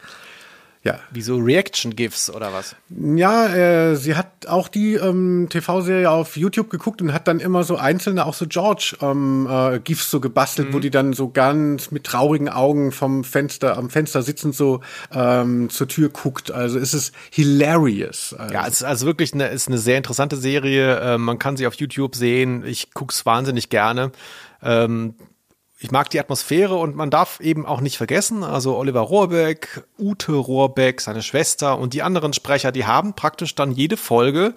Ja, 0.83 0.99
Wie 1.11 1.21
so 1.21 1.37
Reaction-GIFs 1.37 2.31
oder 2.31 2.55
was? 2.55 2.75
ja, 2.89 3.49
äh, 3.49 3.97
sie 3.97 4.15
hat 4.17 4.47
auch 4.47 4.69
die 4.69 4.95
ähm, 4.95 5.49
TV-Serie 5.51 6.11
auf 6.11 6.39
YouTube 6.39 6.71
geguckt 6.71 7.03
und 7.03 7.13
hat 7.13 7.29
dann 7.29 7.39
immer 7.39 7.65
so 7.65 7.77
einzelne, 7.77 8.25
auch 8.25 8.33
so 8.33 8.47
George 8.47 8.97
ähm, 9.03 9.47
äh, 9.51 9.79
GIFs 9.81 10.11
so 10.11 10.21
gebastelt, 10.21 10.73
wo 10.73 10.79
die 10.79 10.89
dann 10.91 11.13
so 11.13 11.29
ganz 11.29 11.91
mit 11.91 12.05
traurigen 12.05 12.49
Augen 12.49 12.93
vom 12.93 13.25
Fenster, 13.25 13.77
am 13.77 13.91
Fenster 13.91 14.23
sitzend 14.23 14.55
so 14.55 14.81
ähm, 15.13 15.69
zur 15.69 15.87
Tür 15.87 16.09
guckt. 16.09 16.51
Also 16.51 16.79
es 16.79 16.95
ist 16.95 17.15
hilarious. 17.31 18.33
Also, 18.39 18.55
Ja, 18.55 18.67
es 18.67 18.75
ist 18.75 18.83
also 18.85 19.05
wirklich 19.05 19.35
eine, 19.35 19.49
ist 19.49 19.69
eine 19.69 19.79
sehr 19.79 19.99
interessante 19.99 20.37
Serie. 20.37 20.99
Ähm, 21.01 21.21
man 21.23 21.39
kann 21.39 21.59
sie 21.59 21.67
auf 21.67 21.75
YouTube 21.75 22.17
sehen. 22.17 22.65
Ich 22.65 22.93
guck's 22.95 23.27
wahnsinnig 23.27 23.69
gerne. 23.69 24.13
Ähm, 24.63 25.15
ich 25.83 25.91
mag 25.91 26.11
die 26.11 26.21
Atmosphäre 26.21 26.77
und 26.77 26.95
man 26.95 27.09
darf 27.09 27.41
eben 27.41 27.65
auch 27.65 27.81
nicht 27.81 27.97
vergessen, 27.97 28.45
also 28.45 28.77
Oliver 28.77 29.01
Rohrbeck, 29.01 29.83
Ute 29.99 30.33
Rohrbeck, 30.33 31.01
seine 31.01 31.23
Schwester 31.23 31.79
und 31.79 31.95
die 31.95 32.03
anderen 32.03 32.35
Sprecher, 32.35 32.71
die 32.71 32.85
haben 32.85 33.15
praktisch 33.15 33.55
dann 33.55 33.73
jede 33.73 33.97
Folge 33.97 34.53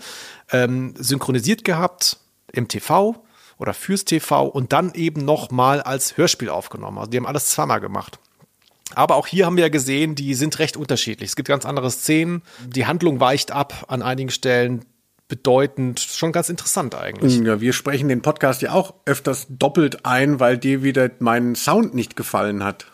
ähm, 0.51 0.93
synchronisiert 0.97 1.63
gehabt 1.63 2.17
im 2.51 2.67
TV 2.67 3.15
oder 3.57 3.74
fürs 3.74 4.03
TV 4.03 4.45
und 4.45 4.74
dann 4.74 4.93
eben 4.95 5.24
nochmal 5.24 5.82
als 5.82 6.17
Hörspiel 6.17 6.49
aufgenommen. 6.49 6.97
Also 6.97 7.11
die 7.11 7.17
haben 7.17 7.26
alles 7.26 7.47
zweimal 7.49 7.80
gemacht. 7.80 8.19
Aber 8.93 9.15
auch 9.15 9.26
hier 9.26 9.45
haben 9.45 9.55
wir 9.55 9.63
ja 9.63 9.69
gesehen, 9.69 10.15
die 10.15 10.34
sind 10.34 10.59
recht 10.59 10.76
unterschiedlich. 10.76 11.30
Es 11.30 11.36
gibt 11.38 11.47
ganz 11.47 11.65
andere 11.65 11.89
Szenen. 11.89 12.43
Die 12.67 12.86
Handlung 12.86 13.21
weicht 13.21 13.51
ab 13.51 13.86
an 13.88 14.01
einigen 14.01 14.30
Stellen 14.30 14.84
bedeutend. 15.34 16.00
Schon 16.00 16.32
ganz 16.32 16.50
interessant 16.50 16.94
eigentlich. 16.94 17.40
Ja, 17.40 17.60
wir 17.60 17.74
sprechen 17.74 18.08
den 18.08 18.22
Podcast 18.22 18.62
ja 18.62 18.72
auch 18.72 18.94
öfters 19.06 19.48
doppelt 19.50 20.06
ein, 20.06 20.40
weil 20.40 20.60
dir 20.60 20.84
wieder 20.84 21.10
mein 21.18 21.56
Sound 21.56 21.96
nicht 21.96 22.16
gefallen 22.16 22.64
hat. 22.64 22.86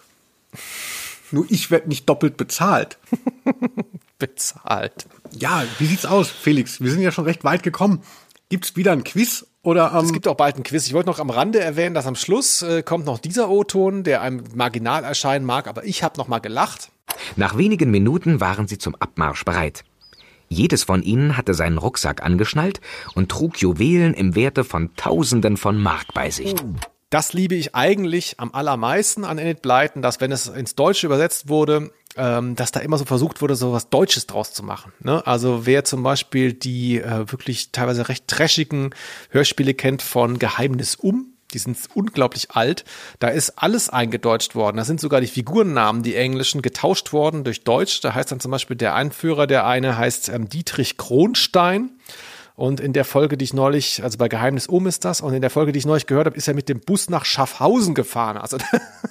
Nur 1.32 1.46
ich 1.50 1.70
werde 1.70 1.90
nicht 1.90 2.08
doppelt 2.08 2.38
bezahlt. 2.38 2.98
Bezahlt. 4.20 5.06
Ja, 5.32 5.66
wie 5.80 5.86
sieht's 5.86 6.06
aus, 6.06 6.30
Felix? 6.30 6.80
Wir 6.80 6.92
sind 6.92 7.02
ja 7.02 7.12
schon 7.12 7.26
recht 7.26 7.44
weit 7.44 7.62
gekommen. 7.62 8.04
Gibt's 8.48 8.78
wieder 8.78 8.94
ein 8.94 9.04
Quiz 9.04 9.46
oder 9.62 9.92
ähm, 9.94 10.06
Es 10.06 10.14
gibt 10.14 10.28
auch 10.30 10.36
bald 10.36 10.56
ein 10.56 10.64
Quiz. 10.64 10.88
Ich 10.88 10.94
wollte 10.94 11.10
noch 11.10 11.20
am 11.20 11.30
Rande 11.30 11.60
erwähnen, 11.60 11.94
dass 11.94 12.08
am 12.08 12.16
Schluss 12.16 12.62
äh, 12.62 12.84
kommt 12.84 13.06
noch 13.06 13.20
dieser 13.20 13.50
O-Ton, 13.50 14.06
der 14.06 14.22
einem 14.22 14.46
marginal 14.56 15.04
erscheinen 15.04 15.46
mag, 15.46 15.68
aber 15.68 15.84
ich 15.84 16.04
habe 16.04 16.18
noch 16.18 16.30
mal 16.30 16.40
gelacht. 16.40 16.90
Nach 17.36 17.58
wenigen 17.58 17.92
Minuten 17.92 18.40
waren 18.40 18.68
sie 18.68 18.78
zum 18.78 18.96
Abmarsch 18.96 19.44
bereit. 19.44 19.84
Jedes 20.50 20.84
von 20.84 21.04
ihnen 21.04 21.38
hatte 21.38 21.54
seinen 21.54 21.78
Rucksack 21.78 22.24
angeschnallt 22.24 22.82
und 23.16 23.30
trug 23.30 23.62
Juwelen 23.62 24.14
im 24.14 24.36
Werte 24.36 24.64
von 24.64 24.96
Tausenden 24.96 25.58
von 25.58 25.78
Mark 25.78 26.14
bei 26.14 26.32
sich. 26.32 26.56
Das 27.10 27.34
liebe 27.34 27.56
ich 27.56 27.74
eigentlich 27.74 28.36
am 28.38 28.54
allermeisten 28.54 29.26
an 29.26 29.40
Enid 29.40 29.62
Blyton, 29.62 30.02
dass 30.02 30.22
wenn 30.22 30.32
es 30.32 30.48
ins 30.48 30.76
Deutsche 30.76 31.08
übersetzt 31.08 31.50
wurde, 31.50 31.92
ähm, 32.16 32.56
dass 32.56 32.72
da 32.72 32.80
immer 32.82 32.98
so 32.98 33.06
versucht 33.06 33.42
wurde, 33.42 33.56
so 33.56 33.72
was 33.74 33.90
Deutsches 33.90 34.28
draus 34.28 34.54
zu 34.54 34.64
machen. 34.64 34.92
Ne? 35.00 35.26
Also 35.26 35.66
wer 35.66 35.84
zum 35.84 36.04
Beispiel 36.04 36.54
die 36.54 37.00
äh, 37.00 37.32
wirklich 37.32 37.72
teilweise 37.72 38.10
recht 38.10 38.28
trashigen 38.28 38.94
Hörspiele 39.30 39.74
kennt 39.74 40.02
von 40.02 40.38
Geheimnis 40.38 40.96
um, 40.96 41.34
die 41.54 41.60
sind 41.60 41.78
unglaublich 41.94 42.52
alt. 42.52 42.86
Da 43.20 43.30
ist 43.30 43.52
alles 43.58 43.90
eingedeutscht 43.90 44.56
worden. 44.56 44.78
Da 44.78 44.86
sind 44.86 45.00
sogar 45.00 45.22
die 45.22 45.28
Figurennamen, 45.28 46.04
die 46.04 46.16
englischen, 46.16 46.62
getauscht 46.62 47.14
worden 47.14 47.44
durch 47.44 47.64
Deutsch. 47.64 48.02
Da 48.02 48.14
heißt 48.14 48.32
dann 48.32 48.40
zum 48.40 48.52
Beispiel 48.52 48.76
der 48.76 48.96
Einführer, 48.96 49.48
der 49.48 49.66
eine 49.66 49.98
heißt 49.98 50.30
ähm, 50.30 50.50
Dietrich 50.50 50.98
Kronstein. 50.98 51.99
Und 52.60 52.82
in 52.82 52.92
der 52.92 53.06
Folge, 53.06 53.38
die 53.38 53.46
ich 53.46 53.54
neulich, 53.54 54.04
also 54.04 54.18
bei 54.18 54.28
Geheimnis 54.28 54.68
um 54.68 54.86
ist 54.86 55.06
das, 55.06 55.22
und 55.22 55.34
in 55.34 55.40
der 55.40 55.50
Folge, 55.50 55.72
die 55.72 55.80
ich 55.80 55.86
neulich 55.86 56.08
gehört 56.08 56.26
habe, 56.26 56.36
ist 56.36 56.46
er 56.46 56.54
mit 56.54 56.68
dem 56.68 56.82
Bus 56.82 57.10
nach 57.10 57.24
Schaffhausen 57.24 57.96
gefahren. 57.96 58.36
Also 58.36 58.58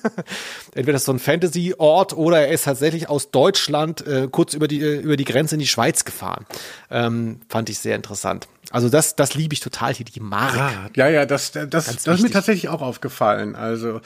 entweder 0.74 0.92
das 0.92 1.00
ist 1.00 1.06
so 1.06 1.12
ein 1.12 1.18
Fantasy-Ort 1.18 2.14
oder 2.14 2.42
er 2.42 2.52
ist 2.52 2.64
tatsächlich 2.64 3.08
aus 3.08 3.30
Deutschland 3.30 4.06
äh, 4.06 4.28
kurz 4.30 4.52
über 4.52 4.68
die, 4.68 4.82
äh, 4.82 5.00
über 5.00 5.16
die 5.16 5.24
Grenze 5.24 5.54
in 5.54 5.60
die 5.60 5.66
Schweiz 5.66 6.04
gefahren. 6.04 6.44
Ähm, 6.90 7.40
fand 7.48 7.70
ich 7.70 7.78
sehr 7.78 7.96
interessant. 7.96 8.48
Also 8.70 8.90
das, 8.90 9.16
das 9.16 9.32
liebe 9.32 9.54
ich 9.54 9.60
total 9.60 9.94
hier, 9.94 10.04
die 10.04 10.20
Mark. 10.20 10.54
Ah, 10.54 10.90
ja, 10.94 11.08
ja, 11.08 11.24
das, 11.24 11.52
das, 11.52 11.68
das 11.70 12.06
ist 12.06 12.22
mir 12.22 12.30
tatsächlich 12.30 12.68
auch 12.68 12.82
aufgefallen. 12.82 13.56
Also 13.56 14.02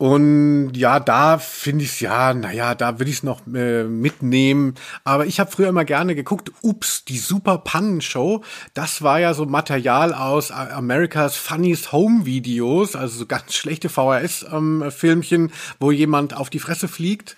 und 0.00 0.72
ja, 0.76 0.98
da 0.98 1.36
finde 1.36 1.84
ich 1.84 1.90
es 1.90 2.00
ja, 2.00 2.32
naja, 2.32 2.74
da 2.74 2.98
will 2.98 3.06
ich 3.06 3.16
es 3.16 3.22
noch 3.22 3.46
äh, 3.54 3.84
mitnehmen. 3.84 4.76
Aber 5.04 5.26
ich 5.26 5.38
habe 5.38 5.50
früher 5.50 5.68
immer 5.68 5.84
gerne 5.84 6.14
geguckt, 6.14 6.50
ups, 6.62 7.04
die 7.04 7.18
Super 7.18 7.58
Pannenshow. 7.58 8.42
Das 8.72 9.02
war 9.02 9.20
ja 9.20 9.34
so 9.34 9.44
Material 9.44 10.14
aus 10.14 10.52
America's 10.52 11.36
Funniest 11.36 11.92
Home 11.92 12.24
Videos, 12.24 12.96
also 12.96 13.18
so 13.18 13.26
ganz 13.26 13.52
schlechte 13.56 13.90
VHS-Filmchen, 13.90 15.52
wo 15.78 15.90
jemand 15.90 16.34
auf 16.34 16.48
die 16.48 16.60
Fresse 16.60 16.88
fliegt. 16.88 17.36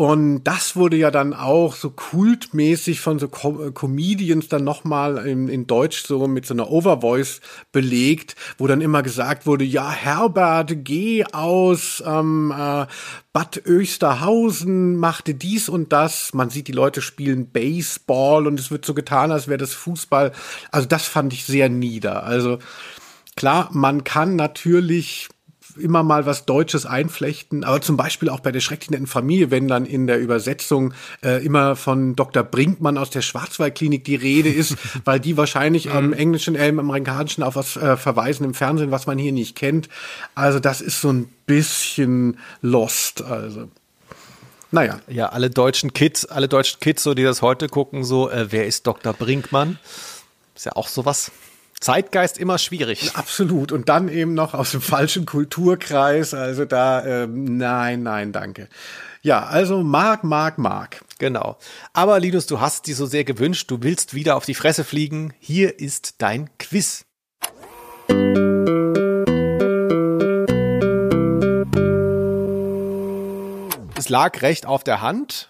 Und 0.00 0.44
das 0.44 0.76
wurde 0.76 0.96
ja 0.96 1.10
dann 1.10 1.34
auch 1.34 1.74
so 1.74 1.90
kultmäßig 1.90 3.02
von 3.02 3.18
so 3.18 3.28
Com 3.28 3.68
äh, 3.68 3.70
Comedians 3.70 4.48
dann 4.48 4.64
nochmal 4.64 5.26
in, 5.26 5.46
in 5.48 5.66
Deutsch 5.66 6.06
so 6.06 6.26
mit 6.26 6.46
so 6.46 6.54
einer 6.54 6.70
Overvoice 6.70 7.42
belegt, 7.70 8.34
wo 8.56 8.66
dann 8.66 8.80
immer 8.80 9.02
gesagt 9.02 9.44
wurde, 9.44 9.64
ja, 9.64 9.90
Herbert, 9.90 10.86
geh 10.86 11.26
aus 11.26 12.02
ähm, 12.06 12.50
äh, 12.50 12.86
Bad 13.34 13.66
Oesterhausen, 13.68 14.96
machte 14.96 15.34
dies 15.34 15.68
und 15.68 15.92
das. 15.92 16.32
Man 16.32 16.48
sieht, 16.48 16.68
die 16.68 16.72
Leute 16.72 17.02
spielen 17.02 17.50
Baseball 17.50 18.46
und 18.46 18.58
es 18.58 18.70
wird 18.70 18.86
so 18.86 18.94
getan, 18.94 19.30
als 19.30 19.48
wäre 19.48 19.58
das 19.58 19.74
Fußball. 19.74 20.32
Also 20.70 20.88
das 20.88 21.04
fand 21.04 21.34
ich 21.34 21.44
sehr 21.44 21.68
nieder. 21.68 22.24
Also 22.24 22.58
klar, 23.36 23.68
man 23.72 24.02
kann 24.02 24.34
natürlich 24.34 25.28
immer 25.78 26.02
mal 26.02 26.26
was 26.26 26.44
Deutsches 26.46 26.86
einflechten, 26.86 27.64
aber 27.64 27.80
zum 27.80 27.96
Beispiel 27.96 28.28
auch 28.28 28.40
bei 28.40 28.52
der 28.52 28.60
schrecklich 28.60 28.90
netten 28.90 29.06
Familie, 29.06 29.50
wenn 29.50 29.68
dann 29.68 29.86
in 29.86 30.06
der 30.06 30.18
Übersetzung 30.18 30.94
äh, 31.22 31.44
immer 31.44 31.76
von 31.76 32.16
Dr. 32.16 32.42
Brinkmann 32.42 32.98
aus 32.98 33.10
der 33.10 33.22
Schwarzwaldklinik 33.22 34.04
die 34.04 34.16
Rede 34.16 34.48
ist, 34.48 34.76
weil 35.04 35.20
die 35.20 35.36
wahrscheinlich 35.36 35.90
am 35.90 36.12
englischen, 36.12 36.54
äh, 36.54 36.68
im 36.68 36.78
amerikanischen 36.78 37.42
auf 37.42 37.56
was 37.56 37.76
äh, 37.76 37.96
verweisen 37.96 38.44
im 38.44 38.54
Fernsehen, 38.54 38.90
was 38.90 39.06
man 39.06 39.18
hier 39.18 39.32
nicht 39.32 39.56
kennt. 39.56 39.88
Also 40.34 40.60
das 40.60 40.80
ist 40.80 41.00
so 41.00 41.12
ein 41.12 41.28
bisschen 41.46 42.38
lost, 42.62 43.22
also. 43.22 43.68
Naja. 44.72 45.00
Ja, 45.08 45.30
alle 45.30 45.50
deutschen 45.50 45.92
Kids, 45.92 46.24
alle 46.24 46.46
deutschen 46.46 46.78
Kids, 46.80 47.02
so 47.02 47.14
die 47.14 47.24
das 47.24 47.42
heute 47.42 47.68
gucken, 47.68 48.04
so, 48.04 48.30
äh, 48.30 48.52
wer 48.52 48.66
ist 48.66 48.86
Dr. 48.86 49.12
Brinkmann? 49.12 49.78
Ist 50.54 50.66
ja 50.66 50.72
auch 50.76 50.88
sowas. 50.88 51.32
Zeitgeist 51.80 52.38
immer 52.38 52.58
schwierig. 52.58 53.12
Absolut. 53.14 53.72
Und 53.72 53.88
dann 53.88 54.08
eben 54.08 54.34
noch 54.34 54.54
aus 54.54 54.72
dem 54.72 54.82
falschen 54.82 55.26
Kulturkreis. 55.26 56.34
Also 56.34 56.66
da, 56.66 57.04
ähm, 57.04 57.56
nein, 57.56 58.02
nein, 58.02 58.32
danke. 58.32 58.68
Ja, 59.22 59.44
also 59.44 59.82
Mark, 59.82 60.24
Mark, 60.24 60.58
Mark. 60.58 61.04
Genau. 61.18 61.58
Aber 61.92 62.20
Linus, 62.20 62.46
du 62.46 62.60
hast 62.60 62.86
dir 62.86 62.94
so 62.94 63.06
sehr 63.06 63.24
gewünscht, 63.24 63.70
du 63.70 63.82
willst 63.82 64.14
wieder 64.14 64.36
auf 64.36 64.46
die 64.46 64.54
Fresse 64.54 64.84
fliegen. 64.84 65.34
Hier 65.38 65.78
ist 65.78 66.22
dein 66.22 66.48
Quiz. 66.58 67.04
Es 73.96 74.08
lag 74.08 74.40
recht 74.40 74.64
auf 74.64 74.84
der 74.84 75.02
Hand. 75.02 75.49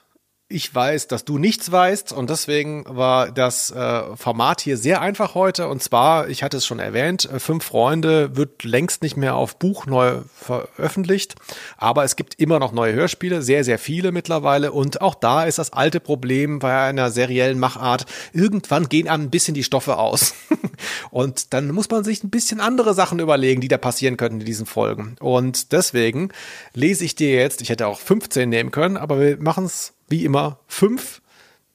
Ich 0.52 0.74
weiß, 0.74 1.06
dass 1.06 1.24
du 1.24 1.38
nichts 1.38 1.70
weißt 1.70 2.12
und 2.12 2.28
deswegen 2.28 2.84
war 2.88 3.30
das 3.30 3.70
äh, 3.70 4.16
Format 4.16 4.60
hier 4.60 4.76
sehr 4.76 5.00
einfach 5.00 5.36
heute. 5.36 5.68
Und 5.68 5.80
zwar, 5.80 6.28
ich 6.28 6.42
hatte 6.42 6.56
es 6.56 6.66
schon 6.66 6.80
erwähnt, 6.80 7.30
äh, 7.32 7.38
Fünf 7.38 7.64
Freunde 7.64 8.36
wird 8.36 8.64
längst 8.64 9.02
nicht 9.02 9.16
mehr 9.16 9.36
auf 9.36 9.60
Buch 9.60 9.86
neu 9.86 10.18
veröffentlicht, 10.34 11.36
aber 11.78 12.02
es 12.02 12.16
gibt 12.16 12.40
immer 12.40 12.58
noch 12.58 12.72
neue 12.72 12.94
Hörspiele, 12.94 13.42
sehr, 13.42 13.62
sehr 13.62 13.78
viele 13.78 14.10
mittlerweile. 14.10 14.72
Und 14.72 15.00
auch 15.00 15.14
da 15.14 15.44
ist 15.44 15.58
das 15.58 15.72
alte 15.72 16.00
Problem 16.00 16.58
bei 16.58 16.82
einer 16.82 17.12
seriellen 17.12 17.60
Machart, 17.60 18.06
irgendwann 18.32 18.88
gehen 18.88 19.08
einem 19.08 19.24
ein 19.24 19.30
bisschen 19.30 19.54
die 19.54 19.64
Stoffe 19.64 19.98
aus. 19.98 20.34
Und 21.12 21.54
dann 21.54 21.70
muss 21.70 21.88
man 21.90 22.02
sich 22.02 22.24
ein 22.24 22.30
bisschen 22.30 22.60
andere 22.60 22.94
Sachen 22.94 23.20
überlegen, 23.20 23.60
die 23.60 23.68
da 23.68 23.78
passieren 23.78 24.16
könnten 24.16 24.40
in 24.40 24.46
diesen 24.46 24.66
Folgen. 24.66 25.14
Und 25.20 25.70
deswegen 25.70 26.30
lese 26.74 27.04
ich 27.04 27.14
dir 27.14 27.32
jetzt, 27.34 27.62
ich 27.62 27.68
hätte 27.68 27.86
auch 27.86 28.00
15 28.00 28.48
nehmen 28.48 28.72
können, 28.72 28.96
aber 28.96 29.20
wir 29.20 29.36
machen 29.36 29.66
es 29.66 29.92
wie 30.10 30.24
immer 30.26 30.60
fünf 30.66 31.22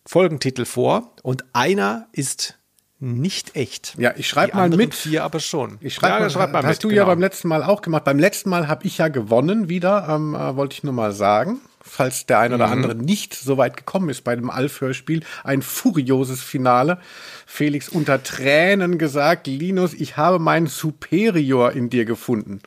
Folgentitel 0.05 0.65
vor 0.65 1.13
und 1.23 1.45
einer 1.53 2.07
ist 2.11 2.59
nicht 2.99 3.55
echt. 3.55 3.95
Ja, 3.97 4.13
ich 4.15 4.27
schreibe 4.29 4.55
mal 4.55 4.69
mit. 4.69 4.95
Vier 4.95 5.23
aber 5.23 5.39
schon. 5.39 5.77
Ich 5.81 5.95
schreibe 5.95 6.13
Ja, 6.13 6.19
mal, 6.21 6.29
schreib 6.29 6.53
mal 6.53 6.63
hast 6.63 6.77
mit, 6.77 6.83
du 6.83 6.89
ja 6.89 7.03
genau. 7.03 7.07
beim 7.07 7.19
letzten 7.19 7.47
Mal 7.49 7.63
auch 7.63 7.81
gemacht. 7.81 8.03
Beim 8.05 8.19
letzten 8.19 8.49
Mal 8.49 8.67
habe 8.67 8.85
ich 8.85 8.97
ja 8.99 9.09
gewonnen 9.09 9.67
wieder, 9.67 10.07
ähm, 10.09 10.33
äh, 10.33 10.55
wollte 10.55 10.73
ich 10.75 10.83
nur 10.83 10.93
mal 10.93 11.11
sagen. 11.11 11.59
Falls 11.81 12.25
der 12.25 12.39
ein 12.39 12.53
oder 12.53 12.67
Mhm. 12.67 12.73
andere 12.73 12.95
nicht 12.95 13.35
so 13.35 13.57
weit 13.57 13.77
gekommen 13.77 14.09
ist 14.09 14.23
bei 14.23 14.35
dem 14.35 14.49
Alf-Hörspiel. 14.49 15.23
Ein 15.43 15.61
furioses 15.61 16.41
Finale. 16.41 16.99
Felix 17.45 17.89
unter 17.89 18.23
Tränen 18.23 18.97
gesagt, 18.97 19.45
Linus, 19.47 19.93
ich 19.93 20.17
habe 20.17 20.39
meinen 20.39 20.67
Superior 20.67 21.73
in 21.73 21.89
dir 21.89 22.05
gefunden. 22.05 22.61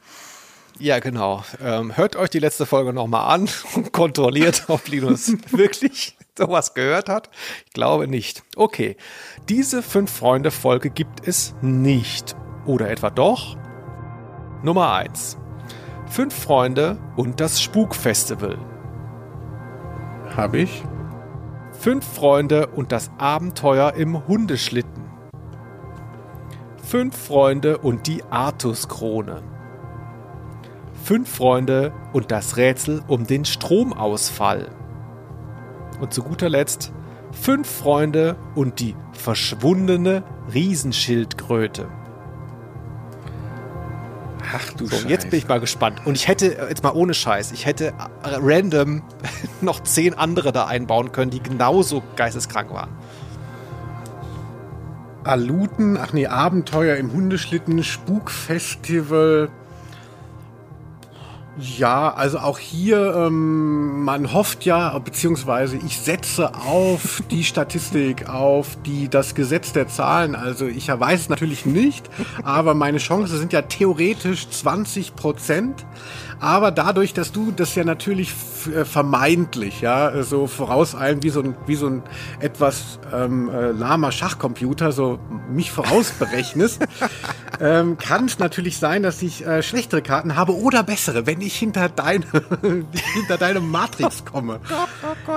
Ja, 0.80 1.00
genau. 1.00 1.42
Ähm, 1.60 1.96
hört 1.96 2.14
euch 2.14 2.30
die 2.30 2.38
letzte 2.38 2.64
Folge 2.64 2.92
nochmal 2.92 3.34
an 3.34 3.48
und 3.74 3.92
kontrolliert, 3.92 4.64
ob 4.68 4.86
Linus 4.86 5.32
wirklich 5.50 6.16
sowas 6.36 6.74
gehört 6.74 7.08
hat. 7.08 7.30
Ich 7.66 7.72
glaube 7.72 8.06
nicht. 8.06 8.44
Okay, 8.54 8.96
diese 9.48 9.82
Fünf-Freunde-Folge 9.82 10.90
gibt 10.90 11.26
es 11.26 11.54
nicht. 11.62 12.36
Oder 12.64 12.90
etwa 12.90 13.10
doch? 13.10 13.56
Nummer 14.62 14.92
eins: 14.92 15.36
Fünf 16.06 16.34
Freunde 16.34 16.98
und 17.16 17.40
das 17.40 17.60
Spukfestival. 17.60 18.58
Habe 20.36 20.58
ich. 20.58 20.84
Fünf 21.72 22.06
Freunde 22.06 22.68
und 22.68 22.92
das 22.92 23.10
Abenteuer 23.18 23.94
im 23.94 24.26
Hundeschlitten. 24.28 25.08
Fünf 26.84 27.16
Freunde 27.16 27.78
und 27.78 28.06
die 28.06 28.22
Artus-Krone. 28.24 29.57
Fünf 31.08 31.36
Freunde 31.36 31.94
und 32.12 32.30
das 32.30 32.58
Rätsel 32.58 33.02
um 33.08 33.26
den 33.26 33.46
Stromausfall. 33.46 34.68
Und 36.02 36.12
zu 36.12 36.22
guter 36.22 36.50
Letzt 36.50 36.92
Fünf 37.32 37.66
Freunde 37.66 38.36
und 38.54 38.78
die 38.78 38.94
verschwundene 39.12 40.22
Riesenschildkröte. 40.52 41.88
Ach 44.54 44.70
du 44.74 44.84
So, 44.84 45.08
jetzt 45.08 45.30
bin 45.30 45.38
ich 45.38 45.48
mal 45.48 45.60
gespannt. 45.60 46.02
Und 46.04 46.14
ich 46.14 46.28
hätte, 46.28 46.66
jetzt 46.68 46.82
mal 46.82 46.92
ohne 46.92 47.14
Scheiß, 47.14 47.52
ich 47.52 47.64
hätte 47.64 47.94
random 48.22 49.02
noch 49.62 49.82
zehn 49.84 50.12
andere 50.12 50.52
da 50.52 50.66
einbauen 50.66 51.10
können, 51.10 51.30
die 51.30 51.42
genauso 51.42 52.02
geisteskrank 52.16 52.70
waren. 52.70 52.90
Aluten, 55.24 55.96
ach 55.96 56.12
nee, 56.12 56.26
Abenteuer 56.26 56.96
im 56.96 57.14
Hundeschlitten, 57.14 57.82
Spukfestival. 57.82 59.48
Ja, 61.60 62.14
also 62.14 62.38
auch 62.38 62.58
hier, 62.58 63.14
ähm, 63.16 64.04
man 64.04 64.32
hofft 64.32 64.64
ja, 64.64 64.96
beziehungsweise 65.00 65.76
ich 65.76 65.98
setze 65.98 66.54
auf 66.54 67.20
die 67.30 67.42
Statistik, 67.42 68.28
auf 68.28 68.78
die, 68.86 69.08
das 69.08 69.34
Gesetz 69.34 69.72
der 69.72 69.88
Zahlen. 69.88 70.36
Also 70.36 70.66
ich 70.66 70.88
weiß 70.88 71.22
es 71.22 71.28
natürlich 71.28 71.66
nicht, 71.66 72.08
aber 72.44 72.74
meine 72.74 72.98
Chancen 72.98 73.38
sind 73.38 73.52
ja 73.52 73.62
theoretisch 73.62 74.48
20 74.48 75.16
Prozent. 75.16 75.84
Aber 76.40 76.70
dadurch, 76.70 77.14
dass 77.14 77.32
du 77.32 77.50
das 77.50 77.74
ja 77.74 77.82
natürlich 77.82 78.32
äh, 78.72 78.84
vermeintlich, 78.84 79.80
ja, 79.80 80.22
so 80.22 80.46
vorauseilen 80.46 81.22
wie 81.22 81.30
so 81.30 81.40
ein, 81.40 81.56
wie 81.66 81.74
so 81.74 81.88
ein 81.88 82.02
etwas 82.38 83.00
ähm, 83.12 83.50
äh, 83.50 83.72
lahmer 83.72 84.12
Schachcomputer, 84.12 84.92
so 84.92 85.18
mich 85.50 85.72
vorausberechnest, 85.72 86.86
ähm, 87.60 87.98
kann 87.98 88.26
es 88.26 88.38
natürlich 88.38 88.78
sein, 88.78 89.02
dass 89.02 89.20
ich 89.20 89.44
äh, 89.44 89.64
schlechtere 89.64 90.00
Karten 90.00 90.36
habe 90.36 90.56
oder 90.56 90.84
bessere, 90.84 91.26
wenn 91.26 91.40
ich 91.40 91.47
hinter 91.56 91.88
deine, 91.88 92.24
hinter 93.14 93.38
deine 93.38 93.60
Matrix 93.60 94.24
komme. 94.24 94.60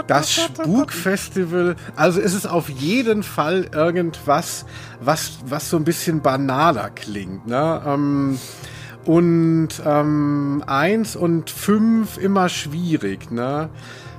Das 0.07 0.31
Spukfestival, 0.31 1.75
also 1.95 2.19
ist 2.19 2.33
es 2.33 2.45
auf 2.45 2.69
jeden 2.69 3.23
Fall 3.23 3.69
irgendwas, 3.73 4.65
was, 4.99 5.39
was 5.45 5.69
so 5.69 5.77
ein 5.77 5.83
bisschen 5.83 6.21
banaler 6.21 6.89
klingt, 6.89 7.47
ne? 7.47 7.81
Ähm, 7.85 8.39
und 9.05 9.69
ähm, 9.83 10.63
eins 10.67 11.15
und 11.15 11.49
fünf 11.49 12.17
immer 12.17 12.49
schwierig, 12.49 13.31
ne? 13.31 13.69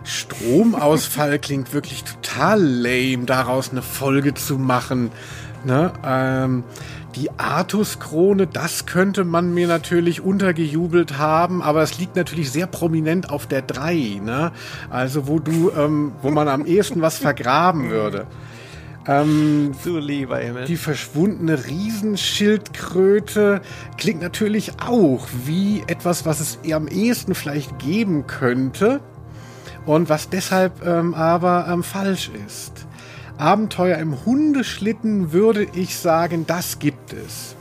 Stromausfall 0.04 1.38
klingt 1.40 1.72
wirklich 1.72 2.04
total 2.04 2.60
lame, 2.60 3.24
daraus 3.24 3.70
eine 3.70 3.82
Folge 3.82 4.34
zu 4.34 4.58
machen. 4.58 5.10
Ne? 5.64 5.92
Ähm, 6.04 6.64
die 7.14 7.30
Artus-Krone, 7.38 8.46
das 8.46 8.86
könnte 8.86 9.24
man 9.24 9.52
mir 9.54 9.66
natürlich 9.66 10.20
untergejubelt 10.20 11.18
haben, 11.18 11.62
aber 11.62 11.82
es 11.82 11.98
liegt 11.98 12.16
natürlich 12.16 12.50
sehr 12.50 12.66
prominent 12.66 13.30
auf 13.30 13.46
der 13.46 13.62
3, 13.62 14.20
ne? 14.22 14.52
Also 14.90 15.26
wo 15.26 15.38
du, 15.38 15.70
ähm, 15.70 16.12
wo 16.22 16.30
man 16.30 16.48
am 16.48 16.66
ehesten 16.66 17.02
was 17.02 17.18
vergraben 17.18 17.90
würde. 17.90 18.26
Ähm, 19.06 19.72
du 19.84 19.98
lieber 19.98 20.38
Himmel. 20.38 20.64
Die 20.66 20.76
verschwundene 20.76 21.66
Riesenschildkröte 21.66 23.60
klingt 23.98 24.22
natürlich 24.22 24.72
auch 24.80 25.26
wie 25.44 25.82
etwas, 25.88 26.24
was 26.24 26.40
es 26.40 26.58
am 26.72 26.86
ehesten 26.86 27.34
vielleicht 27.34 27.78
geben 27.80 28.26
könnte 28.28 29.00
und 29.86 30.08
was 30.08 30.28
deshalb 30.28 30.86
ähm, 30.86 31.14
aber 31.14 31.66
ähm, 31.68 31.82
falsch 31.82 32.30
ist. 32.46 32.86
Abenteuer 33.38 33.98
im 33.98 34.24
Hundeschlitten 34.24 35.32
würde 35.32 35.66
ich 35.74 35.96
sagen, 35.96 36.46
das 36.46 36.78
gibt 36.78 37.12
es. 37.12 37.56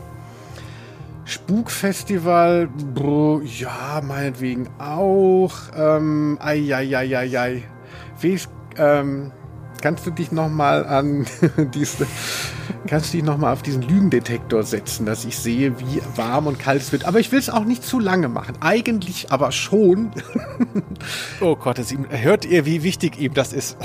Spukfestival, 1.25 2.67
bro, 2.93 3.41
ja, 3.41 4.01
meinetwegen 4.03 4.67
auch. 4.79 5.53
Ähm, 5.77 6.37
ei, 6.41 6.75
ei, 6.75 6.97
ei, 6.97 7.17
ei, 7.17 7.39
ei. 7.39 7.63
Wie 8.19 8.33
ist, 8.33 8.49
ähm, 8.77 9.31
kannst 9.81 10.05
du 10.05 10.11
dich 10.11 10.31
noch 10.31 10.49
mal 10.49 10.85
an 10.85 11.25
diese, 11.73 12.05
kannst 12.85 13.13
du 13.13 13.17
dich 13.17 13.25
noch 13.25 13.37
mal 13.37 13.53
auf 13.53 13.61
diesen 13.61 13.81
Lügendetektor 13.81 14.63
setzen, 14.63 15.05
dass 15.05 15.23
ich 15.23 15.37
sehe, 15.37 15.79
wie 15.79 16.01
warm 16.15 16.47
und 16.47 16.59
kalt 16.59 16.81
es 16.81 16.91
wird. 16.91 17.05
Aber 17.05 17.19
ich 17.19 17.31
will 17.31 17.39
es 17.39 17.49
auch 17.49 17.65
nicht 17.65 17.83
zu 17.83 17.99
lange 17.99 18.27
machen. 18.27 18.55
Eigentlich 18.59 19.31
aber 19.31 19.51
schon. 19.51 20.11
Oh 21.39 21.55
Gott, 21.55 21.79
ihm, 21.91 22.05
hört 22.09 22.45
ihr, 22.45 22.67
wie 22.67 22.83
wichtig 22.83 23.19
ihm 23.19 23.33
das 23.33 23.53
ist? 23.53 23.75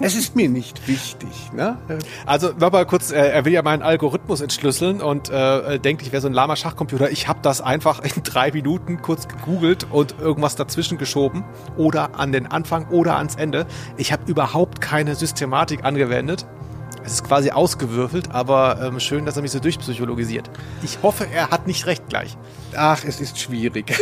Es 0.00 0.14
ist 0.14 0.36
mir 0.36 0.48
nicht 0.48 0.86
wichtig, 0.88 1.52
ne? 1.52 1.78
Also, 2.26 2.52
noch 2.58 2.72
mal 2.72 2.86
kurz, 2.86 3.10
äh, 3.10 3.16
er 3.16 3.44
will 3.44 3.52
ja 3.52 3.62
meinen 3.62 3.82
Algorithmus 3.82 4.40
entschlüsseln 4.40 5.00
und 5.00 5.30
äh, 5.30 5.78
denkt, 5.78 6.02
ich 6.02 6.12
wäre 6.12 6.20
so 6.20 6.28
ein 6.28 6.34
lahmer 6.34 6.56
Schachcomputer. 6.56 7.10
Ich 7.10 7.28
habe 7.28 7.40
das 7.42 7.60
einfach 7.60 8.00
in 8.00 8.22
drei 8.24 8.50
Minuten 8.52 9.02
kurz 9.02 9.28
gegoogelt 9.28 9.86
und 9.90 10.16
irgendwas 10.20 10.56
dazwischen 10.56 10.98
geschoben 10.98 11.44
oder 11.76 12.18
an 12.18 12.32
den 12.32 12.46
Anfang 12.46 12.88
oder 12.88 13.16
ans 13.16 13.34
Ende. 13.34 13.66
Ich 13.96 14.12
habe 14.12 14.22
überhaupt 14.26 14.80
keine 14.80 15.14
Systematik 15.14 15.84
angewendet. 15.84 16.46
Es 17.04 17.12
ist 17.12 17.24
quasi 17.24 17.50
ausgewürfelt, 17.50 18.30
aber 18.30 18.80
ähm, 18.80 18.98
schön, 18.98 19.26
dass 19.26 19.36
er 19.36 19.42
mich 19.42 19.50
so 19.50 19.60
durchpsychologisiert. 19.60 20.50
Ich 20.82 20.98
hoffe, 21.02 21.26
er 21.30 21.50
hat 21.50 21.66
nicht 21.66 21.84
recht 21.84 22.08
gleich. 22.08 22.38
Ach, 22.74 23.04
es 23.04 23.20
ist 23.20 23.38
schwierig. 23.38 23.94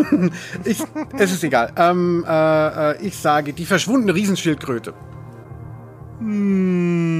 ich, 0.64 0.82
es 1.16 1.32
ist 1.32 1.44
egal. 1.44 1.72
Ähm, 1.76 2.24
äh, 2.28 2.92
äh, 2.92 3.06
ich 3.06 3.16
sage 3.16 3.52
die 3.52 3.66
verschwundene 3.66 4.14
Riesenschildkröte. 4.14 4.94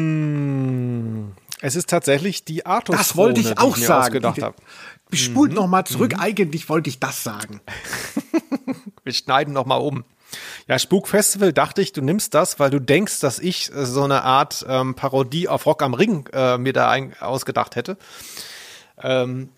Hm. 0.01 1.33
Es 1.61 1.77
ist 1.77 1.91
tatsächlich 1.91 2.45
die 2.45 2.65
Artus. 2.67 2.97
Das 2.97 3.17
wollte 3.17 3.41
ich 3.41 3.59
auch 3.59 3.77
mir 3.77 3.85
sagen. 3.87 4.03
Ausgedacht 4.03 4.37
Die- 4.39 4.43
habe. 4.43 4.57
Spult 5.13 5.51
Mhm. 5.51 5.57
noch 5.57 5.67
mal 5.67 5.85
zurück. 5.85 6.15
Mhm. 6.15 6.21
Eigentlich 6.21 6.69
wollte 6.69 6.89
ich 6.89 7.01
das 7.01 7.25
sagen. 7.25 7.61
Wir 9.05 9.13
schneiden 9.13 9.53
noch 9.55 9.67
mal 9.67 9.77
um. 9.77 10.05
Ja, 10.69 10.79
Spukfestival 10.79 11.53
dachte 11.53 11.83
ich, 11.83 11.93
du 11.93 12.01
nimmst 12.01 12.33
das, 12.35 12.61
weil 12.61 12.71
du 12.71 12.79
denkst, 12.81 13.19
dass 13.19 13.41
ich 13.41 13.75
äh, 13.75 13.85
so 13.87 14.05
eine 14.05 14.23
Art 14.23 14.65
ähm, 14.69 14.95
Parodie 14.95 15.49
auf 15.49 15.67
Rock 15.67 15.83
am 15.83 15.95
Ring 15.95 16.29
äh, 16.33 16.57
mir 16.59 16.73
da 16.73 16.89
ein, 16.89 17.15
ausgedacht 17.19 17.75
hätte. 17.75 17.97
Ähm, 19.03 19.49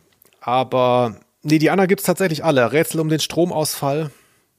aber 0.40 1.16
nee, 1.43 1.59
die 1.59 1.69
anderen 1.70 1.89
gibt's 1.89 2.05
tatsächlich 2.05 2.43
alle. 2.44 2.73
Rätsel 2.73 3.01
um 3.01 3.10
den 3.10 3.20
Stromausfall 3.20 4.10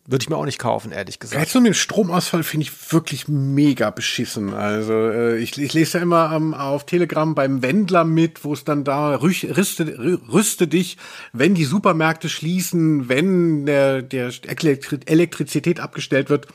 würde 0.05 0.23
ich 0.23 0.30
mir 0.30 0.35
auch 0.35 0.45
nicht 0.45 0.59
kaufen, 0.59 0.91
ehrlich 0.91 1.19
gesagt. 1.19 1.41
Rätsel 1.41 1.59
um 1.59 1.63
den 1.63 1.73
Stromausfall 1.73 2.43
finde 2.43 2.65
ich 2.65 2.91
wirklich 2.91 3.30
mega 3.30 3.89
beschissen. 3.89 4.53
Also 4.53 4.93
äh, 4.93 5.38
ich, 5.38 5.57
ich 5.57 5.73
lese 5.73 5.97
ja 5.97 6.03
immer 6.03 6.34
ähm, 6.35 6.53
auf 6.53 6.85
Telegram 6.85 7.34
beim 7.34 7.61
Wendler 7.61 8.03
mit, 8.03 8.43
wo 8.43 8.51
es 8.53 8.65
dann 8.65 8.84
da 8.84 9.15
rüch, 9.15 9.45
rüste, 9.55 9.85
rü- 9.85 10.19
rüste 10.30 10.67
dich, 10.67 10.97
wenn 11.31 11.55
die 11.55 11.63
Supermärkte 11.63 12.27
schließen, 12.27 13.07
wenn 13.07 13.65
der, 13.65 14.01
der 14.01 14.34
Elektri 14.45 14.99
Elektrizität 15.05 15.80
abgestellt 15.80 16.30
wird. 16.30 16.47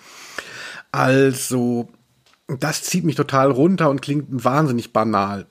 Also, 0.92 1.88
das 2.48 2.82
zieht 2.82 3.04
mich 3.04 3.16
total 3.16 3.50
runter 3.50 3.88
und 3.88 4.02
klingt 4.02 4.26
wahnsinnig 4.44 4.92
banal. 4.92 5.46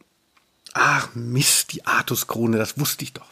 Ach 0.74 1.10
Mist, 1.16 1.74
die 1.74 1.86
Artus-Krone, 1.88 2.58
das 2.60 2.80
wusste 2.80 3.04
ich 3.04 3.14
doch. 3.14 3.26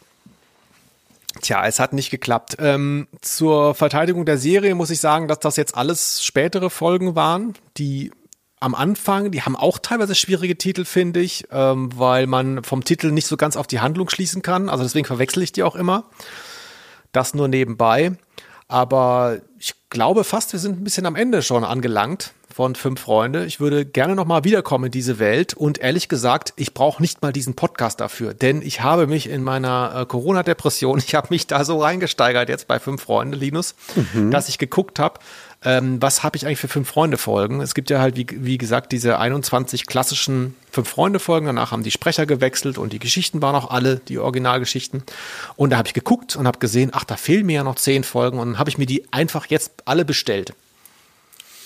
Tja, 1.40 1.66
es 1.66 1.80
hat 1.80 1.92
nicht 1.92 2.10
geklappt. 2.10 2.56
Ähm, 2.58 3.08
zur 3.20 3.74
Verteidigung 3.74 4.24
der 4.24 4.38
Serie 4.38 4.74
muss 4.74 4.90
ich 4.90 5.00
sagen, 5.00 5.28
dass 5.28 5.38
das 5.40 5.56
jetzt 5.56 5.76
alles 5.76 6.24
spätere 6.24 6.70
Folgen 6.70 7.14
waren, 7.14 7.54
die 7.76 8.10
am 8.58 8.74
Anfang, 8.74 9.30
die 9.30 9.42
haben 9.42 9.54
auch 9.54 9.78
teilweise 9.78 10.14
schwierige 10.14 10.56
Titel, 10.56 10.84
finde 10.84 11.20
ich, 11.20 11.46
ähm, 11.50 11.90
weil 11.96 12.26
man 12.26 12.64
vom 12.64 12.84
Titel 12.84 13.12
nicht 13.12 13.26
so 13.26 13.36
ganz 13.36 13.56
auf 13.56 13.66
die 13.66 13.80
Handlung 13.80 14.08
schließen 14.08 14.42
kann. 14.42 14.68
Also 14.68 14.82
deswegen 14.82 15.06
verwechsel 15.06 15.42
ich 15.42 15.52
die 15.52 15.62
auch 15.62 15.76
immer. 15.76 16.04
Das 17.12 17.34
nur 17.34 17.48
nebenbei. 17.48 18.12
Aber 18.68 19.40
ich 19.58 19.74
glaube 19.90 20.24
fast, 20.24 20.52
wir 20.52 20.60
sind 20.60 20.80
ein 20.80 20.84
bisschen 20.84 21.06
am 21.06 21.16
Ende 21.16 21.42
schon 21.42 21.64
angelangt 21.64 22.32
von 22.56 22.74
Fünf 22.74 23.00
Freunde. 23.02 23.44
Ich 23.44 23.60
würde 23.60 23.84
gerne 23.84 24.14
noch 24.14 24.24
mal 24.24 24.42
wiederkommen 24.42 24.86
in 24.86 24.90
diese 24.90 25.18
Welt 25.18 25.52
und 25.52 25.76
ehrlich 25.76 26.08
gesagt, 26.08 26.54
ich 26.56 26.72
brauche 26.72 27.02
nicht 27.02 27.20
mal 27.20 27.30
diesen 27.30 27.52
Podcast 27.52 28.00
dafür, 28.00 28.32
denn 28.32 28.62
ich 28.62 28.80
habe 28.80 29.06
mich 29.06 29.28
in 29.28 29.42
meiner 29.44 29.92
äh, 29.94 30.06
Corona-Depression, 30.06 30.98
ich 31.06 31.14
habe 31.14 31.26
mich 31.28 31.46
da 31.46 31.66
so 31.66 31.82
reingesteigert 31.82 32.48
jetzt 32.48 32.66
bei 32.66 32.78
Fünf 32.80 33.02
Freunde, 33.02 33.36
Linus, 33.36 33.74
Mhm. 34.14 34.30
dass 34.30 34.48
ich 34.48 34.56
geguckt 34.56 34.98
habe, 34.98 35.20
ähm, 35.64 36.00
was 36.00 36.22
habe 36.22 36.38
ich 36.38 36.46
eigentlich 36.46 36.58
für 36.58 36.68
Fünf 36.68 36.88
Freunde 36.88 37.18
Folgen? 37.18 37.60
Es 37.60 37.74
gibt 37.74 37.90
ja 37.90 37.98
halt, 37.98 38.16
wie, 38.16 38.26
wie 38.32 38.56
gesagt, 38.56 38.90
diese 38.90 39.18
21 39.18 39.86
klassischen 39.86 40.54
Fünf 40.70 40.88
Freunde 40.88 41.18
Folgen. 41.18 41.44
Danach 41.46 41.72
haben 41.72 41.82
die 41.82 41.90
Sprecher 41.90 42.24
gewechselt 42.24 42.78
und 42.78 42.94
die 42.94 42.98
Geschichten 42.98 43.42
waren 43.42 43.54
auch 43.54 43.70
alle 43.70 43.96
die 43.96 44.18
Originalgeschichten. 44.18 45.02
Und 45.56 45.70
da 45.70 45.76
habe 45.76 45.88
ich 45.88 45.94
geguckt 45.94 46.36
und 46.36 46.46
habe 46.46 46.58
gesehen, 46.58 46.90
ach, 46.94 47.04
da 47.04 47.16
fehlen 47.16 47.44
mir 47.44 47.56
ja 47.56 47.64
noch 47.64 47.74
zehn 47.76 48.02
Folgen 48.02 48.38
und 48.38 48.58
habe 48.58 48.70
ich 48.70 48.78
mir 48.78 48.86
die 48.86 49.04
einfach 49.12 49.44
jetzt 49.46 49.72
alle 49.84 50.06
bestellt. 50.06 50.54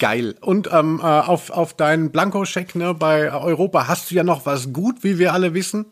Geil. 0.00 0.34
Und 0.40 0.70
ähm, 0.72 0.98
äh, 1.00 1.04
auf, 1.04 1.50
auf 1.50 1.74
deinen 1.74 2.10
Blankoscheck 2.10 2.74
ne, 2.74 2.94
bei 2.94 3.30
Europa 3.32 3.86
hast 3.86 4.10
du 4.10 4.14
ja 4.14 4.24
noch 4.24 4.46
was 4.46 4.72
gut, 4.72 5.04
wie 5.04 5.18
wir 5.18 5.34
alle 5.34 5.52
wissen. 5.52 5.84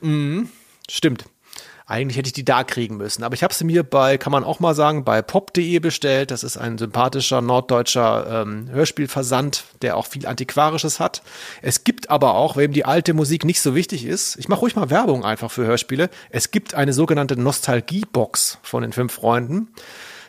Mhm, 0.00 0.48
stimmt. 0.90 1.26
Eigentlich 1.86 2.16
hätte 2.16 2.26
ich 2.26 2.32
die 2.32 2.44
da 2.44 2.64
kriegen 2.64 2.96
müssen. 2.96 3.22
Aber 3.22 3.34
ich 3.34 3.44
habe 3.44 3.54
sie 3.54 3.64
mir 3.64 3.84
bei, 3.84 4.18
kann 4.18 4.32
man 4.32 4.42
auch 4.42 4.58
mal 4.58 4.74
sagen, 4.74 5.04
bei 5.04 5.22
pop.de 5.22 5.78
bestellt. 5.78 6.32
Das 6.32 6.42
ist 6.42 6.56
ein 6.56 6.78
sympathischer 6.78 7.42
norddeutscher 7.42 8.42
ähm, 8.42 8.68
Hörspielversand, 8.70 9.64
der 9.82 9.96
auch 9.96 10.06
viel 10.06 10.26
Antiquarisches 10.26 10.98
hat. 10.98 11.22
Es 11.60 11.84
gibt 11.84 12.10
aber 12.10 12.34
auch, 12.34 12.56
wem 12.56 12.72
die 12.72 12.84
alte 12.84 13.14
Musik 13.14 13.44
nicht 13.44 13.60
so 13.60 13.76
wichtig 13.76 14.04
ist, 14.04 14.36
ich 14.36 14.48
mache 14.48 14.60
ruhig 14.60 14.74
mal 14.74 14.90
Werbung 14.90 15.24
einfach 15.24 15.50
für 15.50 15.64
Hörspiele. 15.64 16.10
Es 16.30 16.50
gibt 16.50 16.74
eine 16.74 16.92
sogenannte 16.92 17.36
Nostalgie-Box 17.36 18.58
von 18.62 18.82
den 18.82 18.92
fünf 18.92 19.12
Freunden. 19.12 19.68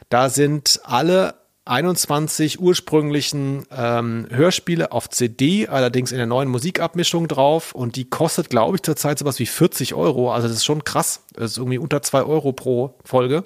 Da 0.10 0.30
sind 0.30 0.80
alle 0.84 1.43
21 1.66 2.60
ursprünglichen 2.60 3.66
ähm, 3.72 4.28
Hörspiele 4.30 4.92
auf 4.92 5.10
CD, 5.10 5.68
allerdings 5.68 6.12
in 6.12 6.18
der 6.18 6.28
neuen 6.28 6.50
Musikabmischung 6.50 7.30
drauf. 7.30 7.74
Und 7.74 7.96
die 7.96 8.10
kostet, 8.10 8.50
glaube 8.50 8.76
ich, 8.76 8.84
zurzeit 8.84 9.18
sowas 9.18 9.40
wie 9.40 9.46
40 9.46 9.94
Euro. 9.94 10.34
Also 10.34 10.50
das 10.50 10.58
ist 10.58 10.66
schon 10.66 10.84
krass. 10.84 11.24
Das 11.34 11.52
ist 11.52 11.58
irgendwie 11.58 11.78
unter 11.78 12.02
2 12.02 12.24
Euro 12.24 12.52
pro 12.52 12.96
Folge. 13.06 13.46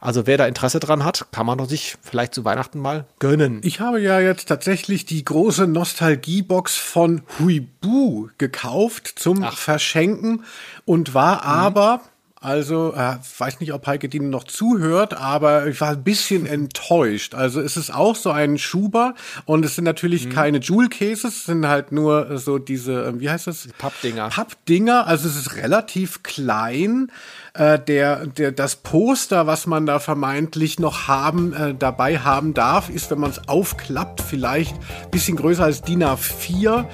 Also 0.00 0.26
wer 0.26 0.38
da 0.38 0.46
Interesse 0.46 0.80
dran 0.80 1.04
hat, 1.04 1.26
kann 1.30 1.44
man 1.44 1.58
doch 1.58 1.68
sich 1.68 1.96
vielleicht 2.00 2.34
zu 2.34 2.44
Weihnachten 2.44 2.78
mal 2.78 3.06
gönnen. 3.18 3.60
Ich 3.62 3.80
habe 3.80 4.00
ja 4.00 4.18
jetzt 4.18 4.46
tatsächlich 4.46 5.04
die 5.04 5.24
große 5.24 5.66
Nostalgiebox 5.66 6.76
von 6.76 7.22
Huibu 7.38 8.28
gekauft 8.38 9.12
zum 9.16 9.42
Verschenken 9.44 10.44
und 10.86 11.12
war 11.12 11.44
aber, 11.44 12.00
also, 12.40 12.94
äh, 12.94 13.16
weiß 13.38 13.58
nicht, 13.58 13.72
ob 13.72 13.86
Heike 13.86 14.08
Dine 14.08 14.28
noch 14.28 14.44
zuhört, 14.44 15.14
aber 15.14 15.66
ich 15.66 15.80
war 15.80 15.90
ein 15.90 16.04
bisschen 16.04 16.46
enttäuscht. 16.46 17.34
Also 17.34 17.60
es 17.60 17.76
ist 17.76 17.92
auch 17.92 18.14
so 18.14 18.30
ein 18.30 18.58
Schuber 18.58 19.14
und 19.44 19.64
es 19.64 19.74
sind 19.74 19.84
natürlich 19.84 20.30
keine 20.30 20.58
Jewel 20.58 20.88
Cases, 20.88 21.24
es 21.24 21.46
sind 21.46 21.66
halt 21.66 21.90
nur 21.90 22.30
äh, 22.30 22.38
so 22.38 22.58
diese, 22.58 23.06
äh, 23.06 23.20
wie 23.20 23.28
heißt 23.28 23.48
das? 23.48 23.68
Pappdinger. 23.78 24.28
Pappdinger, 24.28 25.06
also 25.06 25.28
es 25.28 25.36
ist 25.36 25.56
relativ 25.56 26.22
klein. 26.22 27.10
Äh, 27.54 27.80
der, 27.80 28.26
der, 28.26 28.52
das 28.52 28.76
Poster, 28.76 29.48
was 29.48 29.66
man 29.66 29.84
da 29.84 29.98
vermeintlich 29.98 30.78
noch 30.78 31.08
haben, 31.08 31.52
äh, 31.52 31.74
dabei 31.74 32.18
haben 32.18 32.54
darf, 32.54 32.88
ist, 32.88 33.10
wenn 33.10 33.18
man 33.18 33.30
es 33.30 33.48
aufklappt, 33.48 34.20
vielleicht 34.20 34.76
ein 34.76 35.10
bisschen 35.10 35.36
größer 35.36 35.64
als 35.64 35.82
DIN 35.82 36.04
A4. 36.04 36.84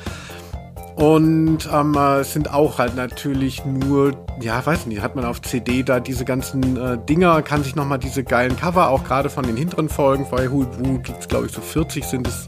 Und 0.96 1.68
ähm, 1.72 1.94
äh, 1.96 2.20
es 2.20 2.32
sind 2.32 2.52
auch 2.52 2.78
halt 2.78 2.94
natürlich 2.94 3.64
nur, 3.64 4.12
ja, 4.40 4.64
weiß 4.64 4.86
nicht, 4.86 5.02
hat 5.02 5.16
man 5.16 5.24
auf 5.24 5.42
CD 5.42 5.82
da 5.82 5.98
diese 5.98 6.24
ganzen 6.24 6.76
äh, 6.76 6.98
Dinger, 6.98 7.42
kann 7.42 7.64
sich 7.64 7.74
nochmal 7.74 7.98
diese 7.98 8.22
geilen 8.22 8.56
Cover, 8.56 8.90
auch 8.90 9.02
gerade 9.02 9.28
von 9.28 9.44
den 9.44 9.56
hinteren 9.56 9.88
Folgen, 9.88 10.26
bei 10.30 10.48
Huibu 10.48 11.00
gibt's 11.00 11.26
glaube 11.26 11.46
ich 11.46 11.52
so 11.52 11.60
40 11.60 12.04
sind 12.04 12.28
es, 12.28 12.46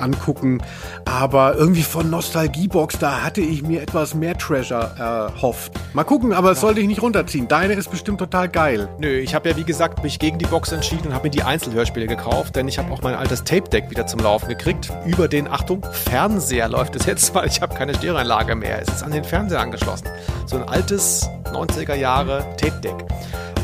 angucken. 0.00 0.62
Aber 1.04 1.54
irgendwie 1.56 1.82
von 1.82 2.10
Nostalgiebox, 2.10 2.98
da 2.98 3.22
hatte 3.22 3.40
ich 3.40 3.62
mir 3.62 3.82
etwas 3.82 4.14
mehr 4.14 4.36
Treasure 4.36 4.94
erhofft. 4.98 5.72
Mal 5.92 6.04
gucken, 6.04 6.32
aber 6.32 6.52
es 6.52 6.60
sollte 6.60 6.80
ich 6.80 6.86
nicht 6.86 7.02
runterziehen. 7.02 7.48
Deine 7.48 7.74
ist 7.74 7.90
bestimmt 7.90 8.18
total 8.18 8.48
geil. 8.48 8.88
Nö, 8.98 9.08
ich 9.18 9.34
habe 9.34 9.48
ja 9.48 9.56
wie 9.56 9.64
gesagt 9.64 10.02
mich 10.02 10.18
gegen 10.18 10.38
die 10.38 10.46
Box 10.46 10.72
entschieden 10.72 11.08
und 11.08 11.14
habe 11.14 11.28
mir 11.28 11.30
die 11.30 11.42
Einzelhörspiele 11.42 12.06
gekauft, 12.06 12.56
denn 12.56 12.68
ich 12.68 12.78
habe 12.78 12.92
auch 12.92 13.02
mein 13.02 13.14
altes 13.14 13.44
Tape-Deck 13.44 13.90
wieder 13.90 14.06
zum 14.06 14.20
Laufen 14.20 14.48
gekriegt. 14.48 14.92
Über 15.06 15.28
den, 15.28 15.48
Achtung, 15.48 15.84
Fernseher 15.92 16.68
läuft 16.68 16.96
es 16.96 17.06
jetzt, 17.06 17.34
weil 17.34 17.48
ich 17.48 17.60
habe 17.60 17.74
keine 17.74 17.94
Stereoanlage 17.94 18.54
mehr. 18.54 18.80
Es 18.80 18.88
ist 18.88 19.02
an 19.02 19.12
den 19.12 19.24
Fernseher 19.24 19.60
angeschlossen. 19.60 20.08
So 20.46 20.56
ein 20.56 20.68
altes 20.68 21.28
90er 21.52 21.94
Jahre 21.94 22.44
Tape-Deck. 22.56 23.04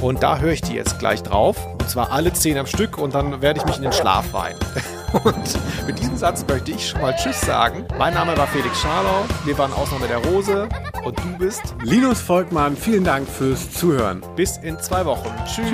Und 0.01 0.23
da 0.23 0.39
höre 0.39 0.53
ich 0.53 0.61
die 0.61 0.75
jetzt 0.75 0.99
gleich 0.99 1.23
drauf. 1.23 1.57
Und 1.67 1.89
zwar 1.89 2.13
alle 2.13 2.33
zehn 2.33 2.59
am 2.59 2.67
Stück 2.67 2.99
und 2.99 3.15
dann 3.15 3.41
werde 3.41 3.61
ich 3.61 3.67
mich 3.67 3.77
in 3.77 3.83
den 3.83 3.93
Schlaf 3.93 4.33
weinen. 4.33 4.59
Und 5.25 5.87
mit 5.87 5.99
diesem 6.01 6.17
Satz 6.25 6.43
möchte 6.49 6.71
ich 6.71 6.89
schon 6.89 7.03
mal 7.03 7.15
Tschüss 7.15 7.39
sagen. 7.43 7.85
Mein 7.99 8.15
Name 8.15 8.35
war 8.35 8.47
Felix 8.47 8.81
Scharlau. 8.81 9.27
Wir 9.45 9.59
waren 9.59 9.71
Ausnahme 9.75 10.09
der 10.09 10.17
Rose. 10.17 10.71
Und 11.05 11.19
du 11.19 11.37
bist 11.37 11.61
Linus 11.83 12.23
Volkmann, 12.23 12.79
vielen 12.79 13.05
Dank 13.05 13.29
fürs 13.29 13.71
Zuhören. 13.73 14.23
Bis 14.35 14.57
in 14.57 14.81
zwei 14.81 15.05
Wochen. 15.05 15.29
Tschüss. 15.45 15.69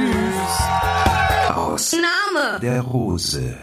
Aus 1.55 1.93
Name. 1.93 2.59
der 2.59 2.81
Rose. 2.81 3.55